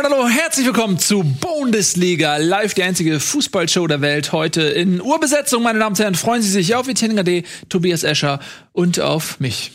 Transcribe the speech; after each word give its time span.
und 0.00 0.06
hallo, 0.06 0.28
herzlich 0.28 0.64
willkommen 0.64 0.98
zu 0.98 1.22
Bundesliga 1.22 2.38
live, 2.38 2.72
die 2.72 2.84
einzige 2.84 3.20
Fußballshow 3.20 3.86
der 3.86 4.00
Welt. 4.00 4.32
Heute 4.32 4.62
in 4.62 5.02
Urbesetzung, 5.02 5.62
meine 5.62 5.78
Damen 5.78 5.92
und 5.92 5.98
Herren. 5.98 6.14
Freuen 6.14 6.40
Sie 6.40 6.48
sich 6.48 6.74
auf 6.74 6.88
Etienne 6.88 7.42
Tobias 7.68 8.02
Escher 8.02 8.40
und 8.72 8.98
auf 8.98 9.40
mich. 9.40 9.72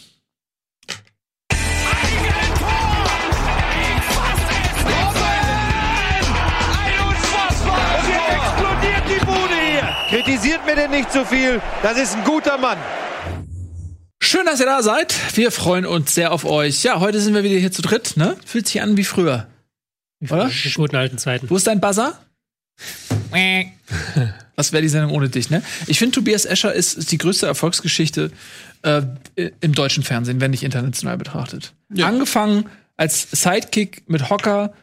Kritisiert 10.10 10.66
mir 10.66 10.76
denn 10.76 10.90
nicht 10.90 11.12
so 11.12 11.24
viel. 11.24 11.62
Das 11.84 12.00
ist 12.00 12.16
ein 12.16 12.24
guter 12.24 12.58
Mann. 12.58 12.80
Schön, 14.20 14.46
dass 14.46 14.60
ihr 14.60 14.66
da 14.66 14.82
seid. 14.82 15.14
Wir 15.36 15.52
freuen 15.52 15.86
uns 15.86 16.16
sehr 16.16 16.32
auf 16.32 16.46
euch. 16.46 16.84
Ja, 16.84 17.00
heute 17.00 17.22
sind 17.22 17.36
wir 17.36 17.44
wieder 17.44 17.60
hier 17.60 17.72
zu 17.72 17.84
dritt, 17.84 18.18
ne? 18.18 18.36
Fühlt 18.44 18.68
sich 18.68 18.82
an 18.82 18.98
wie 18.98 19.04
früher. 19.04 19.48
Oder? 20.32 20.50
Die 20.50 20.72
guten 20.74 20.96
alten 20.96 21.18
Zeiten. 21.18 21.50
Wo 21.50 21.56
ist 21.56 21.68
dein 21.68 21.80
Buzzer? 21.80 22.20
Was 24.56 24.72
wäre 24.72 24.82
die 24.82 24.90
Sendung 24.90 25.12
ohne 25.12 25.30
dich, 25.30 25.50
ne? 25.50 25.62
Ich 25.88 26.00
finde, 26.00 26.16
Tobias 26.16 26.46
Escher 26.46 26.74
ist, 26.74 26.94
ist 26.98 27.12
die 27.12 27.18
größte 27.18 27.46
Erfolgsgeschichte 27.46 28.32
äh, 28.84 29.02
im 29.62 29.74
deutschen 29.74 30.04
Fernsehen, 30.04 30.40
wenn 30.40 30.52
nicht 30.52 30.64
international 30.64 31.18
betrachtet. 31.18 31.74
Angefangen 32.00 32.66
als 32.98 33.30
Sidekick 33.32 34.10
mit 34.10 34.30
Hocker 34.30 34.74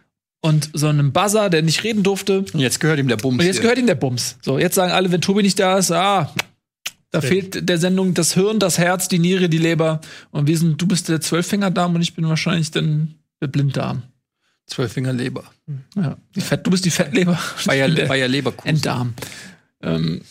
und 0.43 0.71
so 0.75 0.89
einem 0.89 1.13
Buzzer, 1.13 1.49
der 1.49 1.63
nicht 1.63 1.85
reden 1.85 2.03
durfte. 2.03 2.45
Und 2.53 2.61
jetzt 2.61 2.81
gehört 2.81 2.99
ihm 2.99 3.09
der 3.09 3.17
Bums. 3.17 3.39
Und 3.39 3.47
jetzt 3.47 3.57
hier. 3.57 3.63
gehört 3.63 3.79
ihm 3.79 3.87
der 3.87 3.95
Bums. 3.95 4.37
So, 4.43 4.59
jetzt 4.59 4.75
sagen 4.75 4.93
alle, 4.93 5.11
wenn 5.11 5.21
Tobi 5.21 5.43
nicht 5.43 5.59
da 5.59 5.79
ist, 5.79 5.91
ah, 5.93 6.35
da 7.11 7.21
fehlt 7.21 7.69
der 7.69 7.79
Sendung 7.79 8.15
das 8.15 8.35
Hirn, 8.35 8.59
das 8.59 8.79
Herz, 8.79 9.07
die 9.07 9.19
Niere, 9.19 9.49
die 9.49 9.59
Leber. 9.59 10.01
Und 10.31 10.47
wir 10.47 10.57
sind, 10.57 10.81
du 10.81 10.87
bist 10.87 11.09
der 11.09 11.21
Zwölffingerdarm 11.21 11.95
und 11.95 12.01
ich 12.01 12.15
bin 12.15 12.27
wahrscheinlich 12.27 12.71
dann 12.71 13.15
der 13.41 13.49
Blinddarm. 13.49 14.03
Zwölffingerleber. 14.73 15.45
Ja, 15.97 16.17
die 16.35 16.41
Fett, 16.41 16.67
du 16.67 16.71
bist 16.71 16.85
die 16.85 16.91
Fettleber. 16.91 17.39
Bayer, 17.67 17.89
Bayer 17.89 18.29
Leverkusen. 18.29 18.69
Enddarm. 18.69 19.15
Ähm, 19.83 20.23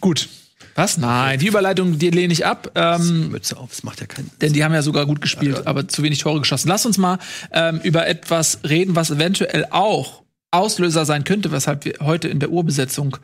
gut. 0.00 0.28
Was? 0.74 0.96
Nein, 0.96 1.38
die 1.38 1.48
Überleitung, 1.48 1.98
die 1.98 2.08
lehne 2.08 2.32
ich 2.32 2.46
ab. 2.46 2.70
Ähm, 2.74 3.30
Mütze 3.30 3.58
auf, 3.58 3.70
das 3.70 3.82
macht 3.82 4.00
ja 4.00 4.06
keinen 4.06 4.30
denn 4.40 4.54
die 4.54 4.64
haben 4.64 4.72
ja 4.72 4.80
sogar 4.80 5.04
gut 5.04 5.20
gespielt, 5.20 5.66
aber 5.66 5.86
zu 5.88 6.02
wenig 6.02 6.20
Tore 6.20 6.38
geschossen. 6.40 6.68
Lass 6.68 6.86
uns 6.86 6.96
mal 6.96 7.18
ähm, 7.52 7.80
über 7.82 8.06
etwas 8.06 8.60
reden, 8.66 8.96
was 8.96 9.10
eventuell 9.10 9.66
auch 9.70 10.22
Auslöser 10.50 11.04
sein 11.04 11.24
könnte, 11.24 11.52
weshalb 11.52 11.84
wir 11.84 11.96
heute 12.00 12.28
in 12.28 12.40
der 12.40 12.50
Urbesetzung 12.50 13.18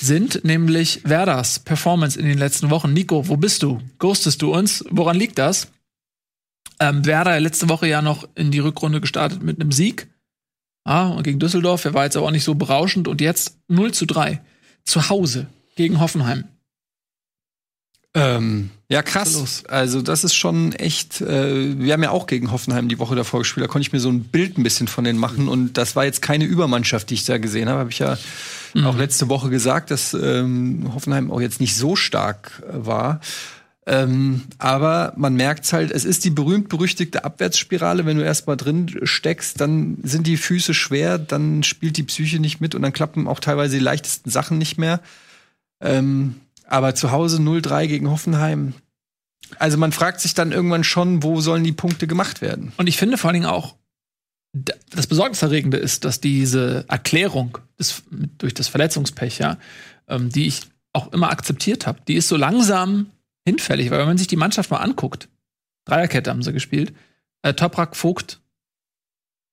sind, 0.00 0.44
nämlich 0.44 1.00
Werders 1.04 1.58
Performance 1.58 2.18
in 2.18 2.26
den 2.26 2.38
letzten 2.38 2.70
Wochen. 2.70 2.94
Nico, 2.94 3.28
wo 3.28 3.36
bist 3.36 3.62
du? 3.62 3.80
Ghostest 3.98 4.40
du 4.40 4.54
uns? 4.54 4.84
Woran 4.88 5.16
liegt 5.16 5.38
das? 5.38 5.68
Ähm, 6.80 7.04
Werder 7.04 7.38
letzte 7.40 7.68
Woche 7.68 7.86
ja 7.86 8.02
noch 8.02 8.26
in 8.34 8.50
die 8.50 8.58
Rückrunde 8.58 9.00
gestartet 9.00 9.42
mit 9.42 9.60
einem 9.60 9.72
Sieg. 9.72 10.08
Ah, 10.84 11.08
und 11.08 11.22
gegen 11.22 11.38
Düsseldorf, 11.38 11.82
der 11.82 11.94
war 11.94 12.04
jetzt 12.04 12.16
aber 12.16 12.26
auch 12.26 12.30
nicht 12.30 12.44
so 12.44 12.54
berauschend. 12.54 13.08
Und 13.08 13.20
jetzt 13.20 13.56
0 13.68 13.92
zu 13.92 14.06
3 14.06 14.40
zu 14.84 15.08
Hause 15.08 15.46
gegen 15.76 15.98
Hoffenheim. 15.98 16.44
Ähm, 18.16 18.70
ja, 18.88 19.02
krass. 19.02 19.34
los? 19.34 19.64
Also, 19.66 20.02
das 20.02 20.22
ist 20.22 20.34
schon 20.34 20.72
echt. 20.72 21.20
Äh, 21.20 21.78
wir 21.80 21.94
haben 21.94 22.02
ja 22.02 22.10
auch 22.10 22.26
gegen 22.26 22.52
Hoffenheim 22.52 22.88
die 22.88 22.98
Woche 22.98 23.16
davor 23.16 23.40
gespielt. 23.40 23.64
Da 23.64 23.68
konnte 23.68 23.88
ich 23.88 23.92
mir 23.92 23.98
so 23.98 24.10
ein 24.10 24.24
Bild 24.24 24.56
ein 24.56 24.62
bisschen 24.62 24.86
von 24.86 25.04
denen 25.04 25.18
machen. 25.18 25.48
Und 25.48 25.78
das 25.78 25.96
war 25.96 26.04
jetzt 26.04 26.22
keine 26.22 26.44
Übermannschaft, 26.44 27.10
die 27.10 27.14
ich 27.14 27.24
da 27.24 27.38
gesehen 27.38 27.68
habe. 27.68 27.80
Habe 27.80 27.90
ich 27.90 27.98
ja 27.98 28.16
auch 28.84 28.96
letzte 28.96 29.28
Woche 29.28 29.50
gesagt, 29.50 29.90
dass 29.90 30.14
ähm, 30.14 30.90
Hoffenheim 30.94 31.30
auch 31.30 31.40
jetzt 31.40 31.60
nicht 31.60 31.76
so 31.76 31.96
stark 31.96 32.62
war. 32.68 33.20
Ähm, 33.86 34.44
aber 34.58 35.12
man 35.16 35.34
merkt's 35.34 35.72
halt, 35.74 35.90
es 35.90 36.06
ist 36.06 36.24
die 36.24 36.30
berühmt-berüchtigte 36.30 37.24
Abwärtsspirale. 37.24 38.06
Wenn 38.06 38.16
du 38.16 38.24
erst 38.24 38.46
mal 38.46 38.56
drin 38.56 39.00
steckst, 39.02 39.60
dann 39.60 39.98
sind 40.02 40.26
die 40.26 40.38
Füße 40.38 40.72
schwer, 40.72 41.18
dann 41.18 41.62
spielt 41.62 41.98
die 41.98 42.02
Psyche 42.02 42.38
nicht 42.38 42.60
mit 42.60 42.74
und 42.74 42.82
dann 42.82 42.94
klappen 42.94 43.28
auch 43.28 43.40
teilweise 43.40 43.76
die 43.76 43.84
leichtesten 43.84 44.30
Sachen 44.30 44.56
nicht 44.56 44.78
mehr. 44.78 45.00
Ähm, 45.82 46.36
aber 46.66 46.94
zu 46.94 47.10
Hause 47.10 47.38
0-3 47.38 47.86
gegen 47.86 48.10
Hoffenheim. 48.10 48.72
Also 49.58 49.76
man 49.76 49.92
fragt 49.92 50.20
sich 50.20 50.32
dann 50.32 50.52
irgendwann 50.52 50.84
schon, 50.84 51.22
wo 51.22 51.42
sollen 51.42 51.64
die 51.64 51.72
Punkte 51.72 52.06
gemacht 52.06 52.40
werden? 52.40 52.72
Und 52.78 52.86
ich 52.86 52.96
finde 52.96 53.18
vor 53.18 53.28
allen 53.28 53.42
Dingen 53.42 53.52
auch, 53.52 53.74
das 54.90 55.08
Besorgniserregende 55.08 55.76
ist, 55.76 56.04
dass 56.04 56.20
diese 56.20 56.84
Erklärung 56.88 57.58
des, 57.78 58.02
durch 58.38 58.54
das 58.54 58.68
Verletzungspech, 58.68 59.38
ja, 59.38 59.58
ähm, 60.08 60.30
die 60.30 60.46
ich 60.46 60.62
auch 60.92 61.12
immer 61.12 61.30
akzeptiert 61.30 61.86
habe, 61.86 61.98
die 62.06 62.14
ist 62.14 62.28
so 62.28 62.36
langsam 62.36 63.10
hinfällig, 63.46 63.90
weil 63.90 63.98
wenn 63.98 64.06
man 64.06 64.18
sich 64.18 64.26
die 64.26 64.36
Mannschaft 64.36 64.70
mal 64.70 64.78
anguckt, 64.78 65.28
Dreierkette 65.84 66.30
haben 66.30 66.42
sie 66.42 66.52
gespielt, 66.52 66.94
äh, 67.42 67.54
Toprak, 67.54 67.96
Vogt, 67.96 68.40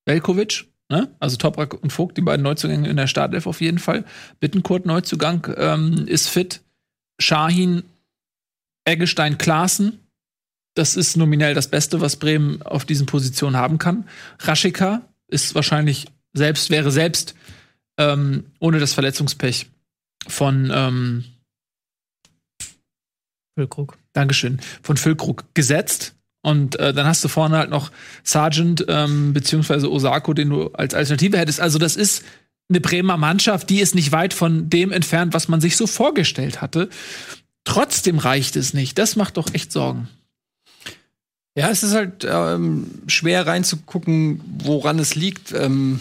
Velkovic, 0.06 0.66
ne? 0.90 1.13
also 1.19 1.38
Toprak 1.38 1.74
und 1.74 1.91
Vogt, 1.91 2.18
die 2.18 2.22
beiden 2.22 2.44
Neuzugänge 2.44 2.90
in 2.90 2.97
der 2.97 3.07
Startelf 3.07 3.47
auf 3.47 3.62
jeden 3.62 3.80
Fall, 3.80 4.06
Bittenkurt 4.40 4.85
Neuzugang 4.85 5.53
ähm, 5.57 6.07
ist 6.07 6.30
fit, 6.30 6.62
Shahin, 7.19 7.84
Eggestein, 8.85 9.38
Klaassen, 9.38 10.00
das 10.74 10.96
ist 10.96 11.18
nominell 11.18 11.53
das 11.53 11.68
Beste, 11.68 12.00
was 12.00 12.16
Bremen 12.16 12.62
auf 12.62 12.85
diesen 12.85 13.06
Positionen 13.06 13.57
haben 13.57 13.78
kann. 13.78 14.07
Raschika 14.40 15.01
ist 15.28 15.53
wahrscheinlich 15.53 16.07
selbst, 16.34 16.69
wäre 16.69 16.91
selbst 16.91 17.35
ähm, 17.97 18.46
ohne 18.59 18.80
das 18.80 18.94
Verletzungspech 18.94 19.68
von, 20.28 20.72
ähm, 20.74 21.25
Füllkrug. 23.56 23.97
Dankeschön, 24.13 24.59
von 24.81 24.97
Füllkrug 24.97 25.45
gesetzt. 25.53 26.16
Und 26.44 26.79
äh, 26.79 26.94
dann 26.94 27.06
hast 27.06 27.23
du 27.23 27.28
vorne 27.28 27.57
halt 27.57 27.69
noch 27.69 27.91
Sargent 28.23 28.85
ähm, 28.88 29.34
beziehungsweise 29.34 29.91
Osako, 29.91 30.34
den 30.34 30.50
du 30.50 30.72
als 30.73 30.94
Alternative 30.94 31.38
hättest. 31.38 31.59
Also 31.59 31.78
das 31.78 31.95
ist 31.95 32.23
eine 32.69 32.81
Bremer 32.81 33.17
Mannschaft, 33.17 33.69
die 33.69 33.79
ist 33.79 33.95
nicht 33.95 34.12
weit 34.12 34.34
von 34.34 34.69
dem 34.69 34.91
entfernt, 34.91 35.34
was 35.34 35.47
man 35.47 35.62
sich 35.62 35.78
so 35.78 35.85
vorgestellt 35.85 36.62
hatte. 36.62 36.89
Trotzdem 37.63 38.17
reicht 38.17 38.56
es 38.56 38.73
nicht. 38.73 38.97
Das 38.97 39.16
macht 39.16 39.38
doch 39.38 39.53
echt 39.53 39.72
Sorgen. 39.72 40.07
Ja, 41.56 41.69
es 41.69 41.83
ist 41.83 41.94
halt 41.94 42.25
ähm, 42.28 43.01
schwer 43.07 43.45
reinzugucken, 43.45 44.41
woran 44.63 45.00
es 45.00 45.16
liegt. 45.16 45.51
Ähm, 45.51 46.00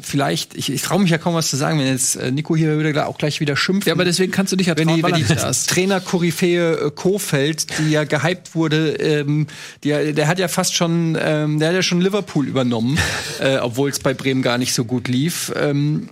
vielleicht, 0.00 0.54
ich, 0.56 0.72
ich 0.72 0.82
traue 0.82 1.00
mich 1.00 1.10
ja 1.10 1.18
kaum 1.18 1.34
was 1.34 1.48
zu 1.48 1.56
sagen, 1.56 1.78
wenn 1.78 1.86
jetzt 1.86 2.16
äh, 2.16 2.30
Nico 2.30 2.56
hier 2.56 2.78
wieder 2.78 3.06
auch 3.06 3.18
gleich 3.18 3.40
wieder 3.40 3.56
schimpft. 3.56 3.86
Ja, 3.86 3.94
aber 3.94 4.04
deswegen 4.04 4.32
kannst 4.32 4.52
du 4.52 4.56
dich 4.56 4.68
ja 4.68 4.76
wenn 4.76 4.88
die, 4.88 5.00
trauen, 5.00 5.12
wenn 5.12 5.26
die 5.26 5.34
da 5.34 5.48
ist. 5.48 5.70
Trainer-Koryphäe 5.70 6.86
äh, 6.86 6.90
Kofeld, 6.90 7.78
die 7.78 7.90
ja 7.90 8.04
gehypt 8.04 8.54
wurde, 8.54 8.94
ähm, 8.94 9.46
die, 9.82 10.12
der 10.12 10.28
hat 10.28 10.38
ja 10.38 10.48
fast 10.48 10.74
schon, 10.74 11.16
ähm, 11.20 11.58
der 11.58 11.68
hat 11.68 11.74
ja 11.74 11.82
schon 11.82 12.00
Liverpool 12.00 12.46
übernommen, 12.46 12.98
äh, 13.40 13.58
obwohl 13.58 13.90
es 13.90 13.98
bei 13.98 14.14
Bremen 14.14 14.42
gar 14.42 14.58
nicht 14.58 14.74
so 14.74 14.84
gut 14.84 15.08
lief. 15.08 15.52
Ähm, 15.56 16.08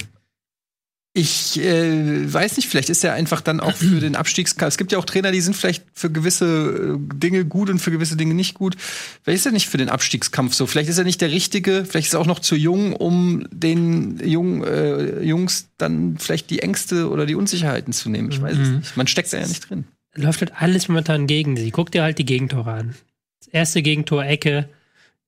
ich 1.15 1.61
äh, 1.61 2.33
weiß 2.33 2.57
nicht, 2.57 2.69
vielleicht 2.71 2.89
ist 2.89 3.05
er 3.05 3.13
einfach 3.13 3.43
dann 3.43 3.61
auch 3.61 3.77
für 3.77 4.01
den 4.01 4.17
Abstiegskampf. 4.17 4.69
Es 4.69 4.79
gibt 4.79 4.93
ja 4.93 4.99
auch 4.99 5.05
Trainer, 5.05 5.31
die 5.31 5.43
sind 5.43 5.55
vielleicht 5.55 5.85
für 5.93 6.11
gewisse 6.11 6.97
äh, 6.97 7.15
Dinge 7.19 7.45
gut 7.45 7.69
und 7.69 7.81
für 7.81 7.91
gewisse 7.91 8.17
Dinge 8.17 8.33
nicht 8.33 8.55
gut. 8.55 8.77
Vielleicht 9.23 9.41
ist 9.41 9.47
er 9.47 9.53
nicht 9.53 9.69
für 9.69 9.77
den 9.77 9.91
Abstiegskampf 9.91 10.55
so. 10.55 10.67
Vielleicht 10.67 10.89
ist 10.89 10.97
er 10.97 11.05
nicht 11.05 11.21
der 11.21 11.31
Richtige. 11.31 11.85
Vielleicht 11.85 12.07
ist 12.07 12.15
er 12.15 12.21
auch 12.21 12.27
noch 12.27 12.39
zu 12.39 12.57
jung, 12.57 12.95
um 12.95 13.47
den 13.51 14.27
jungen 14.27 14.65
äh, 14.65 15.23
Jungs 15.23 15.69
dann 15.77 16.17
vielleicht 16.17 16.49
die 16.49 16.61
Ängste 16.61 17.11
oder 17.11 17.27
die 17.27 17.35
Unsicherheiten 17.35 17.93
zu 17.93 18.09
nehmen. 18.09 18.31
Ich 18.31 18.41
weiß 18.41 18.57
es 18.57 18.69
nicht. 18.69 18.97
Man 18.97 19.07
steckt 19.07 19.33
da 19.35 19.39
ja 19.39 19.47
nicht 19.47 19.69
drin. 19.69 19.85
Läuft 20.15 20.41
halt 20.41 20.53
alles 20.57 20.89
momentan 20.89 21.27
gegen 21.27 21.59
sie. 21.59 21.71
Guck 21.73 21.91
dir 21.91 22.05
halt 22.05 22.19
die 22.19 22.27
Gegentore 22.27 22.73
an. 22.73 22.95
Das 23.41 23.49
erste 23.49 23.83
Gegentor, 23.83 24.25
Ecke. 24.25 24.67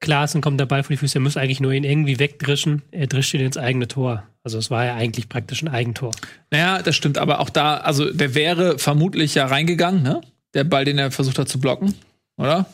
Klaassen 0.00 0.40
kommt 0.40 0.60
dabei 0.60 0.82
vor 0.82 0.92
die 0.92 0.98
Füße. 0.98 1.18
Er 1.18 1.22
muss 1.22 1.36
eigentlich 1.36 1.60
nur 1.60 1.72
ihn 1.72 1.84
irgendwie 1.84 2.18
wegdrischen. 2.18 2.82
Er 2.90 3.06
drischt 3.06 3.32
ihn 3.34 3.40
ins 3.40 3.56
eigene 3.56 3.88
Tor. 3.88 4.24
Also 4.42 4.58
es 4.58 4.70
war 4.70 4.84
ja 4.84 4.94
eigentlich 4.94 5.28
praktisch 5.30 5.62
ein 5.62 5.68
Eigentor. 5.68 6.10
Naja, 6.50 6.82
das 6.82 6.94
stimmt, 6.96 7.16
aber 7.16 7.40
auch 7.40 7.48
da, 7.48 7.78
also 7.78 8.12
der 8.12 8.34
wäre 8.34 8.78
vermutlich 8.78 9.34
ja 9.34 9.46
reingegangen, 9.46 10.02
ne? 10.02 10.20
Der 10.52 10.64
Ball, 10.64 10.84
den 10.84 10.98
er 10.98 11.10
versucht 11.10 11.38
hat 11.38 11.48
zu 11.48 11.58
blocken, 11.58 11.94
oder? 12.36 12.66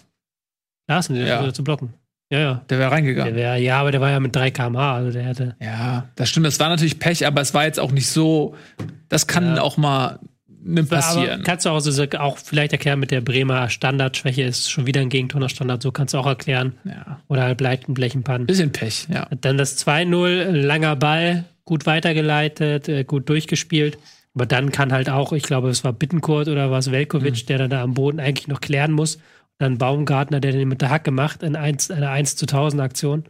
Klaassen, 0.89 1.15
der 1.15 1.27
Ja. 1.27 1.37
versucht 1.37 1.57
zu 1.57 1.65
blocken. 1.65 1.95
Ja, 2.33 2.39
ja. 2.39 2.65
Der 2.69 2.79
wäre 2.79 2.91
Der 2.91 2.97
reingegangen. 2.97 3.35
wär, 3.37 3.57
ja, 3.57 3.81
aber 3.81 3.93
der 3.93 4.01
war 4.01 4.11
ja 4.11 4.21
mit 4.21 4.35
3 4.35 4.51
km/h. 4.51 4.95
Also 4.97 5.13
der 5.13 5.23
hätte. 5.25 5.57
ja, 5.61 6.09
das 6.17 6.29
stimmt, 6.29 6.47
das 6.47 6.59
war 6.61 6.69
natürlich 6.69 6.99
Pech, 6.99 7.27
aber 7.27 7.41
es 7.41 7.55
war 7.55 7.65
jetzt 7.65 7.79
auch 7.81 7.93
nicht 7.93 8.09
so, 8.09 8.55
das 9.09 9.27
kann 9.29 9.57
Ja. 9.57 9.63
auch 9.63 9.77
mal 9.77 10.19
ne, 10.63 10.81
Aber 10.81 10.89
passieren. 10.97 11.43
kannst 11.43 11.67
du 11.67 11.71
auch, 11.71 11.81
so, 11.81 12.05
auch 12.19 12.39
vielleicht 12.39 12.73
erklären 12.73 13.01
mit 13.01 13.11
der 13.11 13.21
Bremer 13.21 13.69
Standardschwäche 13.69 14.43
ist 14.43 14.71
schon 14.71 14.87
wieder 14.87 15.01
ein 15.01 15.09
Gegentor 15.09 15.41
nach 15.41 15.51
Standard. 15.51 15.83
So 15.83 15.93
kannst 15.93 16.15
du 16.15 16.19
auch 16.19 16.27
erklären. 16.27 16.75
Ja, 16.85 17.21
Oder 17.29 17.43
halt 17.45 17.59
bleibt 17.59 17.89
ein 17.89 17.95
Blechenpann. 17.95 18.47
bisschen 18.47 18.73
Pech, 18.73 19.07
ja. 19.13 19.27
Dann 19.41 19.59
das 19.59 19.79
2-0, 19.87 20.51
langer 20.51 20.97
Ball, 20.97 21.45
gut 21.65 21.87
weitergeleitet, 21.87 22.89
äh, 22.89 23.05
gut 23.05 23.29
durchgespielt. 23.29 23.99
Aber 24.35 24.47
dann 24.47 24.71
kann 24.71 24.93
halt 24.93 25.11
auch, 25.11 25.33
ich 25.33 25.43
glaube, 25.43 25.71
es 25.71 25.83
war 25.83 25.93
Bittenkurt 25.93 26.49
oder 26.49 26.71
was 26.71 26.91
Velkovic, 26.93 27.47
der 27.47 27.59
dann 27.59 27.71
da 27.71 27.83
am 27.83 27.95
Boden 27.95 28.21
eigentlich 28.21 28.49
noch 28.49 28.61
klären 28.61 28.93
muss. 28.93 29.19
Dann 29.59 29.77
Baumgartner, 29.79 30.41
der 30.41 30.53
den 30.53 30.69
mit 30.69 30.81
der 30.81 30.91
Hacke 30.91 31.11
macht 31.11 31.43
in 31.43 31.57
1, 31.57 31.91
einer 31.91 32.11
1 32.11 32.37
zu 32.37 32.47
1000 32.47 32.81
Aktion. 32.81 33.25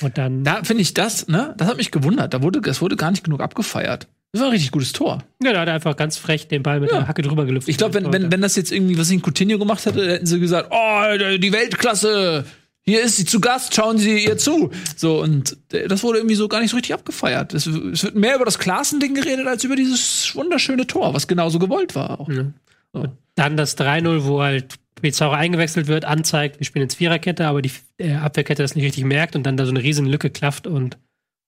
Und 0.00 0.16
dann, 0.16 0.44
Da 0.44 0.62
finde 0.64 0.82
ich 0.82 0.94
das, 0.94 1.28
ne? 1.28 1.54
Das 1.58 1.68
hat 1.68 1.76
mich 1.76 1.90
gewundert. 1.90 2.32
Da 2.32 2.42
wurde, 2.42 2.60
das 2.60 2.80
wurde 2.80 2.96
gar 2.96 3.10
nicht 3.10 3.24
genug 3.24 3.40
abgefeiert. 3.40 4.06
Das 4.32 4.40
war 4.40 4.48
ein 4.48 4.52
richtig 4.52 4.70
gutes 4.70 4.92
Tor. 4.92 5.18
ja, 5.42 5.52
da 5.52 5.60
hat 5.60 5.68
er 5.68 5.74
einfach 5.74 5.96
ganz 5.96 6.16
frech 6.16 6.46
den 6.48 6.62
Ball 6.62 6.78
mit 6.80 6.90
Ja. 6.90 6.98
der 6.98 7.08
Hacke 7.08 7.22
drüber 7.22 7.44
gelüpft. 7.46 7.68
Ich 7.68 7.76
glaube, 7.78 7.94
wenn, 7.94 8.12
wenn, 8.12 8.30
wenn 8.30 8.40
das 8.40 8.54
jetzt 8.56 8.70
irgendwie, 8.70 8.96
was 8.96 9.08
ich 9.10 9.14
in 9.16 9.22
Coutinho 9.22 9.58
gemacht 9.58 9.84
hätte, 9.86 10.06
hätten 10.08 10.26
sie 10.26 10.38
gesagt, 10.38 10.68
oh, 10.70 11.36
die 11.38 11.52
Weltklasse, 11.52 12.44
hier 12.82 13.02
ist 13.02 13.16
sie 13.16 13.24
zu 13.24 13.40
Gast, 13.40 13.74
schauen 13.74 13.98
Sie 13.98 14.24
ihr 14.24 14.38
zu. 14.38 14.70
So, 14.96 15.20
und 15.20 15.56
äh, 15.72 15.86
das 15.88 16.02
wurde 16.02 16.18
irgendwie 16.18 16.34
so 16.36 16.48
gar 16.48 16.60
nicht 16.60 16.70
so 16.70 16.76
richtig 16.76 16.94
abgefeiert. 16.94 17.54
Es, 17.54 17.66
es 17.66 18.04
wird 18.04 18.14
mehr 18.14 18.36
über 18.36 18.44
das 18.44 18.58
Klassen-Ding 18.58 19.14
geredet, 19.14 19.46
als 19.46 19.64
über 19.64 19.76
dieses 19.76 20.34
wunderschöne 20.34 20.86
Tor, 20.86 21.12
was 21.12 21.26
genauso 21.28 21.58
gewollt 21.58 21.94
war. 21.94 22.20
Auch. 22.20 22.28
Ja. 22.28 22.44
So. 22.92 23.06
Dann 23.34 23.56
das 23.56 23.76
3-0, 23.78 24.24
wo 24.24 24.42
halt 24.42 24.76
Pizarro 25.00 25.32
eingewechselt 25.32 25.86
wird, 25.88 26.04
anzeigt, 26.04 26.58
wir 26.60 26.66
spielen 26.66 26.82
jetzt 26.84 26.96
Viererkette, 26.96 27.46
aber 27.46 27.62
die 27.62 27.70
äh, 27.98 28.14
Abwehrkette 28.14 28.62
das 28.62 28.74
nicht 28.74 28.84
richtig 28.84 29.04
merkt 29.04 29.34
und 29.34 29.44
dann 29.44 29.56
da 29.56 29.64
so 29.64 29.70
eine 29.70 29.82
riesen 29.82 30.06
Lücke 30.06 30.30
klafft 30.30 30.66
und 30.66 30.98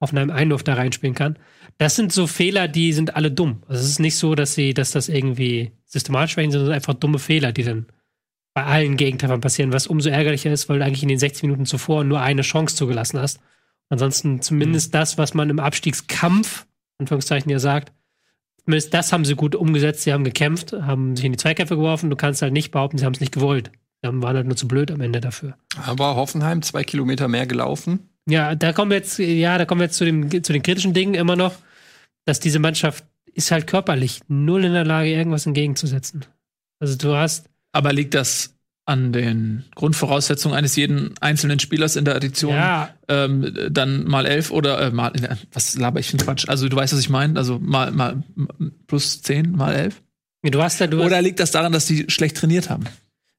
auf 0.02 0.12
einem 0.12 0.30
Einwurf 0.30 0.64
da 0.64 0.74
reinspielen 0.74 1.14
kann. 1.14 1.38
Das 1.78 1.94
sind 1.94 2.12
so 2.12 2.26
Fehler, 2.26 2.66
die 2.66 2.92
sind 2.92 3.14
alle 3.14 3.30
dumm. 3.30 3.62
Also 3.68 3.82
es 3.82 3.88
ist 3.88 4.00
nicht 4.00 4.16
so, 4.16 4.34
dass 4.34 4.54
sie, 4.54 4.74
dass 4.74 4.90
das 4.90 5.08
irgendwie 5.08 5.70
systematisch 5.86 6.36
werden, 6.36 6.50
sondern 6.50 6.72
einfach 6.72 6.94
dumme 6.94 7.20
Fehler, 7.20 7.52
die 7.52 7.62
dann 7.62 7.86
bei 8.52 8.64
allen 8.64 8.96
Gegentreffern 8.96 9.40
passieren, 9.40 9.72
was 9.72 9.86
umso 9.86 10.10
ärgerlicher 10.10 10.52
ist, 10.52 10.68
weil 10.68 10.80
du 10.80 10.84
eigentlich 10.84 11.04
in 11.04 11.08
den 11.08 11.20
60 11.20 11.44
Minuten 11.44 11.66
zuvor 11.66 12.02
nur 12.02 12.20
eine 12.20 12.42
Chance 12.42 12.74
zugelassen 12.74 13.20
hast. 13.20 13.38
Ansonsten 13.90 14.42
zumindest 14.42 14.92
mhm. 14.92 14.98
das, 14.98 15.18
was 15.18 15.34
man 15.34 15.50
im 15.50 15.60
Abstiegskampf, 15.60 16.66
Anführungszeichen 16.98 17.48
ja 17.48 17.60
sagt, 17.60 17.92
zumindest 18.64 18.92
das 18.92 19.12
haben 19.12 19.24
sie 19.24 19.36
gut 19.36 19.54
umgesetzt. 19.54 20.02
Sie 20.02 20.12
haben 20.12 20.24
gekämpft, 20.24 20.72
haben 20.72 21.14
sich 21.14 21.24
in 21.24 21.32
die 21.32 21.38
Zweikämpfe 21.38 21.76
geworfen. 21.76 22.10
Du 22.10 22.16
kannst 22.16 22.42
halt 22.42 22.52
nicht 22.52 22.72
behaupten, 22.72 22.98
sie 22.98 23.04
haben 23.04 23.14
es 23.14 23.20
nicht 23.20 23.32
gewollt. 23.32 23.70
Sie 24.02 24.08
waren 24.08 24.36
halt 24.36 24.48
nur 24.48 24.56
zu 24.56 24.66
blöd 24.66 24.90
am 24.90 25.00
Ende 25.00 25.20
dafür. 25.20 25.56
Aber 25.86 26.16
Hoffenheim 26.16 26.60
zwei 26.62 26.82
Kilometer 26.82 27.28
mehr 27.28 27.46
gelaufen. 27.46 28.08
Ja, 28.28 28.54
da 28.54 28.72
kommen 28.72 28.90
wir 28.90 28.98
jetzt, 28.98 29.18
ja, 29.18 29.58
da 29.58 29.64
kommen 29.64 29.80
wir 29.80 29.86
jetzt 29.86 29.96
zu, 29.96 30.04
dem, 30.04 30.30
zu 30.42 30.52
den 30.52 30.62
kritischen 30.62 30.94
Dingen 30.94 31.14
immer 31.14 31.36
noch, 31.36 31.54
dass 32.24 32.40
diese 32.40 32.58
Mannschaft 32.58 33.04
ist 33.34 33.50
halt 33.50 33.66
körperlich 33.66 34.20
null 34.28 34.64
in 34.64 34.72
der 34.72 34.84
Lage, 34.84 35.10
irgendwas 35.10 35.46
entgegenzusetzen. 35.46 36.24
Also 36.78 36.96
du 36.96 37.14
hast 37.14 37.48
aber 37.72 37.92
liegt 37.92 38.14
das 38.14 38.54
an 38.84 39.12
den 39.12 39.64
Grundvoraussetzungen 39.74 40.56
eines 40.56 40.76
jeden 40.76 41.14
einzelnen 41.20 41.58
Spielers 41.60 41.96
in 41.96 42.04
der 42.04 42.16
Addition 42.16 42.54
ja. 42.54 42.90
ähm, 43.08 43.56
dann 43.70 44.04
mal 44.04 44.26
elf 44.26 44.50
oder 44.50 44.80
äh, 44.80 44.90
mal 44.90 45.12
was 45.52 45.76
laber 45.76 46.00
ich 46.00 46.10
für 46.10 46.16
Quatsch? 46.16 46.48
Also 46.48 46.68
du 46.68 46.76
weißt, 46.76 46.92
was 46.92 47.00
ich 47.00 47.08
meine? 47.08 47.38
Also 47.38 47.58
mal 47.60 47.92
mal 47.92 48.22
plus 48.88 49.22
zehn 49.22 49.52
mal 49.52 49.72
elf. 49.72 50.02
Ja, 50.44 50.50
du 50.50 50.62
hast 50.62 50.80
ja, 50.80 50.88
du 50.88 51.02
oder 51.02 51.22
liegt 51.22 51.38
das 51.38 51.52
daran, 51.52 51.72
dass 51.72 51.86
die 51.86 52.06
schlecht 52.08 52.36
trainiert 52.36 52.70
haben? 52.70 52.84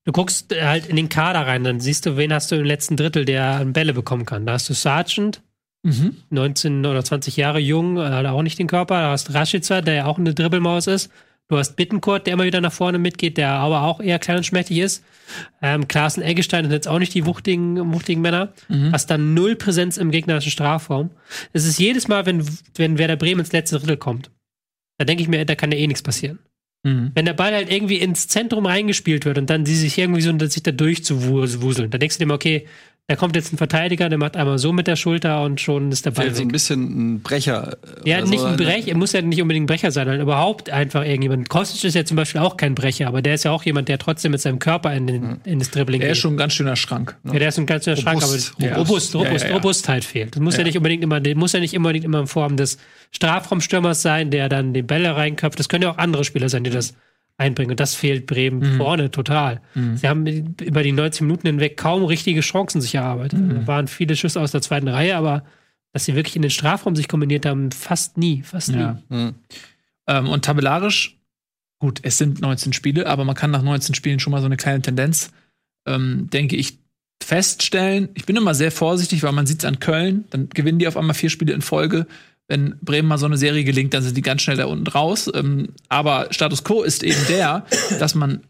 Du 0.06 0.12
guckst 0.12 0.54
halt 0.54 0.88
in 0.88 0.98
den 0.98 1.10
Kader 1.10 1.48
rein, 1.48 1.64
dann 1.64 1.80
siehst 1.80 2.06
du, 2.06 2.18
wen 2.18 2.34
hast 2.34 2.52
du 2.52 2.56
im 2.56 2.66
letzten 2.66 2.98
Drittel, 2.98 3.24
der 3.26 3.64
Bälle 3.66 3.94
bekommen 3.94 4.26
kann. 4.26 4.46
Da 4.46 4.54
hast 4.54 4.70
du 4.70 4.74
Sargent, 4.74 5.42
mhm. 5.84 6.18
19 6.30 6.86
oder 6.86 7.04
20 7.04 7.38
Jahre 7.38 7.60
jung, 7.60 8.00
hat 8.00 8.26
auch 8.26 8.42
nicht 8.42 8.60
den 8.60 8.68
Körper. 8.68 9.00
Da 9.00 9.12
hast 9.12 9.34
Rashica, 9.34 9.82
der 9.82 9.94
ja 9.94 10.06
auch 10.06 10.18
eine 10.18 10.34
Dribbelmaus 10.34 10.88
ist. 10.88 11.10
Du 11.50 11.58
hast 11.58 11.76
Bittencourt, 11.76 12.26
der 12.26 12.34
immer 12.34 12.46
wieder 12.46 12.62
nach 12.62 12.72
vorne 12.72 12.98
mitgeht, 12.98 13.38
der 13.38 13.50
aber 13.50 13.84
auch 13.84 14.00
eher 14.00 14.18
klein 14.18 14.38
und 14.38 14.46
schmächtig 14.46 14.78
ist. 14.78 15.04
Ähm, 15.62 15.88
Klaassen 15.88 16.24
Eggestein 16.24 16.66
sind 16.66 16.72
jetzt 16.72 16.88
auch 16.88 17.00
nicht 17.00 17.14
die 17.14 17.26
wuchtigen, 17.26 17.94
wuchtigen 17.94 18.22
Männer. 18.22 18.54
Mhm. 18.70 18.92
Hast 18.92 19.10
dann 19.10 19.34
null 19.34 19.56
Präsenz 19.56 19.98
im 19.98 20.12
gegnerischen 20.12 20.52
Strafraum. 20.52 21.12
Es 21.52 21.66
ist 21.66 21.80
jedes 21.80 22.08
Mal, 22.08 22.26
wenn, 22.26 22.46
wenn 22.76 22.98
Werder 22.98 23.18
Bremen 23.18 23.42
ins 23.42 23.52
letzte 23.52 23.78
Drittel 23.78 23.98
kommt, 23.98 24.32
da 24.98 25.06
denke 25.06 25.22
ich 25.22 25.30
mir, 25.30 25.46
da 25.46 25.56
kann 25.56 25.72
ja 25.72 25.78
eh 25.78 25.88
nichts 25.88 26.02
passieren. 26.02 26.40
Mhm. 26.84 27.12
Wenn 27.16 27.26
der 27.26 27.34
Ball 27.34 27.54
halt 27.54 27.72
irgendwie 27.72 27.98
ins 27.98 28.28
Zentrum 28.28 28.66
reingespielt 28.66 29.26
wird 29.26 29.38
und 29.38 29.50
dann 29.50 29.64
die 29.64 29.76
sich 29.76 29.98
irgendwie 29.98 30.22
so 30.22 30.38
sich 30.48 30.64
da 30.64 30.72
durchzuwuseln, 30.72 31.90
dann 31.90 32.00
denkst 32.00 32.18
du 32.18 32.24
dir 32.24 32.28
mal, 32.28 32.36
okay, 32.36 32.68
da 33.08 33.18
kommt 33.18 33.36
jetzt 33.36 33.52
ein 33.52 33.58
Verteidiger, 33.58 34.08
der 34.08 34.18
macht 34.18 34.38
einmal 34.38 34.58
so 34.58 34.72
mit 34.72 34.88
der 34.88 34.96
Schulter 34.96 35.44
und 35.44 35.60
schon 35.60 35.92
ist 35.92 36.06
der 36.06 36.12
Ball 36.12 36.28
weg. 36.28 36.36
so 36.38 36.42
ein 36.42 36.48
bisschen 36.48 37.16
ein 37.16 37.22
Brecher. 37.22 37.76
Äh, 38.06 38.10
ja, 38.10 38.22
nicht 38.22 38.40
so, 38.40 38.46
ein 38.46 38.56
Brecher, 38.56 38.88
er 38.88 38.96
muss 38.96 39.12
ja 39.12 39.22
nicht 39.22 39.42
unbedingt 39.42 39.66
ein 39.66 39.68
Brecher 39.68 39.92
sein, 39.92 40.06
sondern 40.06 40.22
überhaupt 40.22 40.70
einfach 40.70 41.04
irgendjemand. 41.04 41.50
Kostic 41.50 41.84
ist 41.84 41.96
ja 41.96 42.06
zum 42.06 42.16
Beispiel 42.16 42.40
auch 42.40 42.56
kein 42.56 42.76
Brecher, 42.76 43.10
aber 43.10 43.22
der 43.22 43.34
ist 43.34 43.44
ja 43.44 43.52
auch 43.52 43.64
jemand, 43.64 43.90
der 43.90 43.98
trotzdem 43.98 44.32
mit 44.32 44.40
seinem 44.40 44.58
Körper 44.58 44.94
in, 44.94 45.08
den, 45.08 45.22
mhm. 45.22 45.40
in 45.44 45.60
das 45.60 45.70
Dribbling 45.72 46.00
geht. 46.00 46.06
Der 46.06 46.12
ist 46.14 46.20
schon 46.20 46.36
ein 46.36 46.38
ganz 46.38 46.54
schöner 46.54 46.78
Schrank. 46.78 47.18
Ne? 47.24 47.34
Ja, 47.34 47.40
der 47.40 47.50
ist 47.50 47.60
ein 47.60 47.66
ganz 47.66 47.84
schöner 47.84 47.98
Schrank, 47.98 48.24
aber 48.24 48.38
ja. 48.60 48.78
robust, 48.78 49.14
robust, 49.16 49.44
ja, 49.44 49.50
ja, 49.50 49.56
Robustheit 49.56 50.06
fehlt. 50.06 50.38
Das 50.38 50.42
muss 50.42 50.56
ja. 50.56 50.64
nicht 50.64 50.78
unbedingt 50.78 51.04
immer, 51.04 51.20
muss 51.36 51.52
ja 51.52 51.60
nicht 51.60 51.76
unbedingt 51.76 52.06
immer 52.06 52.22
in 52.22 52.28
Form 52.28 52.56
des 52.56 52.78
Strafraumstürmers 53.12 54.02
sein, 54.02 54.32
der 54.32 54.48
dann 54.48 54.74
die 54.74 54.82
Bälle 54.82 55.14
reinköpft. 55.14 55.60
Das 55.60 55.68
können 55.68 55.84
ja 55.84 55.92
auch 55.92 55.98
andere 55.98 56.24
Spieler 56.24 56.48
sein, 56.48 56.64
die 56.64 56.70
das 56.70 56.94
einbringen. 57.38 57.72
Und 57.72 57.80
das 57.80 57.96
fehlt 57.96 58.26
Bremen 58.26 58.60
mhm. 58.60 58.78
vorne 58.78 59.12
total. 59.12 59.62
Mhm. 59.74 59.98
Sie 59.98 60.08
haben 60.08 60.26
über 60.62 60.84
die 60.84 60.92
90 60.92 61.22
Minuten 61.22 61.48
hinweg 61.48 61.78
kaum 61.78 62.04
richtige 62.04 62.42
Chancen 62.42 62.82
sich 62.82 62.96
erarbeitet. 62.96 63.40
Mhm. 63.40 63.50
Da 63.56 63.68
waren 63.68 63.88
viele 63.88 64.16
Schüsse 64.16 64.40
aus 64.40 64.52
der 64.52 64.62
zweiten 64.62 64.88
Reihe, 64.88 65.16
aber 65.16 65.44
dass 65.94 66.06
sie 66.06 66.16
wirklich 66.16 66.36
in 66.36 66.42
den 66.42 66.52
Strafraum 66.52 66.96
sich 66.96 67.08
kombiniert 67.08 67.46
haben, 67.46 67.72
fast 67.72 68.18
nie, 68.18 68.42
fast 68.44 68.70
ja. 68.70 69.00
nie. 69.10 69.16
Mhm. 69.16 69.36
Ähm, 70.08 70.30
und 70.30 70.46
tabellarisch, 70.46 71.20
gut, 71.80 72.00
es 72.04 72.18
sind 72.18 72.42
19 72.42 72.74
Spiele, 72.74 73.08
aber 73.08 73.26
man 73.26 73.36
kann 73.36 73.52
nach 73.52 73.62
19 73.62 73.96
Spielen 73.96 74.20
schon 74.20 74.32
mal 74.32 74.42
so 74.42 74.46
eine 74.46 74.58
kleine 74.58 74.82
Tendenz, 74.82 75.32
ähm, 75.88 76.30
denke 76.32 76.56
ich, 76.56 76.80
feststellen. 77.24 78.10
Ich 78.16 78.26
bin 78.26 78.36
immer 78.36 78.54
sehr 78.54 78.72
vorsichtig, 78.72 79.24
weil 79.24 79.32
man 79.32 79.46
sieht 79.46 79.60
es 79.60 79.66
an 79.66 79.80
Köln, 79.80 80.26
dann 80.30 80.50
gewinnen 80.50 80.80
die 80.80 80.88
auf 80.88 80.98
einmal 80.98 81.14
vier 81.14 81.30
Spiele 81.30 81.54
in 81.54 81.62
Folge 81.62 82.08
wenn 82.54 82.78
Bremen 82.82 83.08
mal 83.08 83.18
so 83.18 83.26
eine 83.26 83.38
Serie 83.38 83.64
gelingt, 83.64 83.96
dann 83.96 84.04
sind 84.04 84.16
die 84.16 84.22
ganz 84.22 84.44
schnell 84.44 84.58
da 84.58 84.66
unten 84.66 84.86
raus. 84.86 85.30
Ähm, 85.34 85.70
aber 85.90 86.28
Status 86.30 86.64
quo 86.64 86.84
ist 86.84 87.02
eben 87.02 87.26
der, 87.28 87.66
dass 88.00 88.14
man 88.14 88.44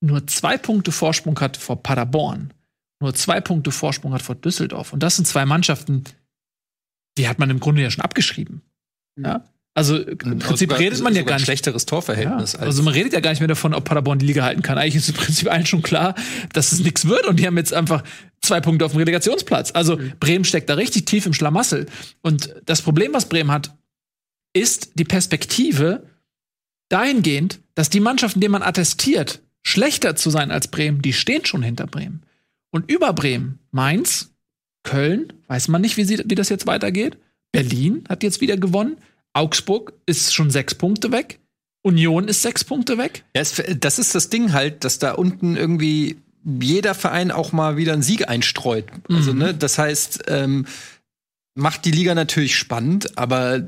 nur 0.00 0.28
zwei 0.28 0.56
Punkte 0.56 0.92
Vorsprung 0.92 1.40
hat 1.40 1.56
vor 1.56 1.82
Paderborn, 1.82 2.54
nur 3.02 3.14
zwei 3.14 3.40
Punkte 3.40 3.72
Vorsprung 3.72 4.14
hat 4.14 4.22
vor 4.22 4.36
Düsseldorf. 4.36 4.92
Und 4.92 5.02
das 5.02 5.16
sind 5.16 5.26
zwei 5.26 5.44
Mannschaften, 5.44 6.04
die 7.18 7.26
hat 7.26 7.40
man 7.40 7.50
im 7.50 7.58
Grunde 7.58 7.82
ja 7.82 7.90
schon 7.90 8.04
abgeschrieben. 8.04 8.62
Ja? 9.20 9.44
Also 9.74 9.96
im 9.96 10.38
Prinzip 10.38 10.70
sogar, 10.70 10.78
redet 10.78 11.02
man 11.02 11.14
ja 11.16 11.22
gar 11.22 11.34
nicht. 11.34 11.44
schlechteres 11.44 11.84
Torverhältnis. 11.84 12.52
Ja, 12.52 12.60
also 12.60 12.84
man 12.84 12.94
redet 12.94 13.12
ja 13.12 13.20
gar 13.20 13.30
nicht 13.30 13.40
mehr 13.40 13.48
davon, 13.48 13.74
ob 13.74 13.84
Paderborn 13.84 14.20
die 14.20 14.26
Liga 14.26 14.44
halten 14.44 14.62
kann. 14.62 14.78
Eigentlich 14.78 14.96
ist 14.96 15.08
im 15.08 15.16
Prinzip 15.16 15.50
allen 15.50 15.66
schon 15.66 15.82
klar, 15.82 16.14
dass 16.52 16.70
es 16.70 16.80
nichts 16.80 17.08
wird 17.08 17.26
und 17.26 17.40
die 17.40 17.46
haben 17.46 17.56
jetzt 17.56 17.74
einfach 17.74 18.04
zwei 18.40 18.60
Punkte 18.60 18.84
auf 18.84 18.92
dem 18.92 18.98
Relegationsplatz. 18.98 19.72
Also 19.74 19.96
mhm. 19.96 20.12
Bremen 20.20 20.44
steckt 20.44 20.68
da 20.70 20.74
richtig 20.74 21.06
tief 21.06 21.26
im 21.26 21.34
Schlamassel. 21.34 21.86
Und 22.22 22.54
das 22.64 22.82
Problem, 22.82 23.12
was 23.12 23.28
Bremen 23.28 23.50
hat, 23.50 23.76
ist 24.52 24.92
die 24.98 25.04
Perspektive 25.04 26.06
dahingehend, 26.88 27.60
dass 27.74 27.90
die 27.90 28.00
Mannschaften, 28.00 28.40
denen 28.40 28.52
man 28.52 28.62
attestiert, 28.62 29.42
schlechter 29.62 30.16
zu 30.16 30.30
sein 30.30 30.50
als 30.50 30.68
Bremen, 30.68 31.02
die 31.02 31.12
stehen 31.12 31.44
schon 31.44 31.62
hinter 31.62 31.86
Bremen. 31.86 32.22
Und 32.70 32.90
über 32.90 33.12
Bremen, 33.12 33.58
Mainz, 33.70 34.34
Köln, 34.84 35.32
weiß 35.48 35.68
man 35.68 35.82
nicht, 35.82 35.96
wie, 35.96 36.04
sie, 36.04 36.22
wie 36.24 36.34
das 36.34 36.48
jetzt 36.48 36.66
weitergeht. 36.66 37.18
Berlin 37.52 38.04
hat 38.08 38.22
jetzt 38.22 38.40
wieder 38.40 38.56
gewonnen. 38.56 38.98
Augsburg 39.32 39.92
ist 40.06 40.34
schon 40.34 40.50
sechs 40.50 40.74
Punkte 40.74 41.12
weg. 41.12 41.40
Union 41.82 42.28
ist 42.28 42.42
sechs 42.42 42.64
Punkte 42.64 42.98
weg. 42.98 43.24
Ja, 43.34 43.42
es, 43.42 43.62
das 43.78 43.98
ist 43.98 44.14
das 44.14 44.30
Ding 44.30 44.52
halt, 44.52 44.84
dass 44.84 44.98
da 44.98 45.12
unten 45.12 45.56
irgendwie 45.56 46.16
jeder 46.44 46.94
Verein 46.94 47.30
auch 47.30 47.52
mal 47.52 47.76
wieder 47.76 47.92
einen 47.92 48.02
Sieg 48.02 48.28
einstreut. 48.28 48.86
Also, 49.08 49.32
mhm. 49.32 49.38
ne, 49.38 49.54
das 49.54 49.78
heißt, 49.78 50.24
ähm, 50.28 50.66
macht 51.54 51.84
die 51.84 51.90
Liga 51.90 52.14
natürlich 52.14 52.56
spannend, 52.56 53.18
aber 53.18 53.62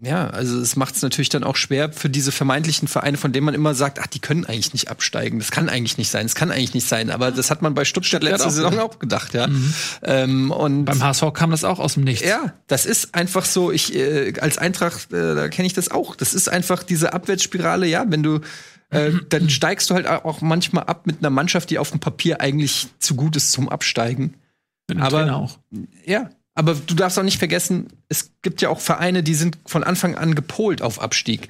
ja, 0.00 0.28
also 0.28 0.60
es 0.60 0.76
macht 0.76 0.94
es 0.94 1.02
natürlich 1.02 1.28
dann 1.28 1.42
auch 1.42 1.56
schwer 1.56 1.92
für 1.92 2.08
diese 2.08 2.30
vermeintlichen 2.30 2.86
Vereine, 2.86 3.16
von 3.16 3.32
denen 3.32 3.44
man 3.44 3.54
immer 3.54 3.74
sagt, 3.74 3.98
ach, 4.00 4.06
die 4.06 4.20
können 4.20 4.44
eigentlich 4.44 4.72
nicht 4.72 4.90
absteigen. 4.90 5.40
Das 5.40 5.50
kann 5.50 5.68
eigentlich 5.68 5.98
nicht 5.98 6.08
sein. 6.08 6.26
Das 6.26 6.36
kann 6.36 6.52
eigentlich 6.52 6.74
nicht 6.74 6.86
sein. 6.86 7.10
Aber 7.10 7.32
das 7.32 7.50
hat 7.50 7.62
man 7.62 7.74
bei 7.74 7.84
Stuttgart 7.84 8.22
letzte 8.22 8.46
auch 8.46 8.50
Saison 8.50 8.78
auch 8.78 9.00
gedacht, 9.00 9.34
ja. 9.34 9.48
Mhm. 9.48 9.74
Ähm, 10.02 10.50
und 10.52 10.84
beim 10.84 11.02
HSV 11.02 11.32
kam 11.34 11.50
das 11.50 11.64
auch 11.64 11.80
aus 11.80 11.94
dem 11.94 12.04
Nichts. 12.04 12.24
Ja, 12.24 12.54
das 12.68 12.86
ist 12.86 13.16
einfach 13.16 13.44
so. 13.44 13.72
Ich 13.72 13.92
äh, 13.92 14.34
als 14.40 14.56
Eintracht, 14.56 15.12
äh, 15.12 15.34
da 15.34 15.48
kenne 15.48 15.66
ich 15.66 15.74
das 15.74 15.90
auch. 15.90 16.14
Das 16.14 16.32
ist 16.32 16.48
einfach 16.48 16.84
diese 16.84 17.12
Abwärtsspirale. 17.12 17.88
Ja, 17.88 18.04
wenn 18.06 18.22
du 18.22 18.40
äh, 18.90 19.12
dann 19.28 19.50
steigst 19.50 19.90
du 19.90 19.94
halt 19.94 20.06
auch 20.06 20.40
manchmal 20.40 20.84
ab 20.84 21.06
mit 21.06 21.18
einer 21.18 21.30
Mannschaft, 21.30 21.70
die 21.70 21.78
auf 21.78 21.90
dem 21.90 22.00
Papier 22.00 22.40
eigentlich 22.40 22.88
zu 22.98 23.14
gut 23.14 23.36
ist 23.36 23.52
zum 23.52 23.68
Absteigen. 23.68 24.34
Aber 24.98 25.34
auch. 25.34 25.58
Ja, 26.06 26.30
aber 26.54 26.74
du 26.74 26.94
darfst 26.94 27.18
auch 27.18 27.24
nicht 27.24 27.38
vergessen, 27.38 27.88
es 28.08 28.32
gibt 28.42 28.62
ja 28.62 28.68
auch 28.68 28.80
Vereine, 28.80 29.22
die 29.22 29.34
sind 29.34 29.58
von 29.66 29.84
Anfang 29.84 30.16
an 30.16 30.34
gepolt 30.34 30.82
auf 30.82 31.00
Abstieg. 31.00 31.48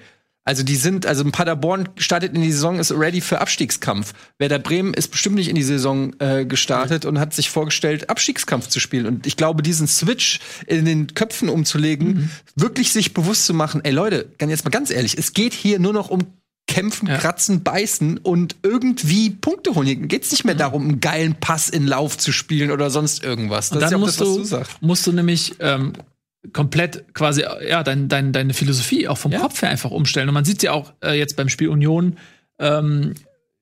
Also 0.49 0.63
die 0.63 0.77
sind, 0.77 1.05
also 1.05 1.25
Paderborn 1.31 1.91
startet 1.99 2.35
in 2.35 2.41
die 2.41 2.51
Saison, 2.53 2.79
ist 2.79 2.91
ready 2.91 3.21
für 3.21 3.41
Abstiegskampf. 3.41 4.15
Werder 4.39 4.59
Bremen 4.59 4.95
ist 4.95 5.09
bestimmt 5.09 5.35
nicht 5.35 5.51
in 5.51 5.57
die 5.57 5.63
Saison 5.63 6.15
äh, 6.21 6.47
gestartet 6.47 7.05
mhm. 7.05 7.11
und 7.11 7.19
hat 7.21 7.35
sich 7.35 7.51
vorgestellt, 7.51 8.09
Abstiegskampf 8.09 8.69
zu 8.69 8.81
spielen. 8.81 9.05
Und 9.05 9.27
ich 9.27 9.37
glaube, 9.37 9.63
diesen 9.63 9.87
Switch 9.87 10.41
in 10.67 10.87
den 10.87 11.13
Köpfen 11.13 11.51
umzulegen, 11.51 12.09
mhm. 12.09 12.31
wirklich 12.57 12.95
sich 12.95 13.13
bewusst 13.13 13.45
zu 13.45 13.53
machen, 13.53 13.83
ey 13.85 13.93
Leute, 13.93 14.33
jetzt 14.41 14.65
mal 14.65 14.71
ganz 14.71 14.91
ehrlich, 14.91 15.19
es 15.19 15.35
geht 15.35 15.53
hier 15.53 15.79
nur 15.79 15.93
noch 15.93 16.09
um 16.09 16.33
kämpfen, 16.69 17.09
ja. 17.09 17.17
kratzen, 17.17 17.65
beißen 17.65 18.19
und 18.19 18.57
irgendwie 18.63 19.31
Punkte 19.31 19.75
holen. 19.75 20.07
Geht's 20.07 20.31
nicht 20.31 20.45
mehr 20.45 20.55
darum, 20.55 20.83
einen 20.85 21.01
geilen 21.01 21.35
Pass 21.35 21.69
in 21.69 21.87
Lauf 21.87 22.17
zu 22.17 22.31
spielen 22.31 22.71
oder 22.71 22.91
sonst 22.91 23.25
irgendwas. 23.25 23.71
Das 23.71 23.77
und 23.77 23.83
dann 23.83 23.91
ja 23.91 23.99
musst, 23.99 24.21
das, 24.21 24.29
du, 24.29 24.45
du 24.45 24.65
musst 24.81 25.07
du 25.07 25.13
nämlich 25.13 25.57
ähm, 25.59 25.95
komplett 26.53 27.13
quasi 27.15 27.43
ja 27.43 27.83
dein, 27.83 28.09
dein, 28.09 28.33
deine 28.33 28.55
Philosophie 28.55 29.09
auch 29.09 29.19
vom 29.19 29.33
ja. 29.33 29.41
Kopf 29.41 29.61
her 29.63 29.71
einfach 29.71 29.91
umstellen. 29.91 30.29
Und 30.29 30.35
man 30.35 30.45
sieht 30.45 30.63
ja 30.63 30.73
auch 30.73 30.93
äh, 31.03 31.19
jetzt 31.19 31.37
beim 31.37 31.49
Spiel 31.49 31.69
Union, 31.69 32.17
ähm, 32.59 33.15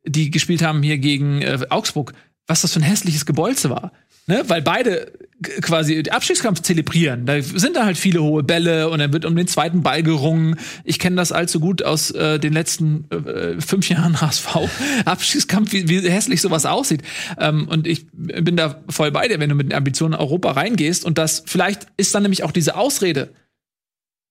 die 0.04 0.30
gespielt 0.30 0.62
haben 0.62 0.82
hier 0.82 0.98
gegen 0.98 1.42
äh, 1.42 1.58
Augsburg, 1.70 2.12
was 2.46 2.60
das 2.60 2.72
für 2.72 2.80
ein 2.80 2.84
hässliches 2.84 3.24
Gebolze 3.24 3.70
war. 3.70 3.92
Ne? 4.26 4.42
Weil 4.48 4.62
beide 4.62 5.12
quasi 5.60 6.02
Abstiegskampf 6.10 6.62
zelebrieren. 6.62 7.26
Da 7.26 7.40
sind 7.42 7.76
da 7.76 7.84
halt 7.84 7.96
viele 7.96 8.22
hohe 8.22 8.42
Bälle 8.42 8.88
und 8.88 8.98
dann 8.98 9.12
wird 9.12 9.24
um 9.24 9.36
den 9.36 9.46
zweiten 9.46 9.82
Ball 9.82 10.02
gerungen. 10.02 10.56
Ich 10.82 10.98
kenne 10.98 11.16
das 11.16 11.30
allzu 11.30 11.60
gut 11.60 11.82
aus 11.82 12.10
äh, 12.10 12.38
den 12.38 12.52
letzten 12.52 13.04
äh, 13.10 13.60
fünf 13.60 13.88
Jahren 13.88 14.20
HSV. 14.20 14.56
Abstiegskampf, 15.04 15.72
wie, 15.72 15.88
wie 15.88 16.08
hässlich 16.08 16.40
sowas 16.40 16.66
aussieht. 16.66 17.02
Ähm, 17.38 17.68
und 17.68 17.86
ich 17.86 18.06
bin 18.12 18.56
da 18.56 18.82
voll 18.88 19.12
bei 19.12 19.28
dir, 19.28 19.38
wenn 19.38 19.50
du 19.50 19.54
mit 19.54 19.70
den 19.70 19.76
Ambitionen 19.76 20.14
Europa 20.14 20.52
reingehst. 20.52 21.04
Und 21.04 21.18
das 21.18 21.44
vielleicht 21.46 21.86
ist 21.96 22.14
dann 22.14 22.22
nämlich 22.22 22.42
auch 22.42 22.52
diese 22.52 22.76
Ausrede 22.76 23.30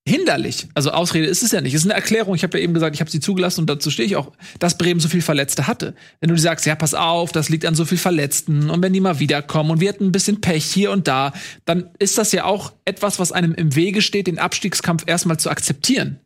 hinderlich. 0.07 0.67
Also 0.75 0.91
Ausrede 0.91 1.25
ist 1.25 1.41
es 1.41 1.51
ja 1.51 1.61
nicht. 1.61 1.73
Es 1.73 1.81
ist 1.81 1.89
eine 1.89 1.95
Erklärung. 1.95 2.35
Ich 2.35 2.43
habe 2.43 2.57
ja 2.57 2.63
eben 2.63 2.75
gesagt, 2.75 2.95
ich 2.95 3.01
habe 3.01 3.09
sie 3.09 3.19
zugelassen 3.19 3.61
und 3.61 3.69
dazu 3.69 3.89
stehe 3.89 4.05
ich 4.05 4.15
auch, 4.15 4.31
dass 4.59 4.77
Bremen 4.77 4.99
so 4.99 5.09
viel 5.09 5.23
Verletzte 5.23 5.67
hatte. 5.67 5.95
Wenn 6.19 6.29
du 6.29 6.37
sagst, 6.37 6.65
ja, 6.65 6.75
pass 6.75 6.93
auf, 6.93 7.31
das 7.31 7.49
liegt 7.49 7.65
an 7.65 7.73
so 7.73 7.85
viel 7.85 7.97
Verletzten 7.97 8.69
und 8.69 8.83
wenn 8.83 8.93
die 8.93 8.99
mal 8.99 9.19
wiederkommen 9.19 9.71
und 9.71 9.79
wir 9.79 9.89
hatten 9.89 10.05
ein 10.05 10.11
bisschen 10.11 10.41
Pech 10.41 10.65
hier 10.65 10.91
und 10.91 11.07
da, 11.07 11.33
dann 11.65 11.89
ist 11.97 12.19
das 12.19 12.31
ja 12.31 12.45
auch 12.45 12.73
etwas, 12.85 13.17
was 13.17 13.31
einem 13.31 13.55
im 13.55 13.75
Wege 13.75 14.03
steht, 14.03 14.27
den 14.27 14.37
Abstiegskampf 14.37 15.03
erstmal 15.07 15.39
zu 15.39 15.49
akzeptieren. 15.49 16.19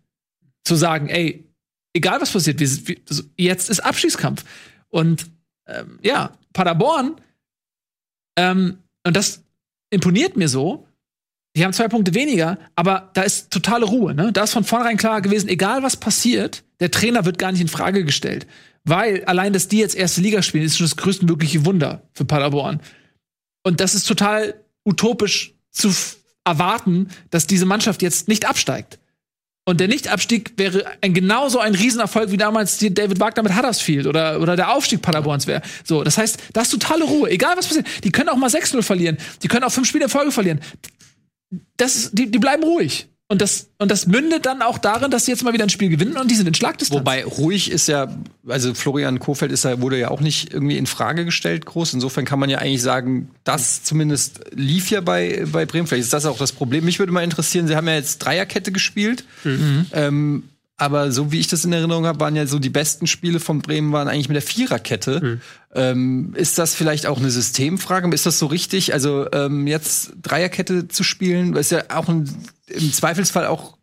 Zu 0.65 0.75
sagen, 0.75 1.07
ey, 1.07 1.45
egal 1.93 2.19
was 2.19 2.31
passiert, 2.31 2.59
wir, 2.59 2.69
wir, 2.88 2.98
jetzt 3.38 3.69
ist 3.69 3.79
Abstiegskampf. 3.79 4.43
Und 4.89 5.27
ähm, 5.67 6.00
ja, 6.01 6.33
Paderborn, 6.51 7.15
ähm, 8.38 8.79
und 9.05 9.15
das 9.15 9.43
imponiert 9.89 10.36
mir 10.36 10.50
so, 10.50 10.86
die 11.56 11.63
haben 11.63 11.74
zwei 11.74 11.88
Punkte 11.88 12.13
weniger, 12.13 12.58
aber 12.75 13.10
da 13.13 13.24
ist 13.24 13.51
totale 13.51 13.86
Ruhe. 13.86 14.13
Ne? 14.13 14.32
Da 14.32 14.44
ist 14.44 14.53
von 14.53 14.63
vornherein 14.63 14.98
klar 14.98 15.22
gewesen, 15.22 15.50
egal 15.50 15.84
was 15.84 15.98
passiert, 15.98 16.63
der 16.79 16.91
Trainer 16.91 17.25
wird 17.25 17.38
gar 17.38 17.51
nicht 17.51 17.62
in 17.62 17.68
Frage 17.68 18.06
gestellt. 18.06 18.46
Weil 18.86 19.25
allein, 19.25 19.53
dass 19.53 19.68
die 19.68 19.79
jetzt 19.79 19.96
erste 19.96 20.22
Liga 20.22 20.41
spielen, 20.41 20.63
ist 20.63 20.77
schon 20.77 20.86
das 20.86 20.96
größtmögliche 20.96 21.65
Wunder 21.65 22.03
für 22.13 22.25
Paderborn. 22.25 22.79
Und 23.63 23.82
das 23.82 23.94
ist 23.94 24.08
total 24.08 24.56
utopisch 24.86 25.53
zu 25.72 25.94
erwarten, 26.46 27.10
dass 27.29 27.48
diese 27.48 27.65
Mannschaft 27.65 28.01
jetzt 28.01 28.27
nicht 28.27 28.48
absteigt. 28.48 29.00
Und 29.65 29.79
der 29.79 29.88
Nichtabstieg 29.88 30.53
wäre 30.58 30.86
ein 31.01 31.13
genauso 31.13 31.60
ein 31.60 31.75
Riesenerfolg 31.75 32.32
wie 32.32 32.38
damals 32.38 32.79
David 32.79 33.20
Wagner 33.20 33.44
mit 33.44 33.56
Huddersfield 33.56 34.08
oder, 34.08 34.41
oder 34.41 34.56
der 34.56 34.74
Aufstieg 34.74 35.01
Paderborns 35.01 35.46
wäre. 35.46 35.62
So, 35.84 36.03
das 36.03 36.18
heißt, 36.18 36.39
da 36.53 36.62
ist 36.62 36.72
totale 36.72 37.03
Ruhe. 37.03 37.29
Egal 37.29 37.56
was 37.58 37.68
passiert. 37.68 37.86
Die 38.03 38.12
können 38.12 38.29
auch 38.29 38.38
mal 38.38 38.50
6-0 38.50 38.82
verlieren. 38.82 39.18
Die 39.44 39.48
können 39.48 39.63
auch 39.63 39.72
fünf 39.72 39.88
Spiele 39.88 40.06
in 40.06 40.10
Folge 40.10 40.32
verlieren 40.32 40.62
das, 41.77 42.12
die, 42.12 42.29
die 42.32 42.39
bleiben 42.39 42.63
ruhig. 42.63 43.10
Und 43.32 43.44
das, 43.44 43.70
und 43.77 43.91
das 43.91 44.08
mündet 44.08 44.48
dann 44.48 44.63
auch 44.63 44.79
darin, 44.79 45.12
dass 45.12 45.25
sie 45.25 45.32
jetzt 45.32 45.44
mal 45.44 45.53
wieder 45.53 45.63
ein 45.63 45.70
Spiel 45.70 45.89
gewinnen 45.89 46.18
und 46.18 46.32
die 46.32 46.36
sind 46.36 46.48
in 46.48 46.56
Schlagdistanz. 46.56 47.00
Wobei 47.00 47.24
ruhig 47.24 47.70
ist 47.70 47.88
ja, 47.88 48.08
also 48.48 48.74
Florian 48.74 49.20
Kofeld 49.20 49.51
ist 49.51 49.65
ja, 49.65 49.79
wurde 49.82 50.00
ja 50.00 50.10
auch 50.10 50.20
nicht 50.20 50.51
irgendwie 50.51 50.77
in 50.77 50.88
Frage 50.88 51.25
gestellt 51.25 51.68
groß. 51.68 51.94
Insofern 51.94 52.25
kann 52.25 52.39
man 52.39 52.50
ja 52.50 52.58
eigentlich 52.58 52.82
sagen, 52.82 53.29
das 53.44 53.84
zumindest 53.84 54.41
lief 54.51 54.89
ja 54.89 55.01
bei, 55.01 55.46
bei 55.51 55.68
Bremen. 55.68 55.86
Vielleicht 55.86 56.06
ist 56.06 56.13
das 56.13 56.25
auch 56.25 56.39
das 56.39 56.53
Problem. 56.53 56.86
Mich 56.86 56.98
würde 56.98 57.12
mal 57.12 57.24
interessieren, 57.24 57.68
sie 57.68 57.75
haben 57.75 57.88
ja 57.88 57.94
jetzt 57.94 58.18
Dreierkette 58.18 58.72
gespielt. 58.72 59.25
Mhm. 59.44 59.86
Ähm, 59.91 60.44
aber 60.79 61.12
so 61.12 61.31
wie 61.31 61.39
ich 61.39 61.48
das 61.48 61.65
in 61.65 61.74
Erinnerung 61.74 62.05
habe, 62.05 62.19
waren 62.21 62.36
ja 62.36 62.48
so 62.48 62.57
die 62.57 62.69
besten 62.69 63.05
Spiele 63.05 63.41
von 63.41 63.59
Bremen 63.59 63.91
waren 63.91 64.07
eigentlich 64.07 64.29
mit 64.29 64.36
der 64.36 64.41
Viererkette. 64.41 65.19
Mhm. 65.21 65.41
Ähm, 65.75 66.33
ist 66.36 66.57
das 66.57 66.74
vielleicht 66.74 67.05
auch 67.05 67.19
eine 67.19 67.29
Systemfrage? 67.29 68.09
Ist 68.13 68.25
das 68.25 68.39
so 68.39 68.45
richtig? 68.45 68.93
Also 68.93 69.27
ähm, 69.33 69.67
jetzt 69.67 70.13
Dreierkette 70.21 70.88
zu 70.88 71.03
spielen, 71.03 71.55
ist 71.55 71.71
ja 71.71 71.83
auch 71.89 72.07
ein, 72.07 72.29
im 72.67 72.93
Zweifelsfall 72.93 73.48
auch 73.48 73.77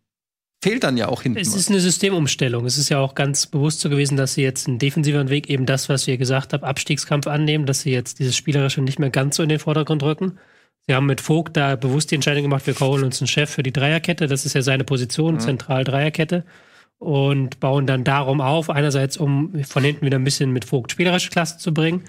fehlt 0.63 0.85
dann 0.85 0.97
ja 0.97 1.09
auch 1.09 1.23
hinten. 1.23 1.39
Es 1.39 1.55
ist 1.55 1.69
eine 1.69 1.81
Systemumstellung. 1.81 2.65
Es 2.65 2.79
ist 2.79 2.89
ja 2.89 2.99
auch 2.99 3.15
ganz 3.15 3.47
bewusst 3.47 3.81
so 3.81 3.91
gewesen, 3.91 4.17
dass 4.17 4.35
sie 4.35 4.43
jetzt 4.43 4.67
einen 4.67 4.79
defensiveren 4.79 5.29
Weg, 5.29 5.51
eben 5.51 5.67
das, 5.67 5.91
was 5.91 6.09
ihr 6.09 6.17
gesagt 6.17 6.55
habt, 6.55 6.65
Abstiegskampf 6.65 7.27
annehmen, 7.27 7.67
dass 7.67 7.83
sie 7.83 7.91
jetzt 7.91 8.19
dieses 8.21 8.35
Spielerische 8.37 8.81
nicht 8.81 8.99
mehr 8.99 9.11
ganz 9.11 9.37
so 9.37 9.43
in 9.43 9.51
den 9.51 9.59
Vordergrund 9.59 10.03
rücken. 10.03 10.39
Sie 10.89 10.95
haben 10.95 11.07
mit 11.07 11.21
Vogt 11.21 11.59
da 11.59 11.77
bewusst 11.77 12.11
die 12.11 12.15
Entscheidung 12.15 12.45
gemacht, 12.45 12.67
wir 12.67 12.75
holen 12.81 13.05
uns 13.05 13.21
einen 13.21 13.29
Chef 13.29 13.51
für 13.51 13.63
die 13.63 13.73
Dreierkette. 13.73 14.29
Das 14.29 14.47
ist 14.47 14.55
ja 14.55 14.63
seine 14.63 14.85
Position, 14.85 15.35
mhm. 15.35 15.41
zentral 15.41 15.85
Dreierkette 15.85 16.45
und 16.99 17.61
bauen 17.61 17.87
dann 17.87 18.05
darum 18.05 18.41
auf. 18.41 18.71
Einerseits, 18.71 19.17
um 19.17 19.65
von 19.65 19.85
hinten 19.85 20.07
wieder 20.07 20.19
ein 20.19 20.25
bisschen 20.25 20.53
mit 20.53 20.65
Vogt 20.65 20.93
spielerische 20.93 21.31
Klasse 21.31 21.59
zu 21.59 21.73
bringen, 21.75 22.05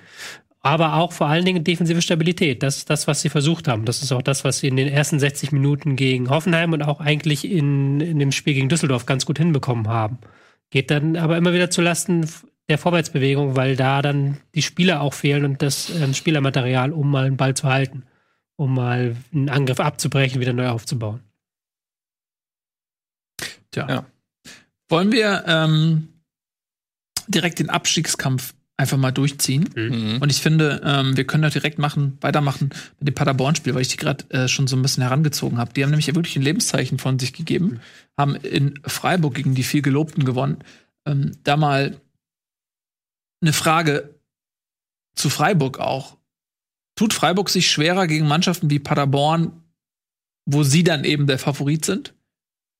aber 0.62 0.96
auch 0.96 1.13
vor 1.13 1.27
allen 1.27 1.46
Dingen 1.46 1.63
defensive 1.63 2.01
Stabilität. 2.01 2.63
Das 2.63 2.77
ist 2.77 2.89
das, 2.89 3.08
was 3.08 3.22
sie 3.22 3.29
versucht 3.29 3.67
haben. 3.67 3.86
Das 3.86 4.01
ist 4.01 4.12
auch 4.12 4.22
das, 4.22 4.44
was 4.44 4.60
sie 4.60 4.67
in 4.67 4.75
den 4.75 4.88
ersten 4.88 5.20
60 5.20 5.51
Minuten 5.51 5.96
gegen 5.96 6.29
Hoffenheim 6.29 6.74
und 6.74 6.82
auch 6.82 7.00
eigentlich 7.00 7.50
in, 7.50 8.01
in 8.01 8.20
dem 8.20 8.32
Spiel 8.32 8.53
gegen 8.53 8.70
Düsseldorf 8.70 9.06
ganz 9.06 9.25
gut 9.25 9.38
hinbekommen 9.38 9.88
haben. 9.88 10.17
Geht 10.70 10.91
dann 10.91 11.15
aber 11.15 11.38
immer 11.38 11.53
wieder 11.53 11.70
zu 11.70 11.82
Lasten 11.82 12.27
der 12.70 12.77
Vorwärtsbewegung, 12.77 13.56
weil 13.56 13.75
da 13.77 14.01
dann 14.01 14.39
die 14.56 14.62
Spieler 14.62 15.01
auch 15.01 15.13
fehlen 15.13 15.46
und 15.46 15.62
das 15.62 15.89
äh, 15.89 16.13
Spielermaterial, 16.13 16.91
um 16.91 17.10
mal 17.10 17.25
einen 17.25 17.38
Ball 17.38 17.53
zu 17.53 17.70
halten, 17.70 18.03
um 18.58 18.74
mal 18.74 19.15
einen 19.34 19.50
Angriff 19.50 19.79
abzubrechen, 19.79 20.41
wieder 20.41 20.53
neu 20.53 20.67
aufzubauen. 20.67 21.22
Tja. 23.72 23.88
Ja. 23.88 24.06
Wollen 24.89 25.12
wir 25.12 25.44
ähm, 25.48 26.08
direkt 27.27 27.60
den 27.60 27.70
Abstiegskampf 27.70 28.53
einfach 28.77 28.98
mal 28.98 29.12
durchziehen? 29.12 29.70
Mhm. 29.75 30.17
Und 30.22 30.29
ich 30.29 30.41
finde, 30.41 30.82
ähm, 30.84 31.17
wir 31.17 31.25
können 31.25 31.44
da 31.44 31.50
direkt 31.50 31.79
machen, 31.79 32.17
weitermachen 32.22 32.70
mit 33.00 33.08
dem 33.10 33.15
Paderborn-Spiel, 33.15 33.74
weil 33.75 33.82
ich 33.82 33.89
die 33.89 33.98
gerade 33.98 34.29
äh, 34.29 34.48
schon 34.48 34.67
so 34.67 34.75
ein 34.75 34.82
bisschen 34.82 35.03
herangezogen 35.03 35.58
habe. 35.58 35.74
Die 35.74 35.84
haben 35.84 35.89
nämlich 35.89 36.13
wirklich 36.13 36.36
ein 36.36 36.41
Lebenszeichen 36.41 37.00
von 37.00 37.20
sich 37.20 37.34
gegeben, 37.34 37.65
mhm. 37.65 37.79
haben 38.17 38.36
in 38.36 38.79
Freiburg 38.86 39.36
gegen 39.36 39.56
die 39.56 39.63
viel 39.63 39.82
Gelobten 39.82 40.24
gewonnen. 40.24 40.60
Ähm, 41.06 41.32
da 41.44 41.58
mal 41.58 42.00
eine 43.41 43.53
Frage 43.53 44.15
zu 45.15 45.29
Freiburg 45.29 45.79
auch. 45.79 46.17
Tut 46.96 47.13
Freiburg 47.13 47.50
sich 47.50 47.70
schwerer 47.70 48.08
gegen 48.08 48.27
Mannschaften 48.27 48.70
wie 48.70 48.79
Paderborn, 48.79 49.63
wo 50.46 50.63
sie 50.63 50.84
dann 50.84 51.03
eben 51.03 51.27
der 51.27 51.38
Favorit 51.38 51.86
sind? 51.86 52.15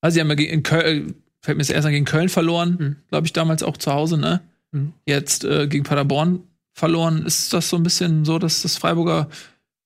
Also 0.02 0.16
sie 0.16 0.22
haben 0.22 0.30
ja 0.30 0.36
in 0.36 0.64
Köln, 0.64 1.22
fällt 1.42 1.58
mir 1.58 1.64
das 1.64 1.70
erst 1.70 1.88
gegen 1.88 2.06
Köln 2.06 2.30
verloren, 2.30 2.78
mhm. 2.80 2.96
glaube 3.10 3.28
ich, 3.28 3.34
damals 3.34 3.64
auch 3.64 3.78
zu 3.78 3.94
Hause, 3.94 4.18
ne? 4.18 4.42
Mhm. 4.72 4.94
Jetzt 5.06 5.44
äh, 5.44 5.68
gegen 5.68 5.84
Paderborn 5.84 6.44
verloren. 6.74 7.26
Ist 7.26 7.54
das 7.54 7.70
so 7.70 7.78
ein 7.78 7.84
bisschen 7.84 8.26
so, 8.26 8.40
dass 8.40 8.62
das 8.62 8.78
Freiburger 8.78 9.30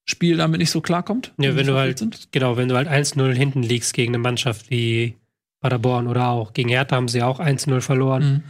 Spiel 0.05 0.38
damit 0.38 0.60
nicht 0.60 0.72
so 0.72 0.81
klarkommt? 0.81 1.34
Ja, 1.38 1.55
wenn 1.55 1.67
du 1.67 1.75
halt, 1.75 2.00
sind? 2.00 2.31
genau, 2.31 2.58
wenn 2.58 2.67
du 2.67 2.75
halt 2.75 2.88
1-0 2.88 3.34
hinten 3.34 3.63
liegst 3.63 3.93
gegen 3.93 4.12
eine 4.12 4.22
Mannschaft 4.22 4.70
wie 4.70 5.15
Paderborn 5.62 6.08
oder 6.08 6.29
auch 6.29 6.53
gegen 6.53 6.70
Hertha 6.70 6.96
haben 6.96 7.08
sie 7.08 7.22
auch 7.22 7.39
1-0 7.39 7.81
verloren. 7.81 8.24
Mhm. 8.24 8.43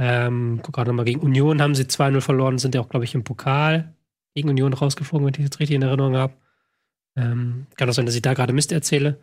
Ähm, 0.00 0.60
guck 0.62 0.74
gerade 0.74 0.90
nochmal, 0.90 1.04
gegen 1.04 1.20
Union 1.20 1.62
haben 1.62 1.74
sie 1.74 1.84
2-0 1.84 2.20
verloren, 2.20 2.58
sind 2.58 2.74
ja 2.74 2.80
auch, 2.80 2.88
glaube 2.88 3.04
ich, 3.04 3.14
im 3.14 3.24
Pokal 3.24 3.94
gegen 4.34 4.48
Union 4.48 4.72
rausgeflogen, 4.72 5.26
wenn 5.26 5.42
ich 5.42 5.50
das 5.50 5.58
richtig 5.58 5.76
in 5.76 5.82
Erinnerung 5.82 6.16
habe. 6.16 6.34
Ähm, 7.16 7.66
kann 7.76 7.88
auch 7.88 7.94
sein, 7.94 8.06
dass 8.06 8.14
ich 8.14 8.22
da 8.22 8.34
gerade 8.34 8.52
Mist 8.52 8.70
erzähle. 8.70 9.18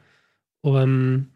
Um, 0.61 1.27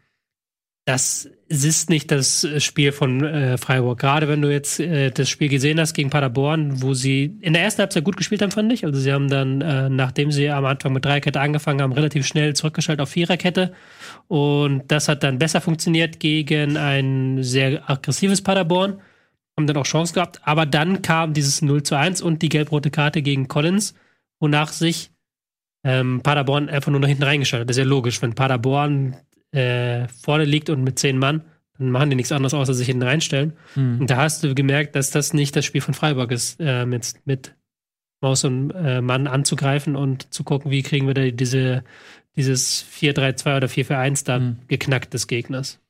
das 0.90 1.30
ist 1.48 1.88
nicht 1.88 2.10
das 2.10 2.44
Spiel 2.58 2.90
von 2.90 3.22
äh, 3.24 3.58
Freiburg. 3.58 4.00
Gerade 4.00 4.26
wenn 4.26 4.42
du 4.42 4.50
jetzt 4.50 4.80
äh, 4.80 5.12
das 5.12 5.28
Spiel 5.28 5.48
gesehen 5.48 5.78
hast 5.78 5.94
gegen 5.94 6.10
Paderborn, 6.10 6.82
wo 6.82 6.94
sie 6.94 7.36
in 7.40 7.52
der 7.52 7.62
ersten 7.62 7.82
Halbzeit 7.82 8.02
gut 8.02 8.16
gespielt 8.16 8.42
haben, 8.42 8.50
fand 8.50 8.72
ich. 8.72 8.84
Also 8.84 8.98
sie 8.98 9.12
haben 9.12 9.28
dann, 9.28 9.60
äh, 9.60 9.88
nachdem 9.88 10.32
sie 10.32 10.50
am 10.50 10.64
Anfang 10.64 10.92
mit 10.92 11.04
Dreierkette 11.04 11.40
angefangen 11.40 11.80
haben, 11.80 11.92
relativ 11.92 12.26
schnell 12.26 12.54
zurückgeschaltet 12.56 13.02
auf 13.02 13.10
Viererkette. 13.10 13.72
Und 14.26 14.90
das 14.90 15.06
hat 15.06 15.22
dann 15.22 15.38
besser 15.38 15.60
funktioniert 15.60 16.18
gegen 16.18 16.76
ein 16.76 17.44
sehr 17.44 17.88
aggressives 17.88 18.42
Paderborn. 18.42 19.00
Haben 19.56 19.68
dann 19.68 19.76
auch 19.76 19.86
Chance 19.86 20.12
gehabt. 20.12 20.40
Aber 20.42 20.66
dann 20.66 21.02
kam 21.02 21.34
dieses 21.34 21.62
0 21.62 21.84
zu 21.84 21.94
1 21.94 22.20
und 22.20 22.42
die 22.42 22.48
gelb-rote 22.48 22.90
Karte 22.90 23.22
gegen 23.22 23.46
Collins, 23.46 23.94
wonach 24.40 24.72
sich 24.72 25.12
ähm, 25.84 26.20
Paderborn 26.22 26.68
einfach 26.68 26.90
nur 26.90 27.00
nach 27.00 27.08
hinten 27.08 27.22
reingeschaltet. 27.22 27.70
Das 27.70 27.76
ist 27.76 27.84
ja 27.84 27.88
logisch, 27.88 28.20
wenn 28.22 28.34
Paderborn 28.34 29.16
äh, 29.52 30.08
vorne 30.08 30.44
liegt 30.44 30.70
und 30.70 30.82
mit 30.82 30.98
zehn 30.98 31.18
Mann, 31.18 31.42
dann 31.78 31.90
machen 31.90 32.10
die 32.10 32.16
nichts 32.16 32.32
anderes, 32.32 32.54
außer 32.54 32.74
sich 32.74 32.86
hinten 32.86 33.04
reinstellen. 33.04 33.54
Mhm. 33.74 34.00
Und 34.00 34.10
da 34.10 34.16
hast 34.18 34.44
du 34.44 34.54
gemerkt, 34.54 34.94
dass 34.96 35.10
das 35.10 35.32
nicht 35.32 35.56
das 35.56 35.64
Spiel 35.64 35.80
von 35.80 35.94
Freiburg 35.94 36.30
ist, 36.30 36.60
äh, 36.60 36.84
mit, 36.84 37.14
mit 37.24 37.54
Maus 38.20 38.44
und 38.44 38.70
äh, 38.72 39.00
Mann 39.00 39.26
anzugreifen 39.26 39.96
und 39.96 40.32
zu 40.32 40.44
gucken, 40.44 40.70
wie 40.70 40.82
kriegen 40.82 41.06
wir 41.06 41.14
da 41.14 41.30
diese, 41.30 41.82
dieses 42.36 42.84
4-3-2 42.84 43.56
oder 43.56 43.66
4-4-1 43.66 44.24
dann 44.26 44.44
mhm. 44.44 44.58
geknackt 44.68 45.14
des 45.14 45.26
Gegners. 45.26 45.80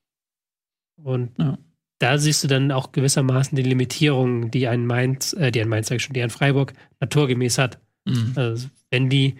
Und 1.02 1.32
ja. 1.38 1.58
da 1.98 2.18
siehst 2.18 2.44
du 2.44 2.48
dann 2.48 2.70
auch 2.70 2.92
gewissermaßen 2.92 3.56
die 3.56 3.62
Limitierung, 3.62 4.50
die 4.50 4.68
ein 4.68 4.86
Mainz, 4.86 5.32
äh, 5.32 5.50
die 5.50 5.60
ein 5.60 5.68
Mainz, 5.68 5.88
sag 5.88 5.96
ich 5.96 6.04
schon, 6.04 6.14
die 6.14 6.22
ein 6.22 6.30
Freiburg 6.30 6.72
naturgemäß 7.00 7.58
hat. 7.58 7.80
Mhm. 8.04 8.32
Also, 8.36 8.68
wenn 8.90 9.08
die 9.08 9.36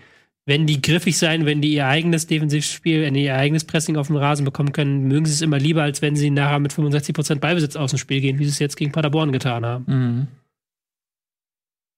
wenn 0.47 0.67
die 0.67 0.81
griffig 0.81 1.17
sein, 1.19 1.47
wenn 1.47 1.61
die 1.61 1.75
ihr 1.75 1.87
eigenes 1.87 2.27
Defensivspiel, 2.27 3.03
wenn 3.03 3.15
die 3.15 3.25
ihr 3.25 3.37
eigenes 3.37 3.65
Pressing 3.65 3.97
auf 3.97 4.09
den 4.09 4.17
Rasen 4.17 4.45
bekommen 4.45 4.73
können, 4.73 5.07
mögen 5.07 5.27
sie 5.27 5.33
es 5.33 5.43
immer 5.43 5.59
lieber, 5.59 5.83
als 5.83 6.03
wenn 6.03 6.17
sie 6.17 6.31
nachher 6.31 6.59
mit 6.59 6.73
65% 6.73 7.37
Beibesitz 7.37 7.77
aus 7.77 7.91
dem 7.91 7.99
Spiel 7.99 8.21
gehen, 8.21 8.39
wie 8.39 8.45
sie 8.45 8.51
es 8.51 8.59
jetzt 8.59 8.77
gegen 8.77 8.93
Paderborn 8.93 9.33
getan 9.33 9.65
haben. 9.65 9.85
Mhm. 9.87 10.29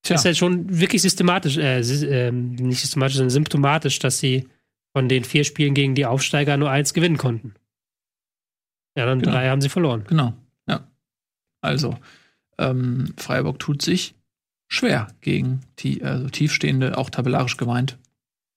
Das 0.02 0.20
ist 0.20 0.25
ja 0.25 0.34
schon 0.34 0.80
wirklich 0.80 1.00
systematisch, 1.00 1.56
äh, 1.56 1.78
äh, 1.78 2.32
nicht 2.32 2.80
systematisch, 2.80 3.16
sondern 3.16 3.30
symptomatisch, 3.30 4.00
dass 4.00 4.18
sie 4.18 4.49
von 4.92 5.08
den 5.08 5.25
vier 5.25 5.44
Spielen 5.44 5.75
gegen 5.75 5.94
die 5.94 6.06
Aufsteiger 6.06 6.56
nur 6.56 6.70
eins 6.70 6.92
gewinnen 6.92 7.18
konnten. 7.18 7.54
Ja, 8.96 9.06
dann 9.06 9.20
genau. 9.20 9.32
drei 9.32 9.49
haben 9.49 9.61
sie 9.61 9.68
verloren. 9.68 10.04
Genau, 10.08 10.34
ja. 10.68 10.87
Also, 11.61 11.96
ähm, 12.58 13.14
Freiburg 13.16 13.61
tut 13.61 13.80
sich 13.80 14.14
schwer 14.68 15.08
gegen 15.20 15.61
die, 15.78 16.02
also 16.02 16.28
tiefstehende, 16.28 16.99
auch 16.99 17.08
tabellarisch 17.08 17.56
gemeint, 17.56 17.99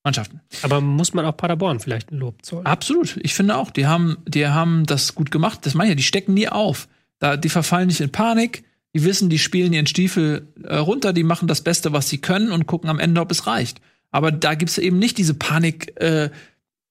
Mannschaften. 0.06 0.40
Aber 0.62 0.80
muss 0.80 1.14
man 1.14 1.26
auch 1.26 1.36
Paderborn 1.36 1.80
vielleicht 1.80 2.12
ein 2.12 2.20
Lob 2.20 2.46
zollen? 2.46 2.66
Absolut. 2.66 3.18
Ich 3.24 3.34
finde 3.34 3.58
auch, 3.58 3.72
die 3.72 3.88
haben, 3.88 4.18
die 4.28 4.48
haben 4.48 4.86
das 4.86 5.16
gut 5.16 5.32
gemacht. 5.32 5.66
Das 5.66 5.74
meine 5.74 5.90
ich 5.90 5.92
ja, 5.94 5.96
die 5.96 6.04
stecken 6.04 6.36
nie 6.36 6.48
auf. 6.48 6.88
Da, 7.20 7.36
die 7.36 7.50
verfallen 7.50 7.88
nicht 7.88 8.02
in 8.02 8.12
Panik. 8.12 8.64
Die 8.94 9.04
wissen, 9.04 9.30
die 9.30 9.40
spielen 9.40 9.74
ihren 9.74 9.88
Stiefel 9.88 10.48
äh, 10.64 10.76
runter, 10.78 11.12
die 11.12 11.24
machen 11.24 11.48
das 11.48 11.62
Beste, 11.62 11.92
was 11.92 12.08
sie 12.08 12.20
können 12.20 12.52
und 12.52 12.68
gucken 12.68 12.90
am 12.90 13.00
Ende, 13.00 13.20
ob 13.20 13.32
es 13.32 13.48
reicht. 13.48 13.82
Aber 14.12 14.32
da 14.32 14.54
gibt's 14.54 14.78
eben 14.78 15.00
nicht 15.00 15.18
diese 15.18 15.34
Panik, 15.34 16.00
äh, 16.00 16.30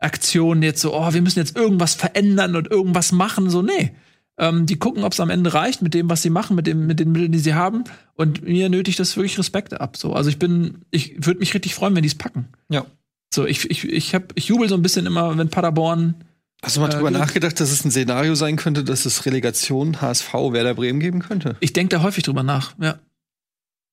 jetzt 0.02 0.80
so, 0.82 0.94
oh, 0.94 1.14
wir 1.14 1.22
müssen 1.22 1.38
jetzt 1.38 1.56
irgendwas 1.56 1.94
verändern 1.94 2.56
und 2.56 2.70
irgendwas 2.70 3.12
machen. 3.12 3.48
So, 3.48 3.62
nee. 3.62 3.92
Ähm, 4.36 4.66
die 4.66 4.76
gucken, 4.76 5.04
ob 5.04 5.12
es 5.12 5.20
am 5.20 5.30
Ende 5.30 5.54
reicht 5.54 5.80
mit 5.80 5.94
dem, 5.94 6.10
was 6.10 6.22
sie 6.22 6.30
machen, 6.30 6.56
mit, 6.56 6.66
dem, 6.66 6.86
mit 6.86 6.98
den 6.98 7.12
Mitteln, 7.12 7.32
die 7.32 7.38
sie 7.38 7.54
haben. 7.54 7.84
Und 8.16 8.42
mir 8.42 8.68
nötigt 8.68 8.98
das 8.98 9.16
wirklich 9.16 9.38
Respekt 9.38 9.80
ab. 9.80 9.96
So, 9.96 10.12
also 10.12 10.28
ich 10.28 10.38
bin, 10.38 10.84
ich 10.90 11.24
würde 11.24 11.38
mich 11.38 11.54
richtig 11.54 11.74
freuen, 11.74 11.94
wenn 11.94 12.02
die 12.02 12.08
es 12.08 12.16
packen. 12.16 12.48
Ja. 12.68 12.84
So, 13.34 13.46
ich, 13.46 13.68
ich, 13.68 13.84
ich, 13.84 14.14
hab, 14.14 14.32
ich 14.36 14.46
jubel 14.46 14.68
so 14.68 14.76
ein 14.76 14.82
bisschen 14.82 15.06
immer, 15.06 15.36
wenn 15.36 15.48
Paderborn. 15.50 16.14
Hast 16.62 16.76
du 16.76 16.80
mal 16.80 16.88
Äh, 16.88 16.94
drüber 16.94 17.10
nachgedacht, 17.10 17.58
dass 17.58 17.70
es 17.72 17.84
ein 17.84 17.90
Szenario 17.90 18.34
sein 18.36 18.56
könnte, 18.56 18.84
dass 18.84 19.06
es 19.06 19.26
Relegation 19.26 20.00
HSV 20.00 20.32
Werder 20.32 20.74
Bremen 20.74 21.00
geben 21.00 21.20
könnte? 21.20 21.56
Ich 21.60 21.72
denke 21.72 21.96
da 21.96 22.02
häufig 22.02 22.22
drüber 22.24 22.44
nach. 22.44 22.74
Ja. 22.80 23.00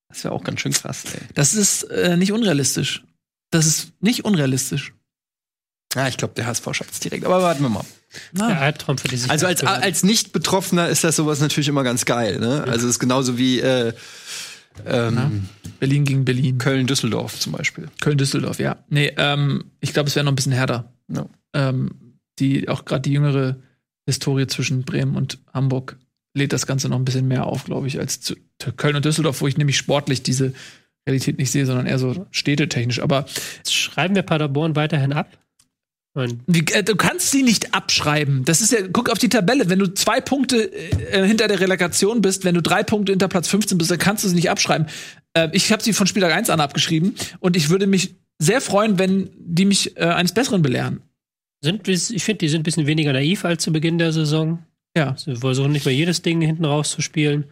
Das 0.10 0.24
wäre 0.24 0.33
auch 0.33 0.43
ganz 0.43 0.62
schön 0.62 0.74
krass, 0.74 1.03
ey. 1.13 1.21
Das 1.33 1.53
ist 1.55 1.83
äh, 1.83 2.17
nicht 2.17 2.31
unrealistisch. 2.31 3.03
Das 3.50 3.65
ist 3.65 3.93
nicht 4.00 4.25
unrealistisch. 4.25 4.93
Ja, 5.95 6.07
ich 6.07 6.17
glaube, 6.17 6.36
der 6.36 6.45
HSV 6.45 6.63
schafft 6.74 6.93
es 6.93 7.00
direkt. 7.00 7.25
Aber 7.25 7.41
warten 7.41 7.63
wir 7.63 7.69
mal. 7.69 7.86
Der 8.33 8.48
Na, 8.48 8.60
Albtraum 8.60 8.98
für 8.98 9.07
die 9.07 9.17
sich 9.17 9.31
Also 9.31 9.48
als, 9.48 9.63
als 9.63 10.03
Nicht-Betroffener 10.03 10.88
ist 10.88 11.03
das 11.03 11.15
sowas 11.15 11.39
natürlich 11.39 11.67
immer 11.67 11.83
ganz 11.83 12.05
geil. 12.05 12.39
Ne? 12.39 12.63
Also 12.67 12.86
es 12.88 12.93
ist 12.95 13.00
genauso 13.00 13.38
wie 13.38 13.60
äh, 13.60 13.93
ähm, 14.86 15.50
Berlin 15.80 16.06
gegen 16.06 16.25
Berlin. 16.25 16.58
Köln-Düsseldorf 16.58 17.40
zum 17.40 17.54
Beispiel. 17.54 17.88
Köln-Düsseldorf, 18.01 18.60
ja. 18.60 18.78
Nee, 18.90 19.13
ähm, 19.18 19.66
ich 19.80 19.94
glaube, 19.94 20.10
es 20.10 20.16
wäre 20.16 20.24
noch 20.24 20.32
ein 20.32 20.36
bisschen 20.36 20.51
härter. 20.51 20.94
Ja. 21.08 21.28
Ähm, 21.54 22.18
die, 22.40 22.70
auch 22.70 22.86
gerade 22.86 23.01
die 23.01 23.13
jüngere 23.13 23.58
Historie 24.06 24.48
zwischen 24.48 24.84
Bremen 24.84 25.16
und 25.16 25.40
Hamburg 25.54 25.98
lädt 26.34 26.54
das 26.54 26.66
Ganze 26.66 26.90
noch 26.90 26.98
ein 26.98 27.06
bisschen 27.06 27.28
mehr 27.28 27.46
auf, 27.46 27.66
glaube 27.66 27.88
ich, 27.88 28.00
als 28.00 28.22
zu 28.22 28.36
Köln 28.78 28.96
und 28.96 29.06
Düsseldorf, 29.06 29.42
wo 29.42 29.48
ich 29.48 29.58
nämlich 29.58 29.78
sportlich 29.78 30.24
diese 30.24 30.54
Realität 31.08 31.38
nicht 31.38 31.51
sehe, 31.51 31.66
sondern 31.66 31.88
eher 31.88 32.00
so 32.00 32.28
städtetechnisch. 32.32 33.01
Aber 33.01 33.25
Schreiben 33.68 34.16
wir 34.16 34.22
Paderborn 34.22 34.75
weiterhin 34.75 35.13
ab? 35.13 35.38
Wie, 36.13 36.65
äh, 36.74 36.84
du 36.84 36.96
kannst 36.96 37.32
sie 37.32 37.41
nicht 37.41 37.74
abschreiben. 37.74 38.44
Das 38.44 38.62
ist 38.62 38.74
ja, 38.74 38.80
guck 38.91 39.10
auf 39.10 39.18
die 39.18 39.30
Tabelle. 39.30 39.70
Wenn 39.70 39.80
du 39.80 39.88
zwei 39.94 40.20
Punkte 40.20 40.72
äh, 40.72 41.25
hinter 41.25 41.48
der 41.48 41.60
Relegation 41.60 42.22
bist, 42.22 42.44
wenn 42.44 42.56
du 42.56 42.62
drei 42.62 42.84
Punkte 42.84 43.13
hinter 43.13 43.30
Platz 43.30 43.48
15 43.48 43.77
bist, 43.77 43.91
dann 43.91 43.98
kannst 43.98 44.24
du 44.24 44.27
sie 44.27 44.36
nicht 44.36 44.50
abschreiben. 44.50 44.88
Äh, 45.34 45.50
ich 45.53 45.72
habe 45.72 45.82
sie 45.82 45.94
von 45.94 46.08
Spieltag 46.08 46.34
1 46.34 46.50
an 46.50 46.60
abgeschrieben 46.60 47.15
und 47.39 47.56
ich 47.56 47.70
würde 47.70 47.88
mich 47.88 48.15
sehr 48.39 48.60
freuen, 48.60 49.00
wenn 49.00 49.30
die 49.38 49.65
mich 49.65 49.96
äh, 49.98 50.03
eines 50.03 50.34
Besseren 50.34 50.62
belehren. 50.62 51.01
sind, 51.62 51.88
ich 51.88 52.24
finde, 52.24 52.39
die 52.39 52.50
sind 52.50 52.62
ein 52.62 52.63
bisschen 52.63 52.88
weniger 52.88 53.13
naiv 53.13 53.46
als 53.46 53.63
zu 53.63 53.72
Beginn 53.72 53.98
der 53.98 54.12
Saison. 54.12 54.60
Ja. 54.98 55.15
Sie 55.18 55.36
versuchen 55.36 55.72
nicht 55.72 55.86
mehr 55.86 55.96
jedes 55.96 56.22
Ding 56.24 56.41
hinten 56.41 56.65
rauszuspielen. 56.65 57.46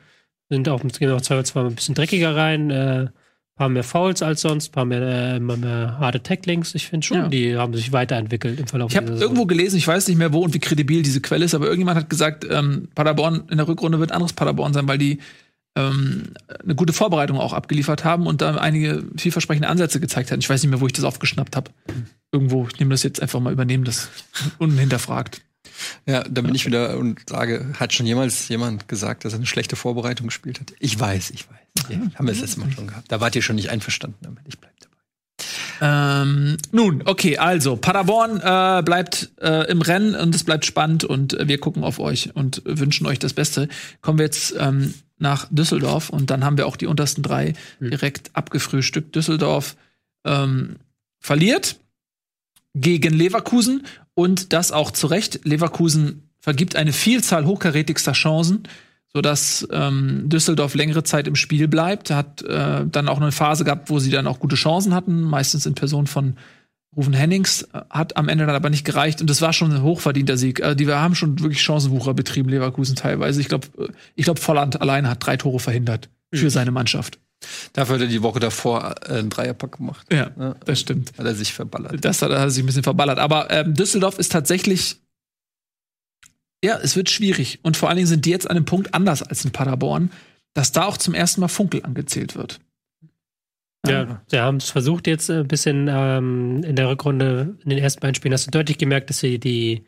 Sind 0.50 0.68
auch, 0.68 0.82
gehen 0.82 1.12
auch 1.12 1.22
zwar 1.22 1.66
ein 1.66 1.75
bisschen 1.75 1.96
dreckiger 1.96 2.36
rein, 2.36 2.72
äh, 2.72 3.08
paar 3.60 3.68
mehr 3.70 3.84
Fouls 3.84 4.22
als 4.24 4.39
sonst, 4.39 4.70
paar 4.70 4.86
mehr, 4.86 5.01
äh, 5.01 5.39
mehr, 5.42 5.98
harte 6.00 6.24
Tacklings. 6.24 6.74
Ich 6.75 6.88
finde 6.88 7.06
schon, 7.06 7.18
Ja. 7.18 7.28
die 7.28 7.58
haben 7.58 7.74
sich 7.75 7.92
weiterentwickelt 7.92 8.58
im 8.58 8.68
Verlauf 8.68 8.89
Ich 8.89 8.96
habe 8.98 9.12
irgendwo 9.12 9.46
gelesen, 9.46 9.75
ich 9.75 9.86
weiß 9.86 10.08
nicht 10.08 10.18
mehr 10.18 10.32
wo 10.32 10.39
und 10.39 10.54
wie 10.54 10.60
kredibil 10.60 11.04
diese 11.04 11.20
Quelle 11.20 11.44
ist, 11.44 11.54
aber 11.54 11.66
irgendjemand 11.66 11.98
hat 11.98 12.10
gesagt, 12.10 12.48
ähm, 12.50 12.88
Paderborn 12.96 13.44
in 13.51 13.58
der 13.58 13.68
Rückrunde 13.68 14.00
wird 14.00 14.13
anderes 14.13 14.32
Paderborn 14.32 14.74
sein, 14.74 14.88
weil 14.88 14.98
die 14.98 15.20
ähm, 15.75 16.24
eine 16.63 16.74
gute 16.75 16.94
Vorbereitung 16.94 17.38
auch 17.38 17.51
abgeliefert 17.54 18.06
haben 18.06 18.28
und 18.28 18.42
da 18.42 18.56
einige 18.56 19.04
vielversprechende 19.18 19.68
Ansätze 19.68 20.00
gezeigt 20.00 20.32
haben. 20.32 20.39
Ich 20.39 20.50
weiß 20.50 20.63
nicht 20.63 20.72
mehr, 20.72 20.80
wo 20.80 20.88
ich 20.88 20.94
das 20.94 21.04
aufgeschnappt 21.06 21.56
habe. 21.58 21.70
Irgendwo, 22.32 22.66
ich 22.72 22.80
nehme 22.80 22.92
das 22.92 23.04
jetzt 23.04 23.22
einfach 23.22 23.42
mal 23.42 23.51
übernehmen, 23.51 23.84
das 23.84 24.10
unhinterfragt. 24.58 25.42
Ja, 26.05 26.24
da 26.24 26.41
bin 26.41 26.55
ich 26.55 26.65
wieder 26.65 26.98
und 26.98 27.19
sage, 27.29 27.74
hat 27.79 27.93
schon 27.93 28.05
jemals 28.05 28.48
jemand 28.48 28.88
gesagt, 28.88 29.25
dass 29.25 29.33
er 29.33 29.38
eine 29.38 29.45
schlechte 29.45 29.75
Vorbereitung 29.75 30.27
gespielt 30.27 30.59
hat? 30.59 30.74
Ich 30.79 31.00
weiß, 31.00 31.31
ich 31.31 31.45
weiß. 31.50 31.89
Ja, 31.89 31.98
haben 32.15 32.27
wir 32.27 32.33
das 32.33 32.41
letzte 32.41 32.59
Mal 32.59 32.71
schon 32.71 32.88
gehabt. 32.88 33.12
Da 33.12 33.21
wart 33.21 33.36
ihr 33.36 33.41
schon 33.41 33.55
nicht 33.55 33.69
einverstanden 33.69 34.17
damit. 34.21 34.43
Ich 34.48 34.59
bleib 34.59 34.74
dabei. 34.79 34.89
Ähm, 35.81 36.57
nun, 36.71 37.03
okay, 37.05 37.38
also 37.38 37.77
Paderborn 37.77 38.41
äh, 38.41 38.83
bleibt 38.83 39.31
äh, 39.41 39.69
im 39.71 39.81
Rennen 39.81 40.15
und 40.15 40.36
es 40.36 40.43
bleibt 40.43 40.65
spannend 40.65 41.03
und 41.03 41.33
äh, 41.33 41.48
wir 41.48 41.59
gucken 41.59 41.83
auf 41.83 42.00
euch 42.00 42.36
und 42.36 42.62
wünschen 42.65 43.07
euch 43.07 43.19
das 43.19 43.33
Beste. 43.33 43.69
Kommen 44.01 44.19
wir 44.19 44.25
jetzt 44.25 44.55
ähm, 44.57 44.94
nach 45.18 45.48
Düsseldorf 45.50 46.09
und 46.09 46.29
dann 46.29 46.44
haben 46.44 46.57
wir 46.57 46.68
auch 46.68 46.75
die 46.75 46.87
untersten 46.87 47.24
drei 47.24 47.53
direkt 47.79 48.35
abgefrühstückt. 48.35 49.15
Düsseldorf 49.15 49.75
ähm, 50.25 50.77
verliert 51.20 51.79
gegen 52.75 53.13
Leverkusen 53.13 53.85
und 54.20 54.51
das 54.51 54.74
auch 54.74 54.92
zu 54.92 55.08
Recht. 55.08 55.46
Leverkusen 55.46 56.29
vergibt 56.42 56.75
eine 56.75 56.92
Vielzahl 56.92 57.46
hochkarätigster 57.46 58.12
Chancen, 58.12 58.64
sodass 59.14 59.66
ähm, 59.72 60.27
Düsseldorf 60.27 60.75
längere 60.75 61.03
Zeit 61.03 61.25
im 61.25 61.38
Spiel 61.38 61.70
bleibt. 61.70 62.12
Hat 62.12 62.42
äh, 62.42 62.86
dann 62.86 63.08
auch 63.08 63.22
eine 63.22 63.32
Phase 63.32 63.64
gehabt, 63.64 63.90
wo 63.90 64.00
sie 64.00 64.12
dann 64.12 64.27
auch 64.27 64.40
gute 64.40 64.58
Chancen 64.58 64.94
hatten, 64.94 65.22
meistens 65.22 65.66
in 65.66 65.74
Person 65.74 66.05
von 66.05 66.36
Rufen 66.98 67.14
Hennings, 67.14 67.62
äh, 67.62 67.79
hat 67.90 68.18
am 68.18 68.27
Ende 68.27 68.46
dann 68.46 68.58
aber 68.58 68.70
nicht 68.70 68.84
gereicht 68.84 69.22
und 69.22 69.29
das 69.29 69.42
war 69.42 69.53
schon 69.53 69.72
ein 69.72 69.84
hochverdienter 69.84 70.36
Sieg. 70.36 70.60
Äh, 70.60 70.75
die 70.75 70.86
wir 70.86 71.00
haben 71.00 71.16
schon 71.16 71.40
wirklich 71.40 71.62
Chancenwucher 71.62 72.14
betrieben, 72.14 72.50
Leverkusen 72.50 72.98
teilweise. 72.98 73.40
Ich 73.40 73.48
glaube, 73.48 73.68
ich 74.16 74.25
glaube, 74.25 74.42
Volland 74.42 74.82
alleine 74.82 75.10
hat 75.10 75.25
drei 75.25 75.38
Tore 75.38 75.62
verhindert 75.62 76.10
für 76.34 76.50
seine 76.50 76.72
Mannschaft. 76.72 77.20
Dafür 77.74 77.96
hat 77.96 78.02
er 78.02 78.08
die 78.08 78.22
Woche 78.22 78.40
davor 78.40 78.96
äh, 79.08 79.14
einen 79.20 79.30
Dreierpack 79.30 79.78
gemacht. 79.78 80.06
Ja, 80.12 80.32
Ja. 80.38 80.56
das 80.66 80.80
stimmt. 80.80 81.14
Hat 81.18 81.25
er 81.25 81.36
sich 81.36 81.54
verballert. 81.54 82.04
Das 82.04 82.22
hat, 82.22 82.32
hat 82.32 82.38
er 82.40 82.50
sich 82.50 82.64
ein 82.64 82.66
bisschen 82.66 82.84
verballert. 82.84 83.20
Aber 83.20 83.50
ähm, 83.52 83.74
Düsseldorf 83.74 84.20
ist 84.20 84.32
tatsächlich. 84.32 84.98
Ja, 86.64 86.78
es 86.78 86.96
wird 86.98 87.10
schwierig. 87.10 87.60
Und 87.64 87.78
vor 87.78 87.88
allen 87.88 87.96
Dingen 87.96 88.08
sind 88.08 88.25
die 88.25 88.32
jetzt 88.32 88.50
an 88.50 88.58
einem 88.58 88.66
Punkt 88.66 88.94
anders 88.94 89.24
als 89.24 89.46
in 89.46 89.52
Paderborn, 89.52 90.12
dass 90.54 90.74
da 90.74 90.86
auch 90.86 90.98
zum 90.98 91.14
ersten 91.14 91.40
Mal 91.40 91.48
Funkel 91.48 91.84
angezählt 91.86 92.36
wird. 92.36 92.60
Ja, 93.88 94.22
sie 94.28 94.40
haben 94.42 94.58
es 94.58 94.70
versucht 94.70 95.08
jetzt 95.08 95.30
ein 95.30 95.48
bisschen 95.48 95.88
ähm, 95.90 96.62
in 96.66 96.75
der 96.75 96.90
Rückrunde, 96.90 97.58
in 97.64 97.70
den 97.70 97.80
ersten 97.80 98.02
beiden 98.02 98.16
Spielen 98.16 98.34
hast 98.34 98.46
du 98.48 98.52
deutlich 98.52 98.78
gemerkt, 98.78 99.10
dass 99.10 99.20
sie 99.20 99.40
die 99.40 99.86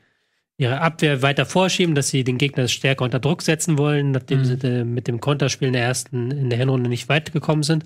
ihre 0.61 0.79
Abwehr 0.81 1.21
weiter 1.21 1.45
vorschieben, 1.45 1.95
dass 1.95 2.09
sie 2.09 2.23
den 2.23 2.37
Gegner 2.37 2.67
stärker 2.67 3.03
unter 3.03 3.19
Druck 3.19 3.41
setzen 3.41 3.77
wollen, 3.77 4.11
nachdem 4.11 4.39
Mhm. 4.39 4.45
sie 4.45 4.67
äh, 4.67 4.83
mit 4.83 5.07
dem 5.07 5.19
Konterspiel 5.19 5.67
in 5.67 5.73
der 5.73 5.83
ersten, 5.83 6.31
in 6.31 6.49
der 6.49 6.59
Hinrunde 6.59 6.89
nicht 6.89 7.09
weit 7.09 7.33
gekommen 7.33 7.63
sind. 7.63 7.83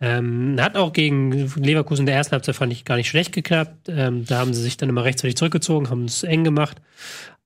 Ähm, 0.00 0.56
hat 0.60 0.76
auch 0.76 0.92
gegen 0.92 1.52
Leverkusen 1.56 2.02
in 2.02 2.06
der 2.06 2.16
ersten 2.16 2.32
Halbzeit 2.32 2.56
fand 2.56 2.72
ich 2.72 2.84
gar 2.84 2.96
nicht 2.96 3.08
schlecht 3.08 3.32
geklappt. 3.32 3.88
Ähm, 3.88 4.24
da 4.26 4.38
haben 4.38 4.54
sie 4.54 4.62
sich 4.62 4.76
dann 4.76 4.88
immer 4.88 5.04
rechtzeitig 5.04 5.36
zurückgezogen, 5.36 5.90
haben 5.90 6.04
es 6.06 6.22
eng 6.22 6.44
gemacht. 6.44 6.78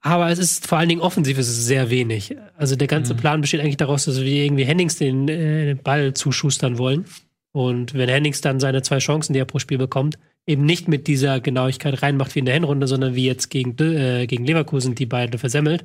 Aber 0.01 0.31
es 0.31 0.39
ist 0.39 0.67
vor 0.67 0.79
allen 0.79 0.89
Dingen 0.89 1.01
offensiv 1.01 1.39
ist 1.39 1.49
es 1.49 1.65
sehr 1.65 1.91
wenig. 1.91 2.37
Also 2.57 2.77
der 2.77 2.87
Mhm. 2.87 2.91
ganze 2.91 3.15
Plan 3.15 3.41
besteht 3.41 3.61
eigentlich 3.61 3.77
daraus, 3.77 4.05
dass 4.05 4.21
wir 4.21 4.45
irgendwie 4.45 4.65
Hennings 4.65 4.97
den, 4.97 5.29
äh, 5.29 5.67
den 5.67 5.79
Ball 5.79 6.15
zuschustern 6.15 6.79
wollen. 6.79 7.05
Und 7.53 7.95
wenn 7.95 8.09
Hennings 8.09 8.41
dann 8.41 8.61
seine 8.61 8.83
zwei 8.83 8.99
Chancen, 8.99 9.33
die 9.33 9.39
er 9.39 9.45
pro 9.45 9.59
Spiel 9.59 9.79
bekommt, 9.79 10.19
eben 10.45 10.65
nicht 10.65 10.89
mit 10.89 11.07
dieser 11.07 11.41
Genauigkeit 11.41 12.03
reinmacht 12.03 12.35
wie 12.35 12.41
in 12.41 12.47
der 12.47 12.55
Hinrunde, 12.55 12.89
sondern 12.89 13.15
wie 13.15 13.27
jetzt 13.27 13.49
gegen, 13.49 13.77
äh, 13.79 14.27
gegen 14.27 14.45
Leverkusen 14.45 14.95
die 14.97 15.07
beiden 15.07 15.39
versemmelt, 15.39 15.85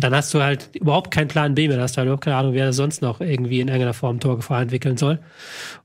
dann 0.00 0.14
hast 0.14 0.32
du 0.32 0.40
halt 0.40 0.70
überhaupt 0.74 1.10
keinen 1.10 1.28
Plan 1.28 1.54
B 1.54 1.68
mehr. 1.68 1.76
Dann 1.76 1.84
hast 1.84 1.96
du 1.96 1.98
halt 1.98 2.06
überhaupt 2.06 2.24
keine 2.24 2.36
Ahnung, 2.36 2.54
wer 2.54 2.72
sonst 2.72 3.02
noch 3.02 3.20
irgendwie 3.20 3.60
in 3.60 3.68
irgendeiner 3.68 3.92
Form 3.92 4.18
Torgefahr 4.18 4.62
entwickeln 4.62 4.96
soll. 4.96 5.18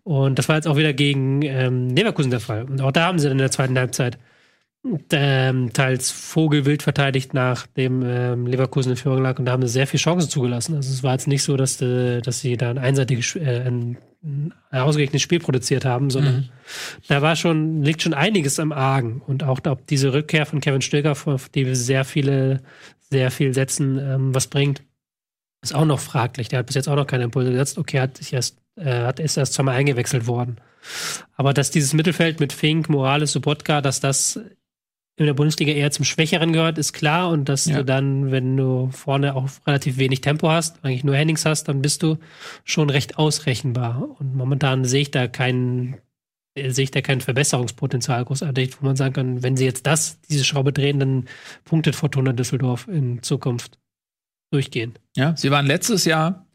Und 0.04 0.40
das 0.40 0.48
war 0.48 0.56
jetzt 0.56 0.68
auch 0.68 0.78
wieder 0.78 0.94
gegen 0.94 1.42
ähm, 1.42 1.90
Leverkusen 1.96 2.32
der 2.32 2.40
Fall. 2.40 2.64
Und 2.64 2.82
auch 2.82 2.92
da 2.92 3.08
haben 3.08 3.20
sie 3.20 3.26
dann 3.26 3.34
in 3.34 3.40
der 3.40 3.52
zweiten 3.52 3.78
Halbzeit 3.78 4.18
ähm, 5.12 5.72
teils 5.72 6.12
Vogelwild 6.12 6.84
verteidigt, 6.84 7.34
nachdem 7.34 8.04
ähm, 8.06 8.48
Leverkusen 8.48 8.92
in 8.92 8.98
Führung 8.98 9.22
lag 9.22 9.40
und 9.40 9.46
da 9.46 9.54
haben 9.54 9.62
sie 9.62 9.70
sehr 9.70 9.88
viele 9.88 10.02
Chancen 10.02 10.30
zugelassen. 10.30 10.76
Also 10.76 10.92
es 10.92 11.04
war 11.04 11.14
jetzt 11.14 11.28
nicht 11.28 11.44
so, 11.44 11.56
dass, 11.56 11.82
äh, 11.82 12.22
dass 12.22 12.42
sie 12.42 12.58
da 12.58 12.70
ein 12.70 12.78
einseitiges, 12.78 13.36
äh, 13.36 13.64
ein, 13.66 13.98
ein 14.22 14.54
ausgeglichenes 14.72 15.22
Spiel 15.22 15.40
produziert 15.40 15.86
haben, 15.86 16.10
sondern 16.10 16.50
da 17.08 17.22
war 17.22 17.36
schon, 17.36 17.82
liegt 17.84 18.02
schon 18.02 18.14
einiges 18.14 18.60
am 18.60 18.72
Argen. 18.72 19.22
Und 19.26 19.44
auch 19.44 19.60
ob 19.66 19.88
diese 19.88 20.14
Rückkehr 20.14 20.46
von 20.46 20.60
Kevin 20.60 20.82
Stöger, 20.82 21.12
auf 21.12 21.50
die 21.50 21.66
wir 21.66 21.76
sehr 21.76 22.06
viele, 22.06 22.62
sehr 23.10 23.32
viel 23.32 23.54
setzen, 23.54 23.98
ähm, 24.00 24.36
was 24.36 24.48
bringt, 24.48 24.82
ist 25.62 25.76
auch 25.76 25.86
noch 25.86 26.00
fraglich. 26.00 26.50
Der 26.50 26.60
hat 26.60 26.68
bis 26.68 26.76
jetzt 26.76 26.90
auch 26.90 26.96
noch 26.96 27.08
keine 27.08 27.24
Impulse 27.24 27.52
gesetzt. 27.52 27.78
Okay, 27.78 28.00
hat 28.00 28.18
sich 28.18 28.34
erst, 28.34 28.58
äh, 28.76 29.04
hat 29.04 29.20
ist 29.20 29.38
erst 29.38 29.54
zweimal 29.54 29.76
eingewechselt 29.76 30.28
worden. 30.28 30.58
Aber 31.36 31.54
dass 31.54 31.72
dieses 31.72 31.94
Mittelfeld 31.94 32.42
mit 32.42 32.52
Fink, 32.52 32.90
Morales, 32.90 33.32
Sobotka, 33.32 33.82
dass 33.82 34.02
das 34.02 34.40
in 35.16 35.26
der 35.28 35.34
Bundesliga 35.36 35.72
eher 35.72 35.92
zum 35.92 36.06
Schwächeren 36.06 36.54
gehört, 36.54 36.78
ist 36.78 36.94
klar. 36.94 37.30
Und 37.30 37.48
dass 37.48 37.66
Ja. 37.66 37.78
du 37.78 37.86
dann, 37.86 38.32
wenn 38.32 38.58
du 38.58 38.90
vorne 38.92 39.36
auch 39.36 39.50
relativ 39.68 39.98
wenig 39.98 40.22
Tempo 40.22 40.50
hast, 40.50 40.84
eigentlich 40.84 41.04
nur 41.04 41.16
Hennings 41.16 41.46
hast, 41.46 41.66
dann 41.66 41.82
bist 41.82 42.02
du 42.02 42.18
schon 42.64 42.90
recht 42.90 43.18
ausrechenbar. 43.18 44.08
Und 44.20 44.36
momentan 44.36 44.86
sehe 44.86 45.02
ich 45.04 45.12
da 45.12 45.28
keinen, 45.28 45.98
äh, 46.56 46.72
sehe 46.72 46.86
ich 46.86 46.92
da 46.92 47.02
kein 47.02 47.22
Verbesserungspotenzial 47.22 48.26
großartig, 48.26 48.82
wo 48.82 48.86
man 48.88 48.96
sagen 48.96 49.14
kann, 49.14 49.44
wenn 49.44 49.56
sie 49.56 49.66
jetzt 49.66 49.86
das, 49.86 50.20
diese 50.22 50.44
Schraube 50.46 50.74
drehen, 50.74 51.00
dann 51.00 51.26
punktet 51.64 51.96
Fortuna 51.96 52.34
Düsseldorf 52.34 52.88
in 52.88 53.22
Zukunft 53.22 53.78
durchgehen. 54.52 54.94
Ja, 55.16 55.36
sie 55.38 55.52
waren 55.52 55.68
letztes 55.68 56.06
Jahr 56.06 56.48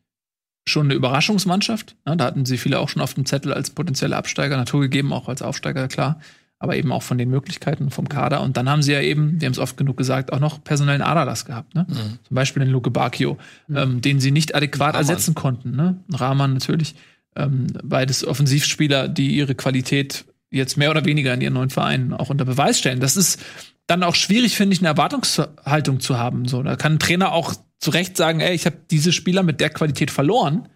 schon 0.68 0.86
eine 0.88 0.94
Überraschungsmannschaft. 0.94 1.96
Da 2.04 2.24
hatten 2.24 2.44
sie 2.44 2.58
viele 2.58 2.78
auch 2.80 2.88
schon 2.88 3.02
auf 3.02 3.14
dem 3.14 3.24
Zettel 3.24 3.52
als 3.54 3.70
potenzielle 3.70 4.16
Absteiger, 4.16 4.56
naturgegeben 4.56 5.12
auch 5.12 5.28
als 5.28 5.42
Aufsteiger, 5.42 5.88
klar. 5.88 6.20
Aber 6.58 6.76
eben 6.76 6.90
auch 6.92 7.02
von 7.02 7.18
den 7.18 7.30
Möglichkeiten 7.30 7.90
vom 7.90 8.08
Kader. 8.08 8.42
Und 8.42 8.56
dann 8.56 8.68
haben 8.68 8.82
sie 8.82 8.92
ja 8.92 9.00
eben, 9.00 9.40
wir 9.40 9.46
haben 9.46 9.52
es 9.52 9.58
oft 9.58 9.76
genug 9.76 9.96
gesagt, 9.96 10.32
auch 10.32 10.40
noch 10.40 10.62
personellen 10.62 11.02
Aderlass 11.02 11.44
gehabt. 11.44 11.74
Ne? 11.74 11.86
Mhm. 11.88 12.18
Zum 12.26 12.34
Beispiel 12.34 12.64
den 12.64 12.72
Luke 12.72 12.90
Bacchio, 12.90 13.38
ähm, 13.72 14.00
den 14.00 14.18
sie 14.18 14.32
nicht 14.32 14.54
adäquat 14.54 14.94
Rahman. 14.94 15.00
ersetzen 15.00 15.34
konnten. 15.34 15.76
Ne? 15.76 16.02
Rahman 16.12 16.54
natürlich. 16.54 16.96
Ähm, 17.36 17.68
beides 17.84 18.26
Offensivspieler, 18.26 19.08
die 19.08 19.36
ihre 19.36 19.54
Qualität 19.54 20.24
jetzt 20.50 20.76
mehr 20.76 20.90
oder 20.90 21.04
weniger 21.04 21.32
in 21.34 21.40
ihren 21.40 21.54
neuen 21.54 21.70
Vereinen 21.70 22.12
auch 22.12 22.30
unter 22.30 22.44
Beweis 22.44 22.78
stellen. 22.78 23.00
Das 23.00 23.16
ist 23.16 23.40
dann 23.86 24.02
auch 24.02 24.14
schwierig, 24.14 24.56
finde 24.56 24.74
ich, 24.74 24.80
eine 24.80 24.88
Erwartungshaltung 24.88 26.00
zu 26.00 26.18
haben. 26.18 26.46
So, 26.46 26.62
da 26.62 26.76
kann 26.76 26.94
ein 26.94 26.98
Trainer 26.98 27.32
auch 27.32 27.54
zu 27.78 27.90
Recht 27.90 28.16
sagen, 28.16 28.40
ey, 28.40 28.54
ich 28.54 28.66
habe 28.66 28.76
diese 28.90 29.12
Spieler 29.12 29.42
mit 29.42 29.60
der 29.60 29.70
Qualität 29.70 30.10
verloren. 30.10 30.68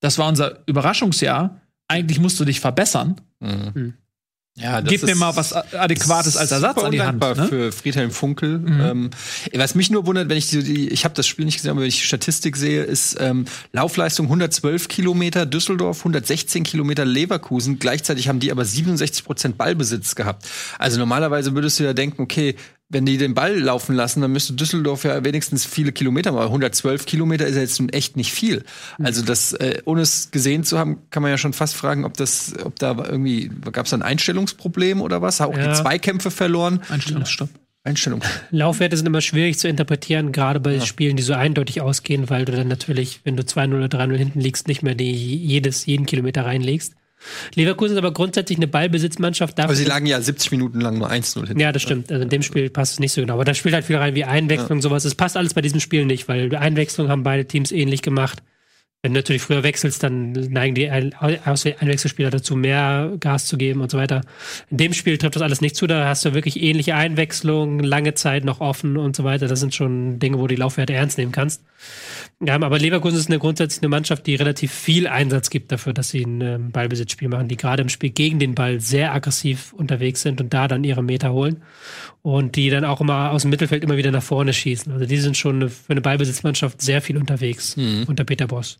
Das 0.00 0.18
war 0.18 0.28
unser 0.28 0.58
Überraschungsjahr. 0.66 1.60
Eigentlich 1.88 2.20
musst 2.20 2.38
du 2.38 2.44
dich 2.44 2.60
verbessern. 2.60 3.20
Mhm. 3.40 3.94
Ja, 4.54 4.82
das 4.82 4.90
Gib 4.90 5.02
mir 5.04 5.14
mal 5.14 5.34
was 5.34 5.54
Adäquates 5.54 6.36
als 6.36 6.50
Ersatz 6.50 6.76
an 6.78 6.92
die 6.92 7.00
Hand. 7.00 7.20
Ne? 7.20 7.46
für 7.48 7.72
Friedhelm 7.72 8.10
Funkel. 8.10 8.62
Ähm, 8.66 9.10
was 9.54 9.74
mich 9.74 9.88
nur 9.90 10.06
wundert, 10.06 10.28
wenn 10.28 10.36
ich 10.36 10.48
die, 10.48 10.62
die 10.62 10.88
ich 10.90 11.04
habe 11.04 11.14
das 11.14 11.26
Spiel 11.26 11.46
nicht 11.46 11.56
gesehen, 11.56 11.70
aber 11.70 11.80
wenn 11.80 11.88
ich 11.88 12.00
die 12.00 12.06
Statistik 12.06 12.58
sehe, 12.58 12.82
ist 12.82 13.16
ähm, 13.18 13.46
Laufleistung 13.72 14.26
112 14.26 14.88
Kilometer 14.88 15.46
Düsseldorf, 15.46 16.00
116 16.00 16.64
Kilometer 16.64 17.06
Leverkusen. 17.06 17.78
Gleichzeitig 17.78 18.28
haben 18.28 18.40
die 18.40 18.52
aber 18.52 18.66
67 18.66 19.24
Prozent 19.24 19.56
Ballbesitz 19.56 20.14
gehabt. 20.14 20.46
Also 20.78 20.98
normalerweise 20.98 21.54
würdest 21.54 21.80
du 21.80 21.84
ja 21.84 21.94
denken, 21.94 22.20
okay, 22.20 22.56
wenn 22.92 23.06
die 23.06 23.16
den 23.16 23.34
Ball 23.34 23.58
laufen 23.58 23.94
lassen, 23.96 24.20
dann 24.20 24.32
müsste 24.32 24.52
Düsseldorf 24.52 25.04
ja 25.04 25.24
wenigstens 25.24 25.64
viele 25.64 25.92
Kilometer 25.92 26.30
machen. 26.30 26.42
Aber 26.42 26.50
112 26.50 27.06
Kilometer 27.06 27.46
ist 27.46 27.56
ja 27.56 27.62
jetzt 27.62 27.80
nun 27.80 27.88
echt 27.88 28.16
nicht 28.16 28.32
viel. 28.32 28.62
Also 29.02 29.22
das, 29.24 29.54
äh, 29.54 29.80
ohne 29.86 30.02
es 30.02 30.30
gesehen 30.30 30.62
zu 30.64 30.78
haben, 30.78 30.98
kann 31.10 31.22
man 31.22 31.30
ja 31.30 31.38
schon 31.38 31.52
fast 31.52 31.74
fragen, 31.74 32.04
ob 32.04 32.16
das, 32.16 32.54
ob 32.64 32.78
da 32.78 32.94
irgendwie, 32.96 33.50
gab 33.72 33.86
es 33.86 33.90
da 33.90 33.96
ein 33.96 34.02
Einstellungsproblem 34.02 35.00
oder 35.00 35.22
was? 35.22 35.40
Auch 35.40 35.56
Ja. 35.56 35.68
die 35.68 35.74
Zweikämpfe 35.80 36.30
verloren. 36.30 36.80
Einstellungsstopp. 36.88 37.48
Einstellung. 37.84 38.22
Laufwerte 38.52 38.96
sind 38.96 39.06
immer 39.06 39.20
schwierig 39.20 39.58
zu 39.58 39.66
interpretieren, 39.66 40.30
gerade 40.30 40.60
bei 40.60 40.78
Spielen, 40.78 41.16
die 41.16 41.22
so 41.24 41.32
eindeutig 41.32 41.80
ausgehen, 41.80 42.30
weil 42.30 42.44
du 42.44 42.52
dann 42.52 42.68
natürlich, 42.68 43.20
wenn 43.24 43.36
du 43.36 43.42
2-0 43.42 43.74
oder 43.74 43.86
3-0 43.86 44.16
hinten 44.16 44.40
liegst, 44.40 44.68
nicht 44.68 44.82
mehr 44.84 44.94
die 44.94 45.10
jedes, 45.12 45.84
jeden 45.86 46.06
Kilometer 46.06 46.44
reinlegst. 46.44 46.94
Leverkusen 47.54 47.94
ist 47.94 47.98
aber 47.98 48.12
grundsätzlich 48.12 48.58
eine 48.58 48.66
Ballbesitzmannschaft. 48.68 49.58
Dafür, 49.58 49.68
Aber 49.68 49.74
sie 49.74 49.84
lagen 49.84 50.06
ja 50.06 50.20
70 50.20 50.50
Minuten 50.52 50.80
lang 50.80 50.98
nur 50.98 51.10
1-0 51.10 51.46
hinten. 51.46 51.60
ja, 51.60 51.72
das 51.72 51.82
stimmt. 51.82 52.10
Also 52.10 52.22
in 52.22 52.28
dem 52.28 52.42
Spiel 52.42 52.70
passt 52.70 52.94
es 52.94 53.00
nicht 53.00 53.12
so 53.12 53.20
genau. 53.20 53.34
Aber 53.34 53.44
da 53.44 53.54
spielt 53.54 53.74
halt 53.74 53.84
viel 53.84 53.96
rein 53.96 54.14
wie 54.14 54.24
Einwechslung, 54.24 54.80
sowas. 54.82 55.04
Es 55.04 55.14
passt 55.14 55.36
alles 55.36 55.54
bei 55.54 55.60
diesem 55.60 55.80
Spiel 55.80 56.04
nicht, 56.04 56.28
weil 56.28 56.54
Einwechslung 56.54 57.08
haben 57.08 57.22
beide 57.22 57.44
Teams 57.46 57.72
ähnlich 57.72 58.02
gemacht. 58.02 58.42
Wenn 59.04 59.14
du 59.14 59.18
natürlich 59.18 59.42
früher 59.42 59.64
wechselst, 59.64 60.00
dann 60.04 60.30
neigen 60.30 60.76
die 60.76 60.88
Ein- 60.88 61.12
Einwechselspieler 61.12 62.30
dazu, 62.30 62.54
mehr 62.54 63.12
Gas 63.18 63.46
zu 63.46 63.56
geben 63.58 63.80
und 63.80 63.90
so 63.90 63.98
weiter. 63.98 64.20
In 64.70 64.76
dem 64.76 64.92
Spiel 64.92 65.18
trifft 65.18 65.34
das 65.34 65.42
alles 65.42 65.60
nicht 65.60 65.74
zu. 65.74 65.88
Da 65.88 66.06
hast 66.06 66.24
du 66.24 66.34
wirklich 66.34 66.62
ähnliche 66.62 66.94
Einwechslungen, 66.94 67.80
lange 67.80 68.14
Zeit 68.14 68.44
noch 68.44 68.60
offen 68.60 68.96
und 68.96 69.16
so 69.16 69.24
weiter. 69.24 69.48
Das 69.48 69.58
sind 69.58 69.74
schon 69.74 70.20
Dinge, 70.20 70.38
wo 70.38 70.42
du 70.42 70.54
die 70.54 70.60
Laufwerte 70.60 70.92
ernst 70.92 71.18
nehmen 71.18 71.32
kannst. 71.32 71.64
Ja, 72.40 72.54
aber 72.54 72.78
Leverkusen 72.78 73.18
ist 73.18 73.26
eine 73.28 73.40
grundsätzlich 73.40 73.82
eine 73.82 73.88
Mannschaft, 73.88 74.24
die 74.28 74.36
relativ 74.36 74.70
viel 74.72 75.08
Einsatz 75.08 75.50
gibt 75.50 75.72
dafür, 75.72 75.92
dass 75.94 76.10
sie 76.10 76.22
ein 76.22 76.40
ähm, 76.40 76.70
Ballbesitzspiel 76.70 77.26
machen, 77.28 77.48
die 77.48 77.56
gerade 77.56 77.82
im 77.82 77.88
Spiel 77.88 78.10
gegen 78.10 78.38
den 78.38 78.54
Ball 78.54 78.78
sehr 78.78 79.12
aggressiv 79.12 79.72
unterwegs 79.72 80.22
sind 80.22 80.40
und 80.40 80.54
da 80.54 80.68
dann 80.68 80.84
ihre 80.84 81.02
Meter 81.02 81.32
holen 81.32 81.62
und 82.22 82.54
die 82.54 82.70
dann 82.70 82.84
auch 82.84 83.00
immer 83.00 83.32
aus 83.32 83.42
dem 83.42 83.50
Mittelfeld 83.50 83.82
immer 83.82 83.96
wieder 83.96 84.12
nach 84.12 84.22
vorne 84.22 84.52
schießen. 84.52 84.92
Also 84.92 85.06
die 85.06 85.16
sind 85.16 85.36
schon 85.36 85.56
eine, 85.56 85.70
für 85.70 85.90
eine 85.90 86.00
Ballbesitzmannschaft 86.02 86.80
sehr 86.80 87.02
viel 87.02 87.16
unterwegs 87.16 87.76
Mhm. 87.76 88.04
unter 88.06 88.22
Peter 88.22 88.46
Boss. 88.46 88.78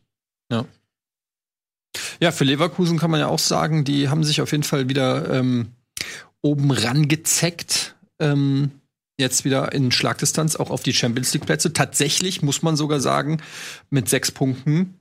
Ja, 2.20 2.32
für 2.32 2.44
Leverkusen 2.44 2.98
kann 2.98 3.10
man 3.10 3.20
ja 3.20 3.28
auch 3.28 3.38
sagen, 3.38 3.84
die 3.84 4.08
haben 4.08 4.24
sich 4.24 4.40
auf 4.40 4.52
jeden 4.52 4.64
Fall 4.64 4.88
wieder 4.88 5.30
ähm, 5.30 5.72
oben 6.40 6.70
rangezeckt. 6.70 7.96
Ähm, 8.18 8.70
jetzt 9.18 9.44
wieder 9.44 9.72
in 9.72 9.92
Schlagdistanz 9.92 10.56
auch 10.56 10.70
auf 10.70 10.82
die 10.82 10.94
Champions 10.94 11.32
League 11.34 11.46
Plätze. 11.46 11.72
Tatsächlich 11.72 12.42
muss 12.42 12.62
man 12.62 12.76
sogar 12.76 13.00
sagen, 13.00 13.40
mit 13.90 14.08
sechs 14.08 14.30
Punkten 14.30 14.98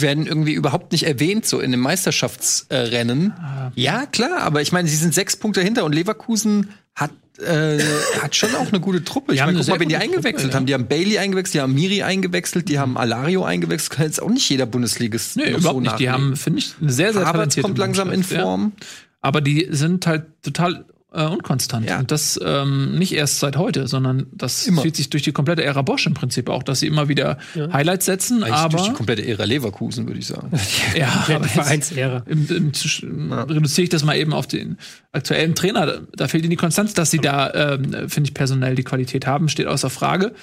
werden 0.00 0.26
irgendwie 0.26 0.52
überhaupt 0.52 0.92
nicht 0.92 1.04
erwähnt, 1.04 1.44
so 1.44 1.60
in 1.60 1.72
dem 1.72 1.80
Meisterschaftsrennen. 1.80 3.32
Ah. 3.32 3.72
Ja, 3.74 4.06
klar, 4.06 4.42
aber 4.42 4.62
ich 4.62 4.70
meine, 4.70 4.88
sie 4.88 4.96
sind 4.96 5.12
sechs 5.12 5.36
Punkte 5.36 5.60
hinter 5.60 5.84
und 5.84 5.94
Leverkusen 5.94 6.70
hat, 6.98 7.10
äh, 7.40 7.78
hat 8.20 8.34
schon 8.34 8.54
auch 8.56 8.68
eine 8.68 8.80
gute 8.80 9.04
Truppe. 9.04 9.32
Ich 9.32 9.40
meine, 9.40 9.50
eine 9.50 9.58
guck 9.58 9.68
mal, 9.68 9.72
sehr 9.72 9.80
wen 9.80 9.88
die 9.88 9.96
eingewechselt 9.96 10.42
Truppe, 10.42 10.54
haben. 10.56 10.66
Die 10.66 10.74
haben 10.74 10.86
Bailey 10.86 11.18
eingewechselt, 11.18 11.54
die 11.54 11.60
haben 11.60 11.74
Miri 11.74 12.02
eingewechselt, 12.02 12.68
die 12.68 12.78
haben 12.78 12.98
Alario 12.98 13.44
eingewechselt. 13.44 13.90
Kann 13.90 14.06
jetzt 14.06 14.20
auch 14.20 14.30
nicht 14.30 14.48
jeder 14.48 14.66
Bundesligist 14.66 15.36
Nee, 15.36 15.50
überhaupt 15.50 15.62
so 15.62 15.80
nicht. 15.80 15.98
Die 15.98 16.10
haben, 16.10 16.36
finde 16.36 16.58
ich, 16.58 16.74
eine 16.80 16.92
sehr, 16.92 17.12
sehr 17.12 17.24
Havertz 17.24 17.56
kommt 17.60 17.78
langsam 17.78 18.08
in 18.08 18.20
Mannschaft, 18.20 18.32
ja. 18.36 18.42
Form. 18.42 18.72
Aber 19.20 19.40
die 19.40 19.68
sind 19.70 20.06
halt 20.06 20.26
total 20.42 20.84
äh, 21.12 21.24
unkonstant. 21.24 21.88
Ja. 21.88 21.98
Und 22.00 22.10
das 22.10 22.38
ähm, 22.44 22.98
nicht 22.98 23.12
erst 23.14 23.38
seit 23.40 23.56
heute, 23.56 23.88
sondern 23.88 24.26
das 24.32 24.66
Immer. 24.66 24.82
zieht 24.82 24.96
sich 24.96 25.08
durch 25.08 25.22
die 25.22 25.32
komplette 25.32 25.64
Ära 25.64 25.82
Bosch 25.82 26.06
im 26.06 26.14
Prinzip 26.14 26.48
auch, 26.50 26.62
dass 26.62 26.80
sie 26.80 26.86
immer 26.86 27.08
wieder 27.08 27.38
Highlights 27.54 28.06
setzen, 28.06 28.42
Eigentlich 28.42 28.70
durch 28.70 28.82
die 28.82 28.88
aber 28.88 28.96
komplette 28.96 29.26
Ära 29.26 29.44
Leverkusen, 29.44 30.06
würde 30.06 30.20
ich 30.20 30.26
sagen. 30.26 30.50
ja, 30.94 31.24
Ja, 31.28 31.36
aber 31.36 31.38
die 31.38 31.44
jetzt, 31.44 31.52
Vereinsehre. 31.54 32.24
im, 32.26 32.46
im, 32.48 33.32
reduziere 33.32 33.84
ich 33.84 33.88
das 33.90 34.04
mal 34.04 34.16
eben 34.16 34.32
auf 34.34 34.46
den 34.46 34.76
aktuellen 35.12 35.54
Trainer. 35.54 35.86
Da, 35.86 36.00
da 36.14 36.28
fehlt 36.28 36.44
ihnen 36.44 36.50
die 36.50 36.56
Konstanz, 36.56 36.92
dass 36.94 37.10
sie 37.10 37.18
da, 37.20 37.52
ähm, 37.54 38.08
finde 38.08 38.28
ich, 38.28 38.34
personell 38.34 38.74
die 38.74 38.84
Qualität 38.84 39.26
haben, 39.26 39.48
steht 39.48 39.66
außer 39.66 39.90
Frage. 39.90 40.34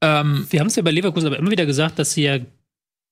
Ähm, 0.00 0.46
Wir 0.50 0.60
haben 0.60 0.68
es 0.68 0.76
ja 0.76 0.82
bei 0.82 0.90
Leverkusen 0.90 1.26
aber 1.26 1.38
immer 1.38 1.50
wieder 1.50 1.66
gesagt, 1.66 1.98
dass 1.98 2.12
sie 2.12 2.22
ja 2.22 2.38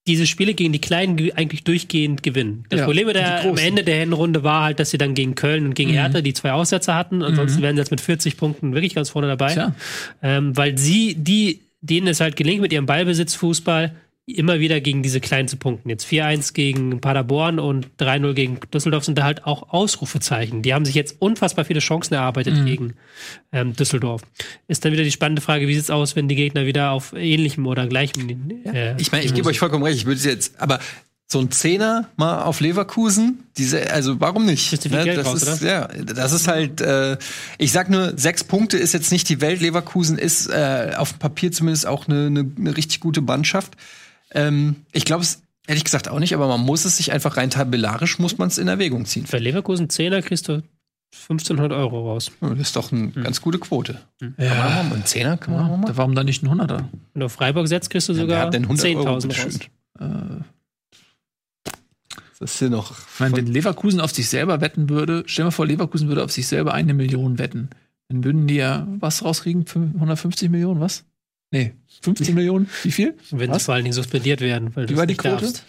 diese 0.06 0.26
Spiele 0.26 0.52
gegen 0.54 0.72
die 0.72 0.80
Kleinen 0.80 1.16
ge- 1.16 1.32
eigentlich 1.32 1.64
durchgehend 1.64 2.22
gewinnen. 2.22 2.64
Das 2.68 2.80
Ja, 2.80 2.84
Problem 2.86 3.06
mit 3.06 3.16
der, 3.16 3.42
am. 3.44 3.56
Ende 3.56 3.84
der 3.84 3.96
Hinrunde 4.00 4.42
war 4.42 4.64
halt, 4.64 4.78
dass 4.78 4.90
sie 4.90 4.98
dann 4.98 5.14
gegen 5.14 5.34
Köln 5.34 5.64
und 5.64 5.74
gegen 5.74 5.90
Mhm. 5.90 5.94
Hertha 5.94 6.20
die 6.20 6.34
zwei 6.34 6.52
Aussätze 6.52 6.94
hatten. 6.94 7.22
Ansonsten 7.22 7.62
wären 7.62 7.76
sie 7.76 7.80
jetzt 7.80 7.90
mit 7.90 8.00
40 8.02 8.36
Punkten 8.36 8.74
wirklich 8.74 8.94
ganz 8.94 9.10
vorne 9.10 9.28
dabei. 9.28 9.72
Ähm, 10.22 10.56
weil 10.56 10.76
sie, 10.76 11.14
die, 11.14 11.60
denen 11.80 12.06
es 12.06 12.20
halt 12.20 12.36
gelingt 12.36 12.60
mit 12.60 12.72
ihrem 12.72 12.86
Ballbesitzfußball, 12.86 13.94
immer 14.26 14.58
wieder 14.58 14.80
gegen 14.80 15.02
diese 15.02 15.20
Kleinen 15.20 15.48
zu 15.48 15.56
punkten. 15.58 15.90
Jetzt 15.90 16.06
4-1 16.06 16.54
gegen 16.54 17.00
Paderborn 17.00 17.58
und 17.58 17.88
3-0 17.98 18.32
gegen 18.32 18.58
Düsseldorf 18.72 19.04
sind 19.04 19.18
da 19.18 19.24
halt 19.24 19.44
auch 19.44 19.70
Ausrufezeichen. 19.70 20.62
Die 20.62 20.72
haben 20.72 20.86
sich 20.86 20.94
jetzt 20.94 21.16
unfassbar 21.20 21.66
viele 21.66 21.80
Chancen 21.80 22.14
erarbeitet 22.14 22.54
Mhm. 22.54 22.66
gegen 22.66 22.94
ähm, 23.52 23.74
Düsseldorf. 23.74 24.22
Ist 24.66 24.84
dann 24.84 24.92
wieder 24.92 25.04
die 25.04 25.10
spannende 25.10 25.42
Frage, 25.42 25.68
wie 25.68 25.74
sieht's 25.74 25.90
aus, 25.90 26.16
wenn 26.16 26.28
die 26.28 26.36
Gegner 26.36 26.64
wieder 26.64 26.92
auf 26.92 27.12
ähnlichem 27.12 27.66
oder 27.66 27.86
gleichem 27.86 28.64
äh, 28.64 28.94
Ich 28.98 29.12
meine, 29.12 29.24
ich 29.24 29.34
gebe 29.34 29.48
euch 29.48 29.58
vollkommen 29.58 29.84
recht, 29.84 29.98
ich 29.98 30.06
würde 30.06 30.16
es 30.18 30.24
jetzt, 30.24 30.58
aber 30.58 30.78
so 31.26 31.40
ein 31.40 31.50
Zehner 31.50 32.08
mal 32.16 32.42
auf 32.42 32.60
Leverkusen, 32.60 33.44
diese, 33.56 33.90
also 33.90 34.20
warum 34.20 34.46
nicht? 34.46 34.68
Viel 34.82 34.90
Geld 34.90 35.18
das 35.18 35.26
raus, 35.26 35.42
ist, 35.42 35.62
ja, 35.62 35.88
das 35.88 36.32
ist 36.32 36.48
halt, 36.48 36.80
äh, 36.80 37.18
ich 37.58 37.72
sag 37.72 37.90
nur, 37.90 38.16
sechs 38.16 38.44
Punkte 38.44 38.78
ist 38.78 38.92
jetzt 38.92 39.10
nicht 39.10 39.28
die 39.28 39.40
Welt. 39.40 39.60
Leverkusen 39.60 40.16
ist 40.16 40.46
äh, 40.48 40.92
auf 40.96 41.12
dem 41.12 41.18
Papier 41.18 41.50
zumindest 41.50 41.86
auch 41.86 42.08
eine, 42.08 42.26
eine, 42.26 42.50
eine 42.56 42.76
richtig 42.76 43.00
gute 43.00 43.20
Mannschaft. 43.20 43.72
Ähm, 44.34 44.76
ich 44.92 45.04
glaube 45.04 45.22
es 45.22 45.42
ehrlich 45.66 45.84
gesagt 45.84 46.08
auch 46.08 46.18
nicht, 46.18 46.34
aber 46.34 46.46
man 46.48 46.60
muss 46.60 46.84
es 46.84 46.96
sich 46.98 47.12
einfach 47.12 47.36
rein 47.36 47.48
tabellarisch 47.50 48.18
muss 48.18 48.36
man 48.38 48.48
es 48.48 48.58
in 48.58 48.68
Erwägung 48.68 49.06
ziehen. 49.06 49.26
Für 49.26 49.38
Leverkusen 49.38 49.88
10er 49.88 50.20
kriegst 50.22 50.48
du 50.48 50.62
1500 51.14 51.72
Euro 51.72 52.10
raus. 52.10 52.32
Das 52.40 52.58
ist 52.58 52.76
doch 52.76 52.90
eine 52.92 53.08
ganz 53.12 53.40
gute 53.40 53.58
Quote. 53.58 54.00
Hm. 54.20 54.34
ja, 54.36 54.46
Kann 54.54 54.74
man 54.74 54.88
mal, 54.90 54.96
ein 54.96 55.06
Zehner 55.06 55.36
kann 55.36 55.54
man 55.54 55.62
mal 55.68 55.76
machen. 55.78 55.86
da 55.86 55.96
warum 55.96 56.14
dann 56.14 56.26
nicht 56.26 56.42
ein 56.42 56.50
Hunderter? 56.50 56.88
Wenn 57.12 57.20
du 57.20 57.26
auf 57.26 57.32
Freiburg 57.32 57.68
setzt, 57.68 57.88
kriegst 57.90 58.08
du 58.08 58.14
sogar 58.14 58.42
hat 58.46 58.54
denn 58.54 58.64
100 58.64 58.86
Euro 58.96 59.16
10.000 59.16 59.22
bitteschön? 59.22 59.52
raus. 59.52 59.60
Äh, 60.00 61.70
Das 62.40 62.52
ist 62.52 62.58
hier 62.58 62.70
noch. 62.70 62.90
Ich 63.14 63.20
meine, 63.20 63.36
wenn 63.36 63.46
Leverkusen 63.46 64.00
auf 64.00 64.10
sich 64.10 64.28
selber 64.28 64.60
wetten 64.60 64.88
würde, 64.88 65.22
stell 65.26 65.44
dir 65.44 65.46
mal 65.46 65.50
vor, 65.52 65.66
Leverkusen 65.66 66.08
würde 66.08 66.24
auf 66.24 66.32
sich 66.32 66.46
selber 66.48 66.74
eine 66.74 66.92
Million 66.94 67.38
wetten. 67.38 67.70
Dann 68.08 68.24
würden 68.24 68.46
die 68.46 68.56
ja 68.56 68.86
was 68.98 69.24
rauskriegen? 69.24 69.64
Fün- 69.66 69.94
150 69.94 70.50
Millionen, 70.50 70.80
was? 70.80 71.04
Nee, 71.54 71.72
15 72.02 72.34
Millionen? 72.34 72.68
Wie 72.82 72.90
viel? 72.90 73.14
Wenn 73.30 73.48
sie 73.50 73.54
Was? 73.54 73.64
vor 73.64 73.74
allen 73.74 73.84
Dingen 73.84 73.92
suspendiert 73.92 74.40
werden. 74.40 74.74
Weil 74.74 74.88
Wie 74.88 74.94
du 74.94 74.96
war 74.96 75.04
es 75.04 75.06
die 75.06 75.12
nicht 75.12 75.20
Quote? 75.20 75.44
darfst. 75.44 75.62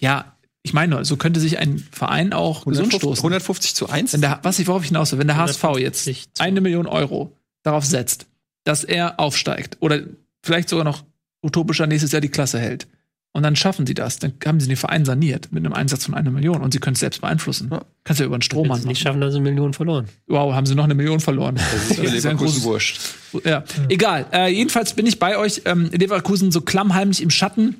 Ja, 0.00 0.36
ich 0.62 0.72
meine, 0.72 0.94
nur, 0.94 1.04
so 1.04 1.16
könnte 1.16 1.40
sich 1.40 1.58
ein 1.58 1.78
Verein 1.78 2.32
auch 2.32 2.64
gesund 2.64 2.86
150, 2.86 3.00
stoßen. 3.00 3.20
150 3.24 3.74
zu 3.74 3.88
1? 3.88 4.12
Wenn 4.12 4.20
der, 4.20 4.38
was 4.44 4.60
ich 4.60 4.68
worauf 4.68 4.82
ich 4.82 4.88
hinaus 4.88 5.10
will, 5.10 5.18
wenn 5.18 5.26
der 5.26 5.36
HSV 5.36 5.64
150 5.64 6.16
jetzt 6.16 6.40
eine 6.40 6.60
Million 6.60 6.86
Euro 6.86 7.36
darauf 7.64 7.84
setzt, 7.84 8.26
dass 8.62 8.84
er 8.84 9.18
aufsteigt 9.18 9.78
oder 9.80 10.00
vielleicht 10.44 10.68
sogar 10.68 10.84
noch 10.84 11.04
utopischer 11.42 11.88
nächstes 11.88 12.12
Jahr 12.12 12.20
die 12.20 12.28
Klasse 12.28 12.60
hält. 12.60 12.86
Und 13.34 13.42
dann 13.44 13.56
schaffen 13.56 13.86
sie 13.86 13.94
das. 13.94 14.18
Dann 14.18 14.34
haben 14.44 14.60
sie 14.60 14.68
den 14.68 14.76
Verein 14.76 15.06
saniert 15.06 15.50
mit 15.52 15.64
einem 15.64 15.72
Einsatz 15.72 16.04
von 16.04 16.14
einer 16.14 16.30
Million 16.30 16.60
und 16.60 16.72
sie 16.74 16.80
können 16.80 16.92
es 16.94 17.00
selbst 17.00 17.22
beeinflussen. 17.22 17.68
Ja. 17.70 17.82
Kannst 18.04 18.20
ja 18.20 18.26
über 18.26 18.34
einen 18.34 18.42
Wenn 18.42 18.44
Strohmann 18.44 18.80
sie 18.80 18.86
nicht 18.88 18.98
machen. 18.98 19.04
schaffen, 19.04 19.20
dann 19.22 19.32
sind 19.32 19.42
Millionen 19.42 19.72
verloren. 19.72 20.06
Wow, 20.26 20.52
haben 20.52 20.66
sie 20.66 20.74
noch 20.74 20.84
eine 20.84 20.94
Million 20.94 21.18
verloren. 21.18 21.54
Das 21.54 21.90
ist 21.90 21.96
ja 21.98 22.04
ja 22.04 22.30
ein 22.30 22.36
großes- 22.38 22.62
wurscht. 22.62 23.00
ja, 23.44 23.64
egal. 23.88 24.26
Äh, 24.32 24.52
jedenfalls 24.52 24.92
bin 24.92 25.06
ich 25.06 25.18
bei 25.18 25.38
euch. 25.38 25.62
Ähm, 25.64 25.88
Leverkusen 25.92 26.52
so 26.52 26.60
klammheimlich 26.60 27.22
im 27.22 27.30
Schatten 27.30 27.76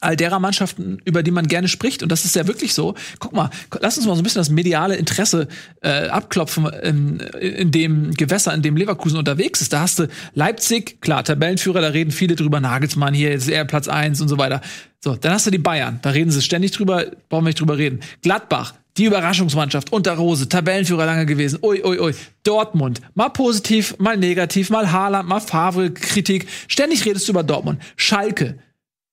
all 0.00 0.16
derer 0.16 0.38
Mannschaften, 0.38 0.98
über 1.04 1.22
die 1.22 1.30
man 1.30 1.46
gerne 1.46 1.68
spricht. 1.68 2.02
Und 2.02 2.10
das 2.10 2.24
ist 2.24 2.34
ja 2.34 2.46
wirklich 2.46 2.74
so. 2.74 2.94
Guck 3.18 3.32
mal, 3.32 3.50
lass 3.80 3.96
uns 3.96 4.06
mal 4.06 4.14
so 4.14 4.20
ein 4.20 4.24
bisschen 4.24 4.40
das 4.40 4.50
mediale 4.50 4.96
Interesse 4.96 5.48
äh, 5.82 6.08
abklopfen 6.08 6.66
in, 6.66 7.20
in 7.40 7.70
dem 7.70 8.12
Gewässer, 8.12 8.54
in 8.54 8.62
dem 8.62 8.76
Leverkusen 8.76 9.18
unterwegs 9.18 9.60
ist. 9.60 9.72
Da 9.72 9.80
hast 9.80 9.98
du 9.98 10.08
Leipzig, 10.34 11.00
klar, 11.00 11.24
Tabellenführer, 11.24 11.80
da 11.80 11.88
reden 11.88 12.10
viele 12.10 12.34
drüber, 12.34 12.60
Nagelsmann 12.60 13.14
hier, 13.14 13.30
jetzt 13.30 13.42
ist 13.42 13.50
er 13.50 13.64
Platz 13.64 13.88
eins 13.88 14.20
und 14.20 14.28
so 14.28 14.38
weiter. 14.38 14.60
So, 15.02 15.16
dann 15.16 15.32
hast 15.32 15.46
du 15.46 15.50
die 15.50 15.58
Bayern, 15.58 15.98
da 16.02 16.10
reden 16.10 16.30
sie 16.30 16.42
ständig 16.42 16.72
drüber, 16.72 17.06
brauchen 17.28 17.44
wir 17.44 17.48
nicht 17.48 17.60
drüber 17.60 17.78
reden. 17.78 18.00
Gladbach, 18.22 18.74
die 18.96 19.04
Überraschungsmannschaft 19.04 19.92
unter 19.92 20.12
Rose, 20.12 20.48
Tabellenführer 20.48 21.06
lange 21.06 21.26
gewesen. 21.26 21.58
Ui, 21.62 21.82
ui, 21.82 21.98
ui. 21.98 22.14
Dortmund. 22.42 23.00
Mal 23.14 23.30
positiv, 23.30 23.96
mal 23.98 24.16
negativ, 24.16 24.68
mal 24.70 24.92
Haaland, 24.92 25.28
mal 25.28 25.40
Favre, 25.40 25.90
Kritik. 25.90 26.46
Ständig 26.68 27.04
redest 27.04 27.28
du 27.28 27.32
über 27.32 27.42
Dortmund. 27.42 27.80
Schalke. 27.96 28.58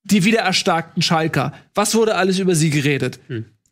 Die 0.10 0.24
wiedererstarkten 0.24 1.02
Schalker. 1.02 1.54
Was 1.76 1.94
wurde 1.96 2.16
alles 2.16 2.40
über 2.40 2.56
sie 2.56 2.70
geredet? 2.70 3.20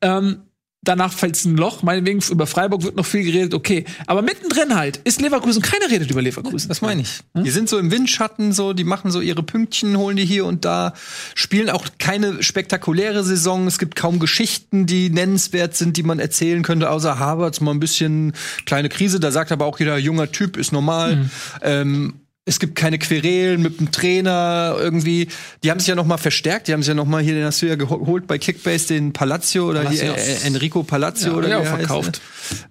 Ähm, 0.01 0.41
danach 0.81 1.13
fällt 1.13 1.35
es 1.35 1.45
ein 1.45 1.57
Loch. 1.57 1.81
Meinetwegen 1.81 2.21
über 2.29 2.45
Freiburg 2.45 2.83
wird 2.83 2.95
noch 2.95 3.05
viel 3.05 3.23
geredet, 3.23 3.53
okay. 3.53 3.85
Aber 4.05 4.21
mittendrin 4.21 4.75
halt 4.75 4.97
ist 5.05 5.21
Leverkusen. 5.21 5.61
Keiner 5.61 5.89
redet 5.89 6.11
über 6.11 6.21
Leverkusen. 6.21 6.67
Das 6.67 6.81
meine 6.81 7.01
ich. 7.01 7.19
Die 7.33 7.49
sind 7.49 7.69
so 7.69 7.77
im 7.77 7.89
Windschatten, 7.89 8.51
so, 8.51 8.73
die 8.73 8.83
machen 8.83 9.11
so 9.11 9.21
ihre 9.21 9.43
Pünktchen, 9.43 9.97
holen 9.97 10.17
die 10.17 10.25
hier 10.25 10.45
und 10.45 10.65
da, 10.65 10.93
spielen 11.33 11.69
auch 11.69 11.87
keine 11.99 12.43
spektakuläre 12.43 13.23
Saison. 13.23 13.65
Es 13.67 13.79
gibt 13.79 13.95
kaum 13.95 14.19
Geschichten, 14.19 14.85
die 14.85 15.09
nennenswert 15.09 15.75
sind, 15.75 15.97
die 15.97 16.03
man 16.03 16.19
erzählen 16.19 16.63
könnte, 16.63 16.89
außer 16.89 17.17
Harvards 17.17 17.61
mal 17.61 17.71
ein 17.71 17.79
bisschen 17.79 18.33
kleine 18.65 18.89
Krise. 18.89 19.19
Da 19.19 19.31
sagt 19.31 19.51
aber 19.51 19.65
auch 19.65 19.79
jeder, 19.79 19.97
junger 19.97 20.31
Typ 20.31 20.57
ist 20.57 20.71
normal. 20.71 21.29
Ähm, 21.61 22.24
es 22.47 22.59
gibt 22.59 22.75
keine 22.75 22.99
Querelen 22.99 23.61
mit 23.63 23.79
dem 23.79 23.91
Trainer 23.91 24.75
irgendwie. 24.79 25.27
Die 25.63 25.71
haben 25.71 25.79
sich 25.79 25.87
ja 25.87 25.95
noch 25.95 26.05
mal 26.05 26.17
verstärkt. 26.17 26.67
Die 26.67 26.73
haben 26.73 26.81
sich 26.83 26.89
ja 26.89 26.93
noch 26.93 27.05
mal 27.05 27.21
hier, 27.23 27.33
den 27.33 27.43
hast 27.45 27.61
du 27.61 27.65
ja 27.65 27.75
geholt 27.75 28.27
bei 28.27 28.37
Kickbase, 28.37 28.87
den 28.93 29.13
Palazzo 29.13 29.67
oder 29.67 29.89
hier 29.89 30.11
Palacios. 30.13 30.43
äh, 30.43 30.47
Enrico 30.47 30.83
Palazzo 30.83 31.29
Ja, 31.29 31.33
oder 31.35 31.47
ja, 31.49 31.55
er 31.59 31.71
heißt, 31.71 31.77
verkauft. 31.87 32.21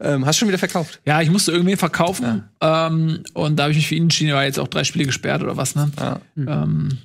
ne? 0.01 0.09
Ähm, 0.09 0.27
hast 0.27 0.37
du 0.37 0.39
schon 0.41 0.49
wieder 0.49 0.59
verkauft? 0.59 1.01
Ja, 1.05 1.21
ich 1.23 1.31
musste 1.31 1.51
irgendwen 1.51 1.77
verkaufen. 1.77 2.45
Ähm, 2.61 3.25
und 3.35 3.57
da 3.57 3.65
habe 3.65 3.73
ich 3.73 3.79
mich 3.79 3.89
für 3.89 3.97
ihn 3.97 4.05
entschieden. 4.05 4.33
War 4.33 4.45
jetzt 4.45 4.61
auch 4.61 4.69
drei 4.69 4.85
Spiele 4.85 5.07
gesperrt 5.07 5.43
oder 5.43 5.57
was, 5.57 5.75
ne? 5.75 5.91
Ja. 5.99 6.21
Ähm, 6.37 6.99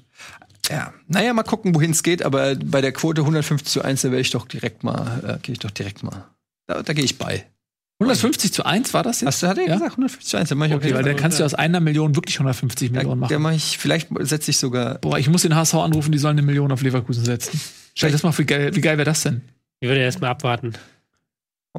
Ja, 0.70 0.94
naja, 1.08 1.34
mal 1.34 1.42
gucken, 1.42 1.74
wohin 1.74 1.90
es 1.90 2.04
geht, 2.04 2.22
aber 2.22 2.54
bei 2.56 2.82
der 2.82 2.92
Quote 2.92 3.22
150 3.22 3.68
zu 3.68 3.82
1, 3.82 4.04
da 4.04 4.10
werde 4.12 4.22
ich 4.22 4.30
doch 4.30 4.46
direkt 4.48 4.84
mal, 4.84 5.24
äh, 5.26 5.42
gehe 5.42 5.54
ich 5.54 5.60
doch 5.60 5.72
direkt 5.72 6.04
mal. 6.04 6.26
Da, 6.68 6.84
da 6.84 6.94
gehe 6.94 7.04
ich 7.06 7.18
bei. 7.18 7.46
150 8.00 8.54
zu 8.54 8.66
1 8.66 8.94
war 8.94 9.04
das 9.04 9.22
jetzt? 9.22 9.28
Hast 9.28 9.44
du, 9.44 9.48
hat 9.48 9.58
er 9.58 9.68
Ja? 9.68 9.74
gesagt, 9.74 9.92
150 9.92 10.26
zu 10.30 10.38
1, 10.38 10.50
dann 10.50 10.58
mach 10.58 10.68
ich 10.68 10.74
Okay, 10.74 10.94
weil 10.94 11.04
dann 11.04 11.18
kannst 11.18 11.40
du 11.40 11.44
aus 11.44 11.54
einer 11.54 11.80
Million 11.82 12.16
wirklich 12.16 12.36
150 12.38 12.92
Millionen 12.92 13.22
der 13.28 13.38
machen. 13.40 13.44
mach 13.44 13.52
ich, 13.52 13.78
vielleicht 13.78 14.08
setze 14.22 14.52
ich 14.52 14.58
sogar. 14.58 15.00
Boah, 15.00 15.18
ich 15.20 15.28
muss 15.30 15.42
den 15.42 15.54
HSV 15.56 15.74
anrufen, 15.76 16.12
die 16.12 16.18
sollen 16.18 16.38
eine 16.38 16.46
Million 16.46 16.72
auf 16.72 16.82
Leverkusen 16.82 17.26
setzen. 17.26 17.60
Stell 17.96 18.10
dir 18.10 18.14
das 18.14 18.24
mal, 18.24 18.38
wie 18.38 18.46
geil, 18.46 18.74
wie 18.76 18.82
geil 18.82 18.98
wäre 18.98 19.06
das 19.06 19.24
denn? 19.24 19.42
Ich 19.82 19.90
würde 19.90 20.02
erst 20.02 20.22
mal 20.22 20.30
abwarten. 20.30 20.74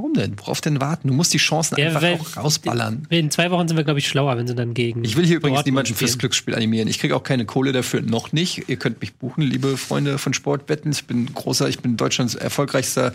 Warum 0.01 0.15
denn? 0.15 0.39
Worauf 0.39 0.63
denn 0.63 0.81
warten? 0.81 1.09
Du 1.09 1.15
musst 1.15 1.35
die 1.35 1.39
Chancen 1.39 1.77
Ja, 1.79 1.89
einfach 1.89 2.01
weil- 2.01 2.15
auch 2.19 2.37
rausballern. 2.39 3.07
In 3.11 3.31
zwei 3.31 3.51
Wochen 3.51 3.69
sind 3.69 3.77
wir, 3.77 3.85
glaube 3.85 3.99
ich, 3.99 4.09
schlauer, 4.09 4.39
wenn 4.39 4.47
sie 4.47 4.55
dann 4.55 4.73
gegen. 4.73 5.05
Ich 5.05 5.15
will 5.15 5.27
hier 5.27 5.37
übrigens 5.37 5.59
Dortmund 5.59 5.67
niemanden 5.67 5.95
fürs. 5.95 6.17
Glücksspiel 6.17 6.55
animieren. 6.55 6.89
Ich 6.89 6.99
kriege 6.99 7.15
auch 7.15 7.23
keine 7.23 7.45
Kohle 7.45 7.73
dafür, 7.73 8.01
noch 8.01 8.33
nicht. 8.33 8.69
Ihr 8.71 8.77
könnt 8.77 9.03
mich 9.03 9.15
buchen, 9.17 9.43
liebe 9.43 9.77
Freunde 9.77 10.17
von 10.17 10.33
Sportwetten. 10.33 10.91
Ich 10.93 11.05
bin 11.05 11.27
großer, 11.35 11.69
ich 11.69 11.81
bin 11.81 11.99
Deutschlands 11.99 12.35
erfolgreichster 12.35 13.13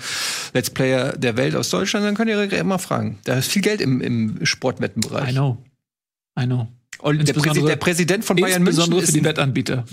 Let's 0.54 0.69
Player 0.69 1.17
der 1.17 1.38
Welt 1.38 1.56
aus 1.56 1.71
Deutschland. 1.71 2.06
Dann 2.06 2.13
könnt 2.13 2.30
ihr 2.30 2.54
immer 2.54 2.78
fragen. 2.78 3.17
Da 3.24 3.34
ist 3.36 3.50
viel 3.52 3.63
Geld 3.63 3.82
im, 3.82 4.02
im 4.02 4.45
Sportwettenbereich. 4.45 5.30
I 5.30 5.34
know. 5.34 5.58
I 6.39 6.45
know. 6.45 6.67
Und 7.00 7.28
der, 7.28 7.34
Präsi 7.34 7.62
der 7.63 7.76
Präsident 7.76 8.24
von 8.26 8.36
Bayern 8.38 8.63
München 8.63 8.67
Insbesondere 8.67 9.02
ist 9.02 9.08
für 9.08 9.12
die 9.13 9.19
ein- 9.19 9.26
Wettanbieter. 9.26 9.86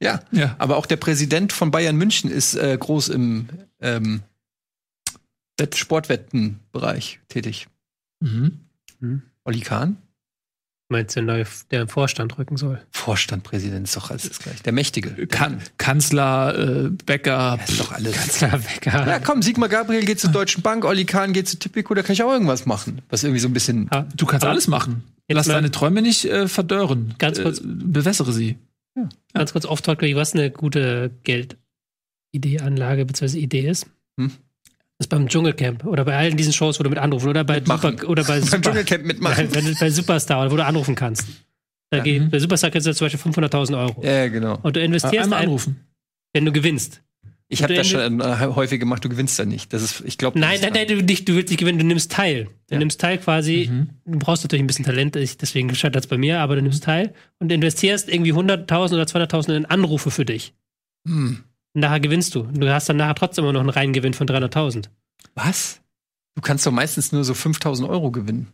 ja, 0.00 0.20
Ja. 0.32 0.56
aber 0.58 0.76
auch 0.76 0.86
der 0.86 0.96
Präsident 0.96 1.52
von 1.52 1.70
Bayern 1.70 1.96
München 1.96 2.30
ist 2.30 2.54
äh, 2.54 2.76
groß 2.78 3.08
im 3.10 3.48
ähm, 3.80 4.22
Wett- 5.62 5.76
Sportwettenbereich 5.76 7.20
tätig. 7.28 7.68
Mhm. 8.20 8.60
Olli 9.44 9.60
Kahn? 9.60 9.96
Meinst 10.88 11.16
du, 11.16 11.20
der, 11.24 11.34
neue- 11.36 11.46
der 11.70 11.82
im 11.82 11.88
Vorstand 11.88 12.36
rücken 12.38 12.56
soll? 12.58 12.80
Vorstand, 12.90 13.44
Präsident 13.44 13.86
ist 13.88 13.96
doch 13.96 14.10
alles 14.10 14.28
das 14.28 14.38
gleich. 14.40 14.62
Der 14.62 14.72
Mächtige. 14.74 15.26
Kan 15.26 15.62
Kanzler, 15.78 16.84
äh, 16.86 16.90
Bäcker. 16.90 17.56
Das 17.58 17.70
ist 17.70 17.80
doch 17.80 17.92
alles. 17.92 18.14
Kanzler 18.14 18.62
Wecker. 18.64 19.06
Ja, 19.08 19.18
komm, 19.18 19.40
Sigmar 19.42 19.70
Gabriel 19.70 20.04
geht 20.04 20.20
zur 20.20 20.30
Deutschen 20.30 20.60
Bank, 20.62 20.84
Olli 20.84 21.06
Kahn 21.06 21.32
geht 21.32 21.48
zu 21.48 21.58
Tipico, 21.58 21.94
da 21.94 22.02
kann 22.02 22.12
ich 22.12 22.22
auch 22.22 22.30
irgendwas 22.30 22.66
machen. 22.66 23.00
Was 23.08 23.24
irgendwie 23.24 23.40
so 23.40 23.48
ein 23.48 23.54
bisschen. 23.54 23.88
Ah, 23.90 24.04
Du 24.14 24.26
kannst 24.26 24.44
alles 24.44 24.68
machen. 24.68 25.02
Lass 25.28 25.46
deine 25.46 25.70
Träume 25.70 26.02
nicht 26.02 26.26
äh, 26.26 26.46
verdörren. 26.46 27.14
Ganz 27.18 27.40
kurz- 27.40 27.60
Äh, 27.60 27.64
bewässere 27.64 28.32
sie. 28.34 28.58
Ganz 29.32 29.52
kurz 29.52 29.64
off-topic, 29.64 30.14
was 30.14 30.34
eine 30.34 30.50
gute 30.50 31.10
Geldidee-Anlage 31.24 33.06
bzw. 33.06 33.38
Idee 33.38 33.66
ist. 33.68 33.86
Hm? 34.20 34.30
Das 35.02 35.06
ist 35.06 35.10
beim 35.10 35.26
Dschungelcamp 35.28 35.84
oder 35.84 36.04
bei 36.04 36.16
allen 36.16 36.36
diesen 36.36 36.52
Shows, 36.52 36.78
wo 36.78 36.84
du 36.84 36.88
mit 36.90 36.98
anrufen 37.00 37.28
oder 37.28 37.42
bei 37.42 37.54
Mitmachen. 37.56 37.98
Super, 37.98 38.08
oder 38.08 38.22
bei, 38.22 38.38
Beim 38.38 38.42
Super, 38.44 38.60
Dschungelcamp 38.60 39.04
mitmachen. 39.04 39.48
bei, 39.52 39.60
bei, 39.80 39.90
Superstar, 39.90 40.48
wo 40.48 40.54
du 40.56 40.64
anrufen 40.64 40.94
kannst. 40.94 41.26
Da 41.90 41.96
Ja. 41.96 42.02
geht, 42.04 42.30
bei 42.30 42.38
Superstar 42.38 42.70
kriegst 42.70 42.86
du 42.86 42.94
zum 42.94 43.06
Beispiel 43.06 43.32
500.000 43.32 43.76
Euro. 43.76 44.00
Ja, 44.04 44.28
genau. 44.28 44.60
Und 44.62 44.76
du 44.76 44.80
investierst, 44.80 45.24
Einmal 45.24 45.40
ein, 45.40 45.46
anrufen. 45.46 45.80
wenn 46.32 46.44
du 46.44 46.52
gewinnst. 46.52 47.02
Ich 47.48 47.64
habe 47.64 47.74
das 47.74 47.88
schon 47.88 48.20
äh, 48.20 48.24
häufig 48.54 48.78
gemacht, 48.78 49.04
du 49.04 49.08
gewinnst 49.08 49.36
dann 49.40 49.48
nicht. 49.48 49.72
Das 49.72 49.82
ist, 49.82 50.04
ich 50.06 50.18
glaube. 50.18 50.38
Nein, 50.38 50.60
nein, 50.62 50.70
nein, 50.72 50.86
du, 50.86 51.02
nicht, 51.02 51.28
du 51.28 51.34
willst 51.34 51.50
nicht 51.50 51.58
gewinnen, 51.58 51.80
du 51.80 51.84
nimmst 51.84 52.12
teil. 52.12 52.44
Du 52.68 52.74
Ja. 52.74 52.78
nimmst 52.78 53.00
teil 53.00 53.18
quasi, 53.18 53.68
Mhm. 53.70 53.88
du 54.06 54.18
brauchst 54.20 54.44
natürlich 54.44 54.62
ein 54.62 54.68
bisschen 54.68 54.84
Talent, 54.84 55.16
ich- 55.16 55.36
deswegen 55.36 55.74
scheitert 55.74 56.04
es 56.04 56.08
bei 56.08 56.16
mir, 56.16 56.38
aber 56.38 56.54
du 56.54 56.62
nimmst 56.62 56.84
teil 56.84 57.12
und 57.40 57.50
investierst 57.50 58.08
irgendwie 58.08 58.32
100.000 58.32 58.94
oder 58.94 59.06
200.000 59.06 59.56
in 59.56 59.64
Anrufe 59.66 60.12
für 60.12 60.24
dich. 60.24 60.54
Hm. 61.08 61.40
Nachher 61.74 62.00
gewinnst 62.00 62.34
du. 62.34 62.42
Du 62.42 62.68
hast 62.72 62.88
dann 62.88 62.98
nachher 62.98 63.14
trotzdem 63.14 63.44
immer 63.44 63.52
noch 63.52 63.60
einen 63.60 63.70
Reingewinn 63.70 64.14
von 64.14 64.26
300.000. 64.26 64.88
Was? 65.34 65.80
Du 66.34 66.42
kannst 66.42 66.66
doch 66.66 66.72
meistens 66.72 67.12
nur 67.12 67.24
so 67.24 67.34
5000 67.34 67.88
Euro 67.88 68.10
gewinnen. 68.10 68.52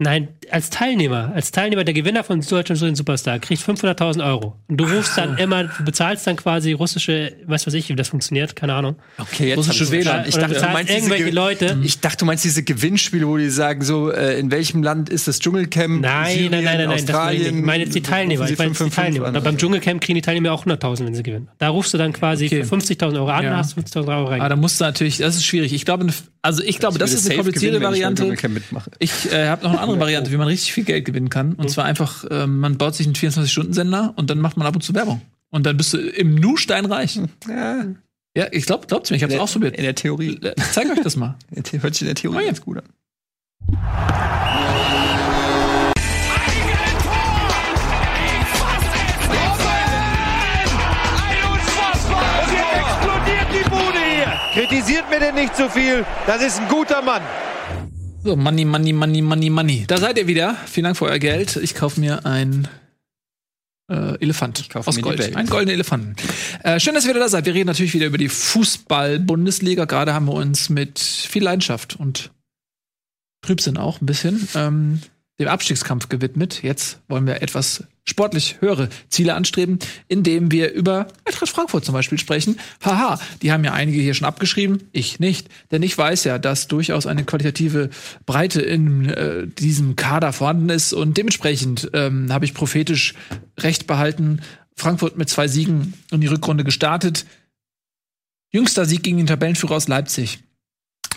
Nein, 0.00 0.28
als 0.52 0.70
Teilnehmer, 0.70 1.32
als 1.34 1.50
Teilnehmer, 1.50 1.82
der 1.82 1.92
Gewinner 1.92 2.22
von 2.22 2.38
Deutschland 2.40 2.78
Student 2.78 2.96
Superstar 2.96 3.40
kriegt 3.40 3.60
500.000 3.60 4.24
Euro. 4.24 4.54
Und 4.68 4.76
du 4.76 4.84
rufst 4.84 5.18
dann 5.18 5.36
immer, 5.38 5.64
du 5.64 5.82
bezahlst 5.84 6.24
dann 6.24 6.36
quasi 6.36 6.70
russische, 6.70 7.32
weiß 7.46 7.66
was 7.66 7.74
ich, 7.74 7.88
wie 7.88 7.96
das 7.96 8.06
funktioniert, 8.06 8.54
keine 8.54 8.74
Ahnung. 8.74 8.94
Okay, 9.18 9.48
jetzt 9.48 9.58
Russische 9.58 9.90
WLAN. 9.90 10.24
Ich 10.28 10.36
dachte, 10.36 10.54
du 10.54 10.60
meinst 10.68 10.88
diese 10.90 10.98
irgendwelche 10.98 11.24
Ge- 11.24 11.32
Leute. 11.32 11.78
Ich 11.82 11.98
dachte, 11.98 12.18
du 12.18 12.26
meinst 12.26 12.44
diese 12.44 12.62
Gewinnspiele, 12.62 13.26
wo 13.26 13.36
die 13.38 13.50
sagen, 13.50 13.82
so, 13.82 14.12
äh, 14.12 14.38
in 14.38 14.52
welchem 14.52 14.84
Land 14.84 15.08
ist 15.10 15.26
das 15.26 15.40
Dschungelcamp? 15.40 16.00
Nein, 16.00 16.30
Syrien, 16.32 16.50
nein, 16.52 16.62
nein, 16.64 16.76
nein, 16.78 16.88
nein, 16.90 17.06
das 17.06 17.12
meine 17.16 17.34
ich 17.34 17.40
nicht. 17.40 17.48
Australien. 17.48 17.58
Ich 17.58 17.64
meine 17.64 17.82
jetzt 17.84 17.94
die 17.96 18.02
Teilnehmer. 18.02 18.44
Ich 18.48 18.56
meine 18.56 18.70
jetzt 18.70 18.78
die 18.78 18.84
555 18.84 18.94
Teilnehmer. 19.20 19.36
an. 19.36 19.42
Beim 19.42 19.58
Dschungelcamp 19.58 20.00
kriegen 20.00 20.14
die 20.14 20.22
Teilnehmer 20.22 20.52
auch 20.52 20.64
100.000, 20.64 21.06
wenn 21.06 21.14
sie 21.16 21.24
gewinnen. 21.24 21.48
Da 21.58 21.70
rufst 21.70 21.92
du 21.92 21.98
dann 21.98 22.12
quasi 22.12 22.46
Okay. 22.46 22.62
für 22.62 22.76
50.000 22.76 23.16
Euro 23.16 23.30
an, 23.30 23.42
Ja. 23.42 23.56
hast 23.56 23.76
50.000 23.76 24.08
Euro 24.16 24.28
rein. 24.28 24.40
Aber 24.42 24.48
da 24.50 24.54
musst 24.54 24.80
du 24.80 24.84
natürlich, 24.84 25.18
das 25.18 25.34
ist 25.34 25.44
schwierig. 25.44 25.72
Ich 25.72 25.84
glaube, 25.84 26.06
also 26.48 26.62
ich 26.62 26.78
glaube, 26.78 26.94
Ich 26.94 26.98
das 26.98 27.12
ist 27.12 27.26
eine 27.26 27.34
komplizierte 27.36 27.76
ich 27.76 27.82
Variante. 27.82 28.24
Mitmache. 28.48 28.90
Ich 28.98 29.30
äh, 29.30 29.48
habe 29.48 29.64
noch 29.64 29.72
eine 29.72 29.80
andere 29.80 30.00
Variante, 30.00 30.32
wie 30.32 30.38
man 30.38 30.48
richtig 30.48 30.72
viel 30.72 30.84
Geld 30.84 31.04
gewinnen 31.04 31.28
kann. 31.28 31.52
Und 31.52 31.68
zwar 31.68 31.84
einfach, 31.84 32.24
ähm, 32.30 32.58
man 32.58 32.78
baut 32.78 32.94
sich 32.94 33.06
einen 33.06 33.16
24-Stunden-Sender 33.16 34.14
und 34.16 34.30
dann 34.30 34.38
macht 34.40 34.56
man 34.56 34.66
ab 34.66 34.74
und 34.74 34.80
zu 34.80 34.94
Werbung. 34.94 35.20
Und 35.50 35.66
dann 35.66 35.76
bist 35.76 35.92
du 35.92 35.98
im 35.98 36.36
Nu 36.36 36.56
steinreich. 36.56 37.20
Ja, 37.46 37.84
Ja, 38.34 38.46
ich 38.50 38.64
glaube, 38.64 38.86
glaubt's 38.86 39.10
mir, 39.10 39.18
ich 39.18 39.22
habe 39.22 39.34
es 39.34 39.40
ausprobiert. 39.40 39.76
in 39.76 39.82
der 39.82 39.94
Theorie. 39.94 40.38
Äh, 40.42 40.54
Zeig 40.72 40.90
euch 40.90 41.02
das 41.02 41.16
mal. 41.16 41.36
Hört 41.80 41.94
sich 41.94 42.02
in 42.02 42.06
der 42.06 42.14
Theorie 42.14 42.36
Oh 42.36 42.40
ja. 42.40 42.46
ganz 42.46 42.62
gut 42.62 42.78
an. 42.78 42.84
Kritisiert 54.98 55.10
mir 55.10 55.20
denn 55.20 55.34
nicht 55.34 55.54
zu 55.54 55.70
viel. 55.70 56.04
Das 56.26 56.42
ist 56.42 56.60
ein 56.60 56.68
guter 56.68 57.02
Mann. 57.02 57.22
So, 58.24 58.34
Money, 58.34 58.64
Money, 58.64 58.92
Money, 58.92 59.22
Money, 59.22 59.50
Money. 59.50 59.84
Da 59.86 59.98
seid 59.98 60.18
ihr 60.18 60.26
wieder. 60.26 60.56
Vielen 60.66 60.84
Dank 60.84 60.96
für 60.96 61.04
euer 61.04 61.20
Geld. 61.20 61.56
Ich 61.56 61.76
kaufe 61.76 62.00
mir 62.00 62.26
ein 62.26 62.66
äh, 63.88 64.20
Elefant 64.20 64.58
Ich 64.58 64.70
kaufe 64.70 64.88
aus 64.88 65.00
Gold. 65.00 65.20
Welt. 65.20 65.36
Einen 65.36 65.48
goldenen 65.48 65.74
Elefanten. 65.74 66.16
Äh, 66.64 66.80
schön, 66.80 66.94
dass 66.94 67.04
ihr 67.04 67.10
wieder 67.10 67.20
da 67.20 67.28
seid. 67.28 67.46
Wir 67.46 67.54
reden 67.54 67.68
natürlich 67.68 67.94
wieder 67.94 68.06
über 68.06 68.18
die 68.18 68.28
Fußball-Bundesliga. 68.28 69.84
Gerade 69.84 70.14
haben 70.14 70.26
wir 70.26 70.34
uns 70.34 70.68
mit 70.68 70.98
viel 70.98 71.44
Leidenschaft 71.44 71.94
und 71.94 72.32
Trübsinn 73.42 73.76
auch 73.76 74.00
ein 74.00 74.06
bisschen 74.06 74.48
ähm, 74.56 75.00
dem 75.38 75.46
Abstiegskampf 75.46 76.08
gewidmet. 76.08 76.62
Jetzt 76.62 76.98
wollen 77.08 77.26
wir 77.26 77.40
etwas 77.40 77.84
sportlich 78.08 78.56
höhere 78.60 78.88
Ziele 79.08 79.34
anstreben, 79.34 79.78
indem 80.08 80.50
wir 80.50 80.72
über 80.72 81.08
Eintracht 81.24 81.50
Frankfurt 81.50 81.84
zum 81.84 81.92
Beispiel 81.92 82.18
sprechen. 82.18 82.58
Haha, 82.82 83.20
die 83.42 83.52
haben 83.52 83.64
ja 83.64 83.72
einige 83.72 84.00
hier 84.00 84.14
schon 84.14 84.26
abgeschrieben, 84.26 84.88
ich 84.92 85.20
nicht. 85.20 85.48
Denn 85.70 85.82
ich 85.82 85.96
weiß 85.96 86.24
ja, 86.24 86.38
dass 86.38 86.68
durchaus 86.68 87.06
eine 87.06 87.24
qualitative 87.24 87.90
Breite 88.26 88.60
in 88.60 89.08
äh, 89.08 89.46
diesem 89.46 89.96
Kader 89.96 90.32
vorhanden 90.32 90.70
ist 90.70 90.92
und 90.92 91.16
dementsprechend 91.16 91.90
ähm, 91.92 92.32
habe 92.32 92.44
ich 92.44 92.54
prophetisch 92.54 93.14
recht 93.58 93.86
behalten. 93.86 94.40
Frankfurt 94.74 95.18
mit 95.18 95.28
zwei 95.28 95.48
Siegen 95.48 95.94
in 96.10 96.20
die 96.20 96.28
Rückrunde 96.28 96.64
gestartet. 96.64 97.26
Jüngster 98.50 98.86
Sieg 98.86 99.02
gegen 99.02 99.18
den 99.18 99.26
Tabellenführer 99.26 99.76
aus 99.76 99.88
Leipzig. 99.88 100.38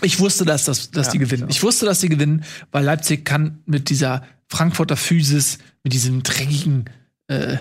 Ich 0.02 0.18
wusste, 0.18 0.44
dass, 0.44 0.64
das, 0.64 0.90
dass 0.90 1.06
Ja, 1.06 1.12
die 1.12 1.18
gewinnen. 1.18 1.46
Ich 1.48 1.62
wusste, 1.62 1.86
dass 1.86 2.00
die 2.00 2.08
gewinnen, 2.08 2.44
weil 2.72 2.84
Leipzig 2.84 3.24
kann 3.24 3.62
mit 3.66 3.88
dieser 3.88 4.24
Frankfurter 4.48 4.96
Physis, 4.96 5.58
mit 5.84 5.92
diesem 5.92 6.22
dreckigen, 6.22 6.86
äh, 7.28 7.58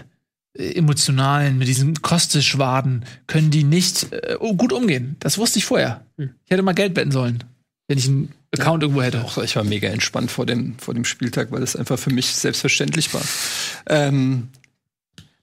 emotionalen, 0.54 1.58
mit 1.58 1.68
diesen 1.68 2.02
Kosteschwaden, 2.02 3.06
können 3.28 3.52
die 3.52 3.64
nicht 3.64 4.12
äh, 4.12 4.38
oh, 4.40 4.56
gut 4.56 4.74
umgehen. 4.74 5.16
Das 5.20 5.38
wusste 5.38 5.60
ich 5.60 5.66
vorher. 5.66 6.06
Hm. 6.18 6.32
Ich 6.46 6.52
hätte 6.52 6.62
mal 6.62 6.74
Geld 6.74 6.96
wetten 6.96 7.12
sollen, 7.12 7.44
wenn 7.88 7.98
ich 7.98 8.08
einen 8.08 8.34
Account 8.54 8.84
irgendwo 8.84 9.02
hätte. 9.02 9.24
Auch 9.24 9.38
ich 9.38 9.56
war 9.56 9.64
mega 9.64 9.88
entspannt 9.90 10.30
vor 10.30 10.46
dem, 10.46 10.78
vor 10.78 10.94
dem 10.94 11.06
Spieltag, 11.06 11.52
weil 11.52 11.64
es 11.64 11.76
einfach 11.76 11.98
für 11.98 12.12
mich 12.12 12.28
selbstverständlich 12.28 13.14
war. 13.14 13.22
Ähm, 13.88 14.50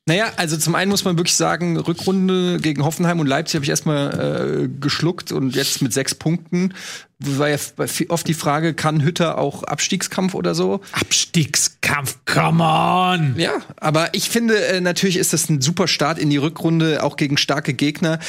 naja, 0.09 0.33
also 0.37 0.57
zum 0.57 0.75
einen 0.75 0.91
muss 0.91 1.05
man 1.05 1.19
wirklich 1.19 1.37
sagen, 1.37 1.77
Rückrunde 1.77 2.59
gegen 2.61 2.83
Hoffenheim 2.83 3.21
und 3.21 3.27
Leipzig 3.27 3.57
habe 3.57 3.65
ich 3.65 3.71
erstmal 3.71 4.65
äh, 4.65 4.69
geschluckt 4.81 5.33
und 5.33 5.55
jetzt 5.55 5.83
mit 5.83 5.93
sechs 5.93 6.15
Punkten 6.15 6.73
war 7.21 7.49
ja 7.49 7.57
oft 8.09 8.29
die 8.29 8.35
Frage, 8.35 8.75
kann 8.75 9.03
Hütter 9.03 9.39
auch 9.39 9.65
Abstiegskampf 9.65 10.35
oder 10.35 10.55
so? 10.55 10.81
Abstiegskampf, 10.93 12.19
come 12.25 12.63
on! 12.63 13.35
Ja, 13.39 13.61
aber 13.77 14.15
ich 14.15 14.31
finde, 14.31 14.65
äh, 14.67 14.81
natürlich 14.81 15.17
ist 15.17 15.33
das 15.33 15.49
ein 15.49 15.61
super 15.61 15.89
Start 15.89 16.19
in 16.19 16.31
die 16.31 16.37
Rückrunde, 16.37 17.03
auch 17.03 17.17
gegen 17.17 17.37
starke 17.37 17.75
Gegner. 17.75 18.21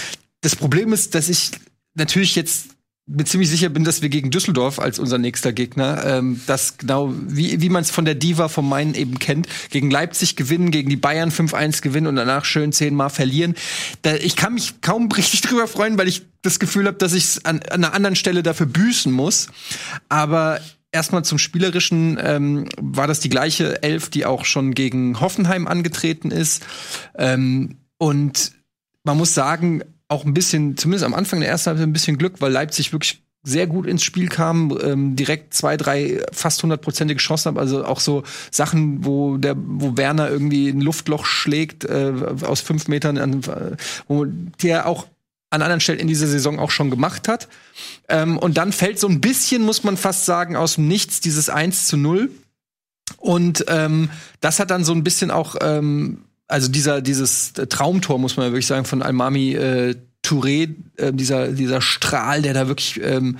Das 0.42 0.56
Problem 0.56 0.92
ist, 0.92 1.14
dass 1.14 1.30
ich 1.30 1.52
natürlich 1.94 2.36
jetzt 2.36 2.70
mir 3.10 3.26
ziemlich 3.26 3.50
sicher 3.50 3.70
bin, 3.70 3.84
dass 3.84 4.02
wir 4.02 4.10
gegen 4.10 4.30
Düsseldorf 4.30 4.80
als 4.80 5.00
unser 5.00 5.18
nächster 5.18 5.52
Gegner, 5.52 6.06
ähm, 6.06 6.40
das 6.46 6.78
genau, 6.78 7.12
wie, 7.28 7.60
wie 7.60 7.70
man 7.70 7.82
es 7.82 7.90
von 7.90 8.06
der 8.06 8.16
Diva 8.16 8.48
vom 8.48 8.70
Main 8.70 8.94
eben 8.94 9.18
kennt, 9.18 9.48
gegen 9.72 9.90
Leipzig 9.90 10.36
gewinnen, 10.36 10.70
gegen 10.70 10.90
die 10.90 10.96
Bayern 10.96 11.32
5-1 11.32 11.82
gewinnen 11.82 12.08
und 12.08 12.16
danach 12.16 12.46
schön 12.46 12.72
zehnmal 12.72 13.10
verlieren. 13.10 13.56
Da, 14.04 14.16
ich 14.16 14.36
kann 14.36 14.54
mich 14.54 14.82
kaum 14.82 15.12
richtig 15.18 15.42
drüber 15.42 15.68
freuen, 15.68 15.98
weil 15.98 16.08
ich 16.08 16.22
das 16.44 16.60
Gefühl 16.60 16.86
habe, 16.86 16.98
dass 16.98 17.14
ich 17.14 17.24
es 17.24 17.46
an, 17.46 17.62
an 17.70 17.84
einer 17.84 17.94
anderen 17.94 18.16
Stelle 18.16 18.44
dafür 18.44 18.68
büßen 18.68 19.12
muss. 19.12 19.48
Aber 20.08 20.60
erstmal 20.92 21.26
zum 21.26 21.40
Spielerischen 21.40 22.18
ähm, 22.22 22.70
war 22.80 23.08
das 23.08 23.20
die 23.20 23.30
gleiche 23.30 23.82
Elf, 23.82 24.10
die 24.10 24.26
auch 24.26 24.46
schon 24.46 24.74
gegen 24.74 25.20
Hoffenheim 25.20 25.68
angetreten 25.68 26.30
ist. 26.30 26.64
Ähm, 27.18 27.78
und 27.98 28.52
man 29.04 29.18
muss 29.18 29.34
sagen, 29.34 29.84
auch 30.10 30.26
ein 30.26 30.34
bisschen, 30.34 30.76
zumindest 30.76 31.06
am 31.06 31.14
Anfang 31.14 31.40
der 31.40 31.50
ersten 31.50 31.70
Halbzeit 31.70 31.88
ein 31.88 31.94
bisschen 31.94 32.18
Glück, 32.18 32.42
weil 32.42 32.52
Leipzig 32.52 32.92
wirklich 32.92 33.22
sehr 33.44 33.68
gut 33.68 33.88
ins 33.88 34.04
Spiel 34.04 34.28
kam, 34.28 34.78
ähm, 34.84 35.16
direkt 35.16 35.54
zwei, 35.54 35.78
drei 35.78 36.22
fast 36.34 36.62
hundertprozentige 36.62 37.16
geschossen 37.16 37.54
hat. 37.54 37.58
Also 37.58 37.86
auch 37.86 38.02
so 38.02 38.24
Sachen, 38.52 39.06
wo 39.06 39.38
der, 39.38 39.56
wo 39.58 39.96
Werner 39.96 40.30
irgendwie 40.30 40.68
ein 40.70 40.82
Luftloch 40.82 41.26
schlägt 41.26 41.86
äh, 41.86 42.12
aus 42.42 42.60
fünf 42.60 42.90
Metern, 42.90 43.18
an, 43.18 43.42
wo 44.08 44.26
der 44.26 44.88
auch 44.88 45.08
an 45.52 45.62
anderen 45.62 45.80
Stellen 45.80 46.00
in 46.00 46.08
dieser 46.08 46.28
Saison 46.28 46.60
auch 46.60 46.70
schon 46.70 46.90
gemacht 46.90 47.28
hat. 47.28 47.48
Ähm, 48.10 48.38
und 48.38 48.58
dann 48.58 48.72
fällt 48.72 49.00
so 49.00 49.08
ein 49.08 49.22
bisschen, 49.22 49.64
muss 49.64 49.84
man 49.84 49.96
fast 49.96 50.26
sagen, 50.26 50.56
aus 50.56 50.76
dem 50.76 50.88
Nichts 50.88 51.22
dieses 51.22 51.50
1 51.50 51.88
zu 51.88 51.98
0. 51.98 52.30
Und 53.18 53.66
ähm, 53.70 54.10
das 54.42 54.60
hat 54.60 54.70
dann 54.70 54.84
so 54.84 54.94
ein 54.94 55.04
bisschen 55.04 55.32
auch 55.32 55.56
ähm, 55.62 56.26
also 56.50 56.68
dieser, 56.68 57.02
dieses 57.02 57.54
Traumtor, 57.54 58.20
muss 58.20 58.36
man 58.36 58.48
ja 58.48 58.52
wirklich 58.52 58.68
sagen, 58.68 58.84
von 58.84 59.02
Almami 59.02 59.54
äh, 59.54 59.96
Touré, 60.26 60.76
äh, 60.98 61.14
dieser, 61.14 61.50
dieser 61.50 61.82
Strahl, 61.82 62.42
der 62.42 62.54
da 62.54 62.68
wirklich 62.68 63.00
ähm, 63.02 63.38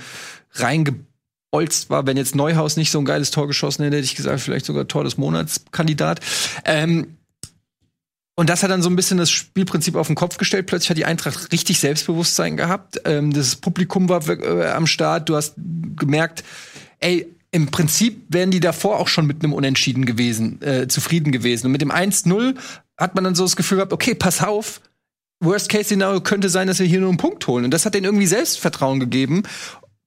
reingebolzt 0.52 1.90
war. 1.90 2.06
Wenn 2.06 2.16
jetzt 2.16 2.34
Neuhaus 2.34 2.76
nicht 2.76 2.90
so 2.90 2.98
ein 2.98 3.04
geiles 3.04 3.32
Tor 3.32 3.48
geschossen 3.48 3.82
hätte, 3.82 3.96
hätte 3.96 4.04
ich 4.04 4.14
gesagt, 4.16 4.40
vielleicht 4.40 4.64
sogar 4.64 4.88
Tor 4.88 5.04
des 5.04 5.18
Monats 5.18 5.64
Kandidat. 5.72 6.20
Ähm, 6.64 7.16
und 8.36 8.48
das 8.48 8.62
hat 8.62 8.70
dann 8.70 8.80
so 8.80 8.88
ein 8.88 8.96
bisschen 8.96 9.18
das 9.18 9.30
Spielprinzip 9.30 9.96
auf 9.96 10.06
den 10.06 10.16
Kopf 10.16 10.38
gestellt. 10.38 10.66
Plötzlich 10.66 10.90
hat 10.90 10.96
die 10.96 11.04
Eintracht 11.04 11.52
richtig 11.52 11.80
Selbstbewusstsein 11.80 12.56
gehabt. 12.56 13.00
Ähm, 13.04 13.32
das 13.32 13.56
Publikum 13.56 14.08
war 14.08 14.26
äh, 14.28 14.70
am 14.70 14.86
Start. 14.86 15.28
Du 15.28 15.36
hast 15.36 15.54
gemerkt, 15.96 16.44
ey, 17.00 17.26
im 17.50 17.66
Prinzip 17.66 18.26
wären 18.28 18.52
die 18.52 18.60
davor 18.60 19.00
auch 19.00 19.08
schon 19.08 19.26
mit 19.26 19.42
einem 19.42 19.52
Unentschieden 19.52 20.06
gewesen, 20.06 20.62
äh, 20.62 20.86
zufrieden 20.86 21.32
gewesen. 21.32 21.66
Und 21.66 21.72
mit 21.72 21.82
dem 21.82 21.90
1-0 21.90 22.54
hat 23.00 23.14
man 23.14 23.24
dann 23.24 23.34
so 23.34 23.44
das 23.44 23.56
Gefühl 23.56 23.78
gehabt, 23.78 23.92
okay, 23.92 24.14
pass 24.14 24.42
auf, 24.42 24.80
Worst-Case-Szenario 25.40 26.20
könnte 26.20 26.50
sein, 26.50 26.68
dass 26.68 26.78
wir 26.78 26.86
hier 26.86 27.00
nur 27.00 27.08
einen 27.08 27.18
Punkt 27.18 27.46
holen. 27.46 27.64
Und 27.64 27.72
das 27.72 27.86
hat 27.86 27.94
denen 27.94 28.04
irgendwie 28.04 28.26
Selbstvertrauen 28.26 29.00
gegeben. 29.00 29.42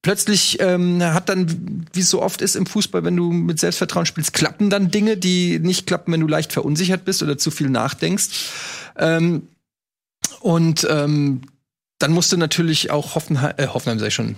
Plötzlich 0.04 0.60
ähm, 0.60 1.02
hat 1.02 1.30
dann, 1.30 1.88
wie 1.94 2.02
es 2.02 2.10
so 2.10 2.22
oft 2.22 2.42
ist 2.42 2.56
im 2.56 2.66
Fußball, 2.66 3.04
wenn 3.04 3.16
du 3.16 3.32
mit 3.32 3.60
Selbstvertrauen 3.60 4.06
spielst, 4.06 4.34
klappen 4.34 4.70
dann 4.70 4.92
Dinge, 4.92 5.18
die 5.18 5.60
nicht 5.60 5.88
klappen, 5.88 6.14
wenn 6.14 6.20
du 6.20 6.28
leicht 6.28 6.54
verunsichert 6.54 7.06
bist 7.06 7.24
oder 7.24 7.38
zu 7.38 7.52
viel 7.52 7.70
nachdenkst. 7.70 8.30
Ähm, 8.98 9.48
und 10.42 10.86
ähm, 10.90 11.42
dann 12.00 12.12
musste 12.12 12.38
natürlich 12.38 12.92
auch 12.92 13.16
Hoffenheim, 13.16 13.54
äh, 13.58 13.68
Hoffenheim 13.68 14.00
sei 14.00 14.10
schon, 14.10 14.36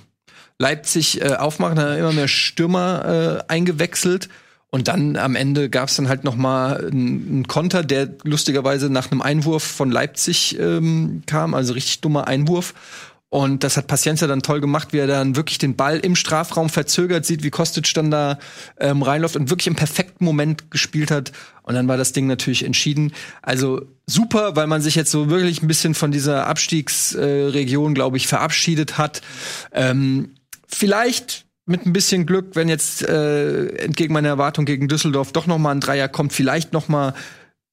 Leipzig 0.59 1.21
äh, 1.21 1.35
aufmachen, 1.35 1.75
da 1.75 1.95
immer 1.95 2.13
mehr 2.13 2.29
Stürmer 2.29 3.43
äh, 3.49 3.51
eingewechselt. 3.51 4.29
Und 4.75 4.89
dann 4.89 5.15
am 5.15 5.38
Ende 5.38 5.69
gab 5.69 5.88
es 5.88 5.95
dann 5.95 6.09
halt 6.09 6.25
noch 6.25 6.35
mal 6.35 6.89
einen 6.91 7.47
Konter, 7.47 7.81
der 7.81 8.09
lustigerweise 8.23 8.89
nach 8.89 9.09
einem 9.09 9.21
Einwurf 9.21 9.63
von 9.63 9.89
Leipzig 9.89 10.59
ähm, 10.59 11.23
kam, 11.27 11.53
also 11.53 11.71
richtig 11.71 12.01
dummer 12.01 12.27
Einwurf. 12.27 12.73
Und 13.29 13.63
das 13.63 13.77
hat 13.77 13.88
Paciencia 13.88 14.27
dann 14.27 14.41
toll 14.41 14.59
gemacht, 14.59 14.89
wie 14.91 14.97
er 14.97 15.07
dann 15.07 15.38
wirklich 15.38 15.59
den 15.59 15.77
Ball 15.77 15.99
im 15.99 16.17
Strafraum 16.17 16.67
verzögert 16.67 17.25
sieht, 17.25 17.41
wie 17.41 17.51
Kostic 17.51 17.93
dann 17.93 18.11
da 18.11 18.38
ähm, 18.77 19.01
reinläuft 19.01 19.38
und 19.38 19.49
wirklich 19.49 19.67
im 19.67 19.77
perfekten 19.77 20.25
Moment 20.25 20.69
gespielt 20.71 21.09
hat. 21.09 21.31
Und 21.63 21.75
dann 21.75 21.88
war 21.88 21.95
das 21.95 22.11
Ding 22.11 22.27
natürlich 22.27 22.65
entschieden. 22.65 23.13
Also 23.41 23.81
super, 24.05 24.57
weil 24.57 24.67
man 24.67 24.81
sich 24.81 24.95
jetzt 24.95 25.09
so 25.09 25.29
wirklich 25.29 25.63
ein 25.63 25.69
bisschen 25.69 25.93
von 25.93 26.11
dieser 26.11 26.47
Abstiegsregion, 26.47 27.91
äh, 27.91 27.95
glaube 27.95 28.17
ich, 28.17 28.27
verabschiedet 28.27 28.97
hat. 28.97 29.21
Ähm, 29.71 30.35
vielleicht 30.67 31.44
mit 31.65 31.86
ein 31.86 31.93
bisschen 31.93 32.25
Glück, 32.25 32.56
wenn 32.56 32.69
jetzt 32.69 33.01
äh, 33.01 33.67
entgegen 33.78 34.13
meiner 34.13 34.30
Erwartung 34.30 34.65
gegen 34.65 34.88
Düsseldorf 34.88 35.32
doch 35.32 35.47
noch 35.47 35.58
mal 35.58 35.71
ein 35.71 35.80
Dreier 35.80 36.08
kommt, 36.08 36.34
vielleicht 36.34 36.73
noch 36.73 36.88
mal 36.88 37.13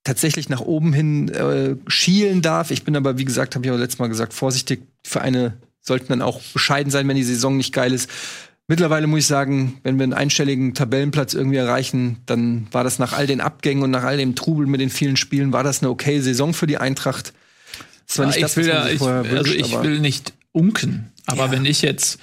tatsächlich 0.04 0.48
nach 0.48 0.60
oben 0.60 0.92
hin 0.92 1.28
äh, 1.28 1.76
schielen 1.86 2.42
darf. 2.42 2.70
Ich 2.70 2.84
bin 2.84 2.96
aber, 2.96 3.18
wie 3.18 3.24
gesagt, 3.24 3.54
habe 3.54 3.64
ich 3.66 3.70
auch 3.70 3.76
letztes 3.76 3.98
Mal 3.98 4.08
gesagt, 4.08 4.32
vorsichtig. 4.32 4.82
Vereine 5.04 5.54
sollten 5.80 6.08
dann 6.08 6.22
auch 6.22 6.40
bescheiden 6.52 6.90
sein, 6.90 7.06
wenn 7.06 7.16
die 7.16 7.22
Saison 7.22 7.56
nicht 7.56 7.72
geil 7.72 7.92
ist. 7.92 8.08
Mittlerweile 8.68 9.06
muss 9.06 9.20
ich 9.20 9.26
sagen, 9.26 9.80
wenn 9.82 9.98
wir 9.98 10.04
einen 10.04 10.12
einstelligen 10.12 10.74
Tabellenplatz 10.74 11.34
irgendwie 11.34 11.58
erreichen, 11.58 12.18
dann 12.26 12.68
war 12.70 12.84
das 12.84 12.98
nach 12.98 13.12
all 13.12 13.26
den 13.26 13.40
Abgängen 13.40 13.82
und 13.82 13.90
nach 13.90 14.04
all 14.04 14.16
dem 14.16 14.34
Trubel 14.34 14.66
mit 14.66 14.80
den 14.80 14.90
vielen 14.90 15.16
Spielen, 15.16 15.52
war 15.52 15.64
das 15.64 15.82
eine 15.82 15.90
okay 15.90 16.20
Saison 16.20 16.54
für 16.54 16.66
die 16.66 16.78
Eintracht. 16.78 17.32
Das 18.06 18.18
war 18.18 18.26
nicht 18.26 18.36
ja, 18.36 18.42
das, 18.42 18.56
will 18.56 18.66
ja, 18.66 18.88
ich, 18.88 19.00
wünscht, 19.00 19.36
also 19.36 19.52
ich 19.52 19.82
will 19.82 20.00
nicht 20.00 20.32
unken, 20.52 21.12
aber 21.26 21.46
ja. 21.46 21.50
wenn 21.52 21.64
ich 21.64 21.82
jetzt 21.82 22.18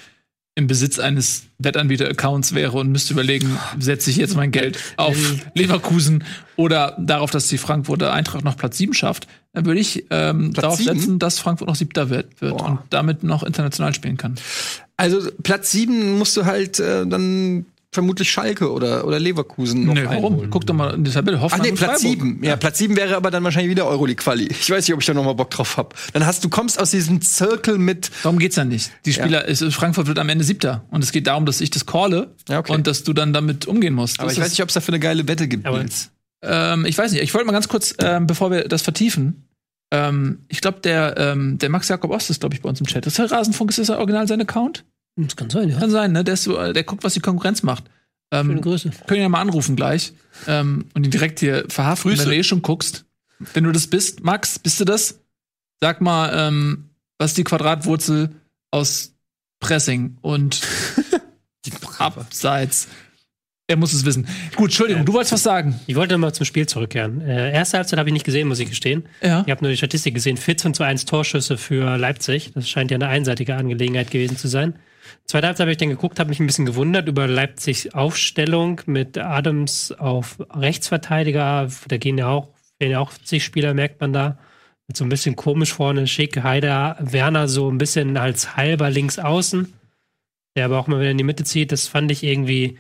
im 0.60 0.68
Besitz 0.68 1.00
eines 1.00 1.44
Wettanbieter-Accounts 1.58 2.54
wäre 2.54 2.78
und 2.78 2.92
müsste 2.92 3.14
überlegen, 3.14 3.58
setze 3.80 4.12
ich 4.12 4.18
jetzt 4.18 4.36
mein 4.36 4.52
Geld 4.52 4.78
auf 4.98 5.16
Leverkusen 5.56 6.24
oder 6.58 6.96
darauf, 7.00 7.32
dass 7.32 7.48
die 7.48 7.58
Frankfurter 7.58 8.14
Eintracht 8.14 8.44
noch 8.44 8.58
Platz 8.58 8.78
7 8.78 8.94
schafft, 8.94 9.28
dann 9.54 9.66
würde 9.66 9.80
ich 9.80 10.06
ähm, 10.12 10.54
darauf 10.54 10.78
7? 10.78 11.00
setzen, 11.00 11.20
dass 11.20 11.40
Frankfurt 11.40 11.68
noch 11.68 11.76
siebter 11.76 12.10
wird, 12.10 12.42
wird 12.42 12.62
und 12.62 12.80
damit 12.90 13.24
noch 13.24 13.42
international 13.42 13.96
spielen 13.96 14.18
kann. 14.18 14.36
Also 14.98 15.32
Platz 15.42 15.72
7 15.72 16.18
musst 16.18 16.38
du 16.38 16.46
halt 16.46 16.80
äh, 16.80 17.08
dann 17.08 17.66
vermutlich 17.92 18.30
Schalke 18.30 18.72
oder, 18.72 19.06
oder 19.06 19.20
Leverkusen 19.20 19.86
noch 19.86 19.96
nee, 19.96 20.06
warum? 20.06 20.34
Einholen. 20.34 20.50
Guck 20.52 20.66
doch 20.66 20.76
mal 20.76 20.94
in 20.94 21.04
die 21.04 21.12
Tabelle. 21.12 21.42
Hoffmann 21.42 21.62
Ach 21.62 21.66
nee, 21.66 21.72
Platz 21.72 22.02
7. 22.02 22.44
Ja, 22.44 22.56
Platz 22.56 22.78
7 22.78 22.96
wäre 22.96 23.16
aber 23.16 23.32
dann 23.32 23.44
wahrscheinlich 23.44 23.72
wieder 23.72 23.88
Euroleague-Quali. 23.88 24.48
Ich 24.48 24.70
weiß 24.70 24.88
nicht, 24.88 24.94
ob 24.94 25.00
ich 25.00 25.06
da 25.08 25.14
noch 25.14 25.24
mal 25.24 25.34
Bock 25.34 25.50
drauf 25.50 25.78
hab. 25.78 25.96
Dann 26.14 26.26
hast 26.26 26.44
du 26.44 26.50
kommst 26.50 26.80
aus 26.80 26.92
diesem 26.92 27.22
Zirkel 27.22 27.78
mit. 27.78 28.12
Darum 28.24 28.38
geht's 28.38 28.56
ja 28.58 28.66
nicht. 28.66 28.92
Die 29.06 29.14
Spieler, 29.14 29.42
ja. 29.42 29.48
ist, 29.48 29.64
Frankfurt 29.74 30.08
wird 30.08 30.20
am 30.20 30.30
Ende 30.30 30.44
Siebter. 30.44 30.86
Und 30.92 31.04
es 31.04 31.12
geht 31.12 31.26
darum, 31.26 31.46
dass 31.46 31.62
ich 31.62 31.72
das 31.72 31.86
calle 31.86 32.36
ja, 32.48 32.60
okay. 32.60 32.74
und 32.74 32.86
dass 32.86 33.04
du 33.04 33.14
dann 33.14 33.34
damit 33.34 33.66
umgehen 33.66 33.96
musst. 33.96 34.20
Aber 34.20 34.28
das 34.28 34.38
ich 34.38 34.44
weiß 34.44 34.52
nicht, 34.52 34.62
ob 34.62 34.70
es 34.70 34.76
dafür 34.76 34.94
eine 34.94 35.00
geile 35.00 35.28
Wette 35.28 35.48
gibt. 35.48 35.66
Aber, 35.66 35.84
ähm, 36.44 36.86
ich 36.86 36.98
weiß 36.98 37.12
nicht. 37.12 37.24
Ich 37.24 37.34
wollte 37.34 37.48
mal 37.48 37.54
ganz 37.54 37.68
kurz, 37.68 37.96
ähm, 38.00 38.28
bevor 38.28 38.52
wir 38.52 38.68
das 38.68 38.84
vertiefen, 38.84 39.48
ähm, 39.92 40.46
ich 40.48 40.62
glaube, 40.62 40.80
der, 40.82 41.16
ähm, 41.18 41.58
der 41.58 41.70
Max 41.70 41.88
Jakob 41.88 42.12
Ost 42.12 42.30
ist, 42.30 42.42
glaube 42.42 42.54
ich, 42.54 42.62
bei 42.62 42.70
uns 42.70 42.80
im 42.80 42.86
Chat. 42.86 43.06
Das 43.06 43.18
ist 43.18 43.32
Rasenfunk, 43.32 43.72
ist 43.72 43.80
das 43.80 43.90
original 43.90 44.28
sein 44.28 44.42
Account? 44.42 44.86
Das 45.16 45.36
kann 45.36 45.50
sein, 45.50 45.70
ja. 45.70 45.80
Kann 45.80 45.92
sein, 45.92 46.12
ne? 46.12 46.24
Der, 46.24 46.36
ist 46.36 46.44
so, 46.44 46.72
der 46.72 46.84
guckt, 46.84 47.04
was 47.04 47.14
die 47.14 47.20
Konkurrenz 47.20 47.64
macht. 47.64 47.86
Ähm, 48.32 48.48
Schöne 48.48 48.62
Grüße. 48.62 48.92
Können 49.08 49.22
ja 49.22 49.30
mal 49.30 49.42
anrufen 49.42 49.76
gleich 49.76 50.14
ähm, 50.48 50.86
und 50.94 51.06
ihn 51.06 51.12
direkt 51.12 51.40
hier 51.40 51.66
verhaften, 51.68 52.10
Grüße. 52.12 52.24
wenn 52.24 52.30
du 52.30 52.36
eh 52.38 52.44
schon 52.44 52.62
guckst. 52.62 53.06
Wenn 53.54 53.64
du 53.64 53.72
das 53.72 53.88
bist, 53.88 54.24
Max, 54.24 54.60
bist 54.60 54.80
du 54.80 54.86
das? 54.86 55.20
Sag 55.82 56.02
mal, 56.02 56.32
ähm, 56.34 56.90
was 57.18 57.32
ist 57.32 57.38
die 57.38 57.44
Quadratwurzel 57.44 58.36
aus 58.72 59.14
Pressing 59.60 60.18
und 60.22 60.62
Abseits? 61.98 62.88
Er 63.70 63.76
muss 63.76 63.94
es 63.94 64.04
wissen. 64.04 64.28
Gut, 64.56 64.70
Entschuldigung, 64.72 65.06
du 65.06 65.14
wolltest 65.14 65.32
was 65.32 65.44
sagen. 65.44 65.80
Ich 65.86 65.96
wollte 65.96 66.18
mal 66.18 66.34
zum 66.34 66.44
Spiel 66.44 66.66
zurückkehren. 66.66 67.22
Äh, 67.22 67.54
erste 67.54 67.78
Halbzeit 67.78 68.00
habe 68.00 68.10
ich 68.10 68.14
nicht 68.14 68.26
gesehen, 68.26 68.48
muss 68.48 68.60
ich 68.60 68.68
gestehen. 68.68 69.06
Ja. 69.22 69.44
Ich 69.46 69.52
habe 69.52 69.62
nur 69.62 69.70
die 69.70 69.78
Statistik 69.78 70.16
gesehen. 70.16 70.38
14 70.38 70.74
zu 70.74 70.82
1 70.82 71.06
Torschüsse 71.06 71.56
für 71.56 71.96
Leipzig. 71.96 72.52
Das 72.56 72.68
scheint 72.68 72.90
ja 72.90 72.96
eine 72.96 73.08
einseitige 73.10 73.56
Angelegenheit 73.56 74.10
gewesen 74.10 74.38
zu 74.38 74.48
sein. 74.48 74.74
Zweite 75.26 75.46
Halbzeit 75.46 75.66
habe 75.66 75.72
ich 75.72 75.78
dann 75.78 75.90
geguckt, 75.90 76.20
habe 76.20 76.30
mich 76.30 76.40
ein 76.40 76.48
bisschen 76.48 76.66
gewundert 76.66 77.08
über 77.08 77.28
Leipzigs 77.28 77.94
Aufstellung 77.94 78.82
mit 78.88 79.20
Adams 79.20 79.92
auf 79.92 80.38
Rechtsverteidiger. 80.52 81.70
Da 81.88 81.98
gehen 81.98 82.18
ja 82.18 82.28
auch, 82.28 82.48
gehen 82.80 82.90
ja 82.90 83.00
auch 83.00 83.14
zig 83.24 83.44
Spieler, 83.44 83.76
merkt 83.76 84.02
man 84.02 84.14
da. 84.14 84.40
Mit 84.88 84.98
so 84.98 85.06
ein 85.06 85.10
bisschen 85.10 85.36
komisch 85.36 85.74
vorne, 85.74 86.08
Schick, 86.08 86.42
Heider, 86.42 86.98
Werner 87.00 87.48
so 87.48 87.70
ein 87.70 87.78
bisschen 87.78 88.18
als 88.18 88.58
halber 88.58 88.90
links 88.90 89.20
außen, 89.20 89.72
der 90.56 90.66
aber 90.66 90.80
auch 90.80 90.88
mal 90.88 91.00
wieder 91.00 91.12
in 91.12 91.20
die 91.20 91.24
Mitte 91.24 91.44
zieht. 91.44 91.72
Das 91.72 91.88
fand 91.88 92.10
ich 92.10 92.24
irgendwie 92.24 92.80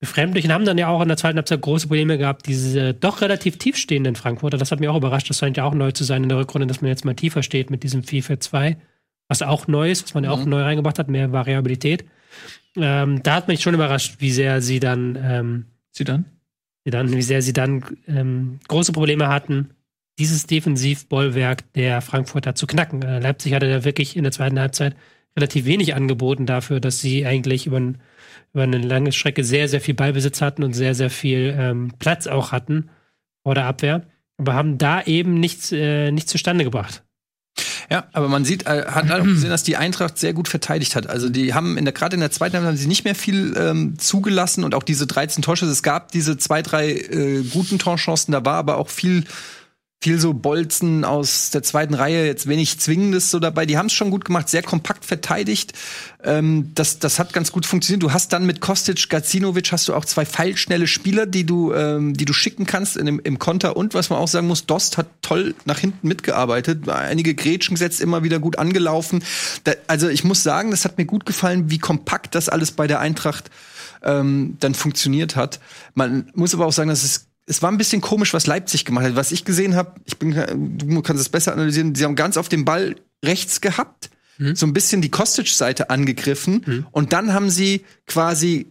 befremdlich 0.00 0.44
und 0.44 0.52
haben 0.52 0.64
dann 0.64 0.78
ja 0.78 0.88
auch 0.88 1.02
in 1.02 1.08
der 1.08 1.16
zweiten 1.16 1.36
Halbzeit 1.36 1.60
große 1.60 1.88
Probleme 1.88 2.18
gehabt, 2.18 2.46
diese 2.46 2.94
doch 2.94 3.20
relativ 3.20 3.58
tiefstehenden 3.58 4.14
Frankfurter. 4.14 4.58
Das 4.58 4.70
hat 4.70 4.80
mich 4.80 4.88
auch 4.88 4.96
überrascht. 4.96 5.28
Das 5.28 5.38
scheint 5.38 5.56
ja 5.56 5.64
auch 5.64 5.74
neu 5.74 5.92
zu 5.92 6.04
sein 6.04 6.22
in 6.22 6.28
der 6.28 6.38
Rückrunde, 6.38 6.66
dass 6.66 6.80
man 6.80 6.88
jetzt 6.88 7.04
mal 7.04 7.14
tiefer 7.14 7.42
steht 7.42 7.70
mit 7.70 7.82
diesem 7.82 8.02
4-4-2 8.02 8.76
was 9.28 9.42
auch 9.42 9.68
neu 9.68 9.90
ist, 9.90 10.04
was 10.04 10.14
man 10.14 10.24
ja 10.24 10.30
auch 10.30 10.44
mhm. 10.44 10.50
neu 10.50 10.62
reingebracht 10.62 10.98
hat, 10.98 11.08
mehr 11.08 11.32
Variabilität. 11.32 12.06
Ähm, 12.76 13.22
da 13.22 13.34
hat 13.34 13.48
mich 13.48 13.60
schon 13.60 13.74
überrascht, 13.74 14.16
wie 14.18 14.30
sehr 14.30 14.60
sie 14.62 14.80
dann, 14.80 15.18
ähm, 15.22 15.66
sie 15.92 16.04
dann, 16.04 16.24
sie 16.84 16.90
dann, 16.90 17.12
wie 17.12 17.22
sehr 17.22 17.42
sie 17.42 17.52
dann 17.52 17.84
ähm, 18.06 18.58
große 18.68 18.92
Probleme 18.92 19.28
hatten, 19.28 19.70
dieses 20.18 20.46
Defensivbollwerk 20.46 21.72
der 21.74 22.00
Frankfurter 22.00 22.54
zu 22.54 22.66
knacken. 22.66 23.02
Äh, 23.02 23.20
Leipzig 23.20 23.52
hatte 23.52 23.68
da 23.68 23.84
wirklich 23.84 24.16
in 24.16 24.24
der 24.24 24.32
zweiten 24.32 24.58
Halbzeit 24.58 24.96
relativ 25.36 25.66
wenig 25.66 25.94
angeboten 25.94 26.46
dafür, 26.46 26.80
dass 26.80 27.00
sie 27.00 27.26
eigentlich 27.26 27.66
über, 27.66 27.78
ein, 27.78 27.98
über 28.58 28.64
eine 28.64 28.78
lange 28.78 29.12
Strecke 29.12 29.44
sehr, 29.44 29.68
sehr 29.68 29.80
viel 29.80 29.94
Ballbesitz 29.94 30.40
hatten 30.40 30.64
und 30.64 30.72
sehr, 30.72 30.96
sehr 30.96 31.10
viel 31.10 31.54
ähm, 31.56 31.92
Platz 32.00 32.26
auch 32.26 32.50
hatten 32.50 32.90
vor 33.44 33.54
der 33.54 33.66
Abwehr. 33.66 34.02
Aber 34.36 34.54
haben 34.54 34.78
da 34.78 35.02
eben 35.02 35.34
nichts, 35.34 35.70
äh, 35.70 36.10
nichts 36.10 36.32
zustande 36.32 36.64
gebracht. 36.64 37.04
Ja, 37.90 38.08
aber 38.12 38.28
man 38.28 38.44
sieht, 38.44 38.66
äh, 38.66 38.86
hat 38.86 39.10
auch 39.12 39.22
gesehen, 39.22 39.50
dass 39.50 39.62
die 39.62 39.76
Eintracht 39.76 40.18
sehr 40.18 40.32
gut 40.32 40.48
verteidigt 40.48 40.96
hat. 40.96 41.06
Also 41.06 41.28
die 41.28 41.54
haben 41.54 41.78
in 41.78 41.84
der 41.84 41.94
gerade 41.94 42.14
in 42.14 42.20
der 42.20 42.32
zweiten 42.32 42.54
Halbzeit 42.54 42.68
haben 42.68 42.76
sie 42.76 42.88
nicht 42.88 43.04
mehr 43.04 43.14
viel 43.14 43.54
ähm, 43.56 43.96
zugelassen 43.98 44.64
und 44.64 44.74
auch 44.74 44.82
diese 44.82 45.06
13 45.06 45.42
Torschüsse. 45.42 45.70
Es 45.70 45.84
gab 45.84 46.10
diese 46.10 46.36
zwei, 46.36 46.60
drei 46.62 46.90
äh, 46.90 47.44
guten 47.44 47.78
Torchancen, 47.78 48.32
da 48.32 48.44
war 48.44 48.56
aber 48.56 48.78
auch 48.78 48.88
viel 48.88 49.24
viel 50.00 50.20
so 50.20 50.32
Bolzen 50.32 51.04
aus 51.04 51.50
der 51.50 51.64
zweiten 51.64 51.94
Reihe, 51.94 52.24
jetzt 52.24 52.46
wenig 52.46 52.78
Zwingendes 52.78 53.32
so 53.32 53.40
dabei. 53.40 53.66
Die 53.66 53.76
haben 53.76 53.86
es 53.86 53.92
schon 53.92 54.10
gut 54.10 54.24
gemacht, 54.24 54.48
sehr 54.48 54.62
kompakt 54.62 55.04
verteidigt. 55.04 55.72
Ähm, 56.22 56.70
das, 56.76 57.00
das 57.00 57.18
hat 57.18 57.32
ganz 57.32 57.50
gut 57.50 57.66
funktioniert. 57.66 58.04
Du 58.04 58.12
hast 58.12 58.32
dann 58.32 58.46
mit 58.46 58.60
Kostic, 58.60 59.08
Gacinovic 59.08 59.72
hast 59.72 59.88
du 59.88 59.94
auch 59.94 60.04
zwei 60.04 60.24
feilschnelle 60.24 60.86
Spieler, 60.86 61.26
die 61.26 61.44
du, 61.44 61.72
ähm, 61.72 62.14
die 62.14 62.26
du 62.26 62.32
schicken 62.32 62.64
kannst 62.64 62.96
in 62.96 63.06
dem, 63.06 63.18
im 63.18 63.40
Konter. 63.40 63.76
Und 63.76 63.94
was 63.94 64.08
man 64.08 64.20
auch 64.20 64.28
sagen 64.28 64.46
muss, 64.46 64.66
Dost 64.66 64.98
hat 64.98 65.08
toll 65.20 65.56
nach 65.64 65.80
hinten 65.80 66.06
mitgearbeitet. 66.06 66.88
Einige 66.88 67.34
Grätschen 67.34 67.74
gesetzt, 67.74 68.00
immer 68.00 68.22
wieder 68.22 68.38
gut 68.38 68.56
angelaufen. 68.56 69.24
Da, 69.64 69.72
also 69.88 70.08
ich 70.08 70.22
muss 70.22 70.44
sagen, 70.44 70.70
das 70.70 70.84
hat 70.84 70.96
mir 70.96 71.06
gut 71.06 71.26
gefallen, 71.26 71.70
wie 71.70 71.78
kompakt 71.78 72.36
das 72.36 72.48
alles 72.48 72.70
bei 72.70 72.86
der 72.86 73.00
Eintracht 73.00 73.50
ähm, 74.04 74.56
dann 74.60 74.74
funktioniert 74.74 75.34
hat. 75.34 75.58
Man 75.94 76.30
muss 76.34 76.54
aber 76.54 76.66
auch 76.66 76.72
sagen, 76.72 76.88
dass 76.88 77.02
es 77.02 77.27
es 77.48 77.62
war 77.62 77.70
ein 77.70 77.78
bisschen 77.78 78.00
komisch, 78.00 78.34
was 78.34 78.46
Leipzig 78.46 78.84
gemacht 78.84 79.06
hat. 79.06 79.16
Was 79.16 79.32
ich 79.32 79.44
gesehen 79.44 79.74
habe, 79.74 79.92
ich 80.04 80.18
bin, 80.18 80.34
du 80.78 81.02
kannst 81.02 81.20
es 81.20 81.28
besser 81.28 81.52
analysieren. 81.52 81.94
Sie 81.94 82.04
haben 82.04 82.14
ganz 82.14 82.36
auf 82.36 82.48
dem 82.48 82.64
Ball 82.64 82.96
rechts 83.24 83.60
gehabt, 83.60 84.10
mhm. 84.36 84.54
so 84.54 84.66
ein 84.66 84.72
bisschen 84.72 85.00
die 85.00 85.10
Kostic-Seite 85.10 85.90
angegriffen 85.90 86.62
mhm. 86.64 86.86
und 86.92 87.12
dann 87.12 87.32
haben 87.32 87.50
sie 87.50 87.84
quasi 88.06 88.66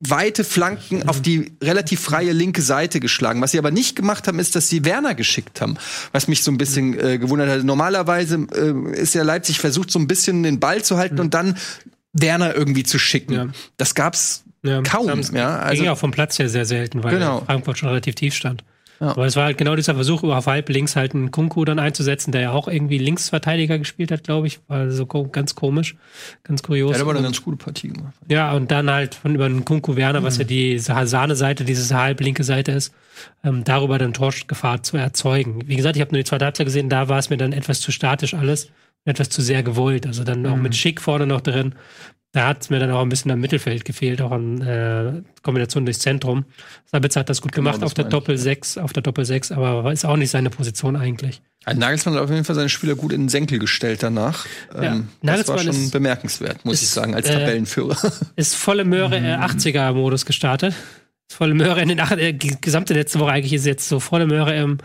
weite 0.00 0.44
Flanken 0.44 0.98
mhm. 0.98 1.08
auf 1.08 1.20
die 1.20 1.52
relativ 1.62 2.00
freie 2.00 2.32
linke 2.32 2.62
Seite 2.62 3.00
geschlagen. 3.00 3.42
Was 3.42 3.50
sie 3.50 3.58
aber 3.58 3.70
nicht 3.70 3.96
gemacht 3.96 4.26
haben, 4.26 4.38
ist, 4.38 4.56
dass 4.56 4.68
sie 4.68 4.84
Werner 4.84 5.14
geschickt 5.14 5.60
haben. 5.60 5.76
Was 6.12 6.26
mich 6.26 6.42
so 6.42 6.50
ein 6.50 6.56
bisschen 6.56 6.98
äh, 6.98 7.18
gewundert 7.18 7.50
hat. 7.50 7.64
Normalerweise 7.64 8.46
äh, 8.54 8.98
ist 8.98 9.14
ja 9.14 9.22
Leipzig 9.22 9.58
versucht, 9.58 9.90
so 9.90 9.98
ein 9.98 10.06
bisschen 10.06 10.42
den 10.42 10.58
Ball 10.58 10.82
zu 10.82 10.96
halten 10.96 11.16
mhm. 11.16 11.20
und 11.20 11.34
dann 11.34 11.58
Werner 12.12 12.56
irgendwie 12.56 12.82
zu 12.82 12.98
schicken. 12.98 13.32
Ja. 13.34 13.48
Das 13.76 13.94
gab's 13.94 14.44
ja, 14.62 14.82
Kaum, 14.82 15.08
ja. 15.32 15.58
Also, 15.58 15.82
ging 15.82 15.90
auch 15.90 15.98
vom 15.98 16.10
Platz 16.10 16.38
her 16.38 16.48
sehr 16.48 16.64
selten, 16.64 17.02
weil 17.02 17.14
genau. 17.14 17.40
Frankfurt 17.40 17.78
schon 17.78 17.88
relativ 17.88 18.14
tief 18.14 18.34
stand. 18.34 18.62
Ja. 19.00 19.08
Aber 19.08 19.24
es 19.24 19.34
war 19.34 19.44
halt 19.44 19.56
genau 19.56 19.76
dieser 19.76 19.94
Versuch, 19.94 20.22
über 20.22 20.44
halb 20.44 20.68
links 20.68 20.94
halt 20.94 21.14
einen 21.14 21.30
Kunku 21.30 21.64
dann 21.64 21.78
einzusetzen, 21.78 22.32
der 22.32 22.42
ja 22.42 22.50
auch 22.52 22.68
irgendwie 22.68 22.98
Linksverteidiger 22.98 23.78
gespielt 23.78 24.12
hat, 24.12 24.24
glaube 24.24 24.46
ich. 24.46 24.60
War 24.68 24.90
so 24.90 25.06
ganz 25.06 25.54
komisch, 25.54 25.96
ganz 26.44 26.62
kurios. 26.62 26.90
Der 26.90 26.98
hat 26.98 27.02
aber 27.02 27.12
eine 27.12 27.22
ganz 27.22 27.42
gute 27.42 27.56
Partie 27.56 27.88
gemacht. 27.88 28.12
Ja, 28.28 28.52
und 28.52 28.70
dann 28.70 28.90
halt 28.90 29.14
von 29.14 29.34
über 29.34 29.46
einen 29.46 29.64
Kunku 29.64 29.96
Werner, 29.96 30.20
mhm. 30.20 30.24
was 30.24 30.36
ja 30.36 30.44
die 30.44 30.78
Sahne-Seite, 30.78 31.64
diese 31.64 31.96
halb 31.96 32.20
linke 32.20 32.44
Seite 32.44 32.72
ist, 32.72 32.92
ähm, 33.42 33.64
darüber 33.64 33.96
dann 33.96 34.12
Torgefahr 34.12 34.82
zu 34.82 34.98
erzeugen. 34.98 35.62
Wie 35.66 35.76
gesagt, 35.76 35.96
ich 35.96 36.02
habe 36.02 36.12
nur 36.12 36.18
die 36.18 36.28
zweite 36.28 36.44
Halbzeit 36.44 36.66
gesehen, 36.66 36.90
da 36.90 37.08
war 37.08 37.18
es 37.18 37.30
mir 37.30 37.38
dann 37.38 37.54
etwas 37.54 37.80
zu 37.80 37.92
statisch 37.92 38.34
alles, 38.34 38.68
etwas 39.06 39.30
zu 39.30 39.40
sehr 39.40 39.62
gewollt. 39.62 40.06
Also 40.06 40.24
dann 40.24 40.44
auch 40.44 40.56
mhm. 40.56 40.62
mit 40.62 40.76
Schick 40.76 41.00
vorne 41.00 41.26
noch 41.26 41.40
drin 41.40 41.74
da 42.32 42.46
hat 42.46 42.62
es 42.62 42.70
mir 42.70 42.78
dann 42.78 42.90
auch 42.92 43.02
ein 43.02 43.08
bisschen 43.08 43.30
am 43.30 43.40
Mittelfeld 43.40 43.84
gefehlt, 43.84 44.22
auch 44.22 44.30
an 44.30 44.60
äh, 44.60 45.22
Kombination 45.42 45.84
durchs 45.84 45.98
Zentrum. 45.98 46.44
Sabitzer 46.86 47.20
hat 47.20 47.28
das 47.28 47.40
gut 47.40 47.52
genau, 47.52 47.70
gemacht 47.70 47.82
das 47.82 47.88
auf 47.88 47.94
der 47.94 48.04
Doppel 48.04 48.38
6, 48.38 48.78
auf 48.78 48.92
der 48.92 49.02
Doppel 49.02 49.24
6, 49.24 49.52
aber 49.52 49.92
ist 49.92 50.04
auch 50.04 50.16
nicht 50.16 50.30
seine 50.30 50.50
Position 50.50 50.94
eigentlich. 50.94 51.42
Ein 51.64 51.78
Nagelsmann 51.78 52.14
hat 52.14 52.22
auf 52.22 52.30
jeden 52.30 52.44
Fall 52.44 52.54
seine 52.54 52.68
Spieler 52.68 52.94
gut 52.94 53.12
in 53.12 53.22
den 53.22 53.28
Senkel 53.28 53.58
gestellt 53.58 54.02
danach. 54.02 54.46
Ja. 54.74 54.94
Ähm, 54.94 55.08
das 55.22 55.48
war 55.48 55.58
schon 55.58 55.68
ist, 55.70 55.90
bemerkenswert, 55.90 56.64
muss 56.64 56.76
ist, 56.76 56.82
ich 56.82 56.88
sagen, 56.90 57.14
als 57.14 57.26
Tabellenführer. 57.26 57.96
Ist 58.36 58.54
volle 58.54 58.84
Möhre 58.84 59.16
äh, 59.16 59.36
80er-Modus 59.36 60.24
gestartet 60.24 60.74
volle 61.32 61.54
Möhre 61.54 61.80
in 61.80 61.88
den 61.88 62.00
ach, 62.00 62.12
äh, 62.12 62.32
gesamte 62.32 62.94
letzte 62.94 63.20
Woche 63.20 63.32
eigentlich 63.32 63.52
ist 63.52 63.66
jetzt 63.66 63.88
so 63.88 64.00
volle 64.00 64.26
Möhre 64.26 64.56
im 64.56 64.78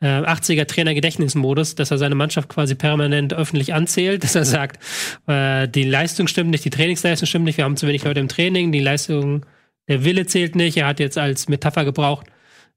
äh, 0.00 0.06
80er 0.06 0.66
Trainer 0.66 0.94
Gedächtnismodus, 0.94 1.74
dass 1.74 1.90
er 1.90 1.98
seine 1.98 2.14
Mannschaft 2.14 2.48
quasi 2.48 2.74
permanent 2.74 3.34
öffentlich 3.34 3.74
anzählt, 3.74 4.22
dass 4.24 4.34
er 4.34 4.44
sagt, 4.44 4.82
äh, 5.26 5.68
die 5.68 5.84
Leistung 5.84 6.28
stimmt 6.28 6.50
nicht, 6.50 6.64
die 6.64 6.70
Trainingsleistung 6.70 7.26
stimmt 7.26 7.44
nicht, 7.44 7.56
wir 7.56 7.64
haben 7.64 7.76
zu 7.76 7.86
wenig 7.86 8.04
Leute 8.04 8.20
im 8.20 8.28
Training, 8.28 8.72
die 8.72 8.80
Leistung, 8.80 9.44
der 9.88 10.04
Wille 10.04 10.26
zählt 10.26 10.54
nicht. 10.54 10.76
Er 10.76 10.86
hat 10.86 11.00
jetzt 11.00 11.18
als 11.18 11.48
Metapher 11.48 11.84
gebraucht, 11.84 12.26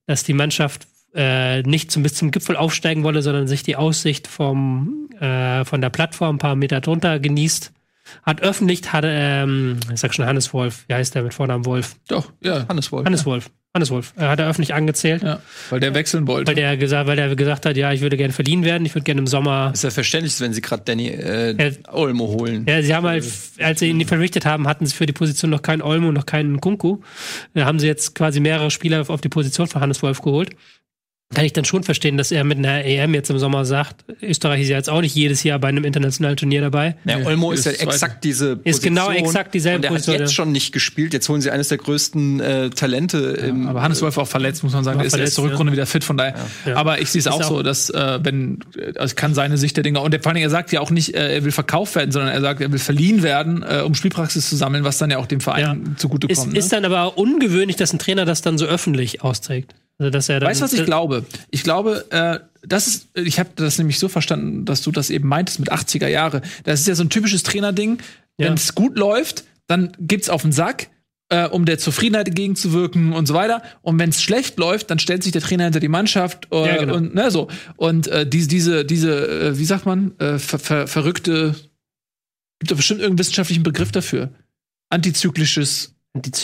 dass 0.06 0.24
die 0.24 0.32
Mannschaft 0.32 0.86
äh, 1.14 1.62
nicht 1.62 1.90
zum, 1.90 2.02
bis 2.02 2.14
zum 2.14 2.30
Gipfel 2.30 2.56
aufsteigen 2.56 3.04
wolle, 3.04 3.22
sondern 3.22 3.46
sich 3.46 3.62
die 3.62 3.76
Aussicht 3.76 4.26
vom, 4.26 5.10
äh, 5.20 5.64
von 5.64 5.80
der 5.80 5.90
Plattform 5.90 6.36
ein 6.36 6.38
paar 6.38 6.56
Meter 6.56 6.80
drunter 6.80 7.20
genießt 7.20 7.72
hat 8.22 8.42
öffentlich, 8.42 8.92
hat, 8.92 9.04
ähm, 9.06 9.78
ich 9.92 10.00
sag 10.00 10.14
schon 10.14 10.26
Hannes 10.26 10.52
Wolf, 10.52 10.84
wie 10.88 10.94
heißt 10.94 11.14
der 11.14 11.22
mit 11.22 11.34
Vornamen 11.34 11.64
Wolf? 11.64 11.96
Doch, 12.08 12.32
ja, 12.42 12.66
Hannes 12.68 12.92
Wolf. 12.92 13.06
Hannes 13.06 13.20
ja. 13.20 13.26
Wolf. 13.26 13.50
Hannes 13.74 13.90
Wolf. 13.90 14.12
Er 14.16 14.28
hat 14.28 14.38
er 14.38 14.50
öffentlich 14.50 14.74
angezählt. 14.74 15.22
Ja, 15.22 15.40
weil 15.70 15.80
der 15.80 15.94
wechseln 15.94 16.26
wollte. 16.26 16.48
Weil 16.48 16.56
der 16.56 16.76
gesagt, 16.76 17.06
weil 17.06 17.16
der 17.16 17.34
gesagt 17.34 17.64
hat, 17.64 17.74
ja, 17.78 17.90
ich 17.90 18.02
würde 18.02 18.18
gerne 18.18 18.34
verliehen 18.34 18.64
werden, 18.64 18.84
ich 18.84 18.94
würde 18.94 19.04
gerne 19.04 19.20
im 19.20 19.26
Sommer. 19.26 19.70
ist 19.72 19.82
ja 19.82 19.90
verständlich, 19.90 20.38
wenn 20.40 20.52
sie 20.52 20.60
gerade 20.60 20.82
Danny 20.84 21.08
äh, 21.08 21.56
ja, 21.56 21.70
Olmo 21.90 22.26
holen. 22.28 22.66
Ja, 22.68 22.82
sie 22.82 22.94
haben 22.94 23.06
halt, 23.06 23.24
als 23.60 23.80
sie 23.80 23.88
ihn 23.88 24.06
verrichtet 24.06 24.44
haben, 24.44 24.68
hatten 24.68 24.84
sie 24.84 24.94
für 24.94 25.06
die 25.06 25.14
Position 25.14 25.50
noch 25.50 25.62
keinen 25.62 25.80
Olmo, 25.80 26.12
noch 26.12 26.26
keinen 26.26 26.60
Kunku. 26.60 26.98
Da 27.54 27.64
haben 27.64 27.78
sie 27.78 27.86
jetzt 27.86 28.14
quasi 28.14 28.40
mehrere 28.40 28.70
Spieler 28.70 29.08
auf 29.08 29.22
die 29.22 29.30
Position 29.30 29.66
von 29.66 29.80
Hannes 29.80 30.02
Wolf 30.02 30.20
geholt 30.20 30.50
kann 31.34 31.44
ich 31.44 31.52
dann 31.52 31.64
schon 31.64 31.82
verstehen, 31.82 32.16
dass 32.16 32.30
er 32.30 32.44
mit 32.44 32.58
einer 32.58 32.84
EM 32.84 33.14
jetzt 33.14 33.30
im 33.30 33.38
Sommer 33.38 33.64
sagt, 33.64 34.04
Österreich 34.20 34.62
ist 34.62 34.68
ja 34.68 34.76
jetzt 34.76 34.90
auch 34.90 35.00
nicht 35.00 35.14
jedes 35.14 35.42
Jahr 35.42 35.58
bei 35.58 35.68
einem 35.68 35.84
internationalen 35.84 36.36
Turnier 36.36 36.60
dabei. 36.60 36.96
Ja, 37.04 37.24
Olmo 37.24 37.52
ist, 37.52 37.66
ist 37.66 37.80
ja 37.80 37.88
exakt 37.88 38.24
diese 38.24 38.56
Position. 38.56 38.70
Ist 38.70 38.82
genau 38.82 39.10
exakt 39.10 39.54
dieselbe 39.54 39.78
und 39.78 39.84
er 39.84 39.90
Position. 39.90 40.14
hat 40.14 40.20
jetzt 40.20 40.34
schon 40.34 40.52
nicht 40.52 40.72
gespielt. 40.72 41.12
Jetzt 41.12 41.28
holen 41.28 41.40
sie 41.40 41.50
eines 41.50 41.68
der 41.68 41.78
größten 41.78 42.40
äh, 42.40 42.70
Talente. 42.70 43.52
Ja, 43.54 43.70
aber 43.70 43.82
Hannes 43.82 44.02
Wolf 44.02 44.18
auch 44.18 44.28
verletzt, 44.28 44.62
muss 44.62 44.72
man 44.72 44.84
sagen. 44.84 44.98
Der 44.98 45.06
ist 45.06 45.16
erste 45.16 45.42
Rückrunde 45.42 45.72
ja. 45.72 45.72
wieder 45.72 45.86
fit, 45.86 46.04
von 46.04 46.16
daher. 46.16 46.34
Ja. 46.66 46.76
Aber 46.76 47.00
ich 47.00 47.10
sehe 47.10 47.20
es 47.20 47.26
auch, 47.26 47.40
auch, 47.40 47.48
so, 47.48 47.62
dass 47.62 47.90
äh, 47.90 48.18
wenn, 48.22 48.60
also 48.96 49.14
kann 49.14 49.34
seine 49.34 49.56
Sicht 49.58 49.76
der 49.76 49.84
Dinge, 49.84 50.00
und 50.00 50.14
vor 50.22 50.32
allem 50.32 50.42
er 50.42 50.50
sagt 50.50 50.72
ja 50.72 50.80
auch 50.80 50.90
nicht, 50.90 51.14
äh, 51.14 51.36
er 51.36 51.44
will 51.44 51.52
verkauft 51.52 51.94
werden, 51.94 52.12
sondern 52.12 52.32
er 52.32 52.40
sagt, 52.40 52.60
er 52.60 52.70
will 52.70 52.78
verliehen 52.78 53.22
werden, 53.22 53.62
äh, 53.62 53.82
um 53.82 53.94
Spielpraxis 53.94 54.48
zu 54.48 54.56
sammeln, 54.56 54.84
was 54.84 54.98
dann 54.98 55.10
ja 55.10 55.18
auch 55.18 55.26
dem 55.26 55.40
Verein 55.40 55.96
zugutekommt. 55.96 56.38
Ist, 56.38 56.52
ne? 56.52 56.58
ist 56.58 56.72
dann 56.72 56.84
aber 56.84 57.16
ungewöhnlich, 57.18 57.76
dass 57.76 57.92
ein 57.92 57.98
Trainer 57.98 58.24
das 58.24 58.42
dann 58.42 58.58
so 58.58 58.66
öffentlich 58.66 59.22
austrägt. 59.22 59.74
Also, 59.98 60.10
dass 60.10 60.28
er 60.28 60.40
weißt 60.40 60.60
du, 60.60 60.64
was 60.64 60.72
ich 60.72 60.84
glaube? 60.84 61.24
Ich 61.50 61.62
glaube, 61.62 62.06
äh, 62.10 62.38
das 62.66 62.86
ist, 62.86 63.08
ich 63.14 63.38
habe 63.38 63.50
das 63.56 63.78
nämlich 63.78 63.98
so 63.98 64.08
verstanden, 64.08 64.64
dass 64.64 64.82
du 64.82 64.90
das 64.92 65.10
eben 65.10 65.28
meintest 65.28 65.58
mit 65.60 65.72
80er 65.72 66.08
Jahre. 66.08 66.42
Das 66.64 66.80
ist 66.80 66.88
ja 66.88 66.94
so 66.94 67.02
ein 67.02 67.10
typisches 67.10 67.42
Trainerding. 67.42 67.98
Ja. 68.38 68.46
Wenn 68.46 68.54
es 68.54 68.74
gut 68.74 68.96
läuft, 68.96 69.44
dann 69.66 69.92
gibt's 69.98 70.28
auf 70.28 70.42
den 70.42 70.52
Sack, 70.52 70.88
äh, 71.28 71.46
um 71.46 71.64
der 71.64 71.78
Zufriedenheit 71.78 72.28
entgegenzuwirken 72.28 73.12
und 73.12 73.26
so 73.26 73.34
weiter. 73.34 73.62
Und 73.82 73.98
wenn 73.98 74.10
es 74.10 74.22
schlecht 74.22 74.58
läuft, 74.58 74.90
dann 74.90 74.98
stellt 74.98 75.22
sich 75.22 75.32
der 75.32 75.42
Trainer 75.42 75.64
hinter 75.64 75.80
die 75.80 75.88
Mannschaft 75.88 76.48
äh, 76.52 76.66
ja, 76.66 76.76
genau. 76.78 76.94
und 76.94 77.14
ne, 77.14 77.30
so. 77.30 77.48
Und 77.76 78.06
äh, 78.08 78.26
diese, 78.26 78.48
diese, 78.48 78.84
diese, 78.84 79.48
äh, 79.48 79.58
wie 79.58 79.64
sagt 79.64 79.86
man, 79.86 80.18
äh, 80.18 80.38
ver 80.38 80.58
ver 80.58 80.86
verrückte, 80.86 81.54
gibt 82.58 82.70
doch 82.70 82.76
bestimmt 82.76 83.00
irgendeinen 83.00 83.18
wissenschaftlichen 83.18 83.62
Begriff 83.62 83.92
dafür. 83.92 84.30
Antizyklisches 84.90 85.94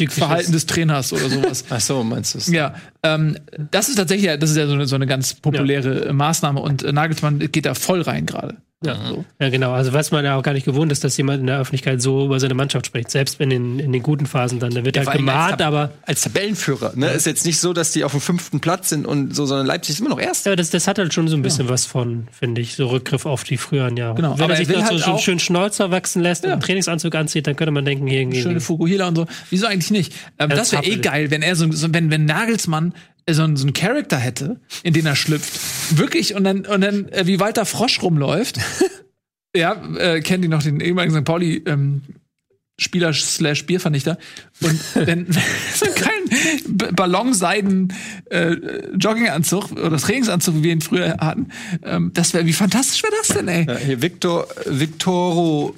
Verhalten 0.08 0.52
des 0.52 0.64
Trainers 0.64 1.12
oder 1.12 1.28
sowas. 1.28 1.64
Ach 1.70 1.80
so, 1.80 2.02
meinst 2.02 2.34
du 2.34 2.38
es? 2.38 2.46
Ja, 2.46 2.74
ähm, 3.02 3.36
das 3.70 3.90
ist 3.90 3.96
tatsächlich, 3.96 4.30
das 4.38 4.50
ist 4.50 4.56
ja 4.56 4.66
so 4.66 4.72
eine, 4.72 4.86
so 4.86 4.96
eine 4.96 5.06
ganz 5.06 5.34
populäre 5.34 6.06
ja. 6.06 6.12
Maßnahme 6.12 6.60
und 6.60 6.82
äh, 6.82 6.92
Nagelsmann 6.92 7.38
geht 7.38 7.66
da 7.66 7.74
voll 7.74 8.00
rein 8.00 8.24
gerade. 8.24 8.56
Ja, 8.84 8.96
so. 9.08 9.24
ja, 9.40 9.48
genau. 9.48 9.72
Also 9.72 9.92
was 9.92 10.12
man 10.12 10.24
ja 10.24 10.36
auch 10.36 10.42
gar 10.42 10.52
nicht 10.52 10.64
gewohnt 10.64 10.92
ist, 10.92 11.02
dass 11.02 11.16
jemand 11.16 11.40
in 11.40 11.48
der 11.48 11.58
Öffentlichkeit 11.58 12.00
so 12.00 12.26
über 12.26 12.38
seine 12.38 12.54
Mannschaft 12.54 12.86
spricht. 12.86 13.10
Selbst 13.10 13.40
in 13.40 13.50
den, 13.50 13.80
in 13.80 13.92
den 13.92 14.04
guten 14.04 14.24
Phasen 14.24 14.60
dann. 14.60 14.72
Da 14.72 14.84
wird 14.84 14.94
ja, 14.94 15.04
halt 15.04 15.16
gemahnt, 15.16 15.60
aber. 15.62 15.90
Als 16.02 16.20
Tabellenführer, 16.20 16.92
ne? 16.94 17.06
Ja. 17.06 17.12
Ist 17.12 17.26
jetzt 17.26 17.44
nicht 17.44 17.58
so, 17.58 17.72
dass 17.72 17.90
die 17.90 18.04
auf 18.04 18.12
dem 18.12 18.20
fünften 18.20 18.60
Platz 18.60 18.90
sind 18.90 19.04
und 19.04 19.34
so, 19.34 19.46
sondern 19.46 19.66
Leipzig 19.66 19.94
ist 19.94 20.00
immer 20.00 20.10
noch 20.10 20.20
erst. 20.20 20.46
Ja, 20.46 20.54
das, 20.54 20.70
das 20.70 20.86
hat 20.86 20.98
halt 20.98 21.12
schon 21.12 21.26
so 21.26 21.36
ein 21.36 21.42
bisschen 21.42 21.66
ja. 21.66 21.72
was 21.72 21.86
von, 21.86 22.28
finde 22.30 22.60
ich, 22.60 22.76
so 22.76 22.86
Rückgriff 22.86 23.26
auf 23.26 23.42
die 23.42 23.56
früheren 23.56 23.96
Jahre. 23.96 24.14
Genau. 24.14 24.38
Wenn 24.38 24.44
aber 24.44 24.52
er 24.54 24.64
sich 24.64 24.68
noch 24.68 24.84
halt 24.84 25.00
so 25.00 25.10
einen 25.10 25.18
schönen 25.18 25.40
Schnäuzer 25.40 25.90
wachsen 25.90 26.22
lässt 26.22 26.44
und 26.44 26.52
einen 26.52 26.60
Trainingsanzug 26.60 27.12
anzieht, 27.16 27.48
dann 27.48 27.56
könnte 27.56 27.72
man 27.72 27.84
denken, 27.84 28.06
hier 28.06 28.20
irgendwie. 28.20 28.42
Schöne 28.42 28.60
Fukuhila 28.60 29.08
und 29.08 29.16
so. 29.16 29.26
Wieso 29.50 29.66
eigentlich 29.66 29.90
nicht? 29.90 30.14
Ähm, 30.38 30.50
das 30.50 30.70
wäre 30.70 30.84
eh 30.84 30.98
geil, 30.98 31.32
wenn 31.32 31.42
er 31.42 31.56
so, 31.56 31.70
so 31.72 31.92
wenn, 31.92 32.12
wenn 32.12 32.26
Nagelsmann 32.26 32.94
so, 33.34 33.56
so 33.56 33.64
einen 33.64 33.72
Charakter 33.72 34.16
hätte, 34.16 34.60
in 34.82 34.94
den 34.94 35.06
er 35.06 35.16
schlüpft. 35.16 35.98
Wirklich, 35.98 36.34
und 36.34 36.44
dann, 36.44 36.66
und 36.66 36.80
dann 36.80 37.08
äh, 37.08 37.26
wie 37.26 37.40
Walter 37.40 37.66
Frosch 37.66 38.02
rumläuft. 38.02 38.58
ja, 39.56 39.72
äh, 39.96 40.20
kennen 40.20 40.42
die 40.42 40.48
noch 40.48 40.62
den 40.62 40.80
ehemaligen 40.80 41.14
St. 41.14 41.24
Pauli 41.24 41.62
ähm, 41.66 42.02
Spieler 42.80 43.12
slash 43.12 43.66
Biervernichter 43.66 44.18
und 44.60 44.80
dann 44.94 45.26
so 45.74 45.86
einen 45.86 45.94
kleinen 45.96 46.94
Ballonseiden 46.94 47.92
äh, 48.30 48.52
Jogginganzug 48.96 49.72
oder 49.72 49.96
Trainingsanzug, 49.96 50.56
wie 50.56 50.62
wir 50.62 50.72
ihn 50.72 50.80
früher 50.80 51.16
hatten. 51.18 51.48
Ähm, 51.82 52.12
das 52.14 52.34
wäre, 52.34 52.46
wie 52.46 52.52
fantastisch 52.52 53.02
wäre 53.02 53.14
das 53.18 53.36
denn, 53.36 53.48
ey? 53.48 53.66
Ja, 53.66 53.76
hier 53.76 54.00
Victor, 54.00 54.46
Victoro 54.64 55.74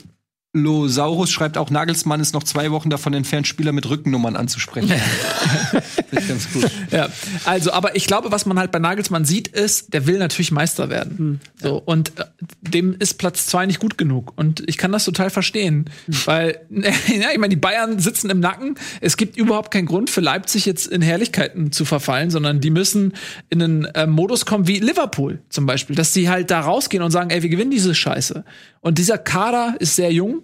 Losaurus 0.53 1.31
schreibt 1.31 1.57
auch, 1.57 1.71
Nagelsmann 1.71 2.19
ist 2.19 2.35
noch 2.35 2.43
zwei 2.43 2.73
Wochen 2.73 2.91
davon 2.91 3.15
entfernt, 3.15 3.47
Spieler 3.47 3.71
mit 3.71 3.89
Rückennummern 3.89 4.35
anzusprechen. 4.35 4.91
das 6.11 6.23
ist 6.23 6.29
ganz 6.29 6.53
gut. 6.53 6.71
Ja, 6.91 7.09
also, 7.45 7.73
aber 7.73 7.95
ich 7.95 8.07
glaube, 8.07 8.33
was 8.33 8.47
man 8.47 8.59
halt 8.59 8.73
bei 8.73 8.81
Nagelsmann 8.81 9.25
sieht, 9.25 9.47
ist, 9.47 9.95
der 9.95 10.09
will 10.09 10.19
natürlich 10.19 10.51
Meister 10.51 10.91
werden. 10.91 11.19
Hm. 11.19 11.41
So, 11.63 11.81
und 11.85 12.19
äh, 12.19 12.25
dem 12.63 12.97
ist 12.99 13.15
Platz 13.15 13.47
zwei 13.47 13.65
nicht 13.67 13.79
gut 13.79 13.97
genug. 13.97 14.33
Und 14.35 14.65
ich 14.67 14.77
kann 14.77 14.91
das 14.91 15.05
total 15.05 15.31
verstehen. 15.31 15.89
Weil, 16.25 16.61
ja, 16.71 17.31
ich 17.33 17.39
meine, 17.39 17.51
die 17.51 17.61
Bayern 17.61 18.01
sitzen 18.01 18.29
im 18.29 18.41
Nacken. 18.41 18.75
Es 19.01 19.17
gibt 19.17 19.37
überhaupt 19.37 19.71
keinen 19.71 19.87
Grund 19.87 20.11
für 20.11 20.21
Leipzig 20.21 20.67
jetzt 20.67 20.89
in 20.89 21.01
Herrlichkeiten 21.01 21.71
zu 21.71 21.85
verfallen, 21.85 22.31
sondern 22.31 22.61
die 22.61 22.71
müssen 22.71 23.13
in 23.51 23.63
einen 23.63 23.85
äh, 23.85 24.09
Modus 24.09 24.47
kommen 24.47 24.67
wie 24.67 24.81
Liverpool 24.81 25.39
zum 25.49 25.67
Beispiel, 25.67 25.95
dass 25.95 26.13
die 26.13 26.29
halt 26.29 26.51
da 26.51 26.59
rausgehen 26.59 27.05
und 27.05 27.13
sagen, 27.13 27.31
ey, 27.31 27.45
wir 27.45 27.51
gewinnen 27.51 27.71
diese 27.71 27.95
Scheiße. 27.95 28.45
Und 28.81 28.99
dieser 28.99 29.19
Kader 29.19 29.77
ist 29.79 29.95
sehr 29.95 30.13
jung. 30.13 30.40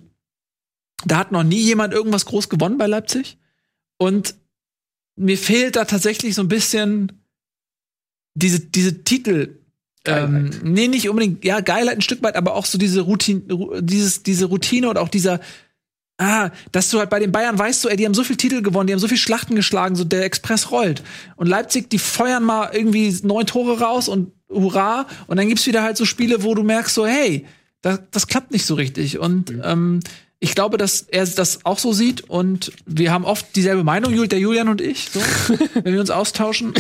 Da 1.04 1.18
hat 1.18 1.32
noch 1.32 1.44
nie 1.44 1.60
jemand 1.60 1.92
irgendwas 1.92 2.26
groß 2.26 2.48
gewonnen 2.48 2.78
bei 2.78 2.86
Leipzig. 2.86 3.38
Und 3.98 4.34
mir 5.16 5.38
fehlt 5.38 5.76
da 5.76 5.84
tatsächlich 5.84 6.34
so 6.34 6.42
ein 6.42 6.48
bisschen 6.48 7.12
diese, 8.34 8.60
diese 8.60 9.02
Titel, 9.04 9.58
ähm, 10.06 10.50
nee, 10.62 10.88
nicht 10.88 11.08
unbedingt, 11.08 11.44
ja, 11.44 11.60
Geilheit 11.60 11.96
ein 11.96 12.02
Stück 12.02 12.22
weit, 12.22 12.36
aber 12.36 12.54
auch 12.54 12.66
so 12.66 12.78
diese 12.78 13.00
Routine, 13.00 13.42
dieses, 13.80 14.22
diese 14.22 14.46
Routine 14.46 14.88
und 14.88 14.98
auch 14.98 15.08
dieser, 15.08 15.40
ah, 16.18 16.50
dass 16.70 16.90
du 16.90 16.98
halt 16.98 17.10
bei 17.10 17.18
den 17.18 17.32
Bayern 17.32 17.58
weißt 17.58 17.84
du, 17.84 17.88
ey, 17.88 17.96
die 17.96 18.04
haben 18.04 18.14
so 18.14 18.24
viel 18.24 18.36
Titel 18.36 18.62
gewonnen, 18.62 18.86
die 18.86 18.92
haben 18.92 19.00
so 19.00 19.08
viel 19.08 19.16
Schlachten 19.16 19.56
geschlagen, 19.56 19.96
so 19.96 20.04
der 20.04 20.24
Express 20.24 20.70
rollt. 20.70 21.02
Und 21.36 21.46
Leipzig, 21.46 21.90
die 21.90 21.98
feuern 21.98 22.44
mal 22.44 22.70
irgendwie 22.72 23.16
neun 23.22 23.46
Tore 23.46 23.80
raus 23.80 24.08
und 24.08 24.32
hurra. 24.48 25.06
Und 25.26 25.38
dann 25.38 25.48
gibt's 25.48 25.66
wieder 25.66 25.82
halt 25.82 25.96
so 25.96 26.04
Spiele, 26.04 26.42
wo 26.42 26.54
du 26.54 26.62
merkst 26.62 26.94
so, 26.94 27.06
hey, 27.06 27.46
das, 27.80 28.00
das 28.10 28.26
klappt 28.26 28.52
nicht 28.52 28.66
so 28.66 28.74
richtig. 28.74 29.18
Und 29.18 29.52
ähm, 29.62 30.00
ich 30.38 30.54
glaube, 30.54 30.76
dass 30.76 31.02
er 31.02 31.24
das 31.26 31.64
auch 31.64 31.78
so 31.78 31.92
sieht 31.92 32.28
und 32.28 32.70
wir 32.84 33.10
haben 33.10 33.24
oft 33.24 33.56
dieselbe 33.56 33.84
Meinung, 33.84 34.28
der 34.28 34.38
Julian 34.38 34.68
und 34.68 34.80
ich, 34.80 35.08
so, 35.10 35.20
wenn 35.82 35.94
wir 35.94 36.00
uns 36.00 36.10
austauschen. 36.10 36.74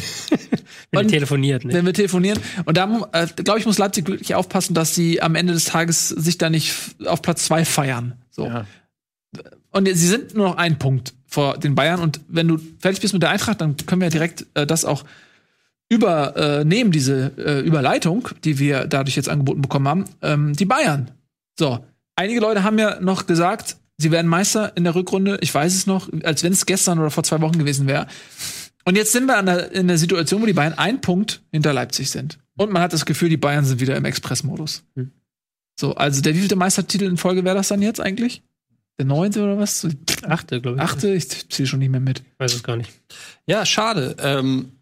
Wenn 0.90 1.00
Und- 1.00 1.04
ihr 1.06 1.10
telefoniert, 1.12 1.64
ne? 1.64 1.72
wenn 1.72 1.86
wir 1.86 1.94
telefonieren. 1.94 2.38
Und 2.66 2.76
da, 2.76 3.08
äh, 3.12 3.26
glaube 3.42 3.58
ich, 3.58 3.66
muss 3.66 3.78
Leipzig 3.78 4.06
wirklich 4.08 4.34
aufpassen, 4.34 4.74
dass 4.74 4.94
sie 4.94 5.22
am 5.22 5.34
Ende 5.34 5.54
des 5.54 5.64
Tages 5.64 6.08
sich 6.08 6.36
da 6.38 6.50
nicht 6.50 6.74
auf 7.06 7.22
Platz 7.22 7.46
zwei 7.46 7.64
feiern. 7.64 8.14
So. 8.30 8.46
Ja. 8.46 8.66
Und 9.70 9.86
sie 9.86 10.06
sind 10.06 10.34
nur 10.34 10.48
noch 10.48 10.56
ein 10.56 10.78
Punkt 10.78 11.14
vor 11.26 11.58
den 11.58 11.74
Bayern. 11.74 12.00
Und 12.00 12.20
wenn 12.28 12.48
du 12.48 12.58
fertig 12.78 13.00
bist 13.00 13.14
mit 13.14 13.22
der 13.22 13.30
Eintracht, 13.30 13.60
dann 13.60 13.76
können 13.86 14.00
wir 14.02 14.10
direkt 14.10 14.46
äh, 14.54 14.66
das 14.66 14.84
auch 14.84 15.04
übernehmen, 15.88 16.90
diese 16.90 17.32
äh, 17.38 17.60
Überleitung, 17.60 18.28
die 18.44 18.58
wir 18.58 18.86
dadurch 18.86 19.16
jetzt 19.16 19.28
angeboten 19.28 19.62
bekommen 19.62 19.88
haben. 19.88 20.04
Ähm, 20.22 20.54
die 20.54 20.64
Bayern. 20.64 21.10
So. 21.58 21.84
Einige 22.16 22.40
Leute 22.40 22.64
haben 22.64 22.78
ja 22.78 22.98
noch 23.00 23.26
gesagt, 23.26 23.76
sie 23.98 24.10
werden 24.10 24.28
Meister 24.28 24.76
in 24.76 24.84
der 24.84 24.94
Rückrunde. 24.94 25.38
Ich 25.42 25.54
weiß 25.54 25.74
es 25.74 25.86
noch, 25.86 26.10
als 26.24 26.42
wenn 26.42 26.52
es 26.52 26.66
gestern 26.66 26.98
oder 26.98 27.10
vor 27.10 27.24
zwei 27.24 27.40
Wochen 27.42 27.58
gewesen 27.58 27.86
wäre. 27.86 28.06
Und 28.84 28.96
jetzt 28.96 29.12
sind 29.12 29.26
wir 29.26 29.36
an 29.36 29.46
der, 29.46 29.72
in 29.72 29.88
der 29.88 29.98
Situation, 29.98 30.42
wo 30.42 30.46
die 30.46 30.52
Bayern 30.52 30.74
ein 30.74 31.00
Punkt 31.00 31.42
hinter 31.52 31.72
Leipzig 31.72 32.10
sind. 32.10 32.38
Und 32.56 32.72
man 32.72 32.82
hat 32.82 32.92
das 32.92 33.04
Gefühl, 33.04 33.28
die 33.28 33.36
Bayern 33.36 33.64
sind 33.64 33.80
wieder 33.80 33.96
im 33.96 34.04
Expressmodus. 34.04 34.84
Hm. 34.94 35.12
So, 35.78 35.94
also 35.94 36.22
der 36.22 36.34
wievielte 36.34 36.56
Meistertitel 36.56 37.04
in 37.04 37.18
Folge 37.18 37.44
wäre 37.44 37.56
das 37.56 37.68
dann 37.68 37.82
jetzt 37.82 38.00
eigentlich? 38.00 38.42
Der 38.98 39.04
neunte 39.04 39.42
oder 39.42 39.58
was? 39.58 39.86
Achte, 40.22 40.62
glaube 40.62 40.78
ich. 40.78 40.82
Achte? 40.82 41.12
Ich 41.14 41.50
zähle 41.50 41.66
schon 41.66 41.80
nicht 41.80 41.90
mehr 41.90 42.00
mit. 42.00 42.20
Ich 42.20 42.38
weiß 42.38 42.54
es 42.54 42.62
gar 42.62 42.76
nicht. 42.76 42.90
Ja, 43.46 43.66
schade. 43.66 44.16
Ähm, 44.20 44.72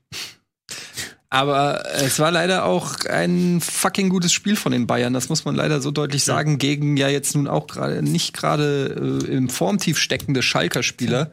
aber 1.34 1.82
es 1.96 2.20
war 2.20 2.30
leider 2.30 2.64
auch 2.64 3.06
ein 3.06 3.60
fucking 3.60 4.08
gutes 4.08 4.32
Spiel 4.32 4.54
von 4.54 4.70
den 4.70 4.86
Bayern. 4.86 5.12
Das 5.12 5.28
muss 5.28 5.44
man 5.44 5.56
leider 5.56 5.80
so 5.80 5.90
deutlich 5.90 6.22
sagen. 6.22 6.58
Gegen 6.58 6.96
ja 6.96 7.08
jetzt 7.08 7.34
nun 7.34 7.48
auch 7.48 7.66
gerade 7.66 8.04
nicht 8.04 8.36
gerade 8.36 9.20
äh, 9.26 9.32
im 9.32 9.48
Formtief 9.48 9.98
steckende 9.98 10.42
Schalker 10.42 10.84
Spieler. 10.84 11.32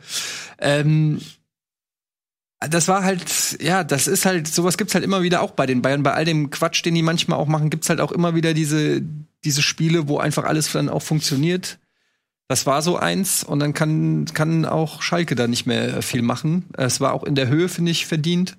Ähm, 0.57 1.21
das 2.59 2.87
war 2.87 3.03
halt, 3.03 3.61
ja, 3.61 3.83
das 3.83 4.07
ist 4.07 4.25
halt, 4.25 4.47
sowas 4.47 4.79
gibt's 4.79 4.95
halt 4.95 5.03
immer 5.03 5.21
wieder 5.21 5.43
auch 5.43 5.51
bei 5.51 5.67
den 5.67 5.83
Bayern. 5.83 6.01
Bei 6.01 6.13
all 6.13 6.25
dem 6.25 6.49
Quatsch, 6.49 6.83
den 6.83 6.95
die 6.95 7.03
manchmal 7.03 7.37
auch 7.37 7.47
machen, 7.47 7.69
gibt's 7.69 7.89
halt 7.89 8.01
auch 8.01 8.11
immer 8.11 8.33
wieder 8.33 8.55
diese, 8.55 9.03
diese 9.43 9.61
Spiele, 9.61 10.07
wo 10.07 10.17
einfach 10.17 10.45
alles 10.45 10.71
dann 10.71 10.89
auch 10.89 11.03
funktioniert. 11.03 11.77
Das 12.47 12.65
war 12.65 12.81
so 12.81 12.97
eins 12.97 13.43
und 13.43 13.59
dann 13.59 13.75
kann, 13.75 14.25
kann 14.33 14.65
auch 14.65 15.03
Schalke 15.03 15.35
da 15.35 15.47
nicht 15.47 15.67
mehr 15.67 16.01
viel 16.01 16.23
machen. 16.23 16.65
Es 16.75 17.01
war 17.01 17.13
auch 17.13 17.23
in 17.23 17.35
der 17.35 17.49
Höhe, 17.49 17.69
finde 17.69 17.91
ich, 17.91 18.07
verdient. 18.07 18.57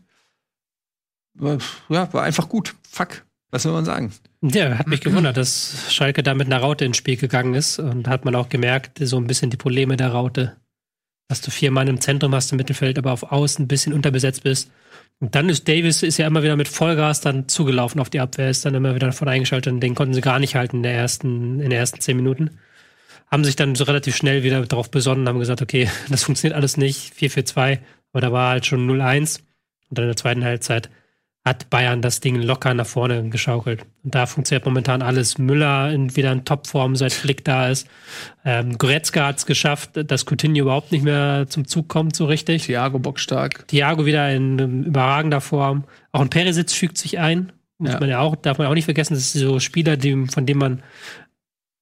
Ja, 1.39 2.13
war 2.13 2.23
einfach 2.23 2.49
gut. 2.49 2.75
Fuck. 2.89 3.25
Was 3.51 3.67
will 3.67 3.73
man 3.73 3.85
sagen? 3.85 4.13
Ja, 4.41 4.79
hat 4.79 4.87
mich 4.87 5.03
gewundert, 5.03 5.37
dass 5.37 5.93
Schalke 5.93 6.23
da 6.23 6.35
mit 6.35 6.47
einer 6.47 6.59
Raute 6.59 6.87
ins 6.87 6.97
Spiel 6.97 7.17
gegangen 7.17 7.55
ist. 7.55 7.79
Und 7.79 8.09
hat 8.09 8.25
man 8.25 8.35
auch 8.35 8.49
gemerkt, 8.49 8.99
so 9.01 9.19
ein 9.19 9.27
bisschen 9.27 9.51
die 9.51 9.57
Probleme 9.57 9.97
der 9.97 10.09
Raute. 10.09 10.57
Dass 11.29 11.43
du 11.43 11.51
vier 11.51 11.71
Mann 11.71 11.89
im 11.89 12.01
Zentrum 12.01 12.35
hast 12.35 12.51
im 12.53 12.57
Mittelfeld, 12.57 12.99
aber 12.99 13.13
auf 13.13 13.31
Außen 13.31 13.65
ein 13.65 13.69
bisschen 13.69 13.93
unterbesetzt 13.93 14.43
bist. 14.43 14.71
Und 15.21 15.37
dann 15.37 15.49
ist 15.49 15.69
Davis 15.69 16.03
ist 16.03 16.19
ja 16.19 16.27
immer 16.27 16.43
wieder 16.43 16.57
mit 16.57 16.67
Vollgas 16.67 17.21
dann 17.21 17.47
zugelaufen 17.47 18.01
auf 18.01 18.11
die 18.11 18.19
Abwehr, 18.19 18.51
ist 18.51 18.65
dann 18.65 18.75
immer 18.75 18.95
wieder 18.97 19.07
davon 19.07 19.29
eingeschaltet 19.29 19.73
und 19.73 19.81
den 19.81 19.95
konnten 19.95 20.15
sie 20.15 20.21
gar 20.21 20.41
nicht 20.41 20.57
halten 20.57 20.79
in 20.79 20.83
der 20.83 20.95
ersten, 20.95 21.61
in 21.61 21.71
den 21.71 21.79
ersten 21.79 22.01
zehn 22.01 22.17
Minuten. 22.17 22.59
Haben 23.31 23.45
sich 23.45 23.55
dann 23.55 23.77
so 23.77 23.85
relativ 23.85 24.17
schnell 24.17 24.43
wieder 24.43 24.67
darauf 24.67 24.91
besonnen, 24.91 25.29
haben 25.29 25.39
gesagt, 25.39 25.63
okay, 25.63 25.89
das 26.09 26.25
funktioniert 26.25 26.57
alles 26.57 26.77
nicht, 26.77 27.15
4-4-2, 27.15 27.79
aber 28.13 28.21
da 28.21 28.33
war 28.33 28.51
halt 28.51 28.67
schon 28.67 28.91
0-1. 28.91 29.41
Und 29.91 29.99
dann 29.99 30.05
in 30.05 30.09
der 30.09 30.17
zweiten 30.17 30.43
Halbzeit 30.43 30.91
hat 31.45 31.71
Bayern 31.71 32.03
das 32.03 32.21
Ding 32.21 32.37
locker 32.41 32.73
nach 32.73 32.87
vorne 32.87 33.29
geschaukelt. 33.29 33.85
Und 34.05 34.15
da 34.15 34.27
funktioniert 34.27 34.65
momentan 34.65 35.03
alles. 35.03 35.39
Müller 35.39 35.91
in 35.91 36.15
wieder 36.15 36.31
in 36.31 36.45
Topform, 36.45 36.95
seit 36.95 37.13
Flick 37.13 37.45
da 37.45 37.69
ist. 37.69 37.89
Ähm, 38.45 38.79
Goretzka 38.79 39.27
hat 39.27 39.39
es 39.39 39.47
geschafft, 39.47 39.91
dass 39.95 40.25
Coutinho 40.25 40.63
überhaupt 40.63 40.93
nicht 40.93 41.03
mehr 41.03 41.47
zum 41.49 41.67
Zug 41.67 41.89
kommt 41.89 42.15
so 42.15 42.27
richtig. 42.27 42.67
Thiago 42.67 43.01
bockstark. 43.01 43.67
Thiago 43.67 44.07
wieder 44.07 44.33
in 44.33 44.59
ähm, 44.61 44.83
überragender 44.85 45.41
Form. 45.41 45.85
Auch 46.13 46.21
ein 46.21 46.31
Perisic 46.31 46.71
fügt 46.71 46.97
sich 46.97 47.19
ein. 47.19 47.53
Muss 47.79 47.93
Ja. 47.95 47.99
man 48.01 48.09
ja 48.09 48.21
auch, 48.21 48.37
darf 48.37 48.59
man 48.59 48.69
auch 48.69 48.75
nicht 48.75 48.85
vergessen, 48.85 49.15
das 49.15 49.33
sind 49.33 49.41
so 49.41 49.59
Spieler, 49.59 49.97
die, 49.97 50.27
von 50.27 50.47
denen 50.47 50.61
man 50.61 50.83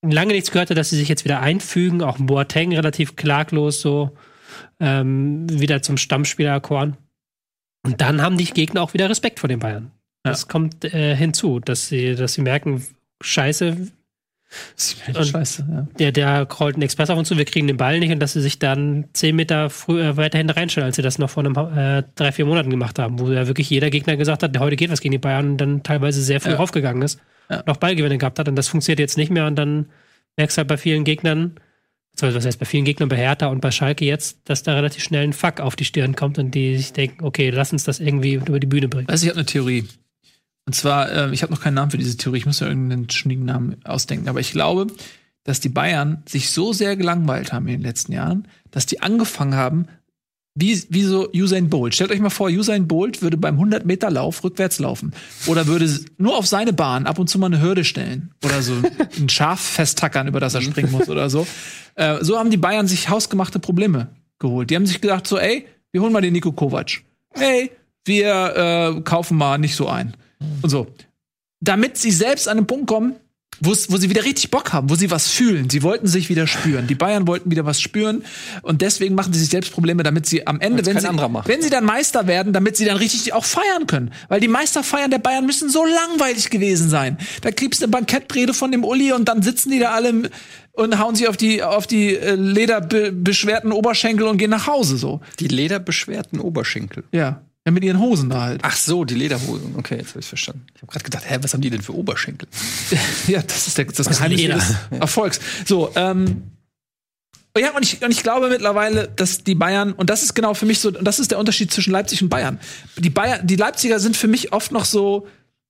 lange 0.03 0.33
nichts 0.33 0.51
gehört 0.51 0.71
hat, 0.71 0.79
dass 0.79 0.89
sie 0.89 0.97
sich 0.97 1.09
jetzt 1.11 1.27
wieder 1.27 1.41
einfügen. 1.41 2.01
Auch 2.03 2.17
Boateng 2.19 2.75
relativ 2.75 3.17
klaglos 3.17 3.83
so 3.83 4.17
ähm, 4.81 5.47
wieder 5.51 5.83
zum 5.83 5.99
Stammspieler 5.99 6.51
erkoren. 6.51 6.97
Und 7.83 8.01
dann 8.01 8.20
haben 8.22 8.37
die 8.37 8.45
Gegner 8.45 8.83
auch 8.83 8.93
wieder 8.95 9.09
Respekt 9.09 9.41
vor 9.41 9.49
den 9.49 9.59
Bayern. 9.59 9.91
Das 10.22 10.49
kommt 10.49 10.85
äh, 10.85 11.16
hinzu, 11.16 11.61
dass 11.61 11.89
sie, 11.89 12.14
dass 12.14 12.35
sie 12.35 12.43
merken, 12.43 12.85
Scheiße, 13.22 13.89
Und- 15.14 15.26
Scheiße, 15.26 15.66
ja. 15.70 15.87
der, 15.99 16.12
der 16.12 16.43
rollt 16.43 16.74
einen 16.74 16.83
Express 16.83 17.09
auf 17.11 17.18
uns 17.18 17.28
zu, 17.28 17.39
wir 17.39 17.45
kriegen 17.45 17.66
den 17.68 17.76
Ball 17.76 18.01
nicht 18.01 18.11
und 18.12 18.18
dass 18.18 18.33
sie 18.33 18.41
sich 18.41 18.59
dann 18.59 19.05
zehn 19.12 19.37
Meter 19.37 19.70
früher 19.70 20.16
weiterhin 20.16 20.51
reinstellen, 20.51 20.87
als 20.87 20.97
sie 20.97 21.03
das 21.03 21.18
noch 21.18 21.31
vor 21.31 21.45
einem, 21.45 21.55
äh, 21.57 22.03
drei, 22.16 22.33
vier 22.33 22.47
Monaten 22.47 22.68
gemacht 22.68 22.99
haben, 22.99 23.18
wo 23.20 23.31
ja 23.31 23.47
wirklich 23.47 23.70
jeder 23.70 23.91
Gegner 23.91 24.16
gesagt 24.16 24.43
hat, 24.43 24.59
heute 24.59 24.76
geht 24.76 24.91
was 24.91 25.01
gegen 25.01 25.12
die 25.12 25.18
Bayern 25.18 25.51
und 25.53 25.57
dann 25.59 25.83
teilweise 25.83 26.20
sehr 26.22 26.41
früh 26.41 26.51
Ja. 26.51 26.57
raufgegangen 26.57 27.03
ist, 27.03 27.20
Ja. 27.49 27.62
noch 27.66 27.76
Ballgewinne 27.76 28.18
gehabt 28.18 28.39
hat 28.41 28.49
und 28.49 28.57
das 28.57 28.68
funktioniert 28.68 28.99
jetzt 28.99 29.16
nicht 29.16 29.31
mehr 29.31 29.47
und 29.47 29.55
dann 29.57 29.87
merkst 30.37 30.57
du 30.57 30.59
halt 30.61 30.68
bei 30.68 30.76
vielen 30.76 31.05
Gegnern, 31.05 31.55
beziehungsweise 32.13 32.39
was 32.39 32.47
heißt 32.47 32.59
bei 32.59 32.67
vielen 32.67 32.85
Gegnern, 32.85 33.09
bei 33.09 33.17
Hertha 33.17 33.47
und 33.47 33.61
bei 33.61 33.71
Schalke 33.71 34.05
jetzt, 34.05 34.39
dass 34.45 34.63
da 34.63 34.75
relativ 34.75 35.03
schnell 35.03 35.25
ein 35.25 35.33
Fuck 35.33 35.61
auf 35.61 35.77
die 35.77 35.85
Stirn 35.85 36.17
kommt 36.17 36.39
und 36.39 36.55
die 36.55 36.77
sich 36.77 36.93
denken, 36.93 37.25
okay, 37.25 37.51
lass 37.51 37.73
uns 37.73 37.85
das 37.85 38.01
irgendwie 38.01 38.35
über 38.35 38.61
die 38.61 38.67
Bühne 38.67 38.89
bringen. 38.89 39.07
Du, 39.07 39.15
ich 39.15 39.23
habe 39.23 39.39
eine 39.39 39.47
Theorie. 39.47 39.87
Und 40.67 40.75
zwar, 40.75 41.11
ähm, 41.11 41.33
ich 41.33 41.43
habe 41.43 41.53
noch 41.53 41.61
keinen 41.61 41.75
Namen 41.75 41.91
für 41.91 41.99
diese 41.99 42.17
Theorie, 42.17 42.39
ich 42.39 42.47
muss 42.47 42.61
ja 42.61 42.69
irgendeinen 42.69 43.09
schnieken 43.11 43.45
Namen 43.45 43.85
ausdenken, 43.85 44.29
aber 44.29 44.41
ich 44.41 44.53
glaube, 44.53 44.89
dass 45.45 45.61
die 45.61 45.69
Bayern 45.69 46.23
sich 46.27 46.51
so 46.51 46.73
sehr 46.73 46.97
gelangweilt 46.97 47.53
haben 47.53 47.67
in 47.67 47.75
den 47.75 47.83
letzten 47.83 48.13
Jahren, 48.13 48.47
dass 48.71 48.87
die 48.87 49.01
angefangen 49.01 49.55
haben, 49.55 49.87
wie, 50.55 50.83
wie 50.89 51.03
so 51.03 51.29
Usain 51.33 51.71
Bolt. 51.71 51.95
Stellt 51.95 52.11
euch 52.11 52.21
mal 52.21 52.31
vor, 52.31 52.49
Usain 52.49 52.89
Bolt 52.89 53.23
würde 53.23 53.37
beim 53.37 53.61
100-Meter-Lauf 53.61 54.43
rückwärts 54.43 54.79
laufen. 54.79 55.13
Oder 55.47 55.67
würde 55.67 55.89
nur 56.19 56.37
auf 56.37 56.47
seine 56.47 56.73
Bahn 56.73 57.07
ab 57.07 57.19
und 57.19 57.29
zu 57.29 57.39
mal 57.39 57.47
eine 57.47 57.63
Hürde 57.63 57.85
stellen. 57.85 58.33
Oder 58.45 58.61
so 58.63 58.75
ein 59.19 59.29
Schaf 59.29 59.61
festtackern, 59.61 60.27
über 60.27 60.41
das 60.41 60.55
er 60.55 60.63
springen 60.63 60.91
muss 60.91 61.09
oder 61.09 61.31
so. 61.31 61.47
Äh, 61.95 62.23
so 62.23 62.39
haben 62.39 62.51
die 62.51 62.57
Bayern 62.57 62.89
sich 62.89 63.09
hausgemachte 63.09 63.59
Probleme 63.59 64.09
geholt. 64.39 64.71
Die 64.71 64.77
haben 64.77 64.87
sich 64.87 65.01
gedacht 65.01 65.27
so, 65.27 65.39
ey, 65.39 65.67
wir 65.93 66.03
holen 66.03 66.13
mal 66.13 66.21
den 66.21 66.33
Nico 66.33 66.53
Kovac. 66.53 67.03
Hey, 67.33 67.71
wir 68.05 68.97
äh, 68.97 69.01
kaufen 69.03 69.37
mal 69.37 69.59
nicht 69.59 69.77
so 69.77 69.89
ein. 69.89 70.17
Und 70.63 70.71
so. 70.71 70.89
Damit 71.61 71.97
sie 71.97 72.11
selbst 72.11 72.49
an 72.49 72.57
den 72.57 72.67
Punkt 72.67 72.87
kommen, 72.87 73.17
wo 73.61 73.75
sie 73.75 74.09
wieder 74.11 74.25
richtig 74.25 74.51
Bock 74.51 74.73
haben, 74.73 74.91
wo 74.91 74.95
sie 74.95 75.11
was 75.11 75.29
fühlen. 75.29 75.69
Sie 75.69 75.83
wollten 75.83 76.07
sich 76.07 76.29
wieder 76.29 76.47
spüren. 76.47 76.87
Die 76.87 76.95
Bayern 76.95 77.27
wollten 77.27 77.51
wieder 77.51 77.67
was 77.67 77.81
spüren. 77.81 78.25
Und 78.63 78.83
deswegen 78.83 79.15
machen 79.15 79.33
sie 79.33 79.41
sich 79.41 79.51
selbst 79.51 79.73
Probleme, 79.73 80.03
damit 80.03 80.27
sie 80.27 80.47
am 80.47 80.61
Ende, 80.61 80.85
wenn 80.87 80.99
sie, 80.99 81.09
wenn 81.09 81.63
sie 81.63 81.71
dann 81.71 81.85
Meister 81.85 82.27
werden, 82.27 82.53
damit 82.53 82.77
sie 82.77 82.85
dann 82.87 82.97
richtig 82.97 83.33
auch 83.33 83.45
feiern 83.45 83.87
können. 83.87 84.13
Weil 84.29 84.41
die 84.41 84.49
Meisterfeiern 84.49 85.11
der 85.11 85.19
Bayern 85.19 85.45
müssen 85.45 85.69
so 85.69 85.85
langweilig 85.85 86.51
gewesen 86.51 86.89
sein. 86.89 87.19
Da 87.43 87.51
kriegst 87.51 87.81
du 87.81 87.85
eine 87.85 87.91
Bankettrede 87.91 88.55
von 88.55 88.73
dem 88.73 88.85
Uli 88.85 89.13
und 89.13 89.29
dann 89.29 89.43
sitzen 89.43 89.71
die 89.71 89.79
da 89.79 89.91
alle 89.91 90.31
und 90.73 90.99
hauen 90.99 91.15
sich 91.15 91.29
auf 91.29 91.37
die, 91.37 91.63
auf 91.63 91.87
die 91.87 92.17
äh, 92.17 92.35
lederbeschwerten 92.35 93.73
Oberschenkel 93.73 94.27
und 94.27 94.39
gehen 94.39 94.51
nach 94.51 94.67
Hause 94.67 94.97
so. 94.97 95.21
Die 95.39 95.49
lederbeschwerten 95.49 96.41
Oberschenkel. 96.41 97.05
Ja. 97.13 97.43
Ja, 97.67 97.73
mit 97.73 97.85
ihren 97.85 97.99
Hosen 97.99 98.31
da 98.31 98.41
halt. 98.43 98.61
Ach 98.65 98.75
so, 98.75 99.05
die 99.05 99.15
Lederhosen. 99.15 99.75
Okay, 99.77 99.97
jetzt 99.97 100.11
habe 100.11 100.21
ich 100.21 100.27
verstanden. 100.27 100.67
Ich 100.75 100.83
habe 100.83 100.93
gerade 100.93 101.05
gedacht, 101.05 101.25
hä, 101.29 101.39
was 101.43 101.53
haben 101.53 101.61
die 101.61 101.71
denn 101.71 101.83
für 101.83 101.95
Oberschenkel? 101.95 102.49
Ja, 103.27 103.43
das 103.43 103.67
ist 103.67 103.77
der, 103.77 103.85
das 103.85 104.09
Geheimnis 104.09 104.43
des 104.43 104.77
Erfolgs. 104.99 105.41
So, 105.67 105.93
ähm, 105.95 106.43
ja, 107.59 107.73
und 107.77 107.83
ich, 107.83 108.03
und 108.03 108.11
ich 108.11 108.23
glaube 108.23 108.49
mittlerweile, 108.49 109.09
dass 109.09 109.45
die 109.45 109.55
Bayern, 109.55 109.93
und 109.93 110.09
das 110.09 110.23
ist 110.23 110.35
genau 110.35 110.55
für 110.55 110.67
mich 110.67 110.79
so, 110.79 110.89
und 110.89 111.05
das 111.05 111.19
ist 111.19 111.33
der 111.33 111.39
Unterschied 111.39 111.73
zwischen 111.73 111.91
Leipzig 111.91 112.23
und 112.23 112.29
Bayern. 112.29 112.61
Die 112.97 113.11
Bayern, 113.11 113.47
die 113.47 113.57
Leipziger 113.57 114.01
sind 114.01 114.17
für 114.17 114.29
mich 114.29 114.53
oft 114.53 114.73
noch 114.73 114.85
so 114.85 115.27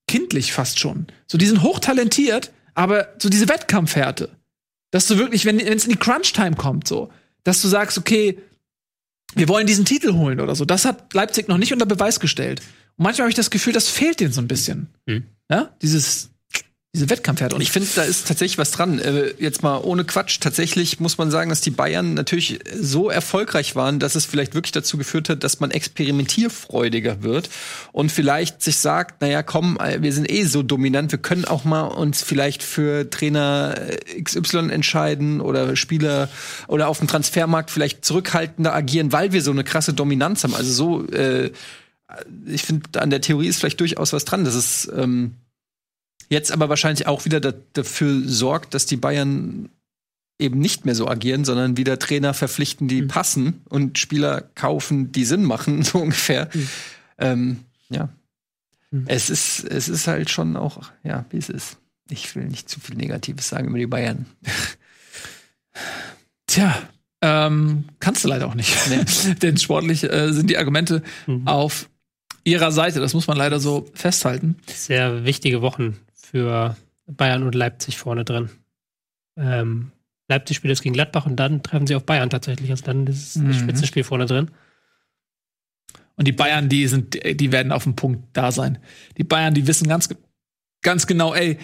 kindlich 0.07 0.53
fast 0.53 0.78
schon. 0.78 1.07
So, 1.26 1.38
die 1.38 1.47
sind 1.47 1.62
hochtalentiert, 1.62 2.53
aber 2.74 3.09
so 3.18 3.28
diese 3.28 3.49
Wettkampfhärte. 3.49 4.28
Dass 4.91 5.07
du 5.07 5.18
wirklich, 5.18 5.45
wenn 5.45 5.59
es 5.59 5.84
in 5.84 5.93
die 5.93 5.99
Crunch-Time 5.99 6.57
kommt, 6.57 6.86
so, 6.86 7.11
dass 7.45 7.62
du 7.62 7.68
sagst, 7.68 7.97
okay, 7.97 8.38
wir 9.35 9.49
wollen 9.49 9.66
diesen 9.66 9.85
Titel 9.85 10.14
holen 10.14 10.41
oder 10.41 10.55
so. 10.55 10.64
Das 10.64 10.85
hat 10.85 11.12
Leipzig 11.14 11.49
noch 11.49 11.59
nicht 11.59 11.72
unter 11.72 11.87
Beweis 11.87 12.20
gestellt. 12.20 12.61
Und 12.97 13.05
manchmal 13.05 13.24
habe 13.24 13.31
ich 13.31 13.37
das 13.37 13.51
Gefühl, 13.51 13.72
das 13.72 13.89
fehlt 13.89 14.20
denen 14.20 14.33
so 14.33 14.41
ein 14.41 14.49
bisschen. 14.49 14.89
Hm. 15.07 15.24
Ja, 15.51 15.70
dieses, 15.83 16.31
diese 16.93 17.09
Wettkampfhärte. 17.09 17.55
Und 17.55 17.62
ich 17.62 17.70
finde, 17.70 17.88
da 17.95 18.03
ist 18.03 18.26
tatsächlich 18.26 18.59
was 18.59 18.72
dran. 18.72 18.99
Äh, 18.99 19.32
jetzt 19.38 19.62
mal 19.62 19.78
ohne 19.78 20.05
Quatsch. 20.05 20.41
Tatsächlich 20.41 20.99
muss 20.99 21.18
man 21.18 21.30
sagen, 21.30 21.49
dass 21.49 21.61
die 21.61 21.70
Bayern 21.70 22.14
natürlich 22.14 22.59
so 22.74 23.09
erfolgreich 23.09 23.76
waren, 23.76 24.01
dass 24.01 24.16
es 24.16 24.26
vielleicht 24.26 24.55
wirklich 24.55 24.72
dazu 24.72 24.99
geführt 24.99 25.28
hat, 25.28 25.45
dass 25.45 25.61
man 25.61 25.70
experimentierfreudiger 25.70 27.22
wird 27.22 27.49
und 27.93 28.11
vielleicht 28.11 28.61
sich 28.61 28.78
sagt, 28.78 29.20
naja, 29.20 29.45
komm, 29.45 29.78
äh, 29.78 30.03
wir 30.03 30.12
sind 30.12 30.28
eh 30.28 30.43
so 30.43 30.64
dominant, 30.64 31.12
wir 31.12 31.20
können 31.20 31.45
auch 31.45 31.64
mal 31.64 31.82
uns 31.82 32.24
vielleicht 32.24 32.64
für 32.64 33.09
Trainer 33.09 33.76
äh, 33.78 34.20
XY 34.20 34.70
entscheiden 34.70 35.41
oder 35.41 35.76
Spieler 35.76 36.28
oder 36.66 36.88
auf 36.88 36.99
dem 36.99 37.07
Transfermarkt 37.07 37.70
vielleicht 37.70 38.05
zurückhaltender 38.05 38.74
agieren, 38.74 39.12
weil 39.12 39.30
wir 39.30 39.43
so 39.43 39.53
eine 39.53 39.62
krasse 39.62 39.93
Dominanz 39.93 40.43
haben. 40.43 40.57
Also 40.57 40.72
so, 40.72 41.07
äh, 41.12 41.53
ich 42.47 42.62
finde, 42.62 43.01
an 43.01 43.11
der 43.11 43.20
Theorie 43.20 43.47
ist 43.47 43.61
vielleicht 43.61 43.78
durchaus 43.78 44.12
was 44.12 44.24
dran. 44.24 44.45
Das 44.45 44.57
ist 44.57 44.91
ähm, 44.97 45.36
jetzt 46.31 46.53
aber 46.53 46.68
wahrscheinlich 46.68 47.07
auch 47.07 47.24
wieder 47.26 47.41
da, 47.41 47.53
dafür 47.74 48.22
sorgt, 48.24 48.74
dass 48.74 48.87
die 48.87 48.97
Bayern 48.97 49.68
eben 50.39 50.59
nicht 50.59 50.87
mehr 50.87 50.95
so 50.95 51.07
agieren, 51.07 51.45
sondern 51.45 51.76
wieder 51.76 51.99
Trainer 51.99 52.33
verpflichten, 52.33 52.89
die 52.89 53.03
Mhm. 53.03 53.09
passen 53.09 53.61
und 53.68 53.99
Spieler 53.99 54.41
kaufen, 54.55 55.12
die 55.12 55.26
Sinn 55.26 55.45
machen, 55.45 55.83
so 55.83 55.99
ungefähr. 55.99 56.49
Mhm. 56.55 56.68
Ähm, 57.18 57.57
ja. 57.91 58.09
Mhm. 58.91 59.05
Es 59.07 59.28
ist, 59.28 59.64
es 59.64 59.89
ist 59.89 60.07
halt 60.07 60.31
schon 60.31 60.57
auch, 60.57 60.91
ja, 61.05 61.26
wie 61.31 61.37
es 61.39 61.51
ist. 61.51 61.76
Ich 62.09 62.35
will 62.35 62.47
nicht 62.47 62.68
zu 62.70 62.81
viel 62.81 62.97
Negatives 62.97 63.49
sagen 63.49 63.68
über 63.68 63.78
die 63.78 63.87
Bayern. 63.87 64.24
Tja, 66.47 66.76
ähm, 67.22 67.85
kannst 68.01 68.24
du 68.24 68.28
leider 68.28 68.47
auch 68.49 68.55
nicht. 68.55 68.74
Denn 69.43 69.57
sportlich 69.59 70.05
äh, 70.05 70.33
sind 70.33 70.51
die 70.51 70.59
Argumente 70.59 71.03
Mhm. 71.26 71.47
auf 71.47 71.89
ihrer 72.45 72.72
Seite. 72.72 73.01
Das 73.01 73.14
muss 73.14 73.26
man 73.26 73.37
leider 73.37 73.61
so 73.61 73.89
festhalten. 73.95 74.57
Sehr 74.66 75.24
wichtige 75.24 75.62
Wochen 75.62 75.99
für 76.31 76.76
Bayern 77.07 77.43
und 77.43 77.55
Leipzig 77.55 77.99
vorne 77.99 78.24
drin. 78.24 78.51
Ähm, 79.37 79.93
Leipzig 80.28 80.57
spielt 80.57 80.70
jetzt 80.70 80.83
gegen 80.83 80.93
Gladbach 80.95 81.26
und 81.26 81.37
dann 81.37 81.62
treffen 81.62 81.87
sie 81.87 81.95
auf 81.97 82.05
Bayern 82.05 82.31
tatsächlich. 82.31 82.70
Also 82.70 82.85
dann 82.85 83.07
ist 83.07 83.37
das 83.37 83.43
Mhm. 83.43 83.53
Spitzenspiel 83.55 84.05
vorne 84.05 84.26
drin. 84.26 84.51
Und 86.16 86.28
die 86.28 86.33
Bayern, 86.33 86.68
die 86.68 86.87
sind, 86.87 87.18
die 87.24 87.51
werden 87.51 87.72
auf 87.72 87.85
dem 87.85 87.97
Punkt 87.97 88.24
da 88.35 88.53
sein. 88.53 88.78
Die 89.16 89.24
Bayern, 89.24 89.55
die 89.55 89.66
wissen 89.66 89.89
ganz, 89.89 90.09
ganz 90.83 91.07
genau, 91.07 91.35
ey, 91.35 91.59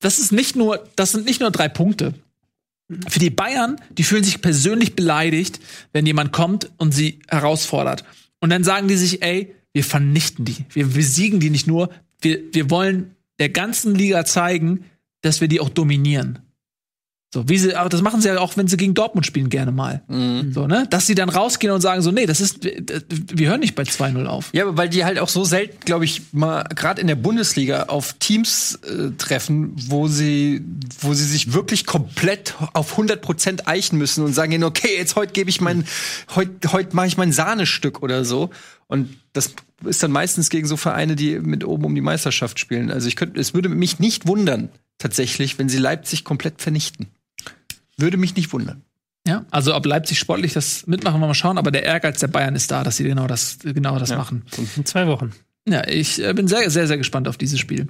das 0.00 0.18
ist 0.18 0.32
nicht 0.32 0.56
nur, 0.56 0.88
das 0.96 1.12
sind 1.12 1.26
nicht 1.26 1.40
nur 1.40 1.50
drei 1.50 1.68
Punkte. 1.68 2.14
Für 3.08 3.18
die 3.18 3.30
Bayern, 3.30 3.76
die 3.90 4.02
fühlen 4.02 4.24
sich 4.24 4.40
persönlich 4.40 4.96
beleidigt, 4.96 5.60
wenn 5.92 6.06
jemand 6.06 6.32
kommt 6.32 6.70
und 6.78 6.92
sie 6.92 7.20
herausfordert. 7.28 8.04
Und 8.40 8.50
dann 8.50 8.64
sagen 8.64 8.88
die 8.88 8.96
sich, 8.96 9.22
ey, 9.22 9.54
wir 9.74 9.84
vernichten 9.84 10.44
die. 10.46 10.64
Wir 10.70 10.86
besiegen 10.86 11.38
die 11.38 11.50
nicht 11.50 11.66
nur. 11.66 11.90
Wir, 12.20 12.40
wir 12.52 12.70
wollen 12.70 13.14
der 13.38 13.48
ganzen 13.48 13.94
Liga 13.94 14.24
zeigen, 14.24 14.84
dass 15.22 15.40
wir 15.40 15.48
die 15.48 15.60
auch 15.60 15.68
dominieren. 15.68 16.40
So, 17.30 17.46
wie 17.46 17.58
sie, 17.58 17.74
aber 17.74 17.90
das 17.90 18.00
machen 18.00 18.22
sie 18.22 18.28
ja 18.28 18.38
auch, 18.38 18.56
wenn 18.56 18.68
sie 18.68 18.78
gegen 18.78 18.94
Dortmund 18.94 19.26
spielen, 19.26 19.50
gerne 19.50 19.70
mal. 19.70 20.02
So, 20.50 20.66
ne? 20.66 20.86
Dass 20.88 21.06
sie 21.06 21.14
dann 21.14 21.28
rausgehen 21.28 21.70
und 21.74 21.82
sagen 21.82 22.00
so, 22.00 22.10
nee, 22.10 22.24
das 22.24 22.40
ist, 22.40 22.64
wir 22.64 23.50
hören 23.50 23.60
nicht 23.60 23.74
bei 23.74 23.82
2-0 23.82 24.24
auf. 24.24 24.48
Ja, 24.54 24.78
weil 24.78 24.88
die 24.88 25.04
halt 25.04 25.18
auch 25.18 25.28
so 25.28 25.44
selten, 25.44 25.78
glaube 25.84 26.06
ich, 26.06 26.22
mal 26.32 26.62
gerade 26.74 27.02
in 27.02 27.06
der 27.06 27.16
Bundesliga 27.16 27.82
auf 27.84 28.14
Teams 28.14 28.76
äh, 28.76 29.10
treffen, 29.18 29.74
wo 29.76 30.08
sie, 30.08 30.64
wo 31.02 31.12
sie 31.12 31.26
sich 31.26 31.52
wirklich 31.52 31.84
komplett 31.84 32.54
auf 32.72 32.98
100% 32.98 33.66
eichen 33.66 33.98
müssen 33.98 34.24
und 34.24 34.32
sagen, 34.32 34.64
okay, 34.64 34.96
jetzt 34.96 35.14
heute 35.14 35.34
gebe 35.34 35.50
ich 35.50 35.60
mein, 35.60 35.84
heute 36.34 36.72
heute 36.72 36.96
mache 36.96 37.08
ich 37.08 37.18
mein 37.18 37.32
Sahnestück 37.32 38.02
oder 38.02 38.24
so. 38.24 38.48
Und 38.88 39.16
das 39.34 39.54
ist 39.84 40.02
dann 40.02 40.10
meistens 40.10 40.50
gegen 40.50 40.66
so 40.66 40.76
Vereine, 40.76 41.14
die 41.14 41.38
mit 41.38 41.64
oben 41.64 41.84
um 41.84 41.94
die 41.94 42.00
Meisterschaft 42.00 42.58
spielen. 42.58 42.90
Also 42.90 43.06
ich 43.06 43.16
könnte, 43.16 43.38
es 43.40 43.54
würde 43.54 43.68
mich 43.68 43.98
nicht 44.00 44.26
wundern, 44.26 44.70
tatsächlich, 44.98 45.58
wenn 45.58 45.68
sie 45.68 45.78
Leipzig 45.78 46.24
komplett 46.24 46.60
vernichten. 46.60 47.06
Würde 47.96 48.16
mich 48.16 48.34
nicht 48.34 48.52
wundern. 48.52 48.82
Ja, 49.26 49.44
also 49.50 49.74
ob 49.74 49.84
Leipzig 49.84 50.18
sportlich 50.18 50.54
das 50.54 50.86
mitmachen, 50.86 51.20
wir 51.20 51.26
mal 51.26 51.34
schauen, 51.34 51.58
aber 51.58 51.70
der 51.70 51.82
Ehrgeiz 51.82 52.18
der 52.20 52.28
Bayern 52.28 52.56
ist 52.56 52.70
da, 52.70 52.82
dass 52.82 52.96
sie 52.96 53.04
genau 53.04 53.26
das, 53.26 53.58
genau 53.62 53.98
das 53.98 54.08
Ja. 54.10 54.16
machen. 54.16 54.42
In 54.76 54.86
zwei 54.86 55.06
Wochen. 55.06 55.32
Ja, 55.68 55.86
ich 55.86 56.22
äh, 56.24 56.32
bin 56.32 56.48
sehr, 56.48 56.70
sehr, 56.70 56.86
sehr 56.86 56.96
gespannt 56.96 57.28
auf 57.28 57.36
dieses 57.36 57.60
Spiel. 57.60 57.88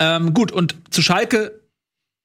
Ähm, 0.00 0.34
gut, 0.34 0.50
und 0.50 0.74
zu 0.90 1.00
Schalke, 1.00 1.60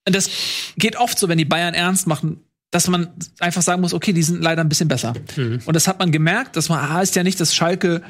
das 0.05 0.30
geht 0.78 0.95
oft 0.95 1.19
so, 1.19 1.30
wenn 1.30 1.38
die 1.38 1.45
Bayern 1.45 1.76
ernst 1.76 2.07
machen, 2.07 2.39
dass 2.72 2.88
man 2.88 3.09
einfach 3.39 3.61
sagen 3.61 3.82
muss, 3.82 3.93
okay, 3.93 4.11
die 4.13 4.24
sind 4.24 4.41
leider 4.41 4.61
ein 4.61 4.70
bisschen 4.70 4.88
besser. 4.88 5.13
Mhm. 5.38 5.61
Und 5.66 5.74
das 5.76 5.88
hat 5.88 5.99
man 5.99 6.11
gemerkt, 6.11 6.55
dass 6.57 6.70
man 6.70 6.89
heißt 6.89 7.16
ja 7.16 7.24
nicht, 7.24 7.39
dass 7.39 7.55
Schalke 7.55 8.01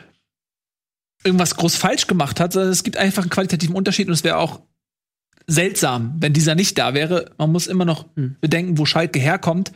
irgendwas 1.23 1.55
groß 1.55 1.75
falsch 1.75 2.07
gemacht 2.07 2.39
hat, 2.39 2.53
sondern 2.53 2.71
es 2.71 2.83
gibt 2.83 2.97
einfach 2.97 3.23
einen 3.23 3.29
qualitativen 3.31 3.75
Unterschied 3.75 4.07
und 4.07 4.13
es 4.13 4.23
wäre 4.23 4.37
auch 4.37 4.61
seltsam, 5.47 6.15
wenn 6.19 6.33
dieser 6.33 6.55
nicht 6.55 6.77
da 6.77 6.93
wäre. 6.93 7.31
Man 7.37 7.51
muss 7.51 7.67
immer 7.67 7.85
noch 7.85 8.05
Mhm. 8.15 8.35
bedenken, 8.41 8.77
wo 8.77 8.85
Schalke 8.85 9.19
herkommt. 9.19 9.71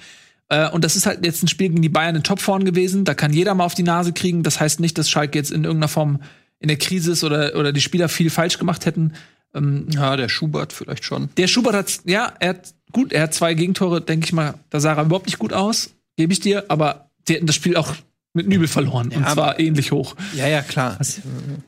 Äh, 0.48 0.70
und 0.70 0.84
das 0.84 0.96
ist 0.96 1.06
halt 1.06 1.24
jetzt 1.26 1.44
ein 1.44 1.48
Spiel 1.48 1.70
gegen 1.70 1.82
die 1.82 1.90
Bayern 1.90 2.16
in 2.16 2.24
Topform 2.24 2.66
gewesen. 2.66 3.06
Da 3.06 3.14
kann 3.14 3.34
jeder 3.34 3.54
mal 3.54 3.66
auf 3.66 3.76
die 3.76 3.84
Nase 3.84 4.14
kriegen. 4.14 4.42
Das 4.44 4.60
heißt 4.60 4.80
nicht, 4.80 4.98
dass 4.98 5.10
Schalke 5.10 5.38
jetzt 5.38 5.52
in 5.52 5.64
irgendeiner 5.64 5.88
Form 5.90 6.22
in 6.60 6.68
der 6.68 6.78
Krise 6.78 7.12
ist 7.12 7.24
oder, 7.24 7.56
oder 7.56 7.72
die 7.72 7.82
Spieler 7.82 8.10
viel 8.10 8.30
falsch 8.30 8.58
gemacht 8.58 8.86
hätten. 8.86 9.14
Ähm, 9.56 9.88
Ja, 9.90 10.16
der 10.16 10.30
Schubert 10.30 10.74
vielleicht 10.74 11.04
schon. 11.04 11.30
der 11.38 11.48
Schubert 11.48 11.74
hat, 11.76 12.00
ja, 12.06 12.34
er 12.40 12.50
hat, 12.50 12.74
gut, 12.92 13.12
er 13.14 13.24
hat 13.24 13.34
zwei 13.34 13.54
Gegentore, 13.54 14.02
denke 14.02 14.26
ich 14.26 14.34
mal, 14.34 14.56
da 14.70 14.80
sah 14.80 14.94
er 14.94 15.04
überhaupt 15.06 15.26
nicht 15.26 15.40
gut 15.40 15.54
aus, 15.54 15.94
gebe 16.18 16.34
ich 16.34 16.40
dir, 16.40 16.66
aber 16.70 17.10
die 17.28 17.34
hätten 17.36 17.48
das 17.48 17.56
Spiel 17.56 17.76
auch 17.76 17.94
mit 18.34 18.48
Nübel 18.48 18.68
verloren. 18.68 19.08
und 19.08 19.22
Ja, 19.24 19.34
zwar 19.34 19.60
ähnlich 19.60 19.92
hoch. 19.92 20.16
Ja, 20.36 20.48
ja, 20.48 20.62
klar. 20.62 20.98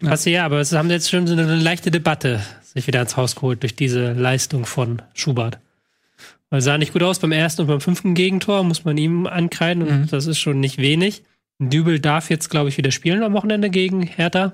Was 0.01 0.25
ja, 0.25 0.45
aber 0.45 0.59
es 0.59 0.71
haben 0.73 0.89
jetzt 0.91 1.09
schon 1.09 1.25
so 1.25 1.33
eine 1.33 1.55
leichte 1.55 1.89
Debatte 1.89 2.41
sich 2.63 2.85
wieder 2.87 3.01
ins 3.01 3.17
Haus 3.17 3.35
geholt 3.35 3.63
durch 3.63 3.75
diese 3.75 4.13
Leistung 4.13 4.65
von 4.65 5.01
Schubert. 5.13 5.59
Weil 6.51 6.61
sah 6.61 6.77
nicht 6.77 6.93
gut 6.93 7.01
aus 7.03 7.19
beim 7.19 7.31
ersten 7.31 7.61
und 7.63 7.67
beim 7.67 7.81
fünften 7.81 8.13
Gegentor, 8.13 8.63
muss 8.63 8.85
man 8.85 8.97
ihm 8.97 9.25
ankreiden 9.25 9.83
und 9.83 10.01
Mhm. 10.01 10.07
das 10.07 10.27
ist 10.27 10.39
schon 10.39 10.59
nicht 10.59 10.77
wenig. 10.77 11.23
Dübel 11.59 11.99
darf 11.99 12.29
jetzt, 12.29 12.49
glaube 12.49 12.69
ich, 12.69 12.77
wieder 12.77 12.91
spielen 12.91 13.23
am 13.23 13.33
Wochenende 13.33 13.69
gegen 13.69 14.01
Hertha. 14.03 14.53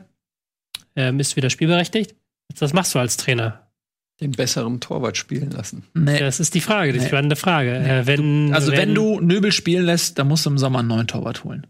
Ähm, 0.96 1.20
ist 1.20 1.36
wieder 1.36 1.50
spielberechtigt. 1.50 2.16
Was 2.60 2.74
machst 2.74 2.96
du 2.96 3.00
als 3.00 3.18
Trainer? 3.18 3.68
Den 4.20 4.32
besseren 4.32 4.80
Torwart 4.80 5.16
spielen 5.16 5.52
lassen. 5.52 5.84
Nee. 5.94 6.20
Das 6.20 6.40
ist 6.40 6.56
die 6.56 6.62
Frage, 6.62 6.92
die 6.92 7.00
Nee. 7.00 7.08
spannende 7.08 7.36
Frage. 7.36 7.76
Äh, 7.78 8.08
wenn, 8.08 8.52
Also 8.54 8.72
wenn, 8.72 8.96
du 8.96 9.20
Nöbel 9.20 9.52
spielen 9.52 9.86
lässt, 9.86 10.18
dann 10.18 10.28
musst 10.28 10.46
du 10.46 10.50
im 10.50 10.58
Sommer 10.58 10.80
einen 10.80 10.88
neuen 10.88 11.08
Torwart 11.08 11.44
holen. 11.44 11.68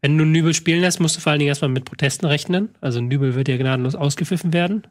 Wenn 0.00 0.16
du 0.16 0.24
Nübel 0.24 0.54
spielen 0.54 0.80
lässt, 0.80 1.00
musst 1.00 1.16
du 1.16 1.20
vor 1.20 1.32
allen 1.32 1.38
Dingen 1.38 1.50
erstmal 1.50 1.68
mit 1.70 1.84
Protesten 1.84 2.24
rechnen. 2.24 2.70
Also 2.80 3.02
Nübel 3.02 3.34
wird 3.34 3.48
ja 3.48 3.58
gnadenlos 3.58 3.94
ausgepfiffen 3.94 4.54
werden 4.54 4.86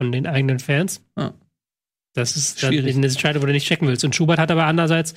von 0.00 0.10
den 0.10 0.26
eigenen 0.26 0.58
Fans. 0.58 1.02
Ja. 1.18 1.34
Das 2.14 2.34
ist 2.34 2.62
dann 2.62 2.72
Schwierig. 2.72 2.96
eine 2.96 3.06
Entscheidung, 3.06 3.42
wo 3.42 3.46
du 3.46 3.52
nicht 3.52 3.66
checken 3.66 3.86
willst. 3.86 4.02
Und 4.02 4.16
Schubert 4.16 4.38
hat 4.38 4.50
aber 4.50 4.64
andererseits, 4.64 5.12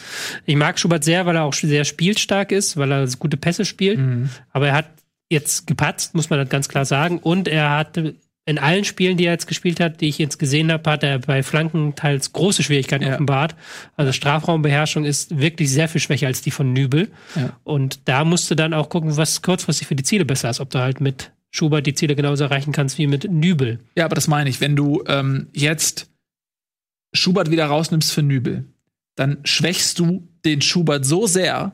ich 0.46 0.58
mag 0.58 0.78
Schubert 0.78 1.06
sehr, 1.06 1.26
weil 1.26 1.38
er 1.38 1.44
auch 1.44 1.54
sehr 1.54 1.86
spielstark 1.86 2.52
ist, 2.52 2.76
weil 2.76 2.92
er 2.92 3.08
gute 3.18 3.38
Pässe 3.38 3.64
spielt. 3.64 4.00
Mhm. 4.00 4.30
Aber 4.52 4.68
er 4.68 4.74
hat 4.74 4.90
jetzt 5.30 5.66
gepatzt, 5.66 6.14
muss 6.14 6.30
man 6.30 6.40
das 6.40 6.50
ganz 6.50 6.68
klar 6.68 6.84
sagen. 6.84 7.20
Und 7.20 7.48
er 7.48 7.70
hat 7.70 7.98
in 8.46 8.58
allen 8.58 8.84
Spielen, 8.84 9.16
die 9.18 9.26
er 9.26 9.34
jetzt 9.34 9.48
gespielt 9.48 9.80
hat, 9.80 10.02
die 10.02 10.08
ich 10.08 10.18
jetzt 10.18 10.40
gesehen 10.40 10.72
habe, 10.72 10.90
hat 10.90 11.04
er 11.04 11.20
bei 11.20 11.44
Flanken 11.44 11.94
teils 11.96 12.34
große 12.34 12.64
Schwierigkeiten 12.64 13.06
Ja. 13.06 13.14
offenbart. 13.14 13.56
Also 13.96 14.12
Strafraumbeherrschung 14.12 15.06
ist 15.06 15.38
wirklich 15.40 15.70
sehr 15.72 15.88
viel 15.88 16.02
schwächer 16.02 16.28
als 16.28 16.42
die 16.42 16.50
von 16.52 16.74
Nübel. 16.74 17.12
Ja. 17.36 17.58
Und 17.64 18.08
da 18.08 18.26
musst 18.26 18.50
du 18.50 18.56
dann 18.56 18.74
auch 18.74 18.90
gucken, 18.90 19.16
was 19.18 19.42
kurzfristig 19.44 19.88
für 19.88 19.96
die 19.96 20.04
Ziele 20.04 20.26
besser 20.26 20.50
ist. 20.50 20.60
Ob 20.60 20.70
du 20.72 20.80
halt 20.80 21.00
mit 21.00 21.32
Schubert 21.52 21.86
die 21.86 21.94
Ziele 21.94 22.16
genauso 22.16 22.44
erreichen 22.46 22.72
kannst 22.72 22.98
wie 22.98 23.08
mit 23.08 23.30
Nübel. 23.32 23.80
Ja, 23.96 24.06
aber 24.06 24.16
das 24.16 24.28
meine 24.28 24.50
ich. 24.50 24.62
Wenn 24.62 24.76
du 24.76 25.04
ähm, 25.08 25.48
jetzt 25.54 26.10
Schubert 27.14 27.52
wieder 27.52 27.66
rausnimmst 27.66 28.12
für 28.12 28.22
Nübel, 28.24 28.66
dann 29.16 29.40
schwächst 29.44 30.00
du 30.00 30.28
den 30.46 30.62
Schubert 30.62 31.06
so 31.06 31.28
sehr, 31.28 31.74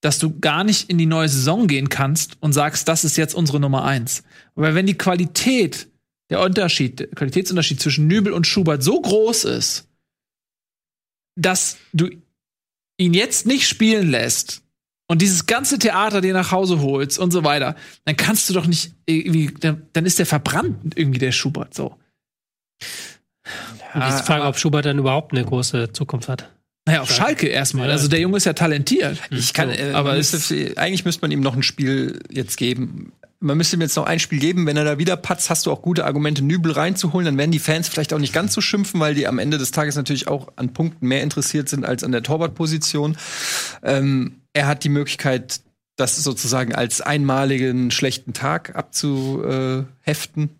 dass 0.00 0.18
du 0.18 0.38
gar 0.38 0.64
nicht 0.64 0.90
in 0.90 0.98
die 0.98 1.06
neue 1.06 1.28
Saison 1.28 1.66
gehen 1.66 1.88
kannst 1.88 2.36
und 2.40 2.52
sagst, 2.52 2.88
das 2.88 3.04
ist 3.04 3.16
jetzt 3.16 3.34
unsere 3.34 3.60
Nummer 3.60 3.84
eins. 3.84 4.22
Aber 4.54 4.74
wenn 4.74 4.86
die 4.86 4.98
Qualität, 4.98 5.88
der 6.30 6.40
Unterschied, 6.40 7.00
der 7.00 7.08
Qualitätsunterschied 7.08 7.80
zwischen 7.80 8.06
Nübel 8.06 8.32
und 8.32 8.46
Schubert 8.46 8.82
so 8.82 9.00
groß 9.00 9.44
ist, 9.44 9.88
dass 11.36 11.78
du 11.92 12.08
ihn 12.98 13.14
jetzt 13.14 13.46
nicht 13.46 13.68
spielen 13.68 14.10
lässt 14.10 14.62
und 15.06 15.22
dieses 15.22 15.46
ganze 15.46 15.78
Theater 15.78 16.20
dir 16.20 16.32
nach 16.32 16.50
Hause 16.50 16.80
holst 16.80 17.18
und 17.18 17.30
so 17.30 17.44
weiter, 17.44 17.76
dann 18.04 18.16
kannst 18.16 18.48
du 18.48 18.54
doch 18.54 18.66
nicht 18.66 18.94
irgendwie, 19.06 19.52
dann, 19.60 20.06
ist 20.06 20.18
der 20.18 20.26
verbrannt 20.26 20.96
irgendwie 20.96 21.18
der 21.18 21.32
Schubert 21.32 21.74
so. 21.74 21.96
Und 23.94 24.02
die 24.02 24.24
Frage, 24.24 24.44
ob 24.44 24.58
Schubert 24.58 24.84
dann 24.84 24.98
überhaupt 24.98 25.32
eine 25.32 25.44
große 25.44 25.92
Zukunft 25.92 26.28
hat. 26.28 26.55
Naja, 26.86 27.02
auf 27.02 27.10
Schalke 27.10 27.48
erstmal. 27.48 27.90
Also 27.90 28.06
der 28.06 28.20
Junge 28.20 28.36
ist 28.36 28.46
ja 28.46 28.52
talentiert. 28.52 29.20
Ich 29.30 29.52
kann, 29.52 29.70
So, 29.70 29.74
äh, 29.74 29.92
aber 29.92 30.14
müsste, 30.14 30.78
eigentlich 30.78 31.04
müsste 31.04 31.22
man 31.22 31.32
ihm 31.32 31.40
noch 31.40 31.56
ein 31.56 31.64
Spiel 31.64 32.20
jetzt 32.30 32.56
geben. 32.56 33.12
man 33.40 33.58
müsste 33.58 33.76
ihm 33.76 33.80
jetzt 33.80 33.96
noch 33.96 34.06
ein 34.06 34.20
Spiel 34.20 34.38
geben. 34.38 34.66
Wenn 34.66 34.76
er 34.76 34.84
da 34.84 34.96
wieder 34.96 35.16
patzt, 35.16 35.50
hast 35.50 35.66
du 35.66 35.72
auch 35.72 35.82
gute 35.82 36.04
Argumente, 36.04 36.44
Nübel 36.44 36.70
reinzuholen. 36.70 37.26
Dann 37.26 37.38
werden 37.38 37.50
die 37.50 37.58
Fans 37.58 37.88
vielleicht 37.88 38.12
auch 38.12 38.20
nicht 38.20 38.32
ganz 38.32 38.54
so 38.54 38.60
schimpfen, 38.60 39.00
weil 39.00 39.14
die 39.16 39.26
am 39.26 39.40
Ende 39.40 39.58
des 39.58 39.72
Tages 39.72 39.96
natürlich 39.96 40.28
auch 40.28 40.52
an 40.54 40.72
Punkten 40.72 41.08
mehr 41.08 41.24
interessiert 41.24 41.68
sind 41.68 41.84
als 41.84 42.04
an 42.04 42.12
der 42.12 42.22
Torwartposition. 42.22 43.16
Ähm, 43.82 44.36
er 44.52 44.68
hat 44.68 44.84
die 44.84 44.88
Möglichkeit, 44.88 45.60
das 45.96 46.16
sozusagen 46.16 46.72
als 46.72 47.00
einmaligen 47.00 47.90
schlechten 47.90 48.32
Tag 48.32 48.76
abzuheften. 48.76 50.50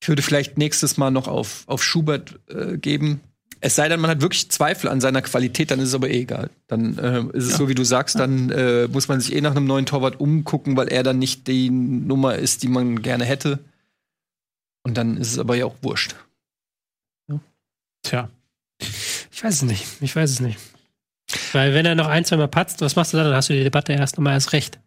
Ich 0.00 0.08
würde 0.08 0.22
vielleicht 0.22 0.56
nächstes 0.56 0.98
Mal 0.98 1.10
noch 1.10 1.26
auf, 1.26 1.64
auf 1.66 1.82
Schubert 1.82 2.38
äh, 2.48 2.78
geben. 2.78 3.22
Es 3.60 3.74
sei 3.76 3.88
denn, 3.88 4.00
man 4.00 4.10
hat 4.10 4.20
wirklich 4.20 4.50
Zweifel 4.50 4.88
an 4.88 5.00
seiner 5.00 5.22
Qualität, 5.22 5.70
dann 5.70 5.80
ist 5.80 5.88
es 5.88 5.94
aber 5.94 6.08
eh 6.10 6.20
egal. 6.20 6.50
Dann 6.66 6.98
äh, 6.98 7.20
ist 7.36 7.44
es 7.44 7.50
Ja. 7.52 7.56
so, 7.56 7.68
wie 7.68 7.74
du 7.74 7.84
sagst, 7.84 8.18
dann 8.18 8.50
äh, 8.50 8.86
muss 8.88 9.08
man 9.08 9.20
sich 9.20 9.34
eh 9.34 9.40
nach 9.40 9.52
einem 9.56 9.66
neuen 9.66 9.86
Torwart 9.86 10.20
umgucken, 10.20 10.76
weil 10.76 10.88
er 10.88 11.02
dann 11.02 11.18
nicht 11.18 11.46
die 11.46 11.70
Nummer 11.70 12.36
ist, 12.36 12.62
die 12.62 12.68
man 12.68 13.02
gerne 13.02 13.24
hätte. 13.24 13.58
Und 14.82 14.96
dann 14.96 15.16
ist 15.16 15.32
es 15.32 15.38
aber 15.38 15.56
ja 15.56 15.64
auch 15.64 15.76
wurscht. 15.82 16.14
Tja. 18.02 18.30
Ich 19.32 19.42
weiß 19.42 19.54
es 19.54 19.62
nicht. 19.62 19.84
Ich 20.00 20.14
weiß 20.14 20.30
es 20.30 20.40
nicht. 20.40 20.58
Weil 21.52 21.74
wenn 21.74 21.86
er 21.86 21.96
noch 21.96 22.06
ein, 22.06 22.24
zwei 22.24 22.36
Mal 22.36 22.46
patzt, 22.46 22.80
was 22.82 22.94
machst 22.94 23.12
du 23.12 23.16
dann? 23.16 23.26
Dann 23.26 23.34
hast 23.34 23.48
du 23.48 23.52
die 23.54 23.64
Debatte 23.64 23.92
erst 23.92 24.16
nochmal 24.16 24.34
erst 24.34 24.52
recht. 24.52 24.78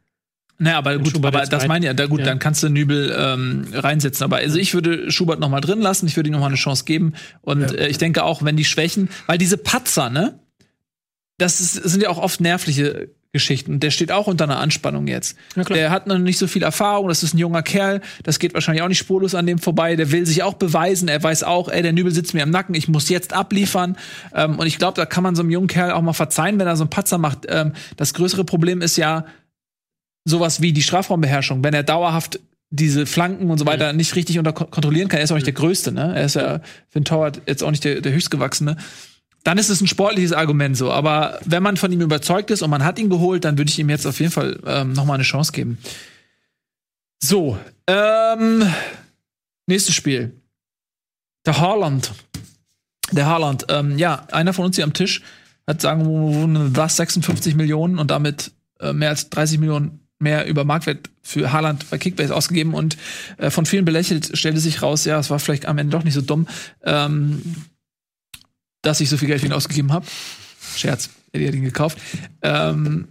Naja, 0.62 0.78
aber 0.78 0.92
Wenn 0.96 1.04
gut, 1.04 1.14
Schubert 1.14 1.34
aber 1.36 1.46
das 1.46 1.62
rein- 1.64 1.68
meine 1.70 1.86
ich 1.86 1.88
ja, 1.88 1.94
da 1.94 2.06
gut, 2.06 2.20
Ja. 2.20 2.26
dann 2.26 2.40
kannst 2.40 2.62
du 2.62 2.70
Nübel 2.70 3.16
ähm, 3.18 3.66
reinsetzen. 3.74 4.24
Aber 4.26 4.38
also 4.38 4.58
ich 4.60 4.74
würde 4.74 5.10
Schubert 5.10 5.40
noch 5.40 5.50
mal 5.50 5.62
drin 5.62 5.80
lassen, 5.82 6.06
ich 6.06 6.18
würde 6.18 6.30
ihm 6.30 6.34
noch 6.34 6.42
mal 6.42 6.48
eine 6.48 6.56
Chance 6.58 6.84
geben. 6.84 7.14
Und 7.42 7.62
Ja. 7.62 7.78
äh, 7.78 7.88
ich 7.88 7.98
denke 7.98 8.24
auch, 8.24 8.44
wenn 8.44 8.58
die 8.58 8.66
Schwächen, 8.66 9.10
weil 9.26 9.38
diese 9.38 9.58
Patzer, 9.58 10.10
ne, 10.10 10.38
das 11.38 11.62
ist, 11.62 11.74
sind 11.76 12.04
ja 12.04 12.10
auch 12.10 12.18
oft 12.18 12.42
nervliche 12.42 13.10
Geschichten. 13.32 13.80
Der 13.80 13.92
steht 13.92 14.12
auch 14.12 14.26
unter 14.26 14.46
einer 14.46 14.60
Anspannung 14.60 15.06
jetzt. 15.08 15.38
Der 15.70 15.92
hat 15.92 16.08
noch 16.08 16.18
nicht 16.18 16.40
so 16.40 16.48
viel 16.48 16.64
Erfahrung, 16.64 17.08
das 17.10 17.22
ist 17.22 17.36
ein 17.36 17.38
junger 17.38 17.62
Kerl, 17.62 18.02
das 18.24 18.40
geht 18.40 18.56
wahrscheinlich 18.56 18.82
auch 18.82 18.88
nicht 18.88 18.98
spurlos 18.98 19.36
an 19.36 19.46
dem 19.46 19.60
vorbei. 19.60 19.96
Der 19.96 20.12
will 20.12 20.26
sich 20.26 20.42
auch 20.42 20.56
beweisen, 20.56 21.08
er 21.08 21.22
weiß 21.22 21.44
auch, 21.44 21.70
ey, 21.70 21.84
der 21.84 21.94
Nübel 21.94 22.12
sitzt 22.12 22.34
mir 22.34 22.42
im 22.42 22.50
Nacken, 22.50 22.74
ich 22.74 22.88
muss 22.88 23.08
jetzt 23.08 23.32
abliefern. 23.34 23.98
Ähm, 24.34 24.58
und 24.58 24.66
ich 24.66 24.80
glaube, 24.80 24.96
da 24.96 25.06
kann 25.06 25.24
man 25.24 25.36
so 25.36 25.44
einem 25.44 25.52
jungen 25.52 25.68
Kerl 25.68 25.92
auch 25.92 26.02
mal 26.02 26.14
verzeihen, 26.14 26.60
wenn 26.60 26.66
er 26.68 26.76
so 26.76 26.84
einen 26.84 26.90
Patzer 26.90 27.20
macht. 27.20 27.46
Ähm, 27.48 27.74
das 27.98 28.16
größere 28.16 28.44
Problem 28.46 28.82
ist 28.82 28.98
ja, 28.98 29.26
sowas 30.30 30.62
wie 30.62 30.72
die 30.74 30.82
Strafraumbeherrschung, 30.84 31.64
wenn 31.64 31.74
er 31.74 31.84
dauerhaft 31.84 32.40
diese 32.72 33.06
Flanken 33.06 33.50
und 33.50 33.58
so 33.58 33.66
weiter 33.66 33.94
nicht 33.94 34.16
richtig 34.16 34.38
unter 34.38 34.54
Ko- 34.54 34.66
kontrollieren 34.66 35.08
kann, 35.08 35.18
er 35.20 35.24
ist 35.24 35.32
auch 35.32 35.36
nicht 35.36 35.48
der 35.48 35.54
Größte, 35.54 35.92
ne? 35.92 36.14
Er 36.16 36.26
ist 36.26 36.36
ja 36.36 36.60
für 36.90 36.98
einen 36.98 37.06
Torwart 37.06 37.42
jetzt 37.48 37.64
auch 37.64 37.72
nicht 37.72 37.84
der, 37.84 38.02
der 38.02 38.12
höchstgewachsene. 38.14 38.78
Dann 39.44 39.58
ist 39.58 39.70
es 39.70 39.82
ein 39.82 39.88
sportliches 39.88 40.34
Argument 40.34 40.78
so. 40.78 40.92
Aber 40.92 41.40
wenn 41.46 41.64
man 41.64 41.78
von 41.78 41.92
ihm 41.92 42.02
überzeugt 42.02 42.52
ist 42.52 42.62
und 42.62 42.70
man 42.70 42.84
hat 42.84 43.00
ihn 43.00 43.10
geholt, 43.10 43.44
dann 43.46 43.58
würde 43.58 43.70
ich 43.72 43.80
ihm 43.80 43.90
jetzt 43.90 44.06
auf 44.06 44.20
jeden 44.20 44.32
Fall 44.32 44.60
ähm, 44.68 44.94
noch 44.94 45.06
mal 45.06 45.16
eine 45.16 45.24
Chance 45.24 45.52
geben. 45.52 45.78
So, 47.22 47.58
ähm, 47.88 48.64
nächstes 49.66 49.96
Spiel. 49.96 50.34
Der 51.46 51.60
Haaland. 51.60 52.12
Der 53.12 53.26
Haaland, 53.26 53.66
ähm, 53.70 53.98
ja, 53.98 54.28
einer 54.32 54.54
von 54.54 54.66
uns 54.66 54.76
hier 54.76 54.84
am 54.86 54.94
Tisch 54.94 55.24
hat 55.66 55.82
sagen 55.82 56.06
wir 56.06 56.76
was 56.76 56.98
56 56.98 57.56
Millionen 57.56 57.98
und 57.98 58.12
damit 58.12 58.52
äh, 58.80 58.94
mehr 58.94 59.10
als 59.10 59.30
30 59.30 59.58
Millionen 59.60 60.02
mehr 60.20 60.46
über 60.48 60.66
Marktwert 60.66 61.10
für 61.22 61.52
Haaland 61.52 61.90
bei 61.90 61.98
Kickbase 61.98 62.36
ausgegeben 62.36 62.74
und 62.74 62.98
äh, 63.38 63.50
von 63.50 63.66
vielen 63.66 63.86
belächelt 63.86 64.38
stellte 64.38 64.60
sich 64.60 64.82
raus, 64.82 65.06
ja, 65.06 65.20
es 65.20 65.30
war 65.30 65.40
vielleicht 65.40 65.66
am 65.66 65.78
Ende 65.78 65.98
doch 65.98 66.04
nicht 66.04 66.14
so 66.14 66.22
dumm, 66.22 66.48
ähm, 66.84 67.42
dass 68.82 69.00
ich 69.02 69.10
so 69.10 69.18
viel 69.18 69.28
Geld 69.28 69.42
für 69.42 69.48
ihn 69.48 69.54
ausgegeben 69.54 69.92
habe. 69.92 70.06
Scherz, 70.76 71.10
Eddie 71.32 71.48
hat 71.48 71.56
ihn 71.56 71.64
gekauft. 71.64 71.98
Ähm, 72.42 73.08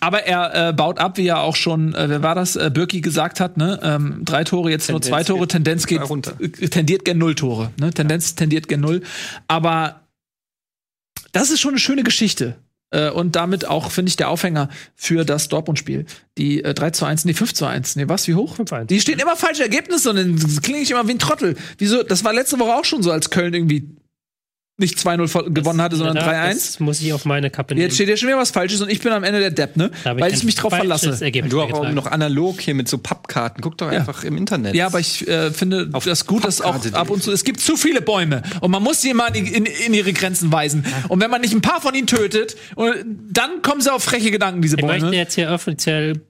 aber 0.00 0.24
er 0.24 0.68
äh, 0.68 0.72
baut 0.74 0.98
ab, 0.98 1.16
wie 1.16 1.22
ja 1.22 1.38
auch 1.38 1.56
schon, 1.56 1.94
äh, 1.94 2.08
wer 2.10 2.22
war 2.22 2.34
das, 2.34 2.56
äh, 2.56 2.70
Birki 2.72 3.00
gesagt 3.00 3.40
hat, 3.40 3.56
ne? 3.56 3.80
Ähm, 3.82 4.20
drei 4.22 4.44
Tore, 4.44 4.70
jetzt 4.70 4.90
nur 4.90 5.00
Tendenz 5.00 5.26
zwei 5.26 5.32
Tore, 5.32 5.48
Tendenz 5.48 5.86
geht, 5.86 6.02
runter. 6.02 6.34
äh, 6.40 6.48
tendiert 6.68 7.06
gen 7.06 7.16
Null 7.16 7.34
Tore. 7.34 7.70
Ne? 7.80 7.90
Tendenz 7.90 8.34
tendiert 8.34 8.68
gen 8.68 8.80
Null. 8.80 9.02
Aber 9.48 10.02
das 11.32 11.50
ist 11.50 11.60
schon 11.60 11.70
eine 11.70 11.78
schöne 11.78 12.02
Geschichte. 12.02 12.56
Äh, 12.94 13.10
und 13.10 13.34
damit 13.34 13.66
auch, 13.66 13.90
finde 13.90 14.08
ich, 14.08 14.16
der 14.16 14.28
Aufhänger 14.28 14.68
für 14.94 15.24
das 15.24 15.48
Dortmund-Spiel. 15.48 16.06
Die 16.38 16.62
äh, 16.62 16.74
3 16.74 16.90
zu 16.90 17.04
1, 17.04 17.24
nee, 17.24 17.34
5 17.34 17.52
zu 17.52 17.66
1. 17.66 17.96
Nee, 17.96 18.08
was? 18.08 18.28
Wie 18.28 18.34
hoch? 18.34 18.56
5-1. 18.56 18.84
Die 18.84 19.00
stehen 19.00 19.18
immer 19.18 19.36
falsche 19.36 19.64
Ergebnisse 19.64 20.10
und 20.10 20.16
dann 20.16 20.62
klinge 20.62 20.78
ich 20.78 20.90
immer 20.92 21.06
wie 21.08 21.12
ein 21.12 21.18
Trottel. 21.18 21.56
Wieso? 21.78 22.04
Das 22.04 22.22
war 22.24 22.32
letzte 22.32 22.58
Woche 22.60 22.74
auch 22.74 22.84
schon 22.84 23.02
so, 23.02 23.10
als 23.10 23.30
Köln 23.30 23.52
irgendwie 23.52 23.88
nicht 24.76 24.98
2-0 24.98 25.28
voll- 25.28 25.50
gewonnen 25.52 25.80
hatte, 25.80 25.94
sondern 25.94 26.16
Ja, 26.16 26.26
3-1. 26.26 26.48
Das 26.54 26.80
muss 26.80 27.00
ich 27.00 27.12
auf 27.12 27.24
meine 27.24 27.48
Kappe 27.48 27.74
nehmen. 27.74 27.82
Jetzt 27.86 27.94
steht 27.94 28.08
ja 28.08 28.16
schon 28.16 28.28
wieder 28.28 28.38
was 28.38 28.50
Falsches 28.50 28.80
und 28.80 28.90
ich 28.90 29.00
bin 29.00 29.12
am 29.12 29.22
Ende 29.22 29.38
der 29.38 29.52
Depp, 29.52 29.76
ne? 29.76 29.90
Weil 30.02 30.32
ich 30.34 30.42
mich 30.42 30.56
drauf 30.56 30.72
verlasse. 30.74 31.16
Ergebnis 31.20 31.50
Du 31.52 31.60
auch 31.62 31.90
noch 31.92 32.06
analog 32.06 32.60
hier 32.60 32.74
mit 32.74 32.88
so 32.88 32.98
Pappkarten. 32.98 33.62
Guck 33.62 33.78
doch 33.78 33.92
Ja. 33.92 34.00
einfach 34.00 34.24
im 34.24 34.36
Internet. 34.36 34.74
Ja, 34.74 34.86
aber 34.86 34.98
ich 34.98 35.28
äh, 35.28 35.52
finde 35.52 35.90
Auf 35.92 36.04
das 36.04 36.26
gut, 36.26 36.44
dass 36.44 36.60
auch 36.60 36.84
ab 36.92 37.10
und 37.10 37.22
zu, 37.22 37.30
es 37.30 37.44
gibt 37.44 37.60
zu 37.60 37.76
viele 37.76 38.02
Bäume 38.02 38.42
und 38.62 38.70
man 38.72 38.82
muss 38.82 39.00
sie 39.00 39.14
mal 39.14 39.34
in, 39.36 39.46
in, 39.46 39.64
in 39.66 39.94
ihre 39.94 40.12
Grenzen 40.12 40.50
weisen. 40.50 40.84
Und 41.08 41.20
wenn 41.20 41.30
man 41.30 41.40
nicht 41.40 41.54
ein 41.54 41.60
paar 41.62 41.80
von 41.80 41.94
ihnen 41.94 42.08
tötet, 42.08 42.56
und 42.74 42.94
dann 43.30 43.62
kommen 43.62 43.80
sie 43.80 43.92
auf 43.92 44.02
freche 44.02 44.32
Gedanken, 44.32 44.60
diese 44.60 44.76
Ich 44.76 44.82
möchte 44.84 45.02
Bäume. 45.06 45.16
jetzt 45.16 45.34
hier 45.34 45.50
offiziell 45.50 46.20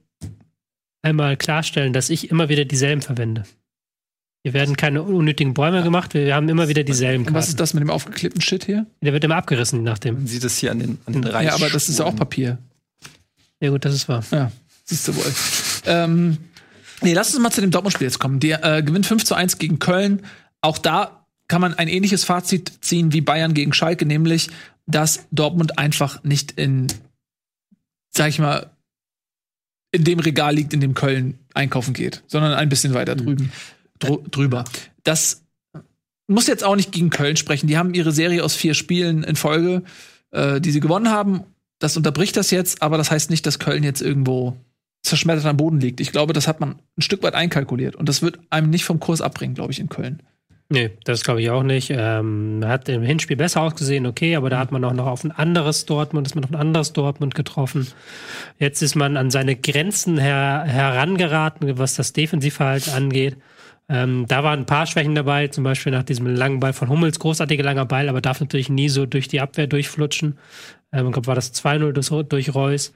einmal 1.01 1.35
klarstellen, 1.37 1.93
dass 1.93 2.09
ich 2.11 2.29
immer 2.29 2.47
wieder 2.49 2.65
dieselben 2.65 3.01
verwende. 3.01 3.43
Hier 4.45 4.53
werden 4.53 4.77
keine 4.77 5.01
unnötigen 5.01 5.55
Bäume 5.55 5.81
gemacht, 5.81 6.13
wir 6.13 6.35
haben 6.35 6.47
immer 6.49 6.67
wieder 6.67 6.83
dieselben 6.83 7.25
Und 7.25 7.33
was 7.33 7.45
ist 7.47 7.53
Karten. 7.53 7.57
das 7.57 7.73
mit 7.73 7.81
dem 7.81 7.89
aufgeklebten 7.89 8.41
Shit 8.41 8.63
hier? 8.63 8.85
Der 9.01 9.11
wird 9.11 9.23
immer 9.23 9.37
abgerissen, 9.37 9.79
je 9.79 9.85
nachdem. 9.85 10.13
Man 10.13 10.27
sieht 10.27 10.43
das 10.43 10.59
hier 10.59 10.69
an 10.69 10.77
den, 10.77 10.99
an 11.07 11.13
den 11.13 11.23
Ja, 11.23 11.55
aber 11.55 11.67
das 11.71 11.89
ist 11.89 11.97
ja 11.97 12.05
auch 12.05 12.15
Papier. 12.15 12.59
Ja 13.59 13.71
gut, 13.71 13.85
das 13.85 13.95
ist 13.95 14.07
wahr. 14.07 14.23
Ja, 14.29 14.51
siehst 14.83 15.07
du 15.07 15.15
wohl. 15.15 15.33
ähm, 15.87 16.37
nee, 17.01 17.13
lass 17.13 17.33
uns 17.33 17.41
mal 17.41 17.49
zu 17.49 17.61
dem 17.61 17.71
Dortmund-Spiel 17.71 18.05
jetzt 18.05 18.19
kommen. 18.19 18.39
Der 18.39 18.63
äh, 18.63 18.83
gewinnt 18.83 19.07
5 19.07 19.25
zu 19.25 19.33
1 19.33 19.57
gegen 19.57 19.79
Köln. 19.79 20.21
Auch 20.61 20.77
da 20.77 21.25
kann 21.47 21.61
man 21.61 21.73
ein 21.73 21.87
ähnliches 21.87 22.23
Fazit 22.23 22.71
ziehen 22.81 23.13
wie 23.13 23.21
Bayern 23.21 23.55
gegen 23.55 23.73
Schalke, 23.73 24.05
nämlich, 24.05 24.51
dass 24.85 25.25
Dortmund 25.31 25.79
einfach 25.79 26.23
nicht 26.23 26.51
in, 26.51 26.85
sag 28.15 28.29
ich 28.29 28.37
mal, 28.37 28.69
in 29.91 30.03
dem 30.03 30.19
Regal 30.19 30.53
liegt, 30.53 30.71
in 30.75 30.81
dem 30.81 30.93
Köln 30.93 31.39
einkaufen 31.55 31.95
geht, 31.95 32.21
sondern 32.27 32.53
ein 32.53 32.69
bisschen 32.69 32.93
weiter 32.93 33.15
drüben, 33.15 33.45
dr 33.45 33.74
drüber. 33.99 34.65
Das 35.03 35.43
muss 36.27 36.47
jetzt 36.47 36.63
auch 36.63 36.75
nicht 36.75 36.91
gegen 36.91 37.09
Köln 37.09 37.37
sprechen. 37.37 37.67
Die 37.67 37.77
haben 37.77 37.93
ihre 37.93 38.11
Serie 38.11 38.43
aus 38.43 38.55
vier 38.55 38.73
Spielen 38.73 39.23
in 39.23 39.35
Folge, 39.35 39.83
äh, 40.31 40.59
die 40.59 40.71
sie 40.71 40.79
gewonnen 40.79 41.09
haben. 41.09 41.43
Das 41.79 41.97
unterbricht 41.97 42.37
das 42.37 42.51
jetzt, 42.51 42.81
aber 42.81 42.97
das 42.97 43.11
heißt 43.11 43.29
nicht, 43.29 43.45
dass 43.45 43.59
Köln 43.59 43.83
jetzt 43.83 44.01
irgendwo 44.01 44.55
zerschmettert 45.03 45.45
am 45.45 45.57
Boden 45.57 45.79
liegt. 45.79 45.99
Ich 45.99 46.11
glaube, 46.11 46.33
das 46.33 46.47
hat 46.47 46.59
man 46.59 46.75
ein 46.97 47.01
Stück 47.01 47.21
weit 47.21 47.35
einkalkuliert 47.35 47.95
und 47.95 48.09
das 48.09 48.21
wird 48.21 48.39
einem 48.49 48.69
nicht 48.69 48.85
vom 48.85 48.99
Kurs 48.99 49.21
abbringen, 49.21 49.55
glaube 49.55 49.71
ich, 49.71 49.79
in 49.79 49.89
Köln. 49.89 50.23
Nee, 50.67 50.91
das 51.03 51.23
glaube 51.23 51.43
ich 51.43 51.51
auch 51.51 51.61
nicht. 51.61 51.91
Ähm, 51.91 52.63
hat 52.65 52.89
im 52.89 53.03
Hinspiel 53.03 53.37
besser 53.37 53.61
ausgesehen, 53.61 54.07
okay, 54.07 54.35
aber 54.35 54.49
da 54.49 54.57
hat 54.57 54.71
man 54.71 54.83
auch 54.83 54.93
noch 54.93 55.05
auf 55.05 55.23
ein 55.23 55.31
anderes 55.31 55.85
Dortmund, 55.85 56.25
ist 56.25 56.33
man 56.33 56.43
auf 56.43 56.49
ein 56.49 56.55
anderes 56.55 56.91
Dortmund 56.91 57.35
getroffen. 57.35 57.87
Jetzt 58.57 58.81
ist 58.81 58.95
man 58.95 59.15
an 59.15 59.29
seine 59.29 59.55
Grenzen 59.55 60.17
her 60.17 60.63
herangeraten, 60.65 61.77
was 61.77 61.93
das 61.93 62.13
Defensivverhalten 62.13 62.93
angeht. 62.93 63.37
Ähm, 63.87 64.25
da 64.27 64.43
waren 64.43 64.61
ein 64.61 64.65
paar 64.65 64.87
Schwächen 64.87 65.15
dabei, 65.15 65.47
zum 65.47 65.63
Beispiel 65.63 65.91
nach 65.91 66.03
diesem 66.03 66.27
langen 66.27 66.59
Ball 66.59 66.73
von 66.73 66.89
Hummels, 66.89 67.19
großartiger 67.19 67.63
langer 67.63 67.85
Ball, 67.85 68.09
aber 68.09 68.21
darf 68.21 68.39
natürlich 68.39 68.69
nie 68.69 68.89
so 68.89 69.05
durch 69.05 69.27
die 69.27 69.41
Abwehr 69.41 69.67
durchflutschen. 69.67 70.39
Ähm, 70.91 71.07
ich 71.07 71.13
glaube, 71.13 71.27
war 71.27 71.35
das 71.35 71.53
2-0 71.53 72.23
durch, 72.23 72.55
Reus. 72.55 72.93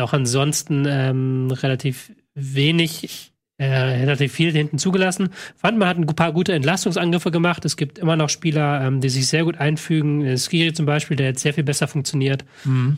Auch 0.00 0.12
ansonsten 0.12 0.86
ähm, 0.88 1.50
relativ 1.50 2.12
wenig 2.34 3.31
äh, 3.58 3.66
relativ 3.66 4.32
viel 4.32 4.50
hinten 4.50 4.78
zugelassen. 4.78 5.28
Fand 5.56 5.78
man 5.78 5.88
hat 5.88 5.96
ein 5.98 6.06
paar 6.06 6.32
gute 6.32 6.52
Entlastungsangriffe 6.52 7.30
gemacht. 7.30 7.64
Es 7.64 7.76
gibt 7.76 7.98
immer 7.98 8.16
noch 8.16 8.28
Spieler, 8.28 8.80
ähm, 8.80 9.00
die 9.00 9.08
sich 9.08 9.28
sehr 9.28 9.44
gut 9.44 9.58
einfügen. 9.58 10.24
Äh, 10.24 10.38
Skiri 10.38 10.72
zum 10.72 10.86
Beispiel, 10.86 11.16
der 11.16 11.28
jetzt 11.28 11.42
sehr 11.42 11.54
viel 11.54 11.62
besser 11.62 11.86
funktioniert. 11.86 12.44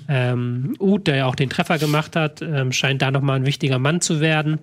Ähm, 0.09 0.75
Uth, 0.79 1.07
der 1.07 1.17
ja 1.17 1.27
auch 1.27 1.35
den 1.35 1.51
Treffer 1.51 1.79
gemacht 1.79 2.17
hat, 2.17 2.41
ähm, 2.41 2.73
scheint 2.73 3.03
da 3.03 3.11
nochmal 3.11 3.37
ein 3.37 3.47
wichtiger 3.47 3.79
Mann 3.79 4.01
zu 4.01 4.21
werden. 4.21 4.61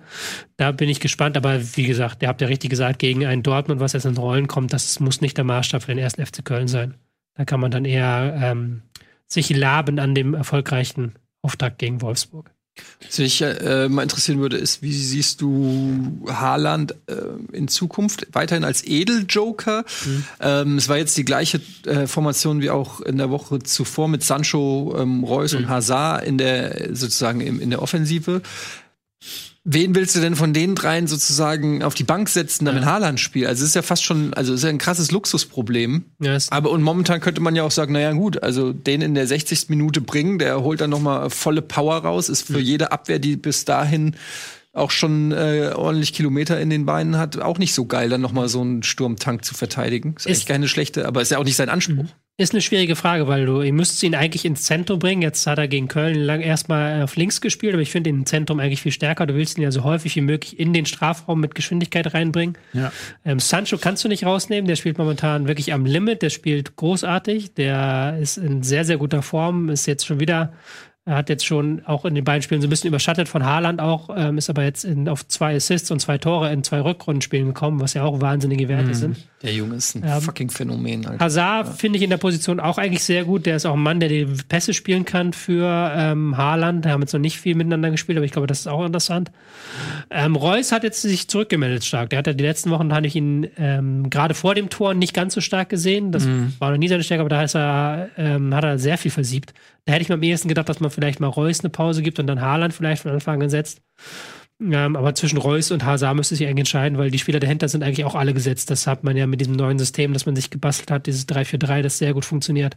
Da 0.56 0.72
bin 0.72 0.88
ich 0.88 0.98
gespannt. 0.98 1.36
Aber 1.36 1.60
wie 1.76 1.84
gesagt, 1.84 2.22
ihr 2.22 2.28
habt 2.28 2.40
ja 2.40 2.48
richtig 2.48 2.70
gesagt, 2.70 2.98
gegen 2.98 3.24
ein 3.26 3.42
Dortmund, 3.42 3.80
was 3.80 3.92
jetzt 3.92 4.06
in 4.06 4.16
Rollen 4.16 4.48
kommt, 4.48 4.72
das 4.72 4.98
muss 4.98 5.20
nicht 5.20 5.36
der 5.36 5.44
Maßstab 5.44 5.82
für 5.82 5.92
den 5.92 5.98
ersten 5.98 6.24
FC 6.24 6.44
Köln 6.44 6.68
sein. 6.68 6.94
Da 7.34 7.44
kann 7.44 7.60
man 7.60 7.70
dann 7.70 7.84
eher 7.84 8.38
ähm, 8.42 8.82
sich 9.26 9.50
laben 9.50 9.98
an 9.98 10.14
dem 10.14 10.34
erfolgreichen 10.34 11.14
Auftakt 11.42 11.78
gegen 11.78 12.02
Wolfsburg. 12.02 12.50
Was 13.04 13.18
mich 13.18 13.42
äh, 13.42 13.88
mal 13.88 14.02
interessieren 14.02 14.40
würde, 14.40 14.56
ist, 14.56 14.80
wie 14.80 14.92
siehst 14.92 15.42
du 15.42 16.24
Haaland 16.26 16.94
äh, 17.06 17.16
in 17.52 17.68
Zukunft 17.68 18.28
weiterhin 18.32 18.64
als 18.64 18.86
Edeljoker? 18.86 19.84
Ähm, 20.40 20.78
es 20.78 20.88
war 20.88 20.96
jetzt 20.96 21.16
die 21.18 21.24
gleiche 21.24 21.60
äh, 21.84 22.06
Formation 22.06 22.62
wie 22.62 22.70
auch 22.70 23.00
in 23.00 23.18
der 23.18 23.30
Woche 23.30 23.58
zuvor 23.58 24.08
mit 24.08 24.22
Sancho, 24.22 24.96
ähm, 24.98 25.24
Reus 25.24 25.52
und 25.52 25.68
Hazard 25.68 26.24
in 26.24 26.38
der 26.38 26.94
sozusagen 26.94 27.40
im, 27.42 27.60
in 27.60 27.70
der 27.70 27.82
Offensive. 27.82 28.40
Wen 29.64 29.94
willst 29.94 30.16
du 30.16 30.20
denn 30.20 30.34
von 30.34 30.52
den 30.52 30.74
dreien 30.74 31.06
sozusagen 31.06 31.84
auf 31.84 31.94
die 31.94 32.02
Bank 32.02 32.28
setzen, 32.28 32.64
damit 32.64 32.84
Haaland 32.84 33.20
spielt? 33.20 33.46
Also 33.46 33.62
es 33.62 33.68
ist 33.68 33.74
ja 33.76 33.82
fast 33.82 34.02
schon, 34.02 34.34
also 34.34 34.52
es 34.52 34.60
ist 34.60 34.64
ja 34.64 34.70
ein 34.70 34.78
krasses 34.78 35.12
Luxusproblem. 35.12 36.04
Ja, 36.20 36.34
ist 36.34 36.50
Aber 36.50 36.70
und 36.70 36.82
momentan 36.82 37.20
könnte 37.20 37.40
man 37.40 37.54
ja 37.54 37.62
auch 37.62 37.70
sagen, 37.70 37.92
naja 37.92 38.12
gut, 38.12 38.42
also 38.42 38.72
den 38.72 39.02
in 39.02 39.14
der 39.14 39.28
60. 39.28 39.68
Minute 39.68 40.00
bringen, 40.00 40.40
der 40.40 40.62
holt 40.62 40.80
dann 40.80 40.90
noch 40.90 41.00
mal 41.00 41.30
volle 41.30 41.62
Power 41.62 41.98
raus, 41.98 42.28
ist 42.28 42.42
für 42.48 42.58
jede 42.58 42.90
Abwehr, 42.90 43.20
die 43.20 43.36
bis 43.36 43.64
dahin 43.64 44.16
auch 44.72 44.90
schon 44.90 45.32
äh, 45.32 45.72
ordentlich 45.74 46.12
Kilometer 46.12 46.58
in 46.60 46.70
den 46.70 46.86
Beinen 46.86 47.18
hat, 47.18 47.38
auch 47.38 47.58
nicht 47.58 47.74
so 47.74 47.84
geil, 47.84 48.08
dann 48.08 48.22
noch 48.22 48.32
mal 48.32 48.48
so 48.48 48.62
einen 48.62 48.82
Sturmtank 48.82 49.44
zu 49.44 49.54
verteidigen. 49.54 50.14
Ist, 50.16 50.26
ist 50.26 50.26
eigentlich 50.26 50.46
keine 50.46 50.68
schlechte, 50.68 51.06
aber 51.06 51.22
ist 51.22 51.30
ja 51.30 51.38
auch 51.38 51.44
nicht 51.44 51.56
sein 51.56 51.68
Anspruch. 51.68 52.06
Ist 52.38 52.54
eine 52.54 52.62
schwierige 52.62 52.96
Frage, 52.96 53.28
weil 53.28 53.44
du, 53.44 53.60
ihr 53.60 53.74
müsst 53.74 54.02
ihn 54.02 54.14
eigentlich 54.14 54.46
ins 54.46 54.62
Zentrum 54.62 54.98
bringen. 54.98 55.20
Jetzt 55.20 55.46
hat 55.46 55.58
er 55.58 55.68
gegen 55.68 55.86
Köln 55.86 56.14
lang 56.14 56.40
erstmal 56.40 57.02
auf 57.02 57.14
links 57.16 57.42
gespielt, 57.42 57.74
aber 57.74 57.82
ich 57.82 57.90
finde 57.90 58.08
ihn 58.08 58.20
im 58.20 58.26
Zentrum 58.26 58.58
eigentlich 58.58 58.80
viel 58.80 58.90
stärker. 58.90 59.26
Du 59.26 59.34
willst 59.34 59.58
ihn 59.58 59.62
ja 59.62 59.70
so 59.70 59.84
häufig 59.84 60.16
wie 60.16 60.22
möglich 60.22 60.58
in 60.58 60.72
den 60.72 60.86
Strafraum 60.86 61.40
mit 61.40 61.54
Geschwindigkeit 61.54 62.14
reinbringen. 62.14 62.56
Ja. 62.72 62.90
Ähm, 63.26 63.38
Sancho 63.38 63.76
kannst 63.76 64.02
du 64.04 64.08
nicht 64.08 64.24
rausnehmen, 64.24 64.66
der 64.66 64.76
spielt 64.76 64.96
momentan 64.96 65.46
wirklich 65.46 65.74
am 65.74 65.84
Limit, 65.84 66.22
der 66.22 66.30
spielt 66.30 66.74
großartig, 66.76 67.52
der 67.52 68.16
ist 68.18 68.38
in 68.38 68.62
sehr, 68.62 68.86
sehr 68.86 68.96
guter 68.96 69.20
Form, 69.20 69.68
ist 69.68 69.84
jetzt 69.84 70.06
schon 70.06 70.18
wieder 70.18 70.54
er 71.04 71.16
hat 71.16 71.28
jetzt 71.28 71.44
schon 71.44 71.82
auch 71.84 72.04
in 72.04 72.14
den 72.14 72.22
beiden 72.22 72.42
Spielen 72.42 72.60
so 72.60 72.68
ein 72.68 72.70
bisschen 72.70 72.86
überschattet 72.86 73.28
von 73.28 73.44
Haaland 73.44 73.80
auch, 73.80 74.08
ähm, 74.16 74.38
ist 74.38 74.48
aber 74.48 74.62
jetzt 74.62 74.84
in, 74.84 75.08
auf 75.08 75.26
zwei 75.26 75.56
Assists 75.56 75.90
und 75.90 75.98
zwei 75.98 76.16
Tore 76.16 76.52
in 76.52 76.62
zwei 76.62 76.80
Rückrundenspielen 76.80 77.48
gekommen, 77.48 77.80
was 77.80 77.94
ja 77.94 78.04
auch 78.04 78.20
wahnsinnige 78.20 78.68
Werte 78.68 78.88
mhm. 78.88 78.94
sind. 78.94 79.16
Der 79.42 79.52
Junge 79.52 79.74
ist 79.74 79.96
ein 79.96 80.04
Ja. 80.04 80.20
fucking 80.20 80.50
Phänomen. 80.50 81.04
Alter. 81.04 81.24
Hazard 81.24 81.76
finde 81.76 81.96
ich 81.96 82.04
in 82.04 82.10
der 82.10 82.18
Position 82.18 82.60
auch 82.60 82.78
eigentlich 82.78 83.02
sehr 83.02 83.24
gut. 83.24 83.46
Der 83.46 83.56
ist 83.56 83.66
auch 83.66 83.74
ein 83.74 83.82
Mann, 83.82 83.98
der 83.98 84.08
die 84.08 84.28
Pässe 84.48 84.72
spielen 84.72 85.04
kann 85.04 85.32
für 85.32 85.92
ähm, 85.96 86.36
Haaland. 86.36 86.84
Wir 86.84 86.92
haben 86.92 87.00
jetzt 87.00 87.12
noch 87.12 87.20
nicht 87.20 87.36
viel 87.40 87.56
miteinander 87.56 87.90
gespielt, 87.90 88.16
aber 88.18 88.24
ich 88.24 88.30
glaube, 88.30 88.46
das 88.46 88.60
ist 88.60 88.68
auch 88.68 88.84
interessant. 88.84 89.32
Ähm, 90.08 90.36
Reus 90.36 90.70
hat 90.70 90.84
jetzt 90.84 91.02
sich 91.02 91.26
zurückgemeldet 91.26 91.84
stark. 91.84 92.10
Der 92.10 92.20
hat 92.20 92.28
ja 92.28 92.32
die 92.32 92.44
letzten 92.44 92.70
Wochen, 92.70 92.94
hatte 92.94 93.08
ich 93.08 93.16
ihn 93.16 93.48
ähm, 93.58 94.08
gerade 94.08 94.34
vor 94.34 94.54
dem 94.54 94.70
Tor 94.70 94.94
nicht 94.94 95.14
ganz 95.14 95.34
so 95.34 95.40
stark 95.40 95.68
gesehen. 95.68 96.12
Das 96.12 96.28
war 96.60 96.70
noch 96.70 96.78
nie 96.78 96.86
seine 96.86 97.02
Stärke, 97.02 97.22
aber 97.22 97.28
da 97.28 97.42
er, 97.42 98.08
ähm, 98.16 98.54
hat 98.54 98.62
er 98.62 98.78
sehr 98.78 98.98
viel 98.98 99.10
versiebt. 99.10 99.52
Da 99.84 99.94
hätte 99.94 100.02
ich 100.02 100.08
mir 100.08 100.14
am 100.14 100.22
ehesten 100.22 100.46
gedacht, 100.46 100.68
dass 100.68 100.78
man 100.78 100.91
vielleicht 100.92 101.20
mal 101.20 101.26
Reus 101.28 101.60
eine 101.60 101.70
Pause 101.70 102.02
gibt 102.02 102.18
und 102.18 102.26
dann 102.26 102.40
Haaland 102.40 102.72
vielleicht 102.74 103.02
von 103.02 103.10
Anfang 103.10 103.42
an 103.42 103.50
setzt. 103.50 103.80
Ähm, 104.60 104.94
aber 104.96 105.14
zwischen 105.16 105.38
Reus 105.38 105.72
und 105.72 105.84
Hazard 105.84 106.14
müsste 106.14 106.36
sich 106.36 106.46
eigentlich 106.46 106.60
entscheiden, 106.60 106.96
weil 106.96 107.10
die 107.10 107.18
Spieler 107.18 107.40
dahinter 107.40 107.68
sind 107.68 107.82
eigentlich 107.82 108.04
auch 108.04 108.14
alle 108.14 108.32
gesetzt. 108.32 108.70
Das 108.70 108.86
hat 108.86 109.02
man 109.02 109.16
ja 109.16 109.26
mit 109.26 109.40
diesem 109.40 109.54
neuen 109.56 109.78
System, 109.78 110.12
das 110.12 110.24
man 110.26 110.36
sich 110.36 110.50
gebastelt 110.50 110.90
hat, 110.92 111.06
dieses 111.06 111.26
3-4-3, 111.28 111.82
das 111.82 111.98
sehr 111.98 112.14
gut 112.14 112.24
funktioniert. 112.24 112.76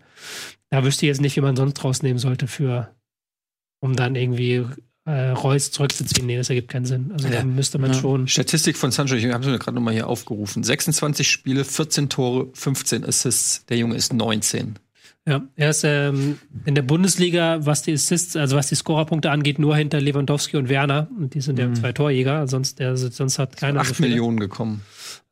Da 0.71 0.83
wüsste 0.83 1.05
ich 1.05 1.09
jetzt 1.09 1.21
nicht, 1.21 1.35
wie 1.35 1.41
man 1.41 1.55
sonst 1.55 1.83
rausnehmen 1.83 2.17
sollte 2.17 2.47
für, 2.47 2.89
um 3.81 3.95
dann 3.95 4.15
irgendwie 4.15 4.65
äh, 5.07 5.29
Reus 5.29 5.69
zurückzuziehen. 5.69 6.25
Nee, 6.25 6.37
das 6.37 6.49
ergibt 6.49 6.69
keinen 6.71 6.85
Sinn. 6.85 7.11
Also 7.13 7.27
Ja. 7.27 7.35
da 7.35 7.43
müsste 7.43 7.77
man 7.77 7.91
Ja. 7.93 7.99
schon. 7.99 8.27
Statistik 8.27 8.75
von 8.77 8.89
Sancho, 8.89 9.13
ich 9.13 9.25
habe 9.31 9.43
sie 9.43 9.51
mir 9.51 9.59
gerade 9.59 9.75
noch 9.75 9.83
mal 9.83 9.93
hier 9.93 10.07
aufgerufen. 10.07 10.63
26 10.63 11.29
Spiele, 11.29 11.63
14 11.63 12.09
Tore, 12.09 12.47
15 12.53 13.05
Assists. 13.05 13.63
Der 13.67 13.77
Junge 13.77 13.95
ist 13.95 14.11
19. 14.13 14.79
Ja, 15.27 15.41
er 15.55 15.69
ist 15.71 15.83
ähm, 15.83 16.37
in 16.65 16.75
der 16.75 16.83
Bundesliga, 16.83 17.65
was 17.65 17.81
die 17.81 17.93
Assists, 17.93 18.35
also 18.35 18.55
was 18.55 18.67
die 18.67 18.75
Scorerpunkte 18.75 19.31
angeht, 19.31 19.57
nur 19.57 19.75
hinter 19.75 19.99
Lewandowski 19.99 20.55
und 20.55 20.69
Werner. 20.69 21.09
Und 21.17 21.33
die 21.33 21.41
sind 21.41 21.57
ja 21.57 21.73
zwei 21.73 21.93
Torjäger, 21.93 22.47
sonst, 22.47 22.77
der, 22.77 22.95
sonst 22.95 23.39
hat 23.39 23.57
keiner. 23.57 23.83
so 23.83 23.89
8 23.91 23.95
viele. 23.95 24.09
Millionen 24.09 24.39
gekommen. 24.39 24.81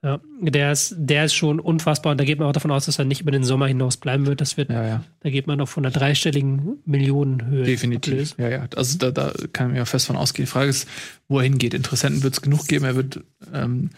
Ja, 0.01 0.19
der 0.41 0.71
ist, 0.71 0.95
der 0.97 1.25
ist 1.25 1.35
schon 1.35 1.59
unfassbar 1.59 2.11
und 2.11 2.17
da 2.19 2.25
geht 2.25 2.39
man 2.39 2.47
auch 2.49 2.53
davon 2.53 2.71
aus, 2.71 2.87
dass 2.87 2.97
er 2.99 3.05
nicht 3.05 3.21
über 3.21 3.29
den 3.31 3.43
Sommer 3.43 3.67
hinaus 3.67 3.95
bleiben 3.97 4.25
wird. 4.25 4.41
Das 4.41 4.57
wird, 4.57 4.69
Ja, 4.71 4.83
ja. 4.85 5.03
da 5.21 5.29
geht 5.29 5.45
man 5.47 5.61
auch 5.61 5.69
von 5.69 5.85
einer 5.85 5.93
dreistelligen 5.93 6.79
Millionenhöhe. 6.85 7.63
Definitiv. 7.63 8.13
ablösen. 8.13 8.35
Ja, 8.41 8.49
ja. 8.49 8.67
Also 8.75 8.97
da, 8.97 9.11
da 9.11 9.31
kann 9.53 9.67
man 9.67 9.75
ja 9.77 9.85
fest 9.85 10.07
von 10.07 10.15
ausgehen. 10.17 10.45
Die 10.45 10.51
Frage 10.51 10.71
ist, 10.71 10.89
wo 11.27 11.37
er 11.37 11.43
hingeht. 11.43 11.73
Interessenten 11.75 12.23
wird 12.23 12.33
es 12.33 12.41
genug 12.41 12.67
geben. 12.67 12.83
Er 12.85 12.95
wird 12.95 13.21
ähm, 13.53 13.91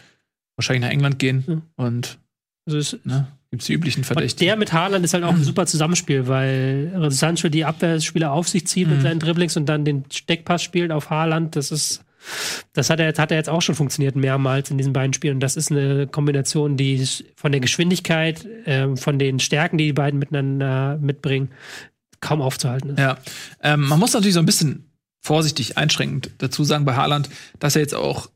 wahrscheinlich 0.56 0.82
nach 0.84 0.90
England 0.92 1.18
gehen 1.18 1.42
Ja. 1.48 1.62
und 1.76 2.18
Also 2.66 2.78
es, 2.78 2.96
ne, 3.04 3.26
gibt 3.50 3.62
es 3.62 3.66
die 3.66 3.74
üblichen 3.74 4.00
und 4.00 4.04
Verdächtigen. 4.04 4.46
der 4.48 4.56
mit 4.56 4.72
Haaland 4.72 5.04
ist 5.04 5.14
halt 5.14 5.24
auch 5.24 5.32
ein 5.34 5.44
super 5.44 5.66
Zusammenspiel, 5.66 6.26
weil 6.28 6.92
Sancho 7.10 7.48
die 7.48 7.64
Abwehrspieler 7.64 8.32
auf 8.32 8.48
sich 8.48 8.66
zieht 8.66 8.88
mit 8.88 9.02
seinen 9.02 9.20
Dribblings 9.20 9.56
und 9.56 9.66
dann 9.66 9.84
den 9.84 10.04
Steckpass 10.12 10.62
spielt 10.62 10.90
auf 10.90 11.10
Haaland. 11.10 11.54
Das 11.56 11.70
ist, 11.70 12.02
das 12.72 12.90
hat 12.90 12.98
er, 12.98 13.06
jetzt- 13.06 13.18
hat 13.20 13.30
er 13.30 13.36
jetzt 13.36 13.48
auch 13.48 13.62
schon 13.62 13.74
funktioniert 13.76 14.16
mehrmals 14.16 14.70
in 14.70 14.78
diesen 14.78 14.92
beiden 14.92 15.12
Spielen. 15.12 15.34
Und 15.34 15.40
das 15.40 15.56
ist 15.56 15.70
eine 15.70 16.06
Kombination, 16.08 16.76
die 16.76 17.06
von 17.36 17.52
der 17.52 17.60
Geschwindigkeit, 17.60 18.46
ähm, 18.66 18.96
von 18.96 19.18
den 19.18 19.38
Stärken, 19.38 19.78
die 19.78 19.86
die 19.86 19.92
beiden 19.92 20.18
miteinander 20.18 20.98
mitbringen, 21.00 21.50
kaum 22.20 22.42
aufzuhalten 22.42 22.90
ist. 22.90 22.98
Ja, 22.98 23.16
ähm, 23.62 23.86
man 23.86 24.00
muss 24.00 24.12
natürlich 24.12 24.34
so 24.34 24.40
ein 24.40 24.46
bisschen 24.46 24.90
vorsichtig 25.22 25.76
einschränkend 25.78 26.30
dazu 26.38 26.64
sagen 26.64 26.84
bei 26.84 26.94
Haaland, 26.96 27.28
dass 27.58 27.76
er 27.76 27.82
jetzt 27.82 27.94
auch 27.94 28.28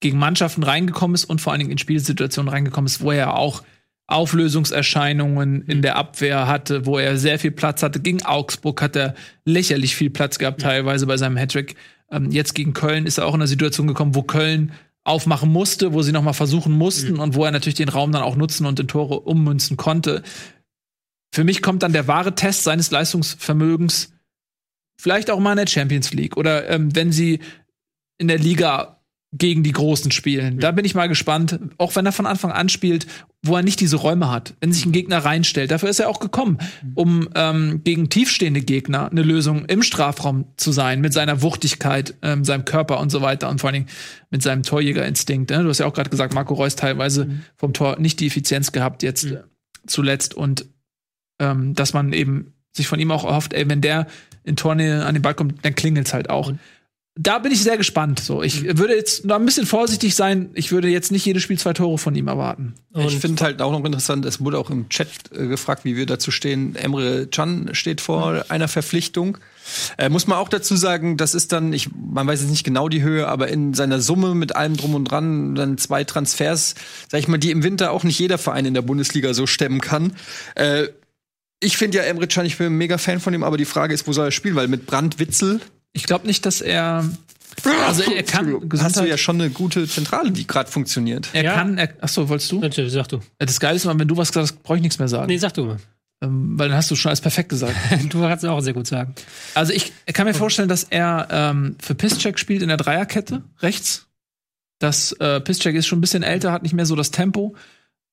gegen 0.00 0.18
Mannschaften 0.18 0.62
reingekommen 0.62 1.14
ist 1.14 1.24
und 1.24 1.40
vor 1.40 1.52
allen 1.52 1.58
Dingen 1.60 1.72
in 1.72 1.78
Spielsituationen 1.78 2.48
reingekommen 2.48 2.86
ist, 2.86 3.00
wo 3.00 3.10
er 3.12 3.34
auch 3.36 3.62
Auflösungserscheinungen 4.08 5.62
in 5.62 5.82
der 5.82 5.96
Abwehr 5.96 6.46
hatte, 6.46 6.86
wo 6.86 6.98
er 6.98 7.18
sehr 7.18 7.38
viel 7.38 7.50
Platz 7.50 7.82
hatte. 7.82 8.00
Gegen 8.00 8.24
Augsburg 8.24 8.80
hat 8.80 8.96
er 8.96 9.14
lächerlich 9.44 9.94
viel 9.94 10.08
Platz 10.08 10.38
gehabt, 10.38 10.62
teilweise 10.62 11.06
bei 11.06 11.18
seinem 11.18 11.36
Hattrick. 11.36 11.76
Ähm, 12.10 12.30
jetzt 12.30 12.54
gegen 12.54 12.72
Köln 12.72 13.06
ist 13.06 13.18
er 13.18 13.26
auch 13.26 13.34
in 13.34 13.40
eine 13.40 13.46
Situation 13.46 13.86
gekommen, 13.86 14.14
wo 14.14 14.22
Köln 14.22 14.72
aufmachen 15.04 15.50
musste, 15.50 15.92
wo 15.92 16.02
sie 16.02 16.12
noch 16.12 16.22
mal 16.22 16.32
versuchen 16.32 16.72
mussten 16.72 17.18
und 17.18 17.34
wo 17.34 17.44
er 17.44 17.50
natürlich 17.50 17.76
den 17.76 17.90
Raum 17.90 18.10
dann 18.10 18.22
auch 18.22 18.36
nutzen 18.36 18.66
und 18.66 18.80
in 18.80 18.88
Tore 18.88 19.20
ummünzen 19.20 19.76
konnte. 19.76 20.22
Für 21.34 21.44
mich 21.44 21.62
kommt 21.62 21.82
dann 21.82 21.92
der 21.92 22.08
wahre 22.08 22.34
Test 22.34 22.64
seines 22.64 22.90
Leistungsvermögens 22.90 24.12
vielleicht 25.00 25.30
auch 25.30 25.38
mal 25.38 25.52
in 25.52 25.58
der 25.58 25.66
Champions 25.66 26.12
League 26.12 26.36
oder 26.36 26.68
ähm, 26.68 26.94
wenn 26.94 27.12
sie 27.12 27.40
in 28.18 28.28
der 28.28 28.38
Liga 28.38 28.97
gegen 29.32 29.62
die 29.62 29.72
Großen 29.72 30.10
spielen. 30.10 30.58
Da 30.58 30.70
bin 30.70 30.86
ich 30.86 30.94
mal 30.94 31.08
gespannt, 31.08 31.58
auch 31.76 31.94
wenn 31.96 32.06
er 32.06 32.12
von 32.12 32.26
Anfang 32.26 32.50
an 32.50 32.70
spielt, 32.70 33.06
wo 33.42 33.56
er 33.56 33.62
nicht 33.62 33.78
diese 33.80 33.96
Räume 33.96 34.30
hat, 34.30 34.54
wenn 34.60 34.72
sich 34.72 34.86
ein 34.86 34.92
Gegner 34.92 35.18
reinstellt. 35.18 35.70
Dafür 35.70 35.90
ist 35.90 36.00
er 36.00 36.08
auch 36.08 36.18
gekommen, 36.18 36.58
um 36.94 37.28
ähm, 37.34 37.82
gegen 37.84 38.08
tiefstehende 38.08 38.62
Gegner 38.62 39.10
eine 39.10 39.22
Lösung 39.22 39.66
im 39.66 39.82
Strafraum 39.82 40.46
zu 40.56 40.72
sein, 40.72 41.02
mit 41.02 41.12
seiner 41.12 41.42
Wuchtigkeit, 41.42 42.14
ähm, 42.22 42.44
seinem 42.44 42.64
Körper 42.64 43.00
und 43.00 43.10
so 43.10 43.20
weiter 43.20 43.50
und 43.50 43.60
vor 43.60 43.68
allen 43.68 43.84
Dingen 43.84 43.96
mit 44.30 44.42
seinem 44.42 44.62
Torjägerinstinkt. 44.62 45.50
Ne? 45.50 45.62
Du 45.62 45.68
hast 45.68 45.78
ja 45.78 45.86
auch 45.86 45.94
gerade 45.94 46.10
gesagt, 46.10 46.32
Marco 46.32 46.54
Reus 46.54 46.74
teilweise 46.74 47.28
vom 47.56 47.74
Tor 47.74 47.98
nicht 48.00 48.20
die 48.20 48.26
Effizienz 48.26 48.72
gehabt 48.72 49.02
jetzt 49.02 49.24
äh, 49.24 49.42
zuletzt 49.86 50.34
und 50.34 50.66
ähm, 51.38 51.74
dass 51.74 51.92
man 51.92 52.12
eben 52.14 52.54
sich 52.72 52.88
von 52.88 52.98
ihm 52.98 53.10
auch 53.10 53.24
erhofft, 53.24 53.52
ey, 53.52 53.68
wenn 53.68 53.82
der 53.82 54.06
in 54.42 54.56
Tornähe 54.56 55.04
an 55.04 55.14
den 55.14 55.22
Ball 55.22 55.34
kommt, 55.34 55.64
dann 55.64 55.74
klingelt's 55.74 56.14
halt 56.14 56.30
auch. 56.30 56.52
Da 57.20 57.40
bin 57.40 57.50
ich 57.50 57.64
sehr 57.64 57.76
gespannt. 57.76 58.20
So, 58.20 58.44
ich 58.44 58.78
würde 58.78 58.94
jetzt 58.94 59.24
noch 59.24 59.34
ein 59.34 59.44
bisschen 59.44 59.66
vorsichtig 59.66 60.14
sein. 60.14 60.50
Ich 60.54 60.70
würde 60.70 60.86
jetzt 60.86 61.10
nicht 61.10 61.26
jedes 61.26 61.42
Spiel 61.42 61.58
zwei 61.58 61.72
Tore 61.72 61.98
von 61.98 62.14
ihm 62.14 62.28
erwarten. 62.28 62.74
Und 62.92 63.06
ich 63.06 63.18
finde 63.18 63.42
halt 63.42 63.60
auch 63.60 63.72
noch 63.72 63.84
interessant, 63.84 64.24
es 64.24 64.40
wurde 64.40 64.56
auch 64.56 64.70
im 64.70 64.88
Chat 64.88 65.08
äh, 65.32 65.48
gefragt, 65.48 65.84
wie 65.84 65.96
wir 65.96 66.06
dazu 66.06 66.30
stehen. 66.30 66.76
Emre 66.76 67.26
Can 67.26 67.70
steht 67.72 68.00
vor 68.00 68.44
einer 68.50 68.68
Verpflichtung. 68.68 69.38
Äh, 69.96 70.10
muss 70.10 70.28
man 70.28 70.38
auch 70.38 70.48
dazu 70.48 70.76
sagen, 70.76 71.16
das 71.16 71.34
ist 71.34 71.50
dann, 71.50 71.72
ich, 71.72 71.88
man 71.92 72.24
weiß 72.28 72.40
jetzt 72.40 72.50
nicht 72.50 72.62
genau 72.62 72.88
die 72.88 73.02
Höhe, 73.02 73.26
aber 73.26 73.48
in 73.48 73.74
seiner 73.74 73.98
Summe 73.98 74.36
mit 74.36 74.54
allem 74.54 74.76
drum 74.76 74.94
und 74.94 75.06
dran, 75.06 75.56
dann 75.56 75.76
zwei 75.76 76.04
Transfers, 76.04 76.76
sag 77.10 77.18
ich 77.18 77.26
mal, 77.26 77.38
die 77.38 77.50
im 77.50 77.64
Winter 77.64 77.90
auch 77.90 78.04
nicht 78.04 78.20
jeder 78.20 78.38
Verein 78.38 78.64
in 78.64 78.74
der 78.74 78.82
Bundesliga 78.82 79.34
so 79.34 79.48
stemmen 79.48 79.80
kann. 79.80 80.12
Äh, 80.54 80.86
ich 81.58 81.76
finde 81.76 81.98
ja 81.98 82.04
Emre 82.04 82.28
Can, 82.28 82.46
ich 82.46 82.58
bin 82.58 82.68
ein 82.68 82.78
mega 82.78 82.96
Fan 82.96 83.18
von 83.18 83.34
ihm, 83.34 83.42
aber 83.42 83.56
die 83.56 83.64
Frage 83.64 83.92
ist, 83.92 84.06
wo 84.06 84.12
soll 84.12 84.26
er 84.26 84.30
spielen? 84.30 84.54
Weil 84.54 84.68
mit 84.68 84.86
Brand 84.86 85.18
Witzel 85.18 85.60
Ich 85.92 86.04
glaube 86.04 86.26
nicht, 86.26 86.46
dass 86.46 86.60
er. 86.60 87.08
Also 87.86 88.02
er 88.02 88.22
kann 88.22 88.60
hast 88.78 88.96
du 88.96 89.04
ja 89.04 89.18
schon 89.18 89.40
eine 89.40 89.50
gute 89.50 89.88
Zentrale, 89.88 90.30
die 90.30 90.46
gerade 90.46 90.70
funktioniert. 90.70 91.28
er 91.32 91.42
Ja. 91.44 91.54
kann. 91.54 91.76
Er, 91.76 91.92
achso, 92.00 92.28
wolltest 92.28 92.52
du? 92.52 92.60
Natürlich, 92.60 92.92
sag 92.92 93.08
du. 93.08 93.20
Das 93.38 93.58
Geile 93.58 93.76
ist 93.76 93.84
immer, 93.84 93.98
wenn 93.98 94.06
du 94.06 94.16
was 94.16 94.28
gesagt 94.28 94.52
hast, 94.52 94.62
brauche 94.62 94.76
ich 94.76 94.82
nichts 94.82 94.98
mehr 95.00 95.08
sagen. 95.08 95.26
Nee, 95.26 95.38
sag 95.38 95.54
du 95.54 95.64
mal. 95.64 95.76
Ähm, 96.22 96.58
weil 96.58 96.68
dann 96.68 96.76
hast 96.78 96.90
du 96.90 96.96
schon 96.96 97.10
alles 97.10 97.20
perfekt 97.20 97.48
gesagt. 97.48 97.74
Du 98.10 98.20
kannst 98.20 98.44
es 98.44 98.50
auch 98.50 98.60
sehr 98.60 98.74
gut 98.74 98.86
sagen. 98.86 99.14
Also 99.54 99.72
ich 99.72 99.92
kann 100.12 100.26
mir 100.26 100.34
vorstellen, 100.34 100.68
dass 100.68 100.84
er 100.84 101.26
ähm, 101.30 101.76
für 101.80 101.94
Piszczek 101.94 102.38
spielt 102.38 102.62
in 102.62 102.68
der 102.68 102.76
Dreierkette 102.76 103.42
rechts. 103.60 104.06
Das 104.78 105.12
äh, 105.12 105.40
Piszczek 105.40 105.74
ist 105.74 105.86
schon 105.88 105.98
ein 105.98 106.00
bisschen 106.00 106.22
älter, 106.22 106.52
hat 106.52 106.62
nicht 106.62 106.74
mehr 106.74 106.86
so 106.86 106.94
das 106.94 107.10
Tempo. 107.10 107.56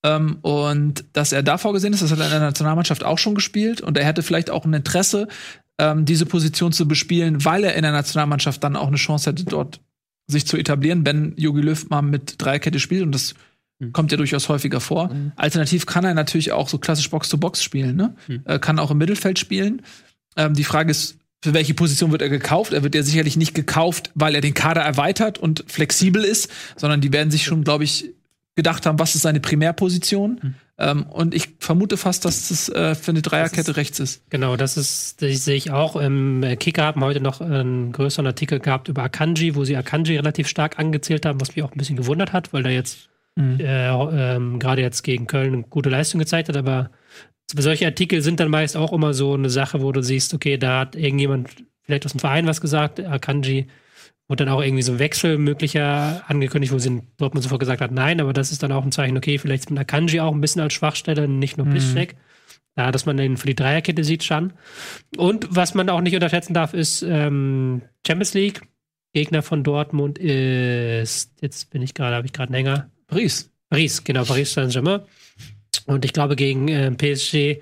Ähm, 0.05 0.37
und 0.41 1.03
dass 1.13 1.31
er 1.31 1.41
da 1.41 1.57
vorgesehen 1.57 1.93
ist, 1.93 2.03
das 2.03 2.11
hat 2.11 2.19
er 2.19 2.25
in 2.25 2.31
der 2.31 2.39
Nationalmannschaft 2.39 3.03
auch 3.03 3.17
schon 3.17 3.33
gespielt. 3.33 3.81
Und 3.81 3.97
er 3.97 4.05
hätte 4.05 4.21
vielleicht 4.21 4.51
auch 4.51 4.63
ein 4.65 4.73
Interesse, 4.73 5.27
ähm, 5.79 6.05
diese 6.05 6.27
Position 6.27 6.71
zu 6.71 6.87
bespielen, 6.87 7.43
weil 7.43 7.63
er 7.63 7.73
in 7.73 7.81
der 7.81 7.91
Nationalmannschaft 7.91 8.63
dann 8.63 8.75
auch 8.75 8.87
eine 8.87 8.97
Chance 8.97 9.31
hätte, 9.31 9.45
dort 9.45 9.81
sich 10.27 10.45
zu 10.45 10.57
etablieren, 10.57 11.05
wenn 11.05 11.33
Jogi 11.37 11.61
Löw 11.61 11.89
mal 11.89 12.03
mit 12.03 12.35
Dreierkette 12.37 12.79
spielt. 12.79 13.01
Und 13.03 13.13
das 13.13 13.33
kommt 13.93 14.11
ja 14.11 14.17
durchaus 14.17 14.47
häufiger 14.47 14.79
vor. 14.79 15.09
Alternativ 15.35 15.85
kann 15.85 16.05
er 16.05 16.13
natürlich 16.13 16.51
auch 16.51 16.69
so 16.69 16.77
klassisch 16.77 17.09
Box-to-Box 17.09 17.61
spielen, 17.61 17.95
ne? 17.95 18.15
Äh, 18.45 18.59
kann 18.59 18.79
auch 18.79 18.91
im 18.91 18.97
Mittelfeld 18.97 19.37
spielen. 19.37 19.81
Ähm, 20.37 20.53
die 20.53 20.63
Frage 20.63 20.91
ist, 20.91 21.17
für 21.43 21.53
welche 21.53 21.73
Position 21.73 22.11
wird 22.11 22.21
er 22.21 22.29
gekauft? 22.29 22.73
Er 22.73 22.83
wird 22.83 22.95
ja 22.95 23.03
sicherlich 23.03 23.37
nicht 23.37 23.53
gekauft, 23.53 24.11
weil 24.15 24.33
er 24.33 24.41
den 24.41 24.53
Kader 24.53 24.81
erweitert 24.81 25.37
und 25.37 25.63
flexibel 25.67 26.23
ist, 26.23 26.49
sondern 26.75 27.01
die 27.01 27.11
werden 27.11 27.29
sich 27.31 27.43
schon, 27.43 27.63
glaube 27.63 27.83
ich, 27.83 28.15
gedacht 28.55 28.85
haben, 28.85 28.99
was 28.99 29.15
ist 29.15 29.21
seine 29.21 29.39
Primärposition. 29.39 30.55
Ähm, 30.77 31.03
und 31.03 31.33
ich 31.33 31.49
vermute 31.59 31.97
fast, 31.97 32.25
dass 32.25 32.49
das 32.49 32.69
äh, 32.69 32.95
für 32.95 33.11
eine 33.11 33.21
Dreierkette 33.21 33.77
rechts 33.77 33.99
ist. 33.99 34.29
Genau, 34.29 34.55
das 34.57 34.77
ist, 34.77 35.21
das 35.21 35.45
sehe 35.45 35.55
ich 35.55 35.71
auch. 35.71 35.95
Im 35.95 36.43
äh, 36.43 36.55
Kicker 36.55 36.83
haben 36.83 37.03
heute 37.03 37.21
noch 37.21 37.41
einen 37.41 37.91
größeren 37.91 38.27
Artikel 38.27 38.59
gehabt 38.59 38.87
über 38.87 39.03
Akanji, 39.03 39.55
wo 39.55 39.63
sie 39.63 39.77
Akanji 39.77 40.15
relativ 40.15 40.47
stark 40.47 40.79
angezählt 40.79 41.25
haben, 41.25 41.39
was 41.39 41.55
mich 41.55 41.63
auch 41.63 41.71
ein 41.71 41.77
bisschen 41.77 41.95
gewundert 41.97 42.33
hat, 42.33 42.51
weil 42.53 42.65
er 42.65 42.71
jetzt 42.71 43.09
äh, 43.37 43.89
ähm, 43.89 44.59
gerade 44.59 44.81
jetzt 44.81 45.03
gegen 45.03 45.27
Köln 45.27 45.53
eine 45.53 45.63
gute 45.63 45.89
Leistung 45.89 46.19
gezeigt 46.19 46.49
hat. 46.49 46.57
Aber 46.57 46.91
solche 47.53 47.85
Artikel 47.85 48.21
sind 48.21 48.39
dann 48.39 48.49
meist 48.49 48.77
auch 48.77 48.93
immer 48.93 49.13
so 49.13 49.33
eine 49.33 49.49
Sache, 49.49 49.81
wo 49.81 49.91
du 49.91 50.01
siehst, 50.01 50.33
okay, 50.33 50.57
da 50.57 50.81
hat 50.81 50.95
irgendjemand 50.95 51.49
vielleicht 51.83 52.05
aus 52.05 52.13
dem 52.13 52.19
Verein 52.19 52.47
was 52.47 52.61
gesagt, 52.61 52.99
Akanji 52.99 53.67
Wurde 54.27 54.45
dann 54.45 54.53
auch 54.53 54.61
irgendwie 54.61 54.81
so 54.81 54.93
ein 54.93 54.99
Wechsel 54.99 55.37
möglicher 55.37 56.23
angekündigt, 56.27 56.73
wo 56.73 56.79
sie 56.79 56.87
in 56.87 57.03
Dortmund 57.17 57.43
sofort 57.43 57.59
gesagt 57.59 57.81
hat, 57.81 57.91
nein, 57.91 58.19
aber 58.19 58.33
das 58.33 58.51
ist 58.51 58.63
dann 58.63 58.71
auch 58.71 58.83
ein 58.83 58.91
Zeichen, 58.91 59.17
okay, 59.17 59.37
vielleicht 59.37 59.65
ist 59.65 59.69
mit 59.69 59.79
Akanji 59.79 60.19
auch 60.19 60.33
ein 60.33 60.41
bisschen 60.41 60.61
als 60.61 60.73
Schwachstelle, 60.73 61.27
nicht 61.27 61.57
nur 61.57 61.67
Piszczek. 61.67 62.15
Ja, 62.77 62.91
dass 62.91 63.05
man 63.05 63.15
den 63.15 63.37
für 63.37 63.47
die 63.47 63.55
Dreierkette 63.55 64.03
sieht 64.03 64.23
schon. 64.23 64.53
Und 65.15 65.47
was 65.49 65.75
man 65.75 65.89
auch 65.89 66.01
nicht 66.01 66.13
unterschätzen 66.13 66.53
darf, 66.53 66.73
ist 66.73 67.03
ähm, 67.03 67.83
Champions 68.05 68.33
League. 68.33 68.61
Gegner 69.13 69.43
von 69.43 69.63
Dortmund 69.63 70.17
ist, 70.17 71.31
jetzt 71.39 71.69
bin 71.69 71.81
ich 71.81 71.93
gerade, 71.93 72.17
habe 72.17 72.27
ich 72.27 72.33
gerade 72.33 72.53
einen 72.53 72.65
Hänger. 72.65 72.91
Paris. 73.07 73.49
Paris, 73.69 74.03
genau, 74.03 74.25
Paris 74.25 74.51
Saint-Germain. 74.51 75.01
Und 75.85 76.03
ich 76.03 76.11
glaube, 76.11 76.35
gegen 76.35 76.67
äh, 76.67 76.91
PSG 76.91 77.61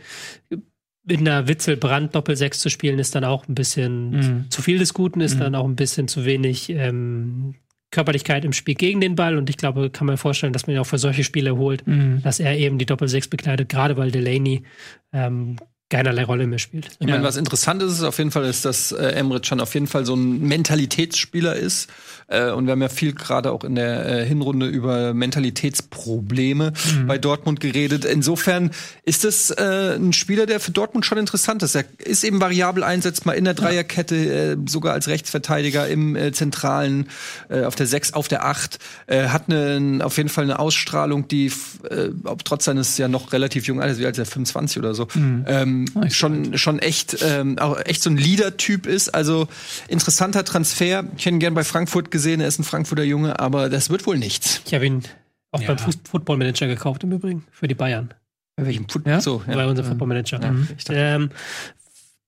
mit 1.06 1.20
einer 1.20 1.48
Witzelbrand 1.48 2.16
Doppel-Sechs 2.16 2.60
zu 2.60 2.70
spielen, 2.70 2.98
ist 3.00 3.14
dann 3.16 3.24
auch 3.26 3.48
ein 3.48 3.56
bisschen 3.56 4.10
Mhm. 4.12 4.46
zu 4.50 4.62
viel 4.62 4.80
des 4.80 4.94
Guten, 4.94 5.20
ist 5.22 5.40
dann 5.40 5.56
auch 5.56 5.66
ein 5.66 5.76
bisschen 5.76 6.08
zu 6.08 6.24
wenig 6.26 6.70
ähm, 6.70 7.56
Körperlichkeit 7.92 8.44
im 8.46 8.54
Spiel 8.54 8.76
gegen 8.76 9.02
den 9.02 9.16
Ball. 9.16 9.38
Und 9.38 9.50
ich 9.50 9.58
glaube, 9.58 9.90
kann 9.90 10.08
man 10.08 10.18
vorstellen, 10.18 10.54
dass 10.54 10.66
man 10.66 10.76
ihn 10.76 10.80
auch 10.80 10.86
für 10.88 10.98
solche 10.98 11.24
Spiele 11.24 11.58
holt, 11.58 11.86
Mhm. 11.86 12.22
dass 12.24 12.40
er 12.40 12.58
eben 12.58 12.78
die 12.78 12.86
Doppel-Sechs 12.86 13.28
bekleidet, 13.28 13.70
gerade 13.70 13.98
weil 13.98 14.12
Delaney 14.12 14.64
ähm, 15.12 15.58
keinerlei 15.90 16.24
Rolle 16.24 16.48
mehr 16.48 16.60
spielt. 16.60 16.90
Ich 17.00 17.08
meine, 17.08 17.24
was 17.24 17.38
interessant 17.38 17.84
ist, 17.84 17.94
ist 17.94 18.04
auf 18.04 18.18
jeden 18.18 18.32
Fall, 18.32 18.46
ist, 18.46 18.66
dass 18.66 18.92
äh, 18.92 19.10
Emre 19.10 19.42
Can 19.42 19.60
auf 19.60 19.74
jeden 19.76 19.86
Fall 19.88 20.06
so 20.06 20.16
ein 20.16 20.42
Mentalitätsspieler 20.42 21.56
ist. 21.56 21.88
Äh, 22.28 22.52
und 22.52 22.66
wir 22.66 22.72
haben 22.72 22.82
ja 22.82 22.90
viel 22.90 23.14
gerade 23.14 23.52
auch 23.52 23.64
in 23.64 23.76
der 23.76 24.06
äh, 24.06 24.26
Hinrunde 24.26 24.66
über 24.68 25.14
Mentalitätsprobleme 25.14 26.74
bei 27.08 27.18
Dortmund 27.18 27.60
geredet. 27.60 28.06
Insofern 28.06 28.72
ist 29.04 29.24
es 29.24 29.52
äh, 29.52 29.96
ein 29.96 30.14
Spieler, 30.14 30.46
der 30.46 30.60
für 30.60 30.72
Dortmund 30.72 31.06
schon 31.06 31.18
interessant 31.18 31.62
ist. 31.62 31.76
Er 31.76 31.86
ist 32.00 32.24
eben 32.24 32.42
variabel 32.42 32.84
einsetzbar 32.84 33.36
in 33.36 33.46
der 33.46 33.54
Dreierkette, 33.54 34.16
äh, 34.16 34.58
sogar 34.68 34.94
als 34.94 35.08
Rechtsverteidiger 35.08 35.88
im 35.88 36.16
äh, 36.16 36.32
zentralen, 36.32 37.08
äh, 37.50 37.66
auf 37.66 37.76
der 37.76 37.86
6, 37.86 38.14
auf 38.14 38.28
der 38.28 38.46
8. 38.46 38.80
Äh, 39.08 39.28
hat 39.28 39.44
eine, 39.48 40.04
auf 40.04 40.18
jeden 40.18 40.30
Fall 40.30 40.46
eine 40.46 40.60
Ausstrahlung, 40.60 41.28
die 41.28 41.52
äh, 41.90 42.10
ob 42.24 42.44
trotz 42.46 42.66
seines 42.66 42.98
ja 42.98 43.08
noch 43.08 43.34
relativ 43.34 43.68
jungen 43.68 43.82
Alters, 43.82 44.00
wie 44.00 44.06
alt 44.06 44.16
ist 44.16 44.20
er, 44.20 44.26
25 44.26 44.80
oder 44.80 44.96
so, 44.96 45.08
ähm, 45.16 45.73
schon, 46.10 46.58
schon 46.58 46.80
echt, 46.80 47.18
ähm, 47.24 47.58
auch 47.60 47.78
echt 47.86 48.02
so 48.04 48.10
ein 48.10 48.18
Leader-Typ 48.18 48.86
ist. 48.86 49.10
Also 49.14 49.48
interessanter 49.88 50.44
Transfer. 50.46 51.04
Ich 51.18 51.26
hätte 51.26 51.36
ihn 51.36 51.40
gern 51.40 51.54
bei 51.54 51.64
Frankfurt 51.64 52.12
gesehen, 52.12 52.42
er 52.42 52.48
ist 52.48 52.60
ein 52.60 52.64
Frankfurter 52.64 53.04
Junge, 53.04 53.40
aber 53.40 53.70
das 53.70 53.90
wird 53.90 54.06
wohl 54.08 54.18
nichts. 54.18 54.62
Ich 54.66 54.74
habe 54.74 54.86
ihn 54.86 55.04
auch 55.52 55.62
Ja. 55.62 55.68
beim 55.74 55.78
Fuß- 55.78 56.00
Football 56.10 56.38
Manager 56.38 56.68
gekauft 56.68 57.04
im 57.04 57.12
Übrigen, 57.12 57.44
für 57.52 57.68
die 57.68 57.76
Bayern. 57.76 58.14
Bei 58.56 58.66
welchem 58.66 58.86
Put 58.86 59.06
Ja? 59.08 59.20
So, 59.22 59.42
ja. 59.48 59.54
Bei 59.56 59.66
unserem 59.66 59.90
Football 59.90 60.08
Manager. 60.10 60.40
Dachte- 60.40 60.94
Ähm, 60.94 61.30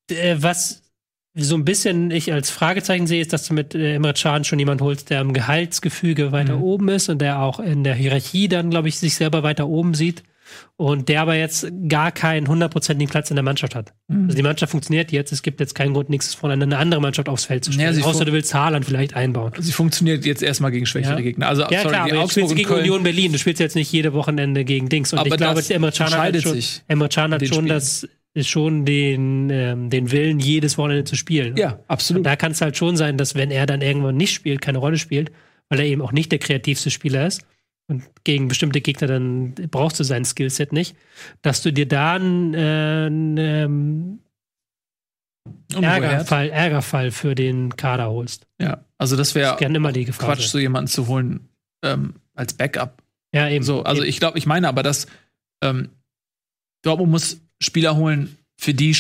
äh, 0.09 0.35
was 0.39 0.81
so 1.37 1.55
ein 1.55 1.65
bisschen 1.65 2.11
ich 2.11 2.31
als 2.31 2.49
Fragezeichen 2.49 3.07
sehe, 3.07 3.19
ist, 3.21 3.33
dass 3.33 3.45
du 3.47 3.53
mit 3.53 3.75
äh, 3.75 3.95
Emre 3.95 4.13
Can 4.13 4.43
schon 4.45 4.57
jemand 4.57 4.81
holst, 4.81 5.09
der 5.09 5.19
im 5.21 5.33
Gehaltsgefüge 5.33 6.31
weiter 6.31 6.59
oben 6.59 6.87
ist 6.89 7.09
und 7.09 7.19
der 7.19 7.39
auch 7.41 7.59
in 7.59 7.83
der 7.83 7.93
Hierarchie 7.93 8.47
dann, 8.47 8.69
glaube 8.69 8.87
ich, 8.87 8.97
sich 8.99 9.15
selber 9.15 9.43
weiter 9.43 9.67
oben 9.67 9.93
sieht 9.95 10.23
und 10.77 11.09
der 11.09 11.21
aber 11.21 11.35
jetzt 11.35 11.67
gar 11.87 12.11
keinen 12.11 12.47
hundertprozentigen 12.47 13.09
Platz 13.09 13.29
in 13.29 13.35
der 13.35 13.43
Mannschaft 13.43 13.75
hat. 13.75 13.93
Also 14.09 14.35
die 14.35 14.43
Mannschaft 14.43 14.71
funktioniert 14.71 15.11
jetzt, 15.11 15.31
es 15.31 15.41
gibt 15.41 15.59
jetzt 15.59 15.73
keinen 15.75 15.93
Grund, 15.93 16.09
nächstes 16.09 16.41
Wochenende 16.41 16.65
eine 16.65 16.77
andere 16.77 17.01
Mannschaft 17.01 17.29
aufs 17.29 17.45
Feld 17.45 17.63
zu 17.63 17.71
Ja, 17.71 17.75
stellen, 17.75 17.93
sie 17.95 18.03
außer 18.03 18.25
du 18.25 18.33
willst 18.33 18.53
Haaland 18.53 18.85
vielleicht 18.85 19.15
einbauen. 19.15 19.51
Sie 19.59 19.71
funktioniert 19.71 20.25
jetzt 20.25 20.43
erstmal 20.43 20.71
gegen 20.71 20.85
schwächere 20.85 21.15
Ja. 21.15 21.21
Gegner. 21.21 21.47
Also, 21.47 21.63
Ja, 21.63 21.81
sorry, 21.81 21.89
klar, 21.89 22.05
die 22.05 22.11
aber 22.11 22.21
Augsburg 22.21 22.31
spielst 22.31 22.49
du 22.49 22.51
und 22.53 22.57
gegen 22.57 22.69
Köln. 22.69 22.81
Union 22.81 23.03
Berlin. 23.03 23.31
Du 23.31 23.37
spielst 23.39 23.59
jetzt 23.59 23.75
nicht 23.75 23.91
jede 23.91 24.13
Wochenende 24.13 24.65
gegen 24.65 24.89
Dings. 24.89 25.13
Und 25.13 25.19
Aber 25.19 25.29
ich 25.29 25.37
glaube, 25.37 25.61
Emre 25.69 25.91
Can 25.91 26.11
hat 26.11 26.41
schon, 26.41 26.59
Emre 26.87 27.09
Can 27.09 27.33
hat 27.33 27.41
den 27.41 27.47
schon 27.47 27.67
das, 27.67 28.07
ist 28.33 28.49
schon 28.49 28.85
den, 28.85 29.49
ähm, 29.49 29.89
den 29.89 30.11
Willen, 30.11 30.39
jedes 30.39 30.77
Wochenende 30.77 31.05
zu 31.05 31.15
spielen. 31.15 31.55
Ja, 31.57 31.71
Und 31.73 31.79
absolut. 31.87 32.25
da 32.25 32.35
kann 32.35 32.51
es 32.51 32.61
halt 32.61 32.75
schon 32.77 32.97
sein, 32.97 33.17
dass 33.17 33.33
wenn 33.35 33.49
er 33.49 33.65
dann 33.65 33.81
irgendwann 33.81 34.17
nicht 34.17 34.33
spielt, 34.33 34.61
keine 34.61 34.77
Rolle 34.77 34.97
spielt, 34.97 35.31
weil 35.69 35.79
er 35.79 35.85
eben 35.85 36.01
auch 36.01 36.11
nicht 36.11 36.31
der 36.31 36.39
kreativste 36.39 36.91
Spieler 36.91 37.25
ist 37.25 37.41
und 37.88 38.03
gegen 38.23 38.47
bestimmte 38.47 38.81
Gegner 38.81 39.07
dann 39.07 39.53
brauchst 39.69 39.99
du 39.99 40.03
sein 40.03 40.25
Skillset 40.25 40.73
nicht, 40.73 40.95
dass 41.41 41.61
du 41.61 41.71
dir 41.71 41.88
da 41.88 42.13
einen, 42.13 42.53
äh, 42.53 43.05
einen 43.05 43.38
ähm. 43.38 44.19
Ärgerfall, 45.73 46.49
Ärgerfall 46.49 47.11
für 47.11 47.36
den 47.36 47.75
Kader 47.75 48.09
holst. 48.09 48.47
Ja, 48.59 48.83
also 48.97 49.15
das 49.15 49.36
wäre 49.36 49.57
Gerne 49.57 49.77
immer 49.77 49.91
die 49.91 50.05
Gefahr. 50.05 50.33
Quatsch, 50.33 50.47
so 50.47 50.57
jemanden 50.57 50.88
zu 50.88 51.07
holen 51.07 51.49
ähm, 51.83 52.15
als 52.33 52.53
Backup. 52.53 53.03
Ja, 53.33 53.49
eben. 53.49 53.63
So, 53.63 53.83
also 53.83 54.01
eben. 54.01 54.09
ich 54.09 54.19
glaube, 54.19 54.39
ich 54.39 54.47
meine 54.47 54.67
aber, 54.67 54.81
dass 54.81 55.05
ähm, 55.63 55.89
Dortmund 56.83 57.11
muss 57.11 57.41
Spieler 57.61 57.95
holen 57.95 58.38
für 58.59 58.73
die 58.73 58.95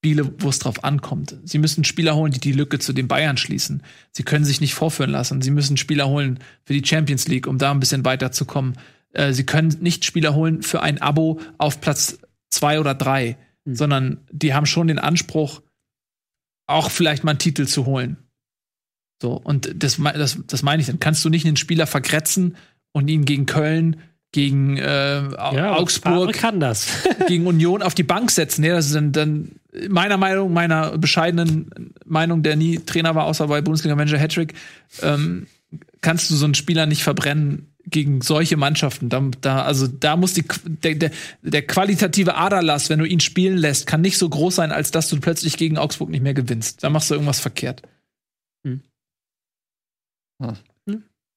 Spiele, 0.00 0.32
wo 0.38 0.48
es 0.48 0.58
drauf 0.58 0.82
ankommt. 0.82 1.36
Sie 1.44 1.58
müssen 1.58 1.84
Spieler 1.84 2.16
holen, 2.16 2.32
die 2.32 2.40
die 2.40 2.52
Lücke 2.52 2.78
zu 2.78 2.92
den 2.92 3.06
Bayern 3.06 3.36
schließen. 3.36 3.82
Sie 4.12 4.22
können 4.22 4.44
sich 4.44 4.60
nicht 4.60 4.74
vorführen 4.74 5.10
lassen. 5.10 5.42
Sie 5.42 5.50
müssen 5.50 5.76
Spieler 5.76 6.08
holen 6.08 6.38
für 6.64 6.72
die 6.72 6.84
Champions 6.84 7.28
League, 7.28 7.46
um 7.46 7.58
da 7.58 7.70
ein 7.70 7.80
bisschen 7.80 8.04
weiterzukommen. 8.04 8.78
Äh, 9.12 9.32
sie 9.32 9.44
können 9.44 9.76
nicht 9.80 10.04
Spieler 10.04 10.34
holen 10.34 10.62
für 10.62 10.80
ein 10.82 11.02
Abo 11.02 11.40
auf 11.58 11.80
Platz 11.80 12.18
zwei 12.48 12.80
oder 12.80 12.94
drei, 12.94 13.36
Hm. 13.66 13.74
sondern 13.74 14.20
die 14.30 14.54
haben 14.54 14.66
schon 14.66 14.88
den 14.88 14.98
Anspruch, 14.98 15.62
auch 16.66 16.90
vielleicht 16.90 17.24
mal 17.24 17.32
einen 17.32 17.38
Titel 17.38 17.66
zu 17.66 17.86
holen. 17.86 18.16
So, 19.20 19.32
und 19.32 19.82
das, 19.82 19.98
das, 19.98 20.38
das 20.46 20.62
meine 20.62 20.80
ich, 20.80 20.86
dann 20.86 21.00
kannst 21.00 21.24
du 21.24 21.28
nicht 21.28 21.46
einen 21.46 21.56
Spieler 21.56 21.86
vergrätzen 21.86 22.56
und 22.92 23.08
ihn 23.08 23.24
gegen 23.24 23.46
Köln, 23.46 24.00
gegen 24.32 24.76
äh, 24.76 25.30
ja, 25.32 25.76
Augsburg, 25.76 26.32
kann 26.32 26.60
das. 26.60 26.86
gegen 27.28 27.46
Union 27.46 27.82
auf 27.82 27.94
die 27.94 28.04
Bank 28.04 28.30
setzen. 28.30 28.64
Ja, 28.64 28.74
das 28.74 28.86
ist 28.86 28.94
dann, 28.94 29.12
dann 29.12 29.59
meiner 29.88 30.16
Meinung, 30.16 30.52
meiner 30.52 30.98
bescheidenen 30.98 31.94
Meinung, 32.04 32.42
der 32.42 32.56
nie 32.56 32.78
Trainer 32.78 33.14
war, 33.14 33.24
außer 33.24 33.46
bei 33.46 33.60
Bundesliga-Manager 33.60 34.18
Hattrick, 34.18 34.54
ähm, 35.02 35.46
kannst 36.00 36.30
du 36.30 36.34
so 36.34 36.44
einen 36.44 36.54
Spieler 36.54 36.86
nicht 36.86 37.02
verbrennen 37.02 37.66
gegen 37.86 38.20
solche 38.20 38.56
Mannschaften. 38.56 39.08
Da, 39.08 39.22
da, 39.40 39.62
also 39.62 39.86
da 39.86 40.16
muss 40.16 40.34
die, 40.34 40.44
der, 40.64 40.94
der, 40.94 41.10
der 41.42 41.66
qualitative 41.66 42.36
Aderlass, 42.36 42.90
wenn 42.90 42.98
du 42.98 43.04
ihn 43.04 43.20
spielen 43.20 43.56
lässt, 43.58 43.86
kann 43.86 44.00
nicht 44.00 44.18
so 44.18 44.28
groß 44.28 44.56
sein, 44.56 44.72
als 44.72 44.90
dass 44.90 45.08
du 45.08 45.20
plötzlich 45.20 45.56
gegen 45.56 45.78
Augsburg 45.78 46.10
nicht 46.10 46.22
mehr 46.22 46.34
gewinnst. 46.34 46.82
Da 46.82 46.90
machst 46.90 47.10
du 47.10 47.14
irgendwas 47.14 47.40
verkehrt. 47.40 47.82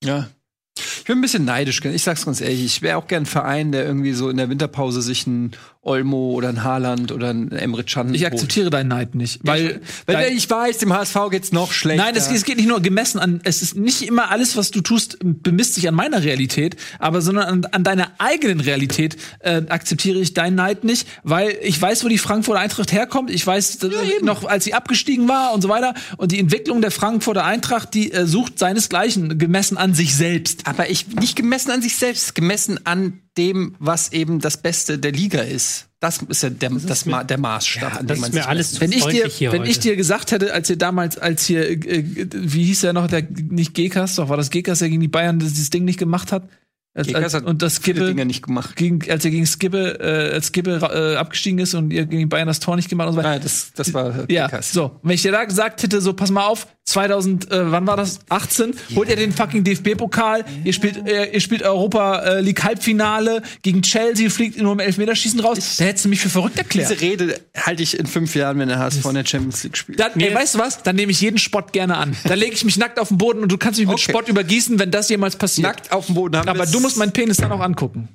Ja. 0.03 0.29
Ich 0.77 1.03
bin 1.05 1.17
ein 1.17 1.21
bisschen 1.21 1.45
neidisch. 1.45 1.83
Ich 1.83 2.03
sag's 2.03 2.25
ganz 2.25 2.41
ehrlich. 2.41 2.65
Ich 2.65 2.81
wäre 2.81 2.97
auch 2.97 3.07
gern 3.07 3.23
ein 3.23 3.27
Verein, 3.27 3.71
der 3.71 3.85
irgendwie 3.85 4.13
so 4.13 4.29
in 4.29 4.37
der 4.37 4.49
Winterpause 4.49 5.01
sich 5.01 5.27
ein 5.27 5.51
Olmo 5.83 6.31
oder 6.31 6.49
ein 6.49 6.63
Haaland 6.63 7.11
oder 7.11 7.29
ein 7.29 7.51
Emre 7.51 7.83
Can 7.83 8.13
Ich 8.13 8.25
akzeptiere 8.25 8.69
deinen 8.69 8.87
Neid 8.87 9.15
nicht, 9.15 9.41
weil, 9.43 9.81
Weil 10.05 10.15
dein- 10.15 10.37
ich 10.37 10.49
weiß, 10.49 10.77
dem 10.77 10.93
HSV 10.93 11.29
geht's 11.29 11.51
noch 11.51 11.73
schlechter. 11.73 12.03
Nein, 12.05 12.15
es, 12.15 12.31
es 12.31 12.45
geht 12.45 12.57
nicht 12.57 12.69
nur 12.69 12.81
gemessen 12.81 13.19
an, 13.19 13.41
es 13.43 13.61
ist 13.61 13.75
nicht 13.75 14.01
immer 14.01 14.31
alles, 14.31 14.55
was 14.55 14.71
du 14.71 14.79
tust, 14.81 15.17
bemisst 15.21 15.75
sich 15.75 15.87
an 15.87 15.93
meiner 15.95 16.23
Realität, 16.23 16.77
aber 16.99 17.21
sondern 17.21 17.45
an, 17.45 17.65
an 17.65 17.83
deiner 17.83 18.11
eigenen 18.17 18.61
Realität 18.61 19.17
äh, 19.39 19.61
akzeptiere 19.67 20.19
ich 20.19 20.33
deinen 20.33 20.55
Neid 20.55 20.85
nicht, 20.85 21.07
weil 21.23 21.57
ich 21.61 21.81
weiß, 21.81 22.05
wo 22.05 22.07
die 22.07 22.17
Frankfurter 22.17 22.61
Eintracht 22.61 22.91
herkommt. 22.93 23.29
Ich 23.29 23.45
weiß 23.45 23.79
dass, 23.79 23.91
noch, 24.21 24.45
als 24.45 24.63
sie 24.63 24.73
abgestiegen 24.73 25.27
war 25.27 25.53
und 25.53 25.61
so 25.61 25.69
weiter. 25.69 25.93
Und 26.17 26.31
die 26.31 26.39
Entwicklung 26.39 26.81
der 26.81 26.91
Frankfurter 26.91 27.43
Eintracht, 27.43 27.93
die 27.93 28.11
äh, 28.11 28.25
sucht 28.25 28.57
seinesgleichen, 28.57 29.37
gemessen 29.37 29.77
an 29.77 29.93
sich 29.93 30.15
selbst. 30.15 30.65
Aber 30.65 30.89
ich 30.89 31.07
nicht 31.07 31.35
gemessen 31.35 31.71
an 31.71 31.81
sich 31.81 31.95
selbst, 31.97 32.35
gemessen 32.35 32.79
an 32.85 33.19
dem, 33.37 33.75
was 33.79 34.11
eben 34.11 34.39
das 34.39 34.57
Beste 34.57 34.99
der 34.99 35.11
Liga 35.11 35.41
ist. 35.41 35.87
Das 35.99 36.17
ist 36.27 36.43
ja 36.43 36.49
der, 36.49 36.69
das 36.69 37.05
Ma 37.05 37.23
der 37.23 37.39
Maßstab, 37.39 37.95
an 37.99 38.07
das 38.07 38.17
dem 38.17 38.21
man 38.21 38.29
ist 38.29 38.33
mir 38.35 38.41
sich 38.41 38.49
alles 38.49 38.81
Wenn 38.81 38.91
ich 38.91 39.05
dir, 39.05 39.51
wenn 39.53 39.61
heute. 39.61 39.71
ich 39.71 39.79
dir 39.79 39.95
gesagt 39.95 40.31
hätte, 40.31 40.53
als 40.53 40.69
ihr 40.69 40.75
damals, 40.77 41.17
als 41.17 41.45
hier, 41.45 41.67
äh, 41.69 41.73
äh, 41.75 42.27
wie 42.33 42.65
hieß 42.65 42.81
der 42.81 42.93
noch, 42.93 43.07
der 43.07 43.23
nicht 43.49 43.73
Gekas, 43.73 44.15
doch 44.15 44.27
war 44.29 44.35
das 44.37 44.49
Gekas, 44.49 44.79
der 44.79 44.89
gegen 44.89 45.01
die 45.01 45.07
Bayern 45.07 45.39
das- 45.39 45.53
dieses 45.53 45.69
Ding 45.69 45.85
nicht 45.85 45.97
gemacht 45.99 46.31
hat? 46.31 46.47
Als, 46.95 47.11
als, 47.13 47.33
und 47.35 47.61
das 47.63 47.77
Skibbe, 47.77 48.05
Dinge 48.05 48.25
nicht 48.25 48.43
gemacht. 48.43 48.75
gegen, 48.75 48.99
als 49.09 49.25
er 49.25 49.31
gegen 49.31 49.47
Skibbe, 49.47 49.99
äh, 49.99 50.33
als 50.35 50.47
Skibbe 50.49 50.79
äh, 50.93 51.15
abgestiegen 51.17 51.57
ist 51.57 51.73
und 51.73 51.89
ihr 51.91 52.05
gegen 52.05 52.29
Bayern 52.29 52.47
das 52.47 52.59
Tor 52.59 52.75
nicht 52.75 52.87
gemacht 52.87 53.07
und 53.07 53.13
so 53.13 53.17
weiter. 53.19 53.29
Nein, 53.29 53.41
das, 53.41 53.71
das 53.75 53.93
war 53.95 54.29
Ja, 54.29 54.45
Kickers. 54.47 54.71
so. 54.71 54.99
Wenn 55.01 55.15
ich 55.15 55.23
dir 55.23 55.31
da 55.31 55.43
gesagt 55.45 55.81
hätte, 55.81 56.01
so 56.01 56.13
pass 56.13 56.29
mal 56.29 56.45
auf, 56.45 56.67
2000, 56.85 57.49
äh, 57.49 57.71
wann 57.71 57.87
war 57.87 57.95
das? 57.97 58.19
18, 58.29 58.75
holt 58.95 59.09
ihr 59.09 59.15
den 59.15 59.31
fucking 59.31 59.63
DFB-Pokal, 59.63 60.43
ihr 60.65 60.73
spielt, 60.73 61.07
äh, 61.07 61.31
ihr 61.31 61.39
spielt 61.39 61.63
Europa 61.63 62.19
äh, 62.19 62.41
League 62.41 62.61
Halbfinale 62.63 63.41
gegen 63.61 63.81
Chelsea, 63.81 64.29
fliegt 64.29 64.61
nur 64.61 64.73
im 64.73 64.79
Elfmeterschießen 64.79 65.39
raus, 65.39 65.77
da 65.77 65.85
hättest 65.85 66.05
du 66.05 66.09
mich 66.09 66.19
für 66.19 66.29
verrückt 66.29 66.57
erklärt. 66.57 66.89
Diese 66.91 67.01
Rede 67.01 67.39
halte 67.55 67.81
ich 67.81 67.97
in 67.97 68.05
fünf 68.05 68.35
Jahren, 68.35 68.59
wenn 68.59 68.67
der 68.67 68.79
HSV 68.79 69.05
in 69.05 69.15
der 69.15 69.25
Champions 69.25 69.63
League 69.63 69.77
spielt. 69.77 69.99
Dann, 69.99 70.11
ey, 70.19 70.29
Mir- 70.29 70.35
weißt 70.35 70.55
du 70.55 70.59
was? 70.59 70.83
Dann 70.83 70.95
nehme 70.97 71.11
ich 71.13 71.21
jeden 71.21 71.37
Spott 71.37 71.71
gerne 71.73 71.97
an. 71.97 72.15
Dann 72.25 72.37
lege 72.37 72.53
ich 72.53 72.65
mich 72.65 72.77
nackt 72.77 72.99
auf 72.99 73.07
den 73.07 73.17
Boden 73.17 73.39
und 73.41 73.51
du 73.51 73.57
kannst 73.57 73.79
mich 73.79 73.87
mit 73.87 73.95
Okay. 73.95 74.11
Spott 74.11 74.27
übergießen, 74.27 74.77
wenn 74.77 74.91
das 74.91 75.09
jemals 75.09 75.37
passiert. 75.37 75.65
Nackt 75.67 75.91
auf 75.93 76.07
dem 76.07 76.15
Boden 76.15 76.35
haben 76.37 76.49
Aber 76.49 76.65
du 76.65 76.79
musst 76.83 76.97
meinen 76.97 77.11
Penis 77.13 77.37
dann 77.37 77.51
auch 77.51 77.61
angucken. 77.61 78.09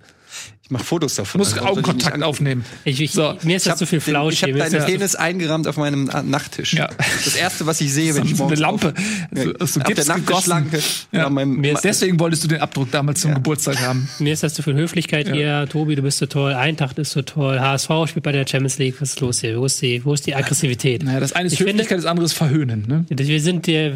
Ich 0.63 0.71
mach 0.71 0.85
Fotos 0.85 1.15
davon. 1.15 1.33
Du 1.33 1.39
musst 1.39 1.55
Also, 1.55 1.65
ich 1.65 1.71
Augenkontakt 1.71 2.15
angucken? 2.17 2.23
aufnehmen. 2.29 2.65
Ich, 2.85 3.01
ich, 3.01 3.13
So, 3.13 3.35
mir 3.43 3.57
ist 3.57 3.65
Ich 3.65 3.71
das 3.73 3.79
zu 3.79 3.87
viel 3.87 3.99
den- 4.01 4.05
Flausch 4.05 4.35
Ich 4.35 4.43
habe 4.43 4.53
deinen 4.53 4.85
Penis 4.85 5.15
eingerahmt 5.15 5.67
auf 5.67 5.79
meinem 5.79 6.11
äh, 6.11 6.23
Nachttisch. 6.23 6.75
Ja. 6.75 6.89
Das 7.25 7.35
erste, 7.35 7.65
was 7.65 7.81
ich 7.81 7.91
sehe, 7.91 8.15
wenn 8.15 8.25
ich 8.27 8.37
So 8.37 8.45
eine 8.45 8.57
morgens 8.57 8.61
Lampe. 8.61 8.89
auf- 8.89 9.39
So, 9.43 9.45
so 9.67 9.81
auf 9.81 9.87
der 9.87 9.95
gegossen. 9.95 10.09
Nachttischschlanke. 10.09 10.79
Ja. 11.11 11.31
Ja. 11.31 11.81
Deswegen 11.83 12.21
wolltest 12.21 12.45
du 12.45 12.49
den 12.49 12.61
Abdruck 12.61 12.91
damals 12.91 13.23
zum 13.23 13.31
Ja. 13.31 13.37
Geburtstag 13.37 13.81
haben. 13.81 14.09
Mir 14.19 14.35
ist 14.35 14.43
das 14.43 14.53
zu 14.53 14.63
viel 14.63 14.75
Höflichkeit 14.75 15.33
hier. 15.33 15.67
Tobi, 15.71 15.95
du 15.97 16.03
bist 16.03 16.19
so 16.19 16.27
toll. 16.27 16.53
Eintracht 16.53 16.99
ist 16.99 17.13
so 17.13 17.23
toll. 17.23 17.59
HSV 17.59 17.89
spielt 18.07 18.23
bei 18.25 18.33
der 18.33 18.47
Champions 18.47 18.77
League. 18.77 18.97
Was 19.01 19.11
ist 19.11 19.21
los 19.21 19.41
hier? 19.41 19.59
Wo 19.59 19.65
ist 19.65 19.81
die, 19.81 20.05
wo 20.05 20.13
ist 20.13 20.27
die 20.27 20.35
Aggressivität? 20.35 21.03
Naja, 21.03 21.19
das 21.19 21.33
eine 21.33 21.47
ist 21.47 21.55
Ich 21.55 21.59
finde- 21.59 21.73
Höflichkeit, 21.73 21.97
das 21.99 22.05
andere 22.05 22.27
ist 22.27 22.35
Verhöhnen. 22.35 22.85
Ne? 22.87 23.07
Wir 23.09 23.41
sind 23.41 23.67
der, 23.67 23.93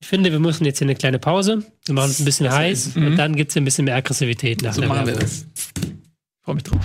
Ich 0.00 0.08
finde, 0.08 0.30
wir 0.30 0.38
müssen 0.38 0.64
jetzt 0.64 0.78
hier 0.78 0.86
eine 0.86 0.94
kleine 0.94 1.18
Pause. 1.18 1.64
Wir 1.86 1.94
machen 1.94 2.08
uns 2.10 2.20
ein 2.20 2.24
bisschen 2.24 2.52
heiß 2.52 2.96
und 2.96 3.16
dann 3.16 3.34
gibt 3.34 3.50
es 3.50 3.56
ein 3.56 3.64
bisschen 3.64 3.86
mehr 3.86 3.96
Aggressivität 3.96 4.62
nach 4.62 4.74
So 4.74 4.80
der 4.80 4.88
machen 4.90 5.06
wir 5.06 5.14
das. 5.14 5.46
Freue 6.44 6.56
mich 6.56 6.64
drauf. 6.64 6.80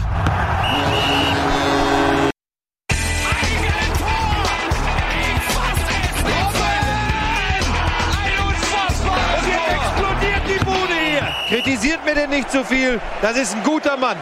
Und 9.03 9.47
jetzt 9.47 9.67
explodiert 9.75 10.43
die 10.47 10.63
Bude 10.63 10.93
hier. 10.93 11.27
Kritisiert 11.49 12.05
mir 12.05 12.15
denn 12.15 12.29
nicht 12.29 12.51
zu 12.51 12.63
viel. 12.63 12.99
Das 13.21 13.37
ist 13.37 13.55
ein 13.55 13.63
guter 13.63 13.97
Mann. 13.97 14.17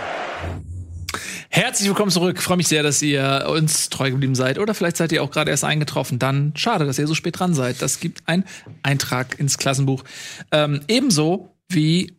Herzlich 1.60 1.90
willkommen 1.90 2.10
zurück. 2.10 2.42
Freue 2.42 2.56
mich 2.56 2.70
sehr, 2.70 2.84
dass 2.84 3.02
ihr 3.02 3.46
uns 3.50 3.90
treu 3.90 4.12
geblieben 4.12 4.34
seid. 4.34 4.60
Oder 4.60 4.74
vielleicht 4.74 4.96
seid 4.96 5.12
ihr 5.12 5.22
auch 5.22 5.30
gerade 5.30 5.52
erst 5.52 5.66
eingetroffen. 5.66 6.18
Dann 6.18 6.54
schade, 6.56 6.86
dass 6.86 6.98
ihr 6.98 7.06
so 7.06 7.16
spät 7.16 7.38
dran 7.38 7.54
seid. 7.54 7.82
Das 7.82 8.00
gibt 8.00 8.22
einen 8.30 8.46
Eintrag 8.82 9.38
ins 9.38 9.58
Klassenbuch. 9.58 10.06
Ähm, 10.54 10.80
ebenso 10.88 11.54
wie 11.68 12.14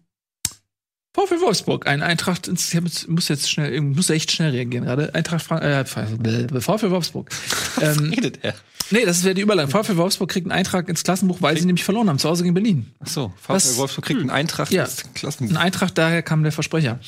VfL 1.14 1.40
Wolfsburg. 1.40 1.86
Ein 1.86 2.02
Eintracht 2.02 2.48
ins, 2.48 2.74
ich 2.74 3.08
muss 3.08 3.28
jetzt 3.28 3.50
schnell, 3.50 3.72
ich 3.72 3.80
muss 3.80 4.10
echt 4.10 4.30
schnell 4.30 4.50
reagieren 4.50 4.84
gerade. 4.84 5.14
Eintracht 5.14 5.42
Frank, 5.42 5.62
äh, 5.62 5.86
VfL 5.86 6.90
Wolfsburg. 6.90 7.30
ähm, 7.80 8.10
Redet 8.14 8.40
er. 8.44 8.54
nee, 8.90 9.06
das 9.06 9.24
wäre 9.24 9.34
die 9.34 9.40
Überleitung. 9.40 9.70
VfL 9.70 9.96
Wolfsburg 9.96 10.28
kriegt 10.28 10.48
einen 10.48 10.52
Eintrag 10.58 10.86
ins 10.90 11.02
Klassenbuch, 11.02 11.40
weil 11.40 11.56
sie 11.56 11.64
nämlich 11.64 11.84
verloren 11.84 12.10
haben, 12.10 12.18
zu 12.18 12.28
Hause 12.28 12.42
gegen 12.42 12.52
Berlin. 12.52 12.92
Ach 13.00 13.06
so, 13.08 13.32
Was? 13.46 13.68
VfL 13.70 13.78
Wolfsburg 13.78 14.04
kriegt 14.04 14.20
einen 14.20 14.28
Eintrag 14.28 14.70
Ja. 14.70 14.84
des 14.84 15.02
Klassen. 15.14 15.48
Ein 15.48 15.56
Eintracht, 15.56 15.96
daher 15.96 16.20
kam 16.20 16.42
der 16.42 16.52
Versprecher. 16.52 17.00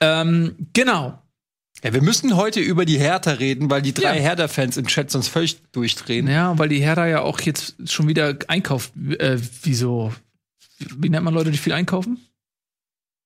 Ähm, 0.00 0.56
genau. 0.72 1.22
Ja, 1.84 1.92
wir 1.92 2.02
müssen 2.02 2.36
heute 2.36 2.60
über 2.60 2.84
die 2.84 2.98
Hertha 2.98 3.32
reden, 3.32 3.70
weil 3.70 3.82
die 3.82 3.92
drei 3.92 4.16
Ja. 4.16 4.22
Hertha-Fans 4.22 4.76
im 4.76 4.86
Chat 4.86 5.10
sonst 5.10 5.28
völlig 5.28 5.60
durchdrehen. 5.72 6.26
Ja, 6.28 6.58
weil 6.58 6.68
die 6.68 6.80
Hertha 6.80 7.06
ja 7.06 7.20
auch 7.20 7.40
jetzt 7.40 7.76
schon 7.90 8.08
wieder 8.08 8.36
einkauft. 8.48 8.92
Äh, 9.18 9.38
wie 9.62 9.74
so, 9.74 10.12
wie 10.96 11.10
nennt 11.10 11.24
man 11.24 11.34
Leute, 11.34 11.50
die 11.50 11.58
viel 11.58 11.72
einkaufen? 11.74 12.18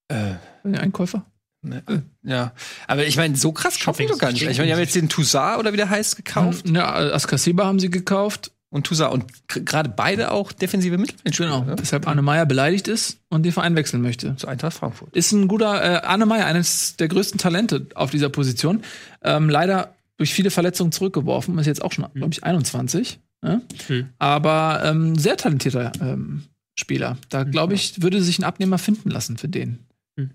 Äh, 0.09 0.35
Einkäufer? 0.65 1.25
ne, 1.63 1.83
ja, 2.23 2.53
aber 2.87 3.07
ich 3.07 3.17
meine, 3.17 3.37
so 3.37 3.53
krass 3.53 3.79
kaufen 3.79 4.03
die 4.03 4.09
doch 4.09 4.19
gar 4.19 4.33
nicht. 4.33 4.43
Ich 4.43 4.57
meine, 4.59 4.67
die 4.67 4.73
haben 4.73 4.81
jetzt 4.81 4.95
den 4.95 5.09
Toussaint 5.09 5.59
oder 5.59 5.73
wie 5.73 5.77
der 5.77 5.91
heißt 5.91 6.17
gekauft 6.17 6.69
Ja, 6.69 6.93
Askasiba 6.95 7.67
haben 7.67 7.79
sie 7.79 7.91
gekauft. 7.91 8.53
Und 8.71 8.87
Toussaint 8.87 9.13
und 9.13 9.27
gerade 9.49 9.89
beide 9.89 10.31
auch 10.31 10.53
defensive 10.53 10.97
Mittelfeldspieler. 10.97 11.51
Genau. 11.51 11.65
ne? 11.65 11.77
Deshalb 11.77 12.07
Anne 12.07 12.23
Meyer 12.23 12.47
beleidigt 12.47 12.89
ist 12.89 13.19
und 13.29 13.43
den 13.43 13.53
Verein 13.53 13.75
wechseln 13.77 14.01
möchte. 14.01 14.37
Zu 14.37 14.47
Eintracht 14.47 14.75
Frankfurt. 14.75 15.15
Ist 15.15 15.33
ein 15.33 15.49
guter, 15.49 15.83
äh, 15.83 16.07
Anne 16.07 16.27
Meyer, 16.27 16.47
eines 16.47 16.97
der 16.97 17.09
größten 17.09 17.39
Talente 17.39 17.87
auf 17.95 18.11
dieser 18.11 18.29
Position. 18.29 18.83
Ähm, 19.23 19.49
leider 19.51 19.95
durch 20.17 20.33
viele 20.33 20.51
Verletzungen 20.51 20.93
zurückgeworfen, 20.93 21.59
ist 21.59 21.67
jetzt 21.67 21.83
auch 21.83 21.93
schon, 21.93 22.07
glaube 22.15 22.33
ich, 22.33 22.45
21. 22.45 23.19
Ne? 23.43 23.63
Mhm. 23.89 24.09
Aber 24.19 24.83
ähm, 24.85 25.17
sehr 25.17 25.37
talentierter 25.37 25.93
ähm, 26.01 26.45
Spieler. 26.79 27.19
Da 27.29 27.45
glaube 27.45 27.75
ich, 27.75 28.03
würde 28.03 28.23
sich 28.23 28.39
ein 28.39 28.45
Abnehmer 28.45 28.79
finden 28.79 29.11
lassen 29.11 29.37
für 29.37 29.49
den. 29.49 29.81
Mhm. 30.17 30.31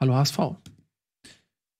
Hallo 0.00 0.14
HSV. 0.14 0.38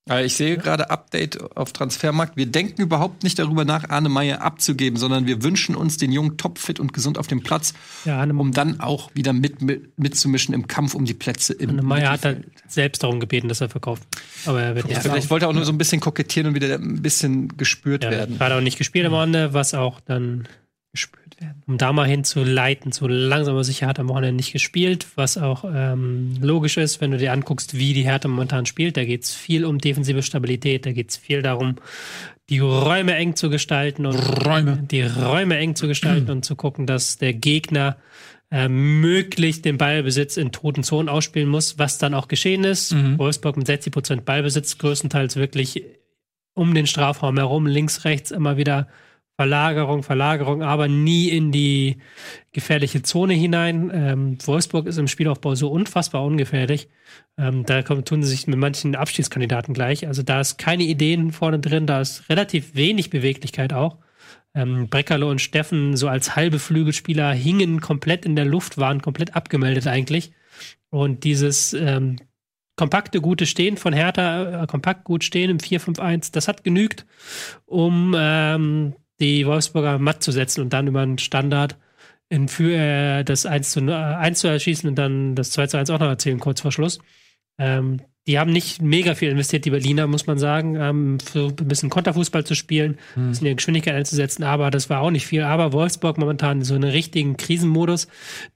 Äh, 0.09 0.25
Ich 0.25 0.35
sehe 0.35 0.57
gerade 0.57 0.89
Update 0.89 1.55
auf 1.55 1.73
Transfermarkt. 1.73 2.35
Wir 2.37 2.45
denken 2.45 2.81
überhaupt 2.81 3.23
nicht 3.23 3.39
darüber 3.39 3.65
nach, 3.65 3.89
Arne 3.89 4.09
Meyer 4.09 4.41
abzugeben, 4.41 4.97
sondern 4.99 5.27
wir 5.27 5.43
wünschen 5.43 5.75
uns 5.75 5.97
den 5.97 6.11
Jungen 6.11 6.37
topfit 6.37 6.79
und 6.79 6.93
gesund 6.93 7.17
auf 7.17 7.27
dem 7.27 7.41
Platz, 7.41 7.73
Ja, 8.05 8.23
um 8.23 8.51
dann 8.51 8.79
auch 8.79 9.11
wieder 9.13 9.33
mit, 9.33 9.61
mit, 9.61 9.97
mitzumischen 9.97 10.53
im 10.53 10.67
Kampf 10.67 10.95
um 10.95 11.05
die 11.05 11.13
Plätze 11.13 11.53
im 11.53 11.69
Hanne 11.69 11.81
Meyer 11.83 12.11
hat 12.11 12.25
dann 12.25 12.45
selbst 12.67 13.03
darum 13.03 13.19
gebeten, 13.19 13.47
dass 13.47 13.61
er 13.61 13.69
verkauft. 13.69 14.03
Aber 14.45 14.61
er 14.61 14.75
wird 14.75 14.85
Ja, 14.85 14.91
nicht 14.97 15.01
vielleicht 15.01 15.29
wollte 15.29 15.45
er 15.45 15.49
auch 15.49 15.53
nur 15.53 15.65
so 15.65 15.71
ein 15.71 15.77
bisschen 15.77 15.99
kokettieren 16.01 16.49
und 16.49 16.55
wieder 16.55 16.75
ein 16.75 17.01
bisschen 17.01 17.57
gespürt 17.57 18.03
Ja, 18.03 18.11
werden. 18.11 18.39
Hat 18.39 18.51
auch 18.51 18.61
nicht 18.61 18.77
gespielt 18.77 19.05
am 19.05 19.11
Wochenende, 19.11 19.53
was 19.53 19.73
auch 19.73 19.99
dann, 20.01 20.47
Gespürt 20.91 21.39
werden. 21.39 21.61
um 21.67 21.77
da 21.77 21.93
mal 21.93 22.07
hinzuleiten, 22.07 22.91
so 22.91 23.07
langsam 23.07 23.53
aber 23.53 23.63
sicher 23.63 23.85
hat 23.85 23.99
am 23.99 24.09
Wochenende 24.09 24.37
nicht 24.37 24.53
gespielt, 24.53 25.05
was 25.15 25.37
auch 25.37 25.63
ähm, 25.71 26.37
logisch 26.41 26.77
ist, 26.77 26.99
wenn 26.99 27.11
du 27.11 27.17
dir 27.17 27.31
anguckst, 27.31 27.77
wie 27.77 27.93
die 27.93 28.03
Hertha 28.03 28.27
momentan 28.27 28.65
spielt. 28.65 28.97
Da 28.97 29.05
geht 29.05 29.23
es 29.23 29.35
viel 29.35 29.65
um 29.65 29.77
defensive 29.77 30.23
Stabilität, 30.23 30.87
da 30.87 30.91
geht 30.91 31.11
es 31.11 31.17
viel 31.17 31.43
darum, 31.43 31.75
die 32.49 32.59
Räume 32.59 33.13
eng 33.15 33.35
zu 33.35 33.51
gestalten 33.51 34.07
und 34.07 34.15
Räume. 34.15 34.83
die 34.89 35.03
Räume 35.03 35.57
eng 35.57 35.75
zu 35.75 35.87
gestalten 35.87 36.31
und 36.31 36.43
zu 36.43 36.55
gucken, 36.55 36.87
dass 36.87 37.19
der 37.19 37.33
Gegner 37.33 37.97
äh, 38.49 38.67
möglichst 38.67 39.65
den 39.65 39.77
Ballbesitz 39.77 40.37
in 40.37 40.51
toten 40.51 40.83
Zonen 40.83 41.07
ausspielen 41.07 41.49
muss, 41.49 41.77
was 41.77 41.99
dann 41.99 42.15
auch 42.15 42.27
geschehen 42.27 42.63
ist. 42.63 42.95
Wolfsburg 43.19 43.57
mit 43.57 43.67
60 43.67 43.93
Prozent 43.93 44.25
Ballbesitz, 44.25 44.79
größtenteils 44.79 45.35
wirklich 45.35 45.83
um 46.55 46.73
den 46.73 46.87
Strafraum 46.87 47.37
herum, 47.37 47.67
links, 47.67 48.05
rechts 48.05 48.31
immer 48.31 48.57
wieder 48.57 48.87
Verlagerung, 49.39 50.03
Verlagerung, 50.03 50.63
aber 50.63 50.89
nie 50.89 51.29
in 51.29 51.53
die 51.53 51.99
gefährliche 52.51 53.03
Zone 53.03 53.33
hinein. 53.33 53.89
Ähm, 53.93 54.37
Wolfsburg 54.45 54.85
ist 54.85 54.97
im 54.97 55.07
Spielaufbau 55.07 55.55
so 55.55 55.69
unfassbar 55.71 56.25
ungefährlich. 56.25 56.89
Ähm, 57.37 57.65
da 57.65 57.81
kommen, 57.81 58.03
tun 58.03 58.21
sie 58.21 58.31
sich 58.31 58.47
mit 58.47 58.59
manchen 58.59 58.97
Abstiegskandidaten 58.97 59.73
gleich. 59.73 60.05
Also 60.07 60.23
da 60.23 60.41
ist 60.41 60.57
keine 60.57 60.83
Ideen 60.83 61.31
vorne 61.31 61.59
drin, 61.59 61.85
da 61.85 62.01
ist 62.01 62.29
relativ 62.29 62.75
wenig 62.75 63.11
Beweglichkeit 63.11 63.71
auch. 63.71 63.99
Ähm, 64.53 64.89
Breckerle 64.89 65.25
und 65.25 65.39
Steffen 65.39 65.95
so 65.95 66.09
als 66.09 66.35
halbe 66.35 66.59
Flügelspieler 66.59 67.31
hingen 67.31 67.79
komplett 67.79 68.25
in 68.25 68.35
der 68.35 68.43
Luft, 68.43 68.77
waren 68.77 69.01
komplett 69.01 69.37
abgemeldet 69.37 69.87
eigentlich. 69.87 70.33
Und 70.89 71.23
dieses 71.23 71.71
ähm, 71.71 72.17
kompakte, 72.75 73.21
gute 73.21 73.45
Stehen 73.45 73.77
von 73.77 73.93
Hertha, 73.93 74.63
äh, 74.63 74.67
kompakt 74.67 75.05
gut 75.05 75.23
stehen 75.23 75.49
im 75.49 75.59
4-5-1, 75.59 76.33
das 76.33 76.49
hat 76.49 76.65
genügt, 76.65 77.05
um 77.65 78.13
ähm, 78.17 78.95
die 79.19 79.45
Wolfsburger 79.45 79.99
matt 79.99 80.23
zu 80.23 80.31
setzen 80.31 80.61
und 80.61 80.73
dann 80.73 80.87
über 80.87 81.01
einen 81.01 81.17
Standard 81.17 81.77
in 82.29 82.47
für 82.47 82.73
äh, 82.73 83.23
das 83.23 83.45
1 83.45 83.71
zu, 83.71 83.81
0, 83.81 83.93
äh, 83.93 83.95
1 83.95 84.39
zu 84.39 84.47
erschießen 84.47 84.87
und 84.89 84.95
dann 84.95 85.35
das 85.35 85.51
2 85.51 85.67
zu 85.67 85.77
1 85.77 85.89
auch 85.89 85.99
noch 85.99 86.07
erzählen, 86.07 86.39
kurz 86.39 86.61
vor 86.61 86.71
Schluss. 86.71 86.99
Ähm, 87.57 88.01
die 88.27 88.37
haben 88.37 88.51
nicht 88.51 88.81
mega 88.81 89.15
viel 89.15 89.29
investiert, 89.29 89.65
die 89.65 89.71
Berliner, 89.71 90.05
muss 90.05 90.27
man 90.27 90.37
sagen, 90.37 90.75
ähm, 90.75 91.19
für 91.19 91.47
ein 91.47 91.67
bisschen 91.67 91.89
Konterfußball 91.89 92.45
zu 92.45 92.53
spielen, 92.53 92.99
ein 93.15 93.29
bisschen 93.29 93.47
ihre 93.47 93.55
Geschwindigkeit 93.55 93.95
einzusetzen, 93.95 94.43
aber 94.43 94.69
das 94.69 94.89
war 94.89 95.01
auch 95.01 95.09
nicht 95.09 95.25
viel. 95.25 95.41
Aber 95.41 95.73
Wolfsburg 95.73 96.17
momentan 96.17 96.59
in 96.59 96.63
so 96.63 96.75
einen 96.75 96.91
richtigen 96.91 97.37
Krisenmodus, 97.37 98.07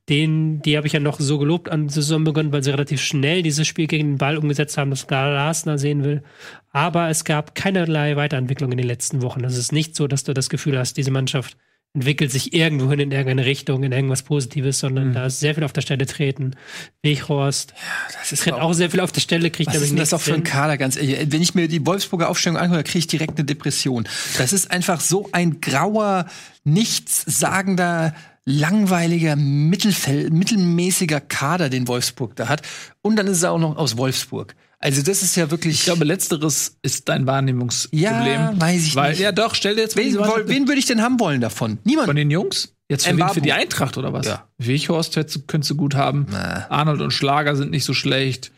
den, 0.10 0.62
die 0.62 0.78
habe 0.78 0.86
ich 0.86 0.94
ja 0.94 1.00
noch 1.00 1.20
so 1.20 1.40
gelobt 1.40 1.70
an 1.70 1.90
Saisonbeginn, 1.90 2.52
weil 2.52 2.64
sie 2.64 2.72
relativ 2.72 3.02
schnell 3.02 3.42
dieses 3.42 3.66
Spiel 3.66 3.88
gegen 3.88 4.12
den 4.12 4.18
Ball 4.18 4.38
umgesetzt 4.38 4.78
haben, 4.78 4.92
das 4.92 5.08
Glasner 5.08 5.78
sehen 5.78 6.04
will. 6.04 6.24
Aber 6.72 7.10
es 7.10 7.24
gab 7.24 7.56
keinerlei 7.56 8.16
Weiterentwicklung 8.16 8.72
in 8.72 8.78
den 8.78 8.88
letzten 8.88 9.22
Wochen. 9.22 9.44
Es 9.44 9.58
ist 9.58 9.72
nicht 9.72 9.96
so, 9.96 10.08
dass 10.08 10.24
du 10.24 10.34
das 10.34 10.50
Gefühl 10.50 10.78
hast, 10.78 10.98
diese 10.98 11.12
Mannschaft 11.12 11.58
entwickelt 11.96 12.32
sich 12.32 12.54
irgendwohin 12.54 13.00
in 13.00 13.12
irgendeine 13.12 13.46
Richtung, 13.46 13.84
in 13.84 13.92
irgendwas 13.92 14.24
Positives, 14.24 14.80
sondern 14.80 15.14
da 15.14 15.28
ist 15.28 15.40
sehr 15.40 15.54
viel 15.54 15.64
auf 15.64 15.74
der 15.74 15.82
Stelle 15.82 16.08
treten. 16.08 16.56
Weghorst 17.04 17.74
Das 18.20 18.32
ist 18.32 18.44
tritt 18.44 18.54
auch 18.54 18.74
sehr 18.74 18.90
viel 18.90 19.00
auf 19.00 19.12
der 19.12 19.22
Stelle, 19.22 19.52
kriegt 19.52 19.68
Was 19.68 19.76
nämlich 19.76 19.92
ist 19.92 19.92
denn 19.92 20.00
das 20.00 20.14
auch 20.14 20.22
für 20.22 20.34
ein. 20.34 20.44
Kader, 20.44 20.78
ganz 20.78 20.96
ehrlich? 20.96 21.32
Wenn 21.32 21.44
ich 21.44 21.54
mir 21.54 21.68
die 21.68 21.86
Wolfsburger 21.86 22.30
Aufstellung 22.30 22.58
anhöre, 22.58 22.84
kriege 22.84 23.00
ich 23.00 23.08
direkt 23.08 23.38
eine 23.38 23.46
Depression. 23.46 24.08
Das 24.40 24.54
ist 24.54 24.72
einfach 24.72 25.02
so 25.02 25.30
ein 25.34 25.62
grauer, 25.62 26.26
nichtssagender, 26.64 28.16
langweiliger, 28.44 29.36
mittelmäßiger 29.36 31.22
Kader, 31.22 31.70
den 31.70 31.88
Wolfsburg 31.88 32.36
da 32.36 32.50
hat. 32.50 32.64
Und 33.04 33.18
dann 33.18 33.28
ist 33.28 33.44
er 33.44 33.52
auch 33.52 33.60
noch 33.60 33.78
aus 33.78 33.98
Wolfsburg. 33.98 34.56
Also 34.84 35.02
das 35.02 35.24
ist 35.24 35.36
ja 35.38 35.50
wirklich. 35.50 35.76
Ich 35.76 35.84
glaube, 35.86 36.04
letzteres 36.04 36.76
ist 36.82 37.08
dein 37.08 37.26
Wahrnehmungsproblem. 37.26 38.02
Ja, 38.04 38.54
weiß 38.60 38.86
ich 38.86 38.96
Weil, 38.96 39.12
nicht. 39.12 39.20
Ja, 39.22 39.32
doch, 39.32 39.56
stell 39.56 39.76
dir 39.76 39.82
jetzt 39.82 39.96
mal 39.96 40.04
wen, 40.04 40.18
woll- 40.18 40.48
wen 40.48 40.68
würde 40.68 40.80
ich 40.80 40.86
denn 40.86 41.02
haben 41.02 41.20
wollen 41.22 41.40
davon? 41.40 41.78
Niemand. 41.86 42.08
Von 42.08 42.16
den 42.18 42.30
Jungs? 42.30 42.74
Jetzt 42.90 43.08
für, 43.08 43.18
wen, 43.18 43.30
für 43.30 43.40
die 43.42 43.54
Eintracht 43.54 43.98
oder 43.98 44.12
was? 44.12 44.26
Ja. 44.28 44.48
Weghorst 44.58 45.16
hättest, 45.16 45.36
du- 45.38 45.42
könntest 45.48 45.72
du 45.72 45.76
gut 45.76 45.96
haben. 45.96 46.28
Na. 46.32 46.66
Arnold 46.70 47.00
und 47.02 47.12
Schlager 47.12 47.56
sind 47.56 47.72
nicht 47.72 47.86
so 47.86 47.94
schlecht. 47.94 48.52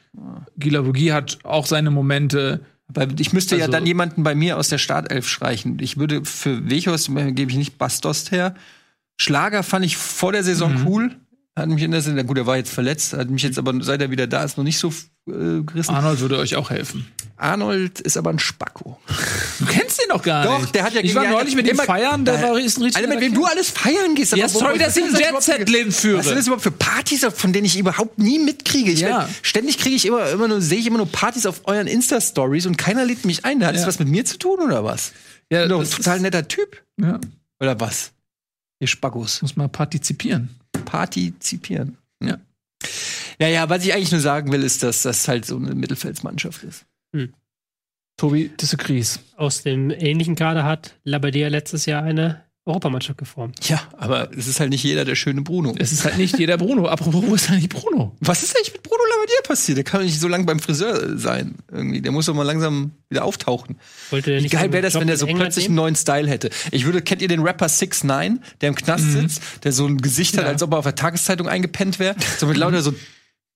Gila 0.57 0.85
Vogie 0.85 1.11
hat 1.13 1.37
auch 1.43 1.67
seine 1.67 1.91
Momente. 1.91 2.61
Weil 2.87 3.19
ich 3.19 3.31
müsste 3.33 3.55
ja 3.55 3.63
Also- 3.65 3.73
dann 3.73 3.85
jemanden 3.85 4.23
bei 4.23 4.33
mir 4.33 4.57
aus 4.57 4.69
der 4.69 4.77
Startelf 4.79 5.27
streichen. 5.27 5.77
Ich 5.79 5.97
würde 5.97 6.25
für 6.25 6.69
Wechhorst 6.69 7.09
äh, 7.09 7.31
gebe 7.33 7.51
ich 7.51 7.57
nicht 7.57 7.77
Bastost 7.77 8.31
her. 8.31 8.55
Schlager 9.17 9.63
fand 9.63 9.85
ich 9.85 9.95
vor 9.97 10.31
der 10.31 10.43
Saison 10.43 10.73
Mhm. 10.81 10.87
cool. 10.87 11.15
Hat 11.57 11.69
mich 11.69 11.83
in 11.83 11.91
der 11.91 12.01
Saison, 12.01 12.25
gut, 12.27 12.37
er 12.37 12.45
war 12.45 12.57
jetzt 12.57 12.69
verletzt, 12.73 13.13
hat 13.13 13.29
mich 13.29 13.41
jetzt 13.43 13.57
aber 13.57 13.73
seit 13.81 14.01
er 14.01 14.11
wieder 14.11 14.27
da 14.27 14.43
ist 14.43 14.57
noch 14.57 14.65
nicht 14.65 14.77
so 14.77 14.89
äh, 15.29 15.61
gerissen. 15.61 15.95
Arnold 15.95 16.19
würde 16.19 16.37
euch 16.37 16.57
auch 16.57 16.69
helfen. 16.69 17.07
Arnold 17.37 18.01
ist 18.01 18.17
aber 18.17 18.29
ein 18.29 18.39
Spacko. 18.39 18.99
Du 19.59 19.65
kennst 19.65 20.01
ihn 20.01 20.09
doch 20.09 20.21
gar 20.21 20.43
Doch, 20.43 20.59
nicht. 20.59 20.75
der 20.75 20.83
hat 20.83 20.93
ja 20.93 20.99
Ich 21.01 21.15
war 21.15 21.25
neulich 21.25 21.55
mit 21.55 21.65
ihm 21.65 21.71
Eintracht- 21.79 21.87
feiern, 21.87 22.25
der 22.25 22.37
Da- 22.41 22.49
war 22.49 22.59
ist 22.59 22.77
ein 22.77 22.83
richtiger 22.83 23.05
Alter, 23.07 23.15
mit 23.19 23.23
wem 23.23 23.33
du 23.35 23.45
alles 23.45 23.69
feiern 23.69 24.15
gehst. 24.15 24.35
Ja, 24.35 24.49
sorry, 24.49 24.77
dass 24.79 24.97
ich 24.97 25.05
ein 25.05 25.11
das 25.13 25.21
Jet-Set-Leben 25.21 25.93
führe. 25.93 26.17
Was 26.19 26.25
sind 26.25 26.35
das 26.37 26.45
überhaupt 26.47 26.63
für 26.63 26.71
Partys, 26.71 27.25
von 27.33 27.53
denen 27.53 27.65
ich 27.65 27.77
überhaupt 27.79 28.19
nie 28.19 28.37
mitkriege? 28.39 28.91
Ich 28.91 28.99
Ja. 28.99 29.19
werd, 29.19 29.29
ständig 29.41 29.77
kriege 29.77 29.95
ich 29.95 30.05
immer, 30.05 30.29
immer 30.29 30.49
nur, 30.49 30.59
sehe 30.61 30.79
ich 30.79 30.87
immer 30.87 30.97
nur 30.97 31.07
Partys 31.09 31.45
auf 31.45 31.61
euren 31.65 31.87
Insta-Stories 31.87 32.65
und 32.65 32.77
keiner 32.77 33.05
lädt 33.05 33.23
mich 33.23 33.45
ein. 33.45 33.65
Hat 33.65 33.75
das 33.75 33.83
Ja. 33.83 33.87
was 33.87 33.99
mit 33.99 34.09
mir 34.09 34.25
zu 34.25 34.37
tun 34.37 34.59
oder 34.59 34.83
was? 34.83 35.13
Ja, 35.49 35.65
doch 35.67 35.77
ein 35.79 35.85
das 35.85 35.91
total 35.91 36.19
netter 36.19 36.45
Typ. 36.49 36.81
Ja, 37.01 37.19
Oder 37.61 37.79
was? 37.79 38.11
Ihr 38.81 38.87
Spackos. 38.87 39.41
muss 39.41 39.55
mal 39.55 39.69
partizipieren. 39.69 40.49
Partizipieren. 40.85 41.97
Ja. 42.21 42.37
Ja, 43.39 43.47
ja, 43.47 43.69
was 43.69 43.85
ich 43.85 43.93
eigentlich 43.93 44.11
nur 44.11 44.21
sagen 44.21 44.51
will, 44.51 44.63
ist, 44.63 44.83
dass 44.83 45.01
das 45.01 45.27
halt 45.27 45.45
so 45.45 45.57
eine 45.57 45.75
Mittelfeldsmannschaft 45.75 46.63
ist. 46.63 46.85
Tobi 48.17 48.49
disagrees. 48.49 49.19
Aus 49.35 49.63
dem 49.63 49.91
ähnlichen 49.91 50.35
Kader 50.35 50.63
hat 50.63 50.95
Labadia 51.03 51.49
letztes 51.49 51.85
Jahr 51.85 52.03
eine 52.03 52.44
Europameisterschaft 52.65 53.19
geformt. 53.19 53.69
Ja, 53.69 53.79
aber 53.97 54.29
es 54.35 54.47
ist 54.47 54.59
halt 54.59 54.71
nicht 54.71 54.83
jeder 54.83 55.05
der 55.05 55.13
schöne 55.15 55.41
Bruno. 55.43 55.75
Es 55.77 55.91
ist 55.91 56.03
halt 56.03 56.17
nicht 56.17 56.37
jeder 56.39 56.57
Bruno. 56.57 56.87
Apropos, 56.87 57.23
wo 57.25 57.35
ist 57.35 57.49
eigentlich 57.49 57.69
Bruno? 57.69 58.15
Was 58.21 58.41
ist 58.41 58.55
eigentlich 58.57 58.73
mit 58.73 58.81
Bruno 58.83 59.01
Labbadia 59.11 59.35
passiert? 59.47 59.77
Der 59.77 59.83
kann 59.83 59.99
doch 59.99 60.05
nicht 60.05 60.19
so 60.19 60.27
lange 60.27 60.45
beim 60.45 60.59
Friseur 60.59 61.17
sein. 61.17 61.55
Irgendwie. 61.71 62.01
Der 62.01 62.11
muss 62.11 62.25
doch 62.25 62.33
mal 62.33 62.41
langsam 62.43 62.91
wieder 63.09 63.23
auftauchen. 63.23 63.77
Wollte 64.09 64.31
der 64.31 64.39
Wie 64.39 64.43
nicht 64.43 64.51
geil 64.53 64.63
einen 64.63 64.73
wäre 64.73 64.81
das, 64.81 64.95
wenn 64.95 65.05
der 65.07 65.17
so 65.17 65.27
England 65.27 65.43
plötzlich 65.45 65.65
nehmen? 65.65 65.77
einen 65.79 65.85
neuen 65.85 65.95
Style 65.95 66.27
hätte. 66.27 66.49
Ich 66.71 66.85
würde, 66.85 67.01
kennt 67.03 67.21
ihr 67.21 67.27
den 67.27 67.41
Rapper 67.41 67.69
6 67.69 68.03
9 68.03 68.39
der 68.61 68.69
im 68.69 68.75
Knast 68.75 69.11
sitzt, 69.11 69.41
der 69.63 69.71
so 69.71 69.85
ein 69.85 69.99
Gesicht 69.99 70.35
hat, 70.37 70.45
Ja. 70.45 70.49
als 70.49 70.63
ob 70.63 70.71
er 70.73 70.79
auf 70.79 70.85
der 70.85 70.95
Tageszeitung 70.95 71.47
eingepennt 71.47 71.99
wäre, 71.99 72.15
so 72.39 72.47
mit 72.47 72.57
lauter 72.57 72.81
so 72.81 72.93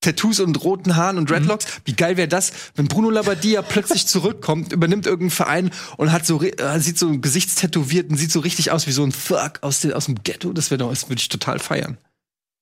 Tattoos 0.02 0.40
und 0.40 0.64
roten 0.64 0.96
Haaren 0.96 1.18
und 1.18 1.30
Dreadlocks. 1.30 1.82
Wie 1.86 1.94
geil 1.94 2.16
wäre 2.16 2.28
das, 2.30 2.54
wenn 2.76 2.88
Bruno 2.88 3.10
Labbadia 3.10 3.62
plötzlich 3.62 4.08
zurückkommt, 4.08 4.72
übernimmt 4.72 5.06
irgendeinen 5.06 5.32
Verein 5.32 5.72
und 5.98 6.12
hat 6.12 6.26
so 6.26 6.42
äh, 6.42 6.80
sieht 6.80 6.98
so 6.98 7.20
gesichtstätowiert 7.20 8.10
und 8.10 8.18
sieht 8.18 8.32
so 8.32 8.40
richtig 8.40 8.72
aus 8.72 8.88
wie 8.88 8.92
so 8.94 9.04
ein 9.04 9.12
Fuck 9.12 9.60
aus, 9.62 9.82
den, 9.82 9.92
aus 9.94 10.06
dem 10.06 10.16
Ghetto. 10.24 10.54
Das 10.54 10.72
wäre 10.72 10.88
das 10.90 11.10
würde 11.10 11.20
ich 11.20 11.28
total 11.30 11.60
feiern. 11.60 11.98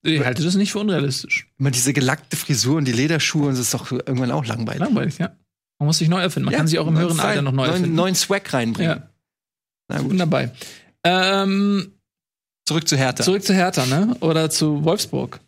Ich 0.03 0.23
halte 0.23 0.43
das 0.43 0.55
nicht 0.55 0.71
für 0.71 0.79
unrealistisch. 0.79 1.47
Immer 1.59 1.71
diese 1.71 1.91
gelackte 1.91 2.37
Frisur 2.37 2.77
und 2.77 2.85
die 2.85 2.91
Lederschuhe, 2.93 3.47
und 3.47 3.51
das 3.53 3.59
ist 3.59 3.73
doch 3.73 3.91
irgendwann 3.91 4.31
auch 4.31 4.45
langweilig. 4.45 4.79
Langweilig, 4.79 5.17
ja. 5.17 5.35
Man 5.79 5.87
muss 5.87 5.97
sich 5.97 6.07
neu 6.07 6.21
erfinden. 6.21 6.45
Man 6.45 6.53
Ja, 6.53 6.59
kann 6.59 6.67
sich 6.67 6.79
auch 6.79 6.87
im 6.87 6.97
höheren 6.97 7.19
Alter 7.19 7.41
noch 7.41 7.51
neu 7.51 7.63
neuen, 7.63 7.71
erfinden. 7.73 7.95
neuen 7.95 8.15
Swag 8.15 8.51
reinbringen. 8.53 8.97
Ja, 8.99 9.09
Na 9.89 9.95
ich 9.97 10.01
bin 10.03 10.11
gut. 10.11 10.19
dabei. 10.19 10.51
Ähm, 11.03 11.91
Zurück 12.65 12.87
zu 12.87 12.95
Hertha. 12.97 13.23
zurück 13.23 13.43
zu 13.43 13.53
Hertha, 13.53 13.85
ne? 13.85 14.15
Oder 14.21 14.49
zu 14.49 14.83
Wolfsburg. 14.83 15.39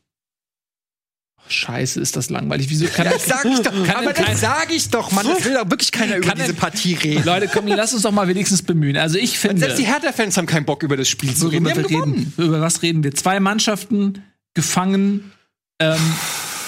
Scheiße, 1.52 2.00
ist 2.00 2.16
das 2.16 2.30
langweilig. 2.30 2.70
Wieso 2.70 2.86
kann 2.88 3.06
Das 3.06 3.26
sag 3.26 3.44
ich 3.46 3.60
doch. 3.60 3.72
Kann 3.86 4.06
aber 4.06 4.14
das 4.14 4.42
sag 4.42 4.72
ich 4.72 4.90
doch, 4.90 5.12
Mann. 5.12 5.26
Das 5.26 5.44
will 5.46 5.54
doch 5.54 5.70
wirklich 5.70 5.92
keiner 5.92 6.18
über 6.18 6.34
diese 6.34 6.54
Partie 6.54 6.94
reden. 6.94 7.24
Leute, 7.26 7.50
komm, 7.52 7.68
lass 7.68 7.94
uns 7.94 8.04
doch 8.04 8.12
mal 8.12 8.28
wenigstens 8.28 8.62
bemühen. 8.62 8.98
Also 8.98 9.18
ich 9.18 9.40
finde, 9.40 9.60
Selbst 9.60 9.80
die 9.80 9.88
Hertha-Fans 9.88 10.38
haben 10.38 10.46
keinen 10.46 10.66
Bock, 10.66 10.84
über 10.84 10.96
das 10.96 11.10
Spiel 11.10 11.36
zu 11.36 11.48
reden. 11.48 11.66
wir 11.66 11.78
reden. 11.90 12.34
Über 12.38 12.62
was 12.62 12.82
reden 12.82 13.04
wir? 13.04 13.14
Zwei 13.16 13.40
Mannschaften 13.40 14.24
gefangen 14.54 15.32
ähm, 15.80 16.00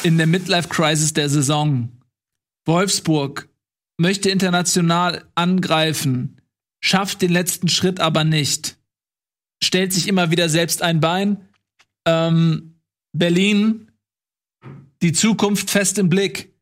in 0.04 0.18
der 0.18 0.28
Midlife-Crisis 0.28 1.14
der 1.14 1.30
Saison. 1.30 1.90
Wolfsburg 2.66 3.50
möchte 3.98 4.30
international 4.30 5.26
angreifen, 5.36 6.38
schafft 6.80 7.22
den 7.22 7.32
letzten 7.32 7.68
Schritt 7.68 8.00
aber 8.00 8.24
nicht, 8.24 8.78
stellt 9.64 9.94
sich 9.94 10.08
immer 10.08 10.32
wieder 10.32 10.50
selbst 10.50 10.82
ein 10.82 11.00
Bein. 11.00 11.38
Ähm, 12.06 12.80
Berlin, 13.14 13.91
die 15.02 15.14
Zukunft 15.14 15.70
fest 15.70 15.98
im 15.98 16.10
Blick. 16.10 16.54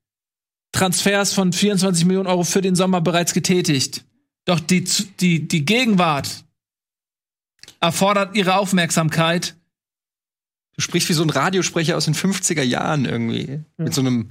Transfers 0.71 1.33
von 1.33 1.51
24 1.51 2.05
Millionen 2.05 2.27
Euro 2.27 2.43
für 2.43 2.61
den 2.61 2.75
Sommer 2.75 3.01
bereits 3.01 3.33
getätigt. 3.33 4.05
Doch 4.45 4.59
die, 4.59 4.83
die, 5.19 5.47
die 5.47 5.65
Gegenwart 5.65 6.45
erfordert 7.79 8.35
ihre 8.35 8.55
Aufmerksamkeit. 8.55 9.55
Du 10.75 10.81
sprichst 10.81 11.09
wie 11.09 11.13
so 11.13 11.23
ein 11.23 11.29
Radiosprecher 11.29 11.97
aus 11.97 12.05
den 12.05 12.15
50er 12.15 12.61
Jahren 12.61 13.05
irgendwie. 13.05 13.61
Mit 13.77 13.93
so 13.93 14.01
einem. 14.01 14.29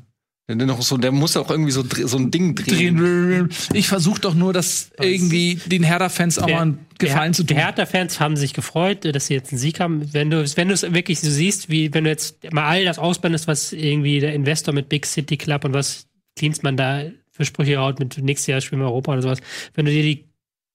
Der, 0.49 0.57
noch 0.57 0.81
so, 0.81 0.97
der 0.97 1.13
muss 1.13 1.37
auch 1.37 1.51
irgendwie 1.51 1.73
so, 1.73 1.85
so 2.07 2.17
ein 2.17 2.31
Ding 2.31 2.55
drehen. 2.55 3.51
Ich 3.75 3.87
versuche 3.87 4.19
doch 4.19 4.35
nur, 4.35 4.55
das 4.55 4.91
irgendwie 4.99 5.57
den 5.67 5.83
Hertha-Fans 5.83 6.39
auch 6.39 6.49
mal 6.49 6.63
einen 6.63 6.87
Gefallen 6.99 7.35
zu 7.35 7.43
die 7.43 7.53
tun. 7.53 7.63
Hertha-Fans 7.63 8.19
haben 8.19 8.35
sich 8.35 8.55
gefreut, 8.55 9.05
dass 9.05 9.27
sie 9.27 9.35
jetzt 9.35 9.53
einen 9.53 9.59
Sieg 9.59 9.79
haben. 9.79 10.11
Wenn 10.15 10.31
du 10.31 10.43
wenn 10.57 10.69
du 10.69 10.75
es 10.75 10.83
wirklich 10.83 11.21
so 11.21 11.29
siehst, 11.29 11.69
wie 11.69 11.93
wenn 11.93 12.05
du 12.05 12.11
jetzt 12.11 12.51
mal 12.51 12.65
all 12.65 12.87
das 12.87 12.99
ausblendest, 12.99 13.47
was 13.47 13.75
irgendwie 13.75 14.21
der 14.21 14.33
Investor 14.33 14.73
mit 14.73 14.89
Big 14.89 15.05
City 15.05 15.37
Club 15.37 15.67
und 15.67 15.75
was 15.75 16.07
Klinsmann 16.37 16.79
da 16.79 17.05
für 17.31 17.45
Sprüche 17.45 17.79
haut 17.79 18.01
mit 18.01 18.17
nächstes 18.17 18.47
Jahr 18.47 18.61
spielen 18.63 18.81
wir 18.81 18.87
Europa 18.87 19.13
oder 19.13 19.23
sowas. 19.23 19.41
Wenn 19.75 19.85
du 19.85 19.93
dir 19.93 20.03
die 20.03 20.25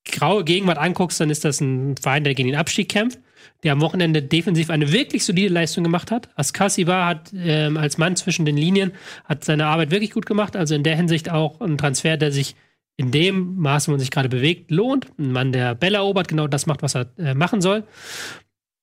graue 0.05 0.43
Gegenwart 0.43 0.77
anguckst, 0.77 1.19
dann 1.19 1.31
ist 1.31 1.45
das 1.45 1.61
ein 1.61 1.95
Verein, 1.97 2.23
der 2.23 2.35
gegen 2.35 2.49
den 2.49 2.57
Abstieg 2.57 2.89
kämpft, 2.89 3.19
der 3.63 3.73
am 3.73 3.81
Wochenende 3.81 4.21
defensiv 4.21 4.69
eine 4.69 4.91
wirklich 4.91 5.25
solide 5.25 5.53
Leistung 5.53 5.83
gemacht 5.83 6.11
hat. 6.11 6.29
Askasiba 6.35 7.07
hat 7.07 7.31
ähm, 7.35 7.77
als 7.77 7.97
Mann 7.97 8.15
zwischen 8.15 8.45
den 8.45 8.57
Linien 8.57 8.91
hat 9.25 9.43
seine 9.43 9.67
Arbeit 9.67 9.91
wirklich 9.91 10.11
gut 10.11 10.25
gemacht. 10.25 10.55
Also 10.55 10.75
in 10.75 10.83
der 10.83 10.95
Hinsicht 10.95 11.31
auch 11.31 11.61
ein 11.61 11.77
Transfer, 11.77 12.17
der 12.17 12.31
sich 12.31 12.55
in 12.95 13.11
dem 13.11 13.55
Maße, 13.57 13.87
wo 13.87 13.91
man 13.91 13.99
sich 13.99 14.11
gerade 14.11 14.29
bewegt, 14.29 14.71
lohnt. 14.71 15.07
Ein 15.17 15.31
Mann, 15.31 15.51
der 15.51 15.75
Bälle 15.75 15.97
erobert, 15.97 16.27
genau 16.27 16.47
das 16.47 16.65
macht, 16.65 16.83
was 16.83 16.95
er 16.95 17.07
äh, 17.17 17.33
machen 17.33 17.61
soll. 17.61 17.83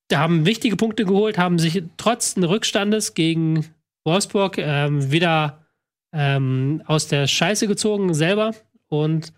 Da 0.09 0.19
haben 0.19 0.47
wichtige 0.47 0.77
Punkte 0.77 1.05
geholt, 1.05 1.39
haben 1.39 1.59
sich 1.59 1.83
trotz 1.97 2.35
des 2.35 2.49
Rückstandes 2.49 3.15
gegen 3.15 3.67
Wolfsburg 4.05 4.59
ähm, 4.59 5.13
wieder 5.13 5.67
ähm, 6.13 6.83
aus 6.87 7.07
der 7.07 7.29
Scheiße 7.29 7.69
gezogen 7.69 8.13
selber. 8.15 8.53
Und 8.89 9.33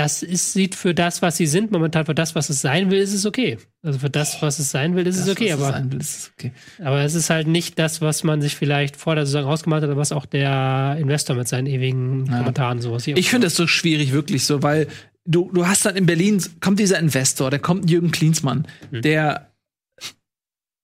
das 0.00 0.22
ist, 0.22 0.54
sieht 0.54 0.74
für 0.74 0.94
das, 0.94 1.20
was 1.20 1.36
sie 1.36 1.46
sind, 1.46 1.70
momentan 1.72 2.06
für 2.06 2.14
das, 2.14 2.34
was 2.34 2.48
es 2.48 2.60
sein 2.62 2.90
will, 2.90 2.98
ist 3.00 3.12
es 3.12 3.26
okay. 3.26 3.58
Also 3.82 3.98
für 3.98 4.08
das, 4.10 4.40
was 4.40 4.58
es 4.58 4.70
sein 4.70 4.96
will, 4.96 5.06
ist 5.06 5.18
es 5.18 5.28
okay. 5.28 5.50
Das, 5.50 5.60
Aber, 5.60 5.72
sein 5.72 5.92
will, 5.92 6.00
ist 6.00 6.32
okay. 6.38 6.52
aber 6.78 7.00
es 7.02 7.14
ist 7.14 7.28
halt 7.28 7.46
nicht 7.48 7.78
das, 7.78 8.00
was 8.00 8.24
man 8.24 8.40
sich 8.40 8.56
vielleicht 8.56 8.96
vor 8.96 9.14
der 9.14 9.26
Saison 9.26 9.44
ausgemalt 9.44 9.82
hat, 9.84 9.94
was 9.96 10.12
auch 10.12 10.24
der 10.26 10.96
Investor 10.98 11.36
mit 11.36 11.48
seinen 11.48 11.66
ewigen 11.66 12.26
Ja. 12.26 12.38
Kommentaren 12.38 12.80
sowas 12.80 13.04
hier. 13.04 13.16
Ich 13.16 13.28
finde 13.30 13.48
es 13.48 13.56
so 13.56 13.66
schwierig, 13.66 14.12
wirklich 14.12 14.44
so, 14.44 14.62
weil 14.62 14.86
du, 15.26 15.50
du 15.52 15.66
hast 15.66 15.84
dann 15.84 15.96
in 15.96 16.06
Berlin, 16.06 16.42
kommt 16.60 16.78
dieser 16.78 16.98
Investor, 16.98 17.50
da 17.50 17.58
kommt 17.58 17.90
Jürgen 17.90 18.10
Klinsmann, 18.10 18.66
Hm. 18.90 19.02
der 19.02 19.46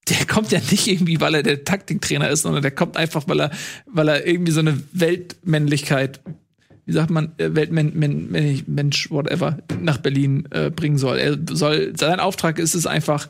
der 0.09 0.25
kommt 0.27 0.53
ja 0.53 0.61
nicht 0.71 0.87
irgendwie, 0.87 1.21
weil 1.21 1.35
er 1.35 1.43
der 1.43 1.65
Taktiktrainer 1.65 2.29
ist, 2.31 2.43
sondern 2.43 2.63
der 2.63 2.71
kommt 2.71 2.97
einfach, 2.97 3.27
weil 3.27 3.41
er, 3.41 3.51
weil 3.87 4.09
er 4.09 4.25
irgendwie 4.27 4.53
so 4.53 4.61
eine 4.61 4.81
Weltmännlichkeit, 4.93 6.21
wie 6.87 6.93
sagt 6.93 7.11
man, 7.11 7.33
äh, 7.39 7.55
Weltmensch, 7.55 8.65
Mensch, 8.67 9.11
whatever, 9.11 9.59
nach 9.81 9.99
Berlin 9.99 10.49
äh, 10.51 10.71
bringen 10.71 10.99
soll. 10.99 11.19
Er 11.19 11.37
soll, 11.51 11.93
sein 11.97 12.21
Auftrag 12.21 12.59
ist 12.59 12.75
es 12.75 12.87
einfach, 12.87 13.29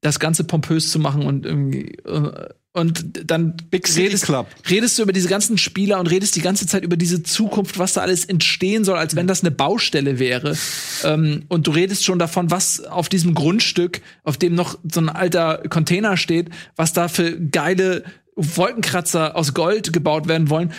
das 0.00 0.20
Ganze 0.20 0.44
pompös 0.44 0.90
zu 0.90 0.98
machen 0.98 1.26
und 1.26 1.44
irgendwie, 1.44 1.96
äh, 2.04 2.48
und 2.76 3.30
dann 3.30 3.54
redest, 3.72 4.28
redest 4.68 4.98
du 4.98 5.02
über 5.02 5.12
diese 5.12 5.28
ganzen 5.28 5.58
Spieler 5.58 6.00
und 6.00 6.08
redest 6.08 6.34
die 6.34 6.40
ganze 6.40 6.66
Zeit 6.66 6.82
über 6.82 6.96
diese 6.96 7.22
Zukunft, 7.22 7.78
was 7.78 7.92
da 7.92 8.00
alles 8.00 8.24
entstehen 8.24 8.84
soll, 8.84 8.98
als 8.98 9.14
wenn 9.14 9.28
das 9.28 9.42
eine 9.42 9.52
Baustelle 9.52 10.18
wäre. 10.18 10.56
ähm, 11.04 11.44
und 11.48 11.66
du 11.66 11.70
redest 11.70 12.04
schon 12.04 12.18
davon, 12.18 12.50
was 12.50 12.80
auf 12.84 13.08
diesem 13.08 13.34
Grundstück, 13.34 14.02
auf 14.24 14.36
dem 14.36 14.54
noch 14.54 14.76
so 14.90 15.00
ein 15.00 15.08
alter 15.08 15.62
Container 15.68 16.16
steht, 16.16 16.50
was 16.76 16.92
da 16.92 17.08
für 17.08 17.38
geile 17.40 18.04
Wolkenkratzer 18.34 19.36
aus 19.36 19.54
Gold 19.54 19.92
gebaut 19.92 20.26
werden 20.26 20.50
wollen. 20.50 20.72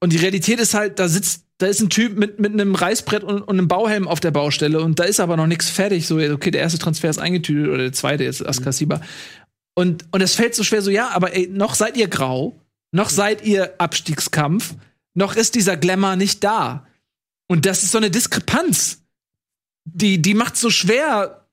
Und 0.00 0.12
die 0.12 0.18
Realität 0.18 0.60
ist 0.60 0.74
halt, 0.74 0.98
da 0.98 1.08
sitzt, 1.08 1.43
da 1.58 1.66
ist 1.66 1.80
ein 1.80 1.90
Typ 1.90 2.16
mit, 2.16 2.40
mit 2.40 2.52
einem 2.52 2.74
Reißbrett 2.74 3.22
und, 3.22 3.42
und 3.42 3.50
einem 3.50 3.68
Bauhelm 3.68 4.08
auf 4.08 4.20
der 4.20 4.32
Baustelle 4.32 4.80
und 4.80 4.98
da 4.98 5.04
ist 5.04 5.20
aber 5.20 5.36
noch 5.36 5.46
nichts 5.46 5.70
fertig. 5.70 6.06
So, 6.06 6.18
okay, 6.18 6.50
der 6.50 6.60
erste 6.60 6.78
Transfer 6.78 7.10
ist 7.10 7.18
eingetütet 7.18 7.68
oder 7.68 7.78
der 7.84 7.92
zweite 7.92 8.24
jetzt 8.24 8.44
Askasiba. 8.44 9.00
Und, 9.74 10.04
und 10.12 10.20
es 10.20 10.34
fällt 10.34 10.54
so 10.54 10.64
schwer 10.64 10.82
so, 10.82 10.90
ja, 10.90 11.08
aber 11.10 11.34
ey, 11.34 11.48
noch 11.48 11.74
seid 11.74 11.96
ihr 11.96 12.08
grau, 12.08 12.60
noch 12.92 13.10
seid 13.10 13.44
ihr 13.44 13.74
Abstiegskampf, 13.78 14.74
noch 15.14 15.36
ist 15.36 15.54
dieser 15.54 15.76
Glamour 15.76 16.16
nicht 16.16 16.42
da. 16.42 16.86
Und 17.46 17.66
das 17.66 17.82
ist 17.82 17.92
so 17.92 17.98
eine 17.98 18.10
Diskrepanz. 18.10 19.02
Die, 19.84 20.20
die 20.20 20.34
macht 20.34 20.56
so 20.56 20.70
schwer, 20.70 21.46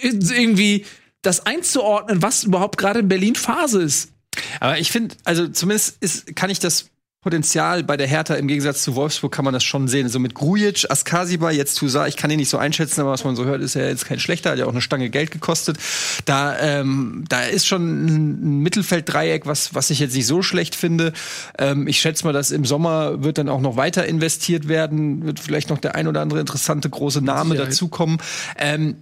irgendwie 0.00 0.86
das 1.22 1.44
einzuordnen, 1.44 2.22
was 2.22 2.44
überhaupt 2.44 2.78
gerade 2.78 3.00
in 3.00 3.08
Berlin 3.08 3.34
Phase 3.34 3.82
ist. 3.82 4.12
Aber 4.60 4.78
ich 4.78 4.92
finde, 4.92 5.16
also 5.24 5.48
zumindest 5.48 5.96
ist, 6.00 6.36
kann 6.36 6.50
ich 6.50 6.60
das 6.60 6.90
Potenzial 7.20 7.82
bei 7.82 7.96
der 7.96 8.06
Hertha 8.06 8.34
im 8.34 8.46
Gegensatz 8.46 8.82
zu 8.84 8.94
Wolfsburg 8.94 9.32
kann 9.32 9.44
man 9.44 9.52
das 9.52 9.64
schon 9.64 9.88
sehen. 9.88 10.08
So 10.08 10.20
mit 10.20 10.34
Grujic, 10.34 10.86
Askasiba, 10.88 11.50
jetzt 11.50 11.76
Tusa, 11.76 12.06
ich 12.06 12.16
kann 12.16 12.30
ihn 12.30 12.36
nicht 12.36 12.48
so 12.48 12.58
einschätzen, 12.58 13.00
aber 13.00 13.10
was 13.10 13.24
man 13.24 13.34
so 13.34 13.44
hört, 13.44 13.60
ist 13.60 13.74
er 13.74 13.88
jetzt 13.88 14.06
kein 14.06 14.20
schlechter, 14.20 14.52
hat 14.52 14.58
ja 14.58 14.66
auch 14.66 14.70
eine 14.70 14.80
Stange 14.80 15.10
Geld 15.10 15.32
gekostet. 15.32 15.78
Da, 16.26 16.56
ähm, 16.60 17.24
da 17.28 17.42
ist 17.42 17.66
schon 17.66 18.06
ein 18.06 18.62
Mittelfelddreieck, 18.62 19.46
was, 19.46 19.74
was 19.74 19.90
ich 19.90 19.98
jetzt 19.98 20.14
nicht 20.14 20.26
so 20.26 20.42
schlecht 20.42 20.76
finde. 20.76 21.12
Ähm, 21.58 21.88
ich 21.88 22.00
schätze 22.00 22.24
mal, 22.24 22.32
dass 22.32 22.52
im 22.52 22.64
Sommer 22.64 23.24
wird 23.24 23.38
dann 23.38 23.48
auch 23.48 23.60
noch 23.60 23.76
weiter 23.76 24.06
investiert 24.06 24.68
werden, 24.68 25.26
wird 25.26 25.40
vielleicht 25.40 25.70
noch 25.70 25.78
der 25.78 25.96
ein 25.96 26.06
oder 26.06 26.20
andere 26.20 26.38
interessante 26.38 26.88
große 26.88 27.20
Name 27.20 27.56
dazukommen. 27.56 28.18
Ähm, 28.56 28.94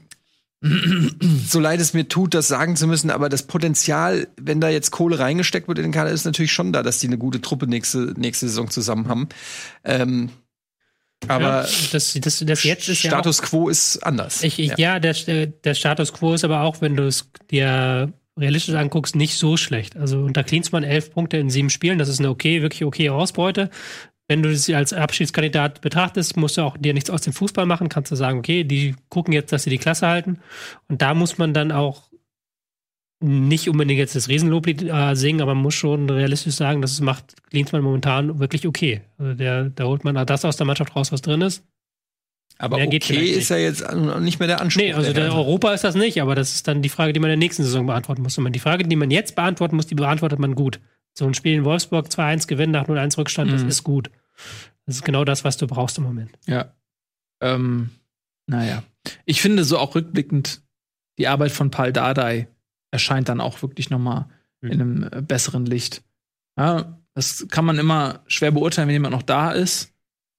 so 0.63 1.61
leid 1.61 1.81
es 1.81 1.93
mir 1.93 2.09
tut, 2.09 2.35
das 2.35 2.49
sagen 2.49 2.77
zu 2.77 2.87
müssen, 2.87 3.11
aber 3.11 3.29
das 3.29 3.43
Potenzial, 3.43 4.29
wenn 4.41 4.61
da 4.61 4.69
jetzt 4.69 4.91
Kohle 4.91 5.19
reingesteckt 5.19 5.69
wird 5.69 5.79
in 5.79 5.85
den 5.85 5.93
Kader, 5.93 6.11
ist 6.11 6.25
natürlich 6.25 6.53
schon 6.53 6.73
da, 6.73 6.83
dass 6.83 6.99
die 6.99 7.07
eine 7.07 7.19
gute 7.19 7.41
Truppe 7.41 7.67
nächste, 7.67 8.15
nächste 8.17 8.49
Saison 8.49 8.71
zusammen 8.71 9.09
haben. 9.09 9.29
Ähm, 9.85 10.31
aber 11.29 11.63
ja, 11.63 11.69
das, 11.93 12.19
das, 12.21 12.45
das 12.45 12.65
jetzt 12.65 12.89
ist 12.89 12.99
Status 12.99 13.43
quo 13.43 13.69
ist 13.69 13.99
anders. 13.99 14.43
ja 14.43 14.49
auch, 14.49 14.59
ich, 14.59 14.59
ich, 14.59 14.79
ja, 14.79 14.99
der, 14.99 15.15
der 15.47 15.75
Status 15.75 16.13
quo 16.13 16.35
ist 16.35 16.45
aber 16.45 16.63
auch, 16.63 16.81
wenn 16.81 16.97
du 16.97 17.07
es 17.07 17.31
dir 17.51 18.13
realistisch 18.39 18.75
anguckst, 18.75 19.17
nicht 19.17 19.37
so 19.37 19.57
schlecht. 19.57 19.97
Also 19.97 20.21
unter 20.21 20.45
Klinsmann 20.45 20.85
elf 20.85 21.11
Punkte 21.11 21.39
in 21.39 21.49
sieben 21.51 21.71
Spielen, 21.71 21.99
das 21.99 22.09
ist 22.09 22.19
eine 22.19 22.29
okay, 22.29 22.63
wirklich 22.63 22.85
okay 22.85 23.11
Ausbeute. 23.11 23.71
Wenn 24.29 24.43
du 24.43 24.55
sie 24.57 24.75
als 24.75 24.93
Abschiedskandidat 24.93 25.81
betrachtest, 25.81 26.37
musst 26.37 26.57
du 26.57 26.63
auch 26.63 26.77
dir 26.77 26.95
nichts 26.95 27.11
aus 27.11 27.23
dem 27.23 27.33
Fußball 27.33 27.65
machen, 27.65 27.89
kannst 27.89 28.11
du 28.11 28.17
sagen, 28.17 28.39
okay, 28.39 28.65
die 28.65 28.97
gucken 29.09 29.33
jetzt, 29.33 29.53
dass 29.53 29.63
sie 29.63 29.71
die 29.71 29.79
Klasse 29.79 30.09
halten. 30.09 30.41
Und 30.89 31.01
da 31.01 31.15
muss 31.15 31.39
man 31.39 31.55
dann 31.55 31.71
auch 31.71 32.11
nicht 33.21 33.69
unbedingt 33.69 33.99
jetzt 33.99 34.15
das 34.15 34.29
Riesenloblied 34.29 34.83
äh, 34.83 35.15
singen, 35.15 35.41
aber 35.41 35.55
man 35.55 35.63
muss 35.63 35.75
schon 35.75 36.11
realistisch 36.11 36.55
sagen, 36.55 36.83
das 36.83 37.01
macht 37.01 37.35
Klinsmann 37.51 37.83
momentan 37.83 38.39
wirklich 38.39 38.67
okay. 38.67 39.03
Also 39.17 39.35
der, 39.35 39.71
da 39.71 39.85
holt 39.85 40.05
man 40.05 40.15
das 40.27 40.45
aus 40.45 40.57
der 40.57 40.67
Mannschaft 40.67 40.95
raus, 40.95 41.13
was 41.13 41.23
drin 41.23 41.41
ist. 41.41 41.65
Aber 42.59 42.79
Mehr 42.79 42.87
okay 42.87 43.31
ist 43.31 43.51
ja 43.51 43.57
jetzt 43.57 43.85
nicht 44.21 44.39
mehr 44.39 44.49
der 44.49 44.61
Anspruch. 44.61 44.83
Nee, 44.83 44.93
also 44.95 45.13
der 45.13 45.35
Europa 45.35 45.73
ist 45.75 45.85
das 45.85 45.95
nicht, 45.95 46.23
aber 46.23 46.35
das 46.35 46.55
ist 46.55 46.69
dann 46.69 46.81
die 46.81 46.89
Frage, 46.89 47.13
die 47.13 47.21
man 47.21 47.31
in 47.31 47.39
der 47.39 47.45
nächsten 47.45 47.65
Saison 47.65 47.87
beantworten 47.87 48.23
muss. 48.23 48.39
Und 48.39 48.51
die 48.53 48.59
Frage, 48.59 48.85
die 48.85 48.97
man 48.97 49.11
jetzt 49.11 49.35
beantworten 49.35 49.77
muss, 49.77 49.87
die 49.87 49.95
beantwortet 49.95 50.39
man 50.39 50.55
gut. 50.55 50.81
So 51.19 51.27
ein 51.27 51.35
Spiel 51.35 51.55
in 51.55 51.65
Wolfsburg 51.65 52.09
2-1 52.09 52.47
gewinnen 52.47 52.73
nach 52.73 52.87
0-1 52.89 53.17
Rückstand, 53.19 53.51
das 53.53 53.63
Mhm. 53.63 53.69
ist 53.69 53.85
gut. 53.85 54.11
Das 54.85 54.97
ist 54.97 55.05
genau 55.05 55.25
das, 55.25 55.45
was 55.45 55.57
du 55.57 55.67
brauchst 55.67 55.99
im 55.99 56.05
Moment. 56.05 56.31
Ja. 56.47 56.73
Ähm, 57.41 57.91
naja. 58.47 58.83
Ich 59.25 59.41
finde 59.41 59.65
so 59.65 59.79
auch 59.79 59.95
rückblickend, 59.95 60.63
die 61.19 61.29
Arbeit 61.29 61.53
von 61.53 61.71
Paul 61.71 61.93
Dardai 61.93 62.49
erscheint 62.91 63.29
dann 63.29 63.41
auch 63.41 63.63
wirklich 63.63 63.91
noch 63.91 63.99
mal 63.99 64.29
Mhm. 64.61 64.71
in 64.71 64.81
einem 64.81 65.03
äh, 65.11 65.23
besseren 65.23 65.67
Licht. 65.67 66.03
Ja, 66.59 66.99
das 67.15 67.47
kann 67.49 67.65
man 67.65 67.79
immer 67.79 68.23
schwer 68.27 68.51
beurteilen, 68.51 68.89
wenn 68.89 68.95
jemand 68.95 69.13
noch 69.13 69.23
da 69.23 69.53
ist. 69.53 69.93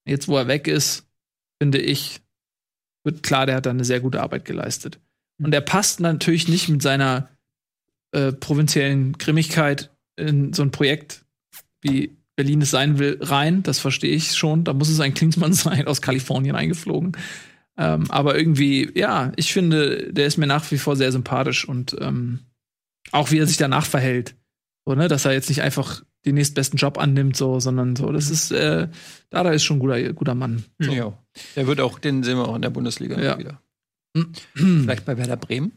Jetzt, 0.06 0.28
wo 0.28 0.36
er 0.36 0.48
weg 0.48 0.66
ist, 0.68 1.06
finde 1.60 1.78
ich, 1.78 2.20
wird 3.04 3.22
klar, 3.22 3.46
der 3.46 3.56
hat 3.56 3.66
da 3.66 3.70
eine 3.70 3.84
sehr 3.84 4.00
gute 4.00 4.22
Arbeit 4.22 4.44
geleistet. 4.44 5.00
Und 5.40 5.52
er 5.54 5.60
passt 5.60 6.00
natürlich 6.00 6.48
nicht 6.48 6.68
mit 6.68 6.82
seiner 6.82 7.28
äh, 8.12 8.32
provinziellen 8.32 9.12
Grimmigkeit 9.18 9.90
in 10.18 10.52
so 10.52 10.62
ein 10.62 10.70
Projekt, 10.70 11.24
wie 11.80 12.16
Berlin 12.36 12.62
es 12.62 12.70
sein 12.70 12.98
will, 12.98 13.18
rein. 13.20 13.62
Das 13.62 13.78
verstehe 13.78 14.14
ich 14.14 14.36
schon. 14.36 14.64
Da 14.64 14.72
muss 14.72 14.88
es 14.88 15.00
ein 15.00 15.14
Klinsmann 15.14 15.52
sein, 15.54 15.86
aus 15.86 16.02
Kalifornien 16.02 16.54
eingeflogen. 16.56 17.12
Ähm, 17.76 18.10
aber 18.10 18.36
irgendwie, 18.36 18.90
ja, 18.98 19.32
ich 19.36 19.52
finde, 19.52 20.12
der 20.12 20.26
ist 20.26 20.36
mir 20.36 20.46
nach 20.46 20.68
wie 20.70 20.78
vor 20.78 20.96
sehr 20.96 21.12
sympathisch 21.12 21.66
und 21.68 21.96
ähm, 22.00 22.40
auch 23.12 23.30
wie 23.30 23.38
er 23.38 23.46
sich 23.46 23.56
danach 23.56 23.86
verhält. 23.86 24.34
So, 24.84 24.94
ne, 24.94 25.06
dass 25.08 25.24
er 25.24 25.32
jetzt 25.32 25.48
nicht 25.48 25.62
einfach 25.62 26.02
den 26.26 26.34
nächstbesten 26.34 26.76
Job 26.76 26.98
annimmt, 26.98 27.36
so, 27.36 27.60
sondern 27.60 27.94
so, 27.94 28.10
das 28.10 28.30
ist, 28.30 28.50
äh, 28.50 28.88
Dada 29.30 29.50
ist 29.50 29.62
schon 29.62 29.76
ein 29.76 29.80
guter, 29.80 30.12
guter 30.12 30.34
Mann. 30.34 30.64
So. 30.78 30.92
Ja. 30.92 31.16
Der 31.54 31.66
wird 31.66 31.80
auch, 31.80 31.98
den 32.00 32.24
sehen 32.24 32.36
wir 32.36 32.48
auch 32.48 32.56
in 32.56 32.62
der 32.62 32.70
Bundesliga 32.70 33.20
Ja. 33.20 33.38
wieder. 33.38 33.60
Vielleicht 34.54 35.04
bei 35.04 35.16
Werder 35.16 35.36
Bremen. 35.36 35.72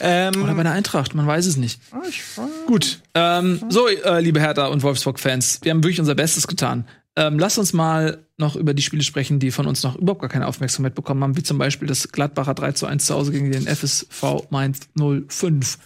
Ähm, 0.00 0.42
Oder 0.42 0.54
bei 0.54 0.62
der 0.62 0.72
Eintracht, 0.72 1.14
man 1.14 1.26
weiß 1.26 1.46
es 1.46 1.56
nicht. 1.56 1.80
ah, 1.92 2.02
ich, 2.08 2.22
Gut. 2.66 3.00
Ähm, 3.14 3.62
so, 3.68 3.88
äh, 3.88 4.20
liebe 4.20 4.40
Hertha 4.40 4.66
und 4.66 4.82
Wolfsburg-Fans, 4.82 5.60
wir 5.62 5.70
haben 5.70 5.82
wirklich 5.82 6.00
unser 6.00 6.14
Bestes 6.14 6.46
getan. 6.46 6.86
Ähm, 7.16 7.38
lasst 7.38 7.58
uns 7.58 7.72
mal 7.72 8.18
noch 8.36 8.54
über 8.54 8.74
die 8.74 8.82
Spiele 8.82 9.02
sprechen, 9.02 9.40
die 9.40 9.50
von 9.50 9.66
uns 9.66 9.82
noch 9.82 9.96
überhaupt 9.96 10.20
gar 10.20 10.30
keine 10.30 10.46
Aufmerksamkeit 10.46 10.94
bekommen 10.94 11.22
haben, 11.24 11.36
wie 11.36 11.42
zum 11.42 11.58
Beispiel 11.58 11.88
das 11.88 12.12
Gladbacher 12.12 12.54
3 12.54 12.72
zu 12.72 12.86
1 12.86 13.06
zu 13.06 13.14
Hause 13.14 13.32
gegen 13.32 13.50
den 13.50 13.66
FSV 13.66 14.50
Mainz 14.50 14.88
05. 14.96 15.78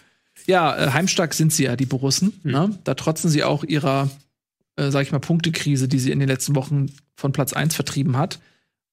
Ja, 0.46 0.76
äh, 0.76 0.90
heimstark 0.90 1.32
sind 1.32 1.52
sie 1.52 1.64
ja, 1.64 1.76
die 1.76 1.86
Borussen. 1.86 2.38
Ne? 2.42 2.78
Da 2.84 2.94
trotzen 2.94 3.30
sie 3.30 3.44
auch 3.44 3.64
ihrer, 3.64 4.10
äh, 4.76 4.90
sag 4.90 5.02
ich 5.02 5.12
mal, 5.12 5.20
Punktekrise, 5.20 5.88
die 5.88 5.98
sie 5.98 6.10
in 6.10 6.18
den 6.18 6.28
letzten 6.28 6.54
Wochen 6.54 6.92
von 7.16 7.32
Platz 7.32 7.54
1 7.54 7.74
vertrieben 7.74 8.18
hat. 8.18 8.40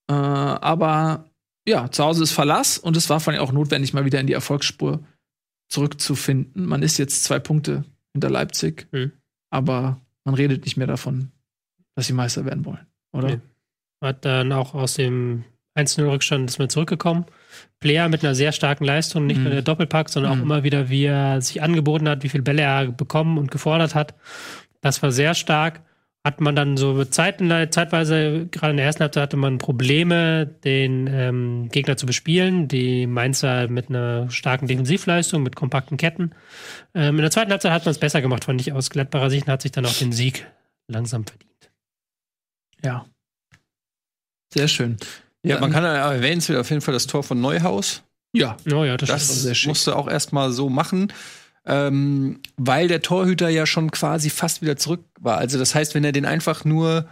Äh, 0.07 0.13
aber 0.13 1.25
ja, 1.67 1.91
zu 1.91 2.05
Hause 2.05 2.23
ist 2.23 2.31
Verlass 2.31 2.77
und 2.77 2.95
es 2.95 3.09
war 3.09 3.19
vor 3.19 3.33
allem 3.33 3.41
auch 3.41 3.51
notwendig, 3.51 3.93
mal 3.93 4.05
wieder 4.05 4.19
in 4.19 4.27
die 4.27 4.33
Erfolgsspur 4.33 5.01
zurückzufinden. 5.69 6.65
Man 6.65 6.83
ist 6.83 6.97
jetzt 6.97 7.23
zwei 7.23 7.39
Punkte 7.39 7.85
hinter 8.13 8.29
Leipzig, 8.29 8.87
Mhm. 8.91 9.11
aber 9.49 9.99
man 10.25 10.35
redet 10.35 10.65
nicht 10.65 10.77
mehr 10.77 10.87
davon, 10.87 11.31
dass 11.95 12.07
sie 12.07 12.13
Meister 12.13 12.45
werden 12.45 12.65
wollen, 12.65 12.85
oder? 13.13 13.27
Nee. 13.27 13.39
Hat 14.01 14.25
dann 14.25 14.51
auch 14.51 14.73
aus 14.73 14.95
dem 14.95 15.43
1-0-Rückstand 15.75 16.49
ist 16.49 16.59
man 16.59 16.69
zurückgekommen. 16.69 17.25
Player 17.79 18.09
mit 18.09 18.23
einer 18.23 18.35
sehr 18.35 18.51
starken 18.51 18.83
Leistung, 18.83 19.25
nicht 19.25 19.37
Mhm. 19.37 19.43
nur 19.43 19.53
der 19.53 19.61
Doppelpack, 19.61 20.09
sondern 20.09 20.33
Mhm. 20.33 20.39
auch 20.39 20.43
immer 20.43 20.63
wieder, 20.63 20.89
wie 20.89 21.05
er 21.05 21.41
sich 21.41 21.61
angeboten 21.61 22.09
hat, 22.09 22.23
wie 22.23 22.29
viele 22.29 22.43
Bälle 22.43 22.61
er 22.63 22.87
bekommen 22.91 23.37
und 23.37 23.51
gefordert 23.51 23.95
hat. 23.95 24.15
Das 24.81 25.01
war 25.03 25.11
sehr 25.11 25.33
stark. 25.35 25.81
Hat 26.25 26.41
man 26.41 26.53
dann 26.53 26.75
so 26.75 27.05
Zeiten, 27.05 27.49
zeitweise, 27.71 28.47
gerade 28.51 28.71
in 28.71 28.77
der 28.77 28.85
ersten 28.85 29.01
Halbzeit 29.01 29.23
hatte 29.23 29.37
man 29.37 29.57
Probleme, 29.57 30.47
den 30.65 31.07
ähm, 31.07 31.69
Gegner 31.71 31.95
zu 31.95 32.05
bespielen. 32.05 32.67
Die 32.67 33.07
Mainzer 33.07 33.69
mit 33.69 33.89
einer 33.89 34.29
starken 34.29 34.67
Defensivleistung, 34.67 35.43
mit 35.43 35.55
kompakten 35.55 35.95
Ketten. 35.95 36.31
Ähm, 36.93 37.15
in 37.15 37.21
der 37.21 37.31
zweiten 37.31 37.51
Halbzeit 37.51 37.71
hat 37.71 37.85
man 37.85 37.91
es 37.91 37.99
besser 37.99 38.21
gemacht, 38.21 38.43
fand 38.43 38.59
ich 38.59 38.73
aus 38.73 38.89
Gladbacher 38.89 39.29
Sicht, 39.29 39.47
und 39.47 39.53
hat 39.53 39.61
sich 39.61 39.71
dann 39.71 39.85
auch 39.85 39.93
den 39.93 40.11
Sieg 40.11 40.45
langsam 40.89 41.25
verdient. 41.25 41.71
Ja. 42.83 43.05
Sehr 44.53 44.67
schön. 44.67 44.97
ja, 45.43 45.59
man 45.59 45.71
kann 45.71 45.83
ja 45.83 46.11
erwähnen, 46.11 46.41
auf 46.57 46.69
jeden 46.69 46.81
Fall 46.81 46.93
das 46.93 47.07
Tor 47.07 47.23
von 47.23 47.39
Neuhaus. 47.39 48.03
Ja, 48.33 48.57
Oh 48.71 48.83
ja, 48.83 48.97
das, 48.97 49.43
Das 49.43 49.65
musste 49.65 49.95
auch 49.95 50.07
erstmal 50.07 50.51
so 50.51 50.69
machen, 50.69 51.11
ähm, 51.65 52.39
weil 52.57 52.87
der 52.87 53.01
Torhüter 53.01 53.49
ja 53.49 53.65
schon 53.65 53.91
quasi 53.91 54.29
fast 54.29 54.61
wieder 54.61 54.77
zurück 54.77 55.05
war. 55.19 55.37
Also 55.37 55.57
das 55.59 55.75
heißt, 55.75 55.95
wenn 55.95 56.03
er 56.03 56.11
den 56.11 56.25
einfach 56.25 56.65
nur 56.65 57.07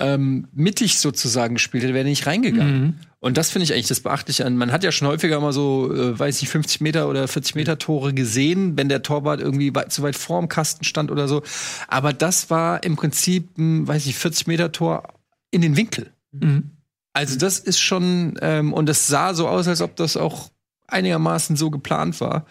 ähm, 0.00 0.48
mittig 0.52 0.98
sozusagen 0.98 1.54
gespielt 1.54 1.82
hätte, 1.82 1.94
wäre 1.94 2.04
er 2.04 2.10
nicht 2.10 2.26
reingegangen. 2.26 2.80
Mhm. 2.80 2.94
Und 3.20 3.36
das 3.36 3.50
finde 3.50 3.64
ich 3.64 3.72
eigentlich 3.72 3.88
das 3.88 4.00
Beachtliche 4.00 4.46
an. 4.46 4.56
Man 4.56 4.70
hat 4.70 4.84
ja 4.84 4.92
schon 4.92 5.08
häufiger 5.08 5.40
mal 5.40 5.52
so, 5.52 5.92
äh, 5.92 6.16
weiß 6.16 6.40
ich, 6.40 6.48
50 6.48 6.80
Meter 6.80 7.08
oder 7.08 7.26
40 7.26 7.56
Meter 7.56 7.78
Tore 7.78 8.14
gesehen, 8.14 8.76
wenn 8.76 8.88
der 8.88 9.02
Torwart 9.02 9.40
irgendwie 9.40 9.74
weit, 9.74 9.92
zu 9.92 10.02
weit 10.02 10.16
vorm 10.16 10.48
Kasten 10.48 10.84
stand 10.84 11.10
oder 11.10 11.26
so. 11.26 11.42
Aber 11.88 12.12
das 12.12 12.48
war 12.48 12.84
im 12.84 12.94
Prinzip 12.94 13.58
ein, 13.58 13.88
weiß 13.88 14.06
ich, 14.06 14.14
40 14.14 14.46
Meter 14.46 14.70
Tor 14.70 15.14
in 15.50 15.62
den 15.62 15.76
Winkel. 15.76 16.12
Mhm. 16.30 16.70
Also 17.12 17.36
das 17.36 17.58
ist 17.58 17.80
schon, 17.80 18.38
ähm, 18.40 18.72
und 18.72 18.88
das 18.88 19.08
sah 19.08 19.34
so 19.34 19.48
aus, 19.48 19.66
als 19.66 19.80
ob 19.80 19.96
das 19.96 20.16
auch 20.16 20.50
einigermaßen 20.86 21.56
so 21.56 21.70
geplant 21.70 22.20
war. 22.20 22.46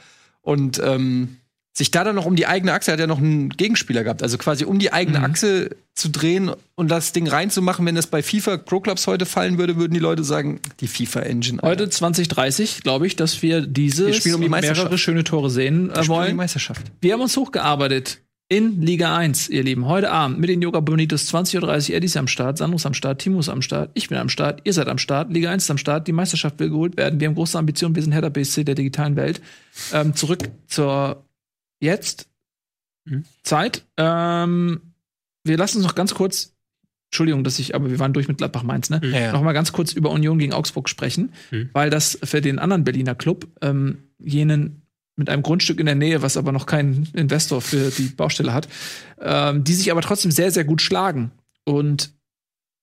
Und 0.47 0.79
ähm, 0.81 1.35
sich 1.77 1.91
da 1.91 2.05
dann 2.05 2.15
noch 2.15 2.25
um 2.25 2.37
die 2.37 2.47
eigene 2.47 2.71
Achse, 2.71 2.93
hat 2.93 3.01
ja 3.01 3.05
noch 3.05 3.17
einen 3.17 3.49
Gegenspieler 3.49 4.05
gehabt, 4.05 4.23
also 4.23 4.37
quasi 4.37 4.63
um 4.63 4.79
die 4.79 4.93
eigene 4.93 5.19
Mhm. 5.19 5.25
Achse 5.25 5.75
zu 5.93 6.07
drehen 6.09 6.51
und 6.75 6.89
das 6.89 7.11
Ding 7.11 7.27
reinzumachen, 7.27 7.85
wenn 7.85 7.95
das 7.95 8.07
bei 8.07 8.23
FIFA 8.23 8.55
Pro 8.55 8.79
Clubs 8.79 9.07
heute 9.07 9.25
fallen 9.25 9.57
würde, 9.57 9.75
würden 9.75 9.93
die 9.93 9.99
Leute 9.99 10.23
sagen, 10.23 10.61
die 10.79 10.87
FIFA-Engine. 10.87 11.61
Heute 11.61 11.89
2030, 11.89 12.81
glaube 12.81 13.07
ich, 13.07 13.17
dass 13.17 13.41
wir 13.41 13.59
diese 13.59 14.07
Wir 14.07 14.35
um 14.35 14.41
die 14.41 14.47
mehrere 14.47 14.97
schöne 14.97 15.25
Tore 15.25 15.49
sehen 15.49 15.91
die 15.93 16.07
wollen. 16.07 16.37
Meisterschaft. 16.37 16.81
Wir 17.01 17.11
haben 17.13 17.21
uns 17.21 17.35
hochgearbeitet 17.35 18.21
in 18.49 18.81
Liga 18.81 19.15
1, 19.17 19.49
ihr 19.49 19.63
Lieben. 19.63 19.85
Heute 19.87 20.09
Abend 20.09 20.39
mit 20.39 20.49
den 20.49 20.61
Yoga 20.61 20.79
Bonitos 20.79 21.33
20.30 21.33 21.89
Uhr. 21.89 21.95
Eddie 21.97 22.05
ist 22.05 22.15
am 22.15 22.27
Start, 22.29 22.57
Sandro 22.57 22.77
ist 22.77 22.85
am 22.85 22.93
Start, 22.93 23.19
Timo 23.19 23.39
ist 23.39 23.49
am 23.49 23.61
Start, 23.61 23.91
ich 23.93 24.07
bin 24.07 24.17
am 24.17 24.29
Start, 24.29 24.61
ihr 24.63 24.71
seid 24.71 24.87
am 24.87 24.97
Start, 24.97 25.31
Liga 25.33 25.51
1 25.51 25.63
ist 25.63 25.71
am 25.71 25.77
Start, 25.77 26.07
die 26.07 26.13
Meisterschaft 26.13 26.57
will 26.59 26.69
geholt 26.69 26.95
werden. 26.95 27.19
Wir 27.19 27.27
haben 27.27 27.35
große 27.35 27.59
Ambitionen, 27.59 27.95
wir 27.95 28.03
sind 28.03 28.13
Header 28.13 28.29
BSC 28.29 28.63
der 28.63 28.75
digitalen 28.75 29.17
Welt. 29.17 29.41
Ähm, 29.93 30.15
zurück 30.15 30.49
zur 30.67 31.25
jetzt 31.81 32.27
Mhm. 33.05 33.23
Zeit. 33.41 33.85
Ähm, 33.95 34.81
wir 35.45 35.55
lassen 35.57 35.77
uns 35.77 35.85
noch 35.87 35.95
ganz 35.95 36.13
kurz, 36.13 36.53
Entschuldigung, 37.09 37.45
dass 37.45 37.57
ich, 37.57 37.73
aber 37.73 37.89
wir 37.89 37.99
waren 37.99 38.11
durch 38.11 38.27
mit 38.27 38.37
Gladbach 38.37 38.63
Mainz, 38.63 38.89
ne? 38.89 38.99
Mhm. 39.01 39.13
Ja, 39.13 39.19
ja. 39.19 39.31
noch 39.31 39.43
mal 39.43 39.53
ganz 39.53 39.71
kurz 39.71 39.93
über 39.93 40.11
Union 40.11 40.39
gegen 40.39 40.51
Augsburg 40.51 40.89
sprechen, 40.89 41.31
Mhm. 41.51 41.69
weil 41.71 41.89
das 41.89 42.19
für 42.23 42.41
den 42.41 42.59
anderen 42.59 42.83
Berliner 42.83 43.15
Club, 43.15 43.47
ähm, 43.61 43.99
jenen 44.19 44.81
mit 45.17 45.29
einem 45.29 45.43
Grundstück 45.43 45.79
in 45.79 45.87
der 45.87 45.95
Nähe, 45.95 46.21
was 46.21 46.37
aber 46.37 46.51
noch 46.51 46.65
keinen 46.65 47.09
Investor 47.13 47.61
für 47.61 47.89
die 47.89 48.09
Baustelle 48.09 48.53
hat, 48.53 48.69
ähm, 49.19 49.63
die 49.63 49.73
sich 49.73 49.91
aber 49.91 50.01
trotzdem 50.01 50.31
sehr, 50.31 50.51
sehr 50.51 50.63
gut 50.63 50.81
schlagen. 50.81 51.31
Und 51.65 52.13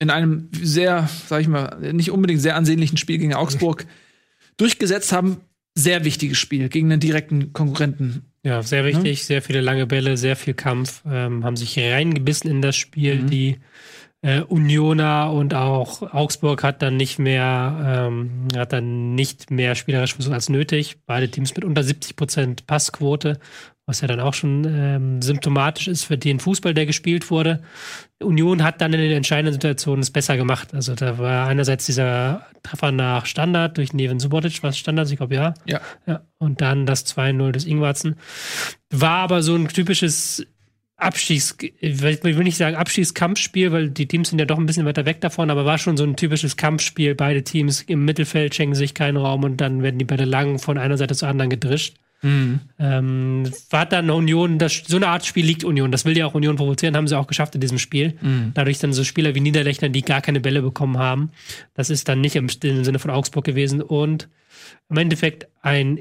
in 0.01 0.11
einem 0.11 0.49
sehr, 0.53 1.09
sag 1.27 1.41
ich 1.41 1.49
mal, 1.49 1.79
nicht 1.93 2.11
unbedingt 2.11 2.43
sehr 2.43 2.57
ansehnlichen 2.57 2.99
Spiel 2.99 3.19
gegen 3.19 3.35
Augsburg 3.35 3.87
durchgesetzt 4.57 5.13
haben. 5.13 5.39
Sehr 5.77 6.05
wichtiges 6.05 6.39
Spiel 6.39 6.69
gegen 6.69 6.93
einen 6.93 7.01
direkten 7.01 7.53
Konkurrenten. 7.53 8.23
Ja, 8.45 8.63
sehr 8.63 8.85
wichtig, 8.85 9.25
sehr 9.25 9.43
viele 9.43 9.61
lange 9.61 9.87
Bälle, 9.87 10.17
sehr 10.17 10.37
viel 10.37 10.55
Kampf, 10.55 11.03
ähm, 11.07 11.45
haben 11.45 11.57
sich 11.57 11.79
reingebissen 11.79 12.51
in 12.51 12.63
das 12.63 12.77
Spiel. 12.77 13.23
Mhm. 13.23 13.31
Die 13.31 13.57
äh, 14.25 14.41
Unioner 14.41 15.31
und 15.33 15.53
auch 15.53 16.01
Augsburg 16.15 16.65
hat 16.65 16.81
dann 16.81 16.97
nicht 16.97 17.19
mehr, 17.19 18.09
ähm, 18.09 18.49
hat 18.57 18.73
dann 18.73 19.15
nicht 19.15 19.51
mehr 19.51 19.75
spielerisch 19.75 20.15
versucht 20.15 20.33
als 20.33 20.49
nötig. 20.49 20.97
Beide 21.05 21.31
Teams 21.31 21.55
mit 21.55 21.63
unter 21.63 21.83
70 21.83 22.17
Prozent 22.17 22.67
Passquote, 22.67 23.39
was 23.85 24.01
ja 24.01 24.09
dann 24.09 24.21
auch 24.21 24.33
schon 24.33 24.65
ähm, 24.67 25.21
symptomatisch 25.21 25.89
ist 25.89 26.05
für 26.05 26.17
den 26.17 26.41
Fußball, 26.41 26.73
der 26.73 26.87
gespielt 26.87 27.31
wurde. 27.31 27.63
Union 28.23 28.63
hat 28.63 28.81
dann 28.81 28.95
in 28.95 29.01
den 29.01 29.13
entscheidenden 29.13 29.53
Situationen 29.53 30.01
es 30.01 30.11
besser 30.11 30.39
gemacht. 30.39 30.73
Also 30.73 30.95
da 30.95 31.19
war 31.19 31.47
einerseits 31.47 31.85
dieser 31.85 32.47
Treffer 32.63 32.93
nach 32.93 33.27
Standard 33.27 33.77
durch 33.77 33.93
Neven 33.93 34.21
Subotic, 34.21 34.63
was 34.63 34.79
Standard, 34.79 35.11
ich 35.11 35.19
glaube 35.19 35.35
ja. 35.35 35.53
Ja. 35.67 35.83
Ja, 36.07 36.23
und 36.39 36.63
dann 36.63 36.87
das 36.87 37.05
2-0 37.15 37.53
des 37.53 37.67
Ingwarzen. 37.67 38.17
War 38.89 39.19
aber 39.19 39.43
so 39.43 39.55
ein 39.55 39.69
typisches 39.69 40.47
Abschieß, 41.05 41.57
ich 41.81 42.03
will 42.03 42.45
nicht 42.45 42.57
sagen 42.57 42.77
Abschießkampfspiel, 42.77 43.73
weil 43.73 43.91
die 43.91 44.07
Teams 44.07 44.31
sind 44.31 44.39
ja 44.39 44.45
doch 44.45 44.59
ein 44.59 44.67
bisschen 44.67 44.87
weiter 44.87 45.05
weg 45.05 45.21
davon, 45.21 45.51
aber 45.51 45.65
war 45.65 45.79
schon 45.79 45.97
so 45.97 46.05
ein 46.05 46.17
typisches 46.17 46.57
Kampfspiel. 46.57 47.15
Beide 47.15 47.45
Teams 47.45 47.83
im 47.83 48.05
Mittelfeld 48.05 48.55
schenken 48.55 48.75
sich 48.75 48.95
keinen 48.95 49.17
Raum 49.17 49.45
und 49.45 49.61
dann 49.61 49.83
werden 49.83 49.99
die 49.99 50.05
Bälle 50.05 50.25
lang 50.25 50.59
von 50.59 50.79
einer 50.79 50.97
Seite 50.97 51.15
zur 51.15 51.29
anderen 51.29 51.51
gedrischt. 51.51 51.97
Ähm, 52.79 53.53
war 53.71 53.85
dann 53.85 54.09
Union, 54.09 54.59
das, 54.59 54.83
so 54.87 54.97
eine 54.97 55.09
Art 55.09 55.27
Spiel 55.27 55.45
liegt 55.45 55.63
Union. 55.63 55.93
Das 55.93 56.07
will 56.07 56.17
ja 56.17 56.27
auch 56.27 56.35
Union 56.35 56.57
provozieren, 56.57 56.97
haben 56.97 57.07
sie 57.07 57.19
auch 57.19 57.27
geschafft 57.27 57.55
in 57.55 57.61
diesem 57.61 57.79
Spiel. 57.79 58.15
Dadurch 58.55 58.79
dann 58.79 58.95
so 58.95 59.05
Spieler 59.05 59.35
wie 59.35 59.41
Niederlechner, 59.41 59.91
die 59.91 60.03
gar 60.03 60.23
keine 60.23 60.41
Bälle 60.41 60.63
bekommen 60.63 60.99
haben. 60.99 61.31
Das 61.75 61.91
ist 61.91 62.09
dann 62.09 62.23
nicht 62.23 62.37
im, 62.37 62.49
im 62.63 62.85
Sinne 62.85 62.99
von 62.99 63.11
Augsburg 63.11 63.45
gewesen. 63.45 63.83
Und 63.83 64.29
im 64.89 64.97
Endeffekt 64.97 65.49
ein 65.61 65.99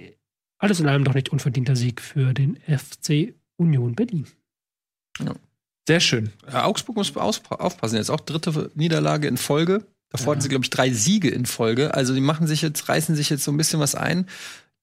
alles 0.63 0.79
in 0.79 0.87
allem 0.87 1.03
doch 1.03 1.13
nicht 1.13 1.27
unverdienter 1.27 1.75
Sieg 1.75 1.99
für 1.99 2.33
den 2.33 2.55
FC 2.55 3.33
Union 3.57 3.95
Berlin. 3.95 4.27
Sehr 5.87 5.99
schön. 5.99 6.31
Ja, 6.51 6.65
Augsburg 6.65 6.95
muss 6.95 7.15
aufpassen. 7.17 7.97
Jetzt 7.97 8.09
auch 8.09 8.21
dritte 8.21 8.71
Niederlage 8.75 9.27
in 9.27 9.37
Folge. 9.37 9.85
Davor 10.09 10.31
hatten 10.31 10.41
sie, 10.41 10.49
glaube 10.49 10.63
ich, 10.63 10.69
drei 10.69 10.91
Siege 10.91 11.29
in 11.29 11.45
Folge. 11.45 11.93
Also 11.93 12.13
die 12.13 12.21
machen 12.21 12.47
sich 12.47 12.61
jetzt, 12.61 12.87
reißen 12.87 13.15
sich 13.15 13.29
jetzt 13.29 13.43
so 13.43 13.51
ein 13.51 13.57
bisschen 13.57 13.79
was 13.79 13.95
ein. 13.95 14.27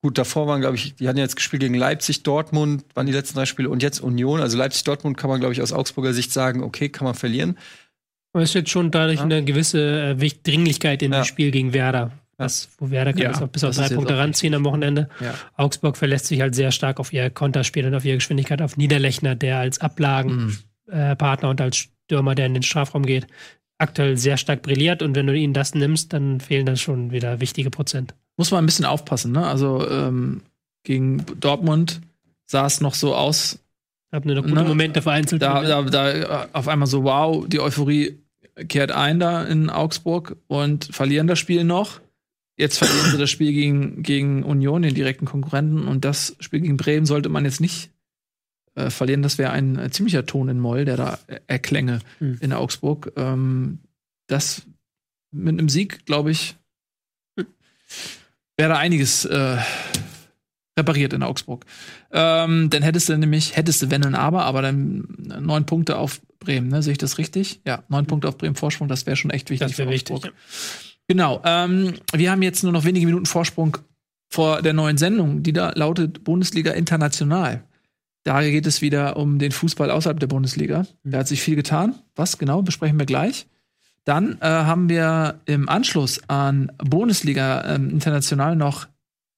Gut, 0.03 0.19
davor 0.19 0.47
waren, 0.47 0.61
glaube 0.61 0.77
ich, 0.77 0.95
die 0.97 1.09
hatten 1.09 1.19
jetzt 1.19 1.37
gespielt 1.37 1.61
gegen 1.63 1.75
Leipzig, 1.75 2.23
Dortmund, 2.23 2.85
waren 2.95 3.07
die 3.07 3.13
letzten 3.13 3.37
drei 3.37 3.47
Spiele 3.47 3.69
und 3.71 3.83
jetzt 3.83 4.01
Union. 4.01 4.41
Also 4.41 4.57
Leipzig, 4.59 4.85
Dortmund 4.85 5.17
kann 5.17 5.31
man, 5.31 5.41
glaube 5.41 5.53
ich, 5.53 5.63
aus 5.63 5.73
Augsburger 5.73 6.13
Sicht 6.15 6.33
sagen, 6.33 6.63
okay, 6.63 6.89
kann 6.89 7.05
man 7.05 7.15
verlieren. 7.15 7.57
Aber 8.33 8.43
es 8.43 8.51
ist 8.51 8.55
jetzt 8.55 8.71
schon 8.71 8.91
dadurch 8.91 9.19
Ja. 9.19 9.25
eine 9.25 9.45
gewisse 9.45 10.17
äh, 10.19 10.31
Dringlichkeit 10.43 11.03
in 11.03 11.13
Ja. 11.13 11.21
dem 11.21 11.25
Spiel 11.25 11.51
gegen 11.51 11.73
Werder. 11.73 12.13
Was, 12.41 12.69
wo 12.79 12.91
Werder 12.91 13.13
kann 13.13 13.23
Ja, 13.23 13.29
jetzt 13.31 13.43
auch 13.43 13.49
bis 13.49 13.63
auf 13.65 13.77
das 13.77 13.89
drei 13.89 13.95
Punkte 13.95 14.17
ranziehen 14.19 14.55
am 14.55 14.65
Wochenende. 14.65 15.09
Ja. 15.21 15.35
Augsburg 15.57 15.97
verlässt 15.97 16.27
sich 16.27 16.41
halt 16.41 16.55
sehr 16.55 16.73
stark 16.73 16.99
auf 16.99 17.13
ihr 17.13 17.31
Konterspiel 17.31 17.87
und 17.87 17.95
auf 17.95 18.05
ihre 18.05 18.17
Geschwindigkeit, 18.17 18.63
auf 18.63 18.77
Niederlechner, 18.77 19.35
der 19.35 19.59
als 19.59 19.81
Ablagenpartner 19.81 21.13
äh, 21.13 21.17
Partner 21.17 21.51
und 21.51 21.61
als 21.61 21.77
Stürmer, 21.77 22.35
der 22.35 22.47
in 22.47 22.55
den 22.55 22.63
Strafraum 22.63 23.05
geht, 23.07 23.27
aktuell 23.79 24.17
sehr 24.17 24.37
stark 24.37 24.63
brilliert. 24.63 25.03
Und 25.03 25.15
wenn 25.15 25.27
du 25.27 25.35
ihnen 25.37 25.55
das 25.55 25.75
nimmst, 25.75 26.13
dann 26.13 26.41
fehlen 26.41 26.67
dann 26.67 26.77
schon 26.77 27.11
wieder 27.13 27.41
wichtige 27.41 27.71
Prozent. 27.71 28.15
Muss 28.37 28.51
man 28.51 28.63
ein 28.63 28.67
bisschen 28.67 28.85
aufpassen, 28.87 29.33
ne? 29.33 29.47
Also 29.47 29.89
ähm, 29.89 30.43
gegen 30.83 31.25
Dortmund 31.41 32.01
sah 32.47 32.67
es 32.67 32.81
noch 32.81 32.95
so 32.95 33.15
aus, 33.15 33.59
Hab 34.13 34.25
nur 34.25 34.35
noch 34.35 34.43
gute 34.43 34.55
Ne, 34.55 34.65
Momente 34.65 35.03
vereinzelt. 35.03 35.43
da, 35.43 35.63
da, 35.63 35.83
da 35.83 36.49
auf 36.53 36.67
einmal 36.69 36.89
so, 36.89 37.05
wow, 37.05 37.47
die 37.47 37.61
Euphorie 37.61 38.19
kehrt 38.69 38.91
ein 38.93 39.21
da 39.21 39.45
in 39.45 39.71
Augsburg 39.71 40.37
und 40.49 40.87
verlieren 40.87 41.27
das 41.27 41.39
Spiel 41.39 41.65
noch. 41.65 42.01
Jetzt 42.61 42.79
verlieren 42.79 43.11
sie 43.11 43.19
das 43.19 43.31
Spiel 43.31 43.53
gegen, 43.53 44.03
gegen 44.03 44.43
Union, 44.43 44.83
den 44.83 44.95
direkten 44.95 45.25
Konkurrenten. 45.25 45.89
Und 45.89 46.05
das 46.05 46.37
Spiel 46.41 46.61
gegen 46.61 46.77
Bremen 46.77 47.07
sollte 47.07 47.29
man 47.31 47.45
jetzt 47.45 47.61
nicht 47.61 47.91
äh, 48.75 48.91
verlieren. 48.91 49.23
Das 49.23 49.39
wäre 49.39 49.51
ein 49.53 49.79
äh, 49.79 49.91
ziemlicher 49.91 50.27
Ton 50.27 50.49
in 50.49 50.61
Moll, 50.61 50.85
der 50.85 50.97
da 50.97 51.19
äh, 51.27 51.41
erklänge 51.47 52.01
Hm. 52.19 52.39
in 52.41 52.53
Augsburg. 52.53 53.13
Ähm, 53.17 53.79
das 54.27 54.63
mit 55.33 55.59
einem 55.59 55.69
Sieg, 55.69 56.05
glaube 56.07 56.31
ich, 56.31 56.57
wäre 57.37 58.71
da 58.75 58.77
einiges 58.77 59.25
äh, 59.25 59.57
repariert 60.79 61.13
in 61.13 61.23
Augsburg. 61.23 61.65
Ähm, 62.13 62.69
dann 62.71 62.83
hättest 62.83 63.09
du 63.09 63.17
nämlich, 63.17 63.57
hättest 63.57 63.83
du 63.83 63.91
wenn 63.91 64.05
und 64.05 64.15
aber, 64.15 64.45
aber 64.45 64.63
dann 64.63 65.07
neun 65.19 65.67
Punkte 65.67 65.97
auf 65.97 66.21
Bremen, 66.41 66.69
ne? 66.69 66.83
Sehe 66.83 66.93
ich 66.93 66.99
das 66.99 67.19
richtig? 67.19 67.61
Ja, 67.67 67.85
neun 67.89 68.07
Punkte 68.07 68.29
auf 68.29 68.39
Bremen 68.39 68.55
Vorsprung, 68.55 68.89
das 68.89 69.07
wäre 69.07 69.17
schon 69.17 69.31
echt 69.31 69.51
wichtig. 69.51 69.69
das 69.69 69.79
wäre 69.79 69.89
für 69.89 69.95
wichtig. 69.95 70.17
Augsburg. 70.17 70.35
Genau. 71.11 71.43
Ähm, 71.45 71.95
wir 72.13 72.31
haben 72.31 72.41
jetzt 72.41 72.63
nur 72.63 72.71
noch 72.71 72.85
wenige 72.85 73.05
Minuten 73.05 73.27
Vorsprung 73.27 73.79
vor 74.29 74.63
der 74.63 74.75
neuen 74.75 74.97
Sendung, 74.97 75.43
die 75.43 75.53
da 75.53 75.73
lautet 75.75 76.23
Bundesliga 76.23 76.71
International. 76.71 77.65
Da 78.23 78.41
geht 78.43 78.65
es 78.65 78.81
wieder 78.81 79.17
um 79.17 79.41
den 79.41 79.51
Fußball 79.51 79.91
außerhalb 79.91 80.21
der 80.21 80.29
Bundesliga. 80.29 80.87
Da 81.03 81.19
hat 81.19 81.27
sich 81.27 81.43
viel 81.43 81.57
getan. 81.57 81.97
Was 82.15 82.39
genau, 82.39 82.63
besprechen 82.63 82.97
wir 82.97 83.07
gleich. 83.07 83.49
Dann 84.05 84.39
äh, 84.41 84.47
haben 84.47 84.89
wir 84.89 85.41
im 85.47 85.69
Anschluss 85.69 86.21
an 86.29 86.71
Bundesliga 86.79 87.75
ähm, 87.75 87.91
International 87.91 88.55
noch 88.55 88.87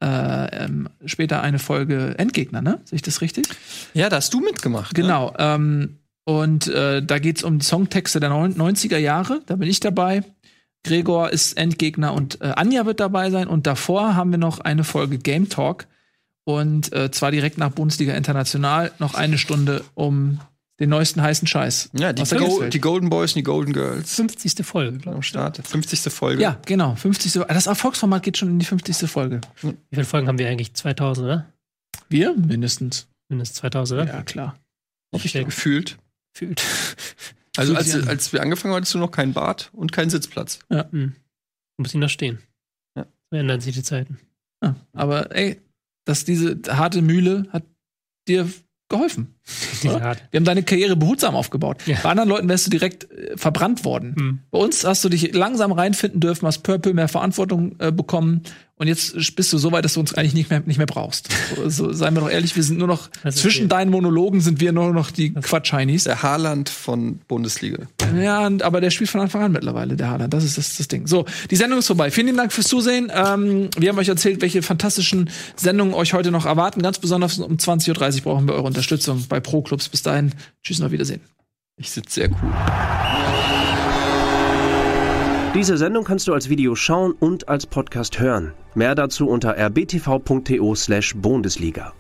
äh, 0.05 0.65
ähm, 0.65 0.91
später 1.07 1.41
eine 1.41 1.59
Folge 1.59 2.17
Endgegner, 2.19 2.61
ne? 2.61 2.81
Sehe 2.85 2.97
ich 2.97 3.03
das 3.03 3.23
richtig? 3.23 3.47
Ja, 3.95 4.11
da 4.11 4.17
hast 4.17 4.35
du 4.35 4.41
mitgemacht. 4.41 4.95
Ne? 4.95 5.05
Genau. 5.05 5.33
Ähm, 5.39 5.97
und 6.25 6.67
äh, 6.69 7.03
da 7.03 7.19
geht 7.19 7.39
es 7.39 7.45
um 7.45 7.61
die 7.61 7.65
Songtexte 7.65 8.21
der 8.21 8.29
neun- 8.29 8.57
90er 8.57 8.99
Jahre. 8.99 9.41
Da 9.47 9.57
bin 9.57 9.71
ich 9.71 9.81
dabei. 9.81 10.23
Gregor 10.85 11.31
ist 11.31 11.57
Endgegner 11.57 12.13
und 12.13 12.41
äh, 12.41 12.53
Anja 12.57 12.87
wird 12.87 13.01
dabei 13.01 13.31
sein. 13.31 13.49
Und 13.49 13.67
davor 13.67 14.15
haben 14.17 14.31
wir 14.31 14.39
noch 14.39 14.61
eine 14.61 14.85
Folge 14.85 15.19
Game 15.19 15.49
Talk. 15.49 15.87
Und 16.45 16.93
äh, 16.93 17.11
zwar 17.11 17.31
direkt 17.31 17.59
nach 17.59 17.71
Bundesliga 17.71 18.15
International 18.15 18.91
noch 18.99 19.15
eine 19.15 19.39
Stunde 19.39 19.85
um 19.95 20.41
den 20.81 20.91
neuesten 20.91 21.23
heißen 21.23 21.47
Scheiß. 21.47 21.91
Ja, 21.93 22.13
die, 22.13 22.25
Go 22.25 22.65
die 22.65 22.81
Golden 22.81 23.09
Boys 23.09 23.33
und 23.33 23.37
die 23.37 23.43
Golden 23.45 23.73
Girls 23.73 24.17
50. 24.17 24.67
Folge, 24.67 24.99
glaube 24.99 25.15
am 25.15 25.21
ich. 25.21 25.29
Start. 25.29 25.61
50. 25.65 26.13
Folge. 26.13 26.43
Ja, 26.43 26.59
genau. 26.67 26.97
50. 26.97 27.45
Das 27.47 27.67
Erfolgsformat 27.67 28.25
geht 28.25 28.39
schon 28.39 28.49
in 28.49 28.59
die 28.59 28.65
50. 28.65 29.09
Folge. 29.09 29.41
Wie 29.61 29.77
viele 29.93 30.05
Folgen 30.05 30.27
haben 30.27 30.39
wir 30.39 30.49
eigentlich? 30.49 30.75
2000, 30.75 31.25
oder? 31.25 31.47
Wir 32.09 32.35
mindestens. 32.35 33.07
Mindestens 33.29 33.59
2000, 33.61 34.01
oder? 34.01 34.13
Ja, 34.13 34.23
klar. 34.23 34.57
Hoffe 35.15 35.27
ich, 35.27 35.33
Gefühlt. 35.33 35.99
gefühlt. 36.33 36.63
Also 37.57 37.75
als, 37.75 37.95
als 38.07 38.33
wir 38.33 38.41
angefangen 38.43 38.73
haben, 38.73 38.79
hattest 38.79 38.95
du 38.95 38.99
noch 38.99 39.11
keinen 39.11 39.35
Bart 39.35 39.71
und 39.73 39.93
keinen 39.93 40.11
Sitzplatz. 40.11 40.61
Hm. 40.71 41.15
Muss 41.77 41.95
ihn 41.95 42.01
noch 42.01 42.09
stehen. 42.09 42.39
Ja. 42.97 43.07
So 43.31 43.37
ändern 43.37 43.61
sich 43.61 43.75
die 43.75 43.83
Zeiten. 43.83 44.19
Ja, 44.63 44.77
aber 44.93 45.35
ey, 45.35 45.61
dass 46.07 46.25
diese 46.25 46.61
harte 46.69 47.03
Mühle 47.03 47.47
hat 47.51 47.65
dir 48.29 48.49
geholfen. 48.89 49.35
Wir 49.83 49.93
haben 49.93 50.45
deine 50.45 50.63
Karriere 50.63 50.97
behutsam 50.97 51.35
aufgebaut. 51.35 51.79
Ja. 51.87 51.99
Bei 52.03 52.11
anderen 52.11 52.29
Leuten 52.29 52.49
wärst 52.49 52.67
du 52.67 52.71
direkt 52.71 53.11
äh, 53.11 53.37
verbrannt 53.37 53.85
worden. 53.85 54.15
Hm. 54.17 54.39
Bei 54.51 54.59
uns 54.59 54.85
hast 54.85 55.05
du 55.05 55.09
dich 55.09 55.35
langsam 55.35 55.73
reinfinden 55.73 56.21
dürfen, 56.21 56.47
hast 56.47 56.63
Purple 56.63 56.95
mehr 56.95 57.09
Verantwortung 57.09 57.77
äh, 57.79 57.91
bekommen 57.91 58.43
und 58.83 58.89
jetzt 58.89 59.37
bist 59.37 59.53
du 59.53 59.59
so 59.59 59.71
weit, 59.71 59.85
dass 59.85 59.95
du 59.95 60.01
uns 60.01 60.13
eigentlich 60.15 60.35
nicht 60.35 60.51
mehr, 60.51 60.61
nicht 60.67 60.77
mehr 60.77 60.89
brauchst. 60.89 61.29
So, 61.55 61.69
so, 61.69 61.93
seien 61.93 62.15
wir 62.15 62.21
doch 62.21 62.29
ehrlich, 62.29 62.57
wir 62.57 62.65
sind 62.65 62.81
nur 62.81 62.89
noch, 62.89 63.11
zwischen 63.31 63.67
okay. 63.67 63.69
deinen 63.69 63.93
Monologen 63.93 64.41
sind 64.41 64.61
wir 64.61 64.73
nur 64.73 64.93
noch 64.93 65.13
die 65.13 65.33
Quatsch-Heinis. 65.35 66.03
Der 66.03 66.25
Haaland 66.25 66.69
von 66.69 67.21
Bundesliga. 67.29 67.85
Ja, 68.21 68.45
und, 68.45 68.65
aber 68.65 68.81
der 68.81 68.91
spielt 68.91 69.09
von 69.09 69.21
Anfang 69.21 69.43
an 69.43 69.53
mittlerweile, 69.53 69.95
der 69.95 70.11
Haaland. 70.11 70.35
Das 70.35 70.43
ist 70.43 70.59
das, 70.59 70.79
das 70.79 70.89
Ding. 70.89 71.07
So, 71.07 71.27
die 71.53 71.55
Sendung 71.55 71.79
ist 71.79 71.87
vorbei. 71.87 72.11
Vielen 72.11 72.27
lieben 72.27 72.39
Dank 72.39 72.53
fürs 72.53 72.67
Zusehen. 72.67 73.13
Ähm, 73.15 73.69
wir 73.79 73.89
haben 73.89 73.99
euch 73.99 74.09
erzählt, 74.09 74.43
welche 74.43 74.63
fantastischen 74.63 75.31
Sendungen 75.55 75.95
euch 75.95 76.13
heute 76.13 76.33
noch 76.33 76.47
erwarten. 76.47 76.83
Ganz 76.83 76.99
besonders 76.99 77.39
um 77.39 77.59
20.30 77.59 78.17
Uhr 78.17 78.23
brauchen 78.23 78.49
wir 78.49 78.55
eure 78.55 78.65
Unterstützung 78.65 79.25
bei 79.33 79.41
Pro 79.41 79.63
Clubs. 79.63 79.89
Bis 79.89 80.03
dahin, 80.03 80.33
tschüss 80.63 80.79
und 80.79 80.87
auf 80.87 80.93
Wiedersehen. 80.93 81.23
Ich 81.77 81.91
sitze 81.91 82.21
sehr 82.21 82.31
cool. 82.31 82.53
Diese 85.55 85.77
Sendung 85.77 86.05
kannst 86.05 86.29
du 86.29 86.35
als 86.35 86.49
Video 86.49 86.75
schauen 86.75 87.13
und 87.13 87.47
als 87.49 87.67
Podcast 87.67 88.19
hören. 88.21 88.55
Mehr 88.75 88.95
dazu 88.95 89.29
unter 89.29 89.55
rbtv.to/bundesliga. 89.57 91.93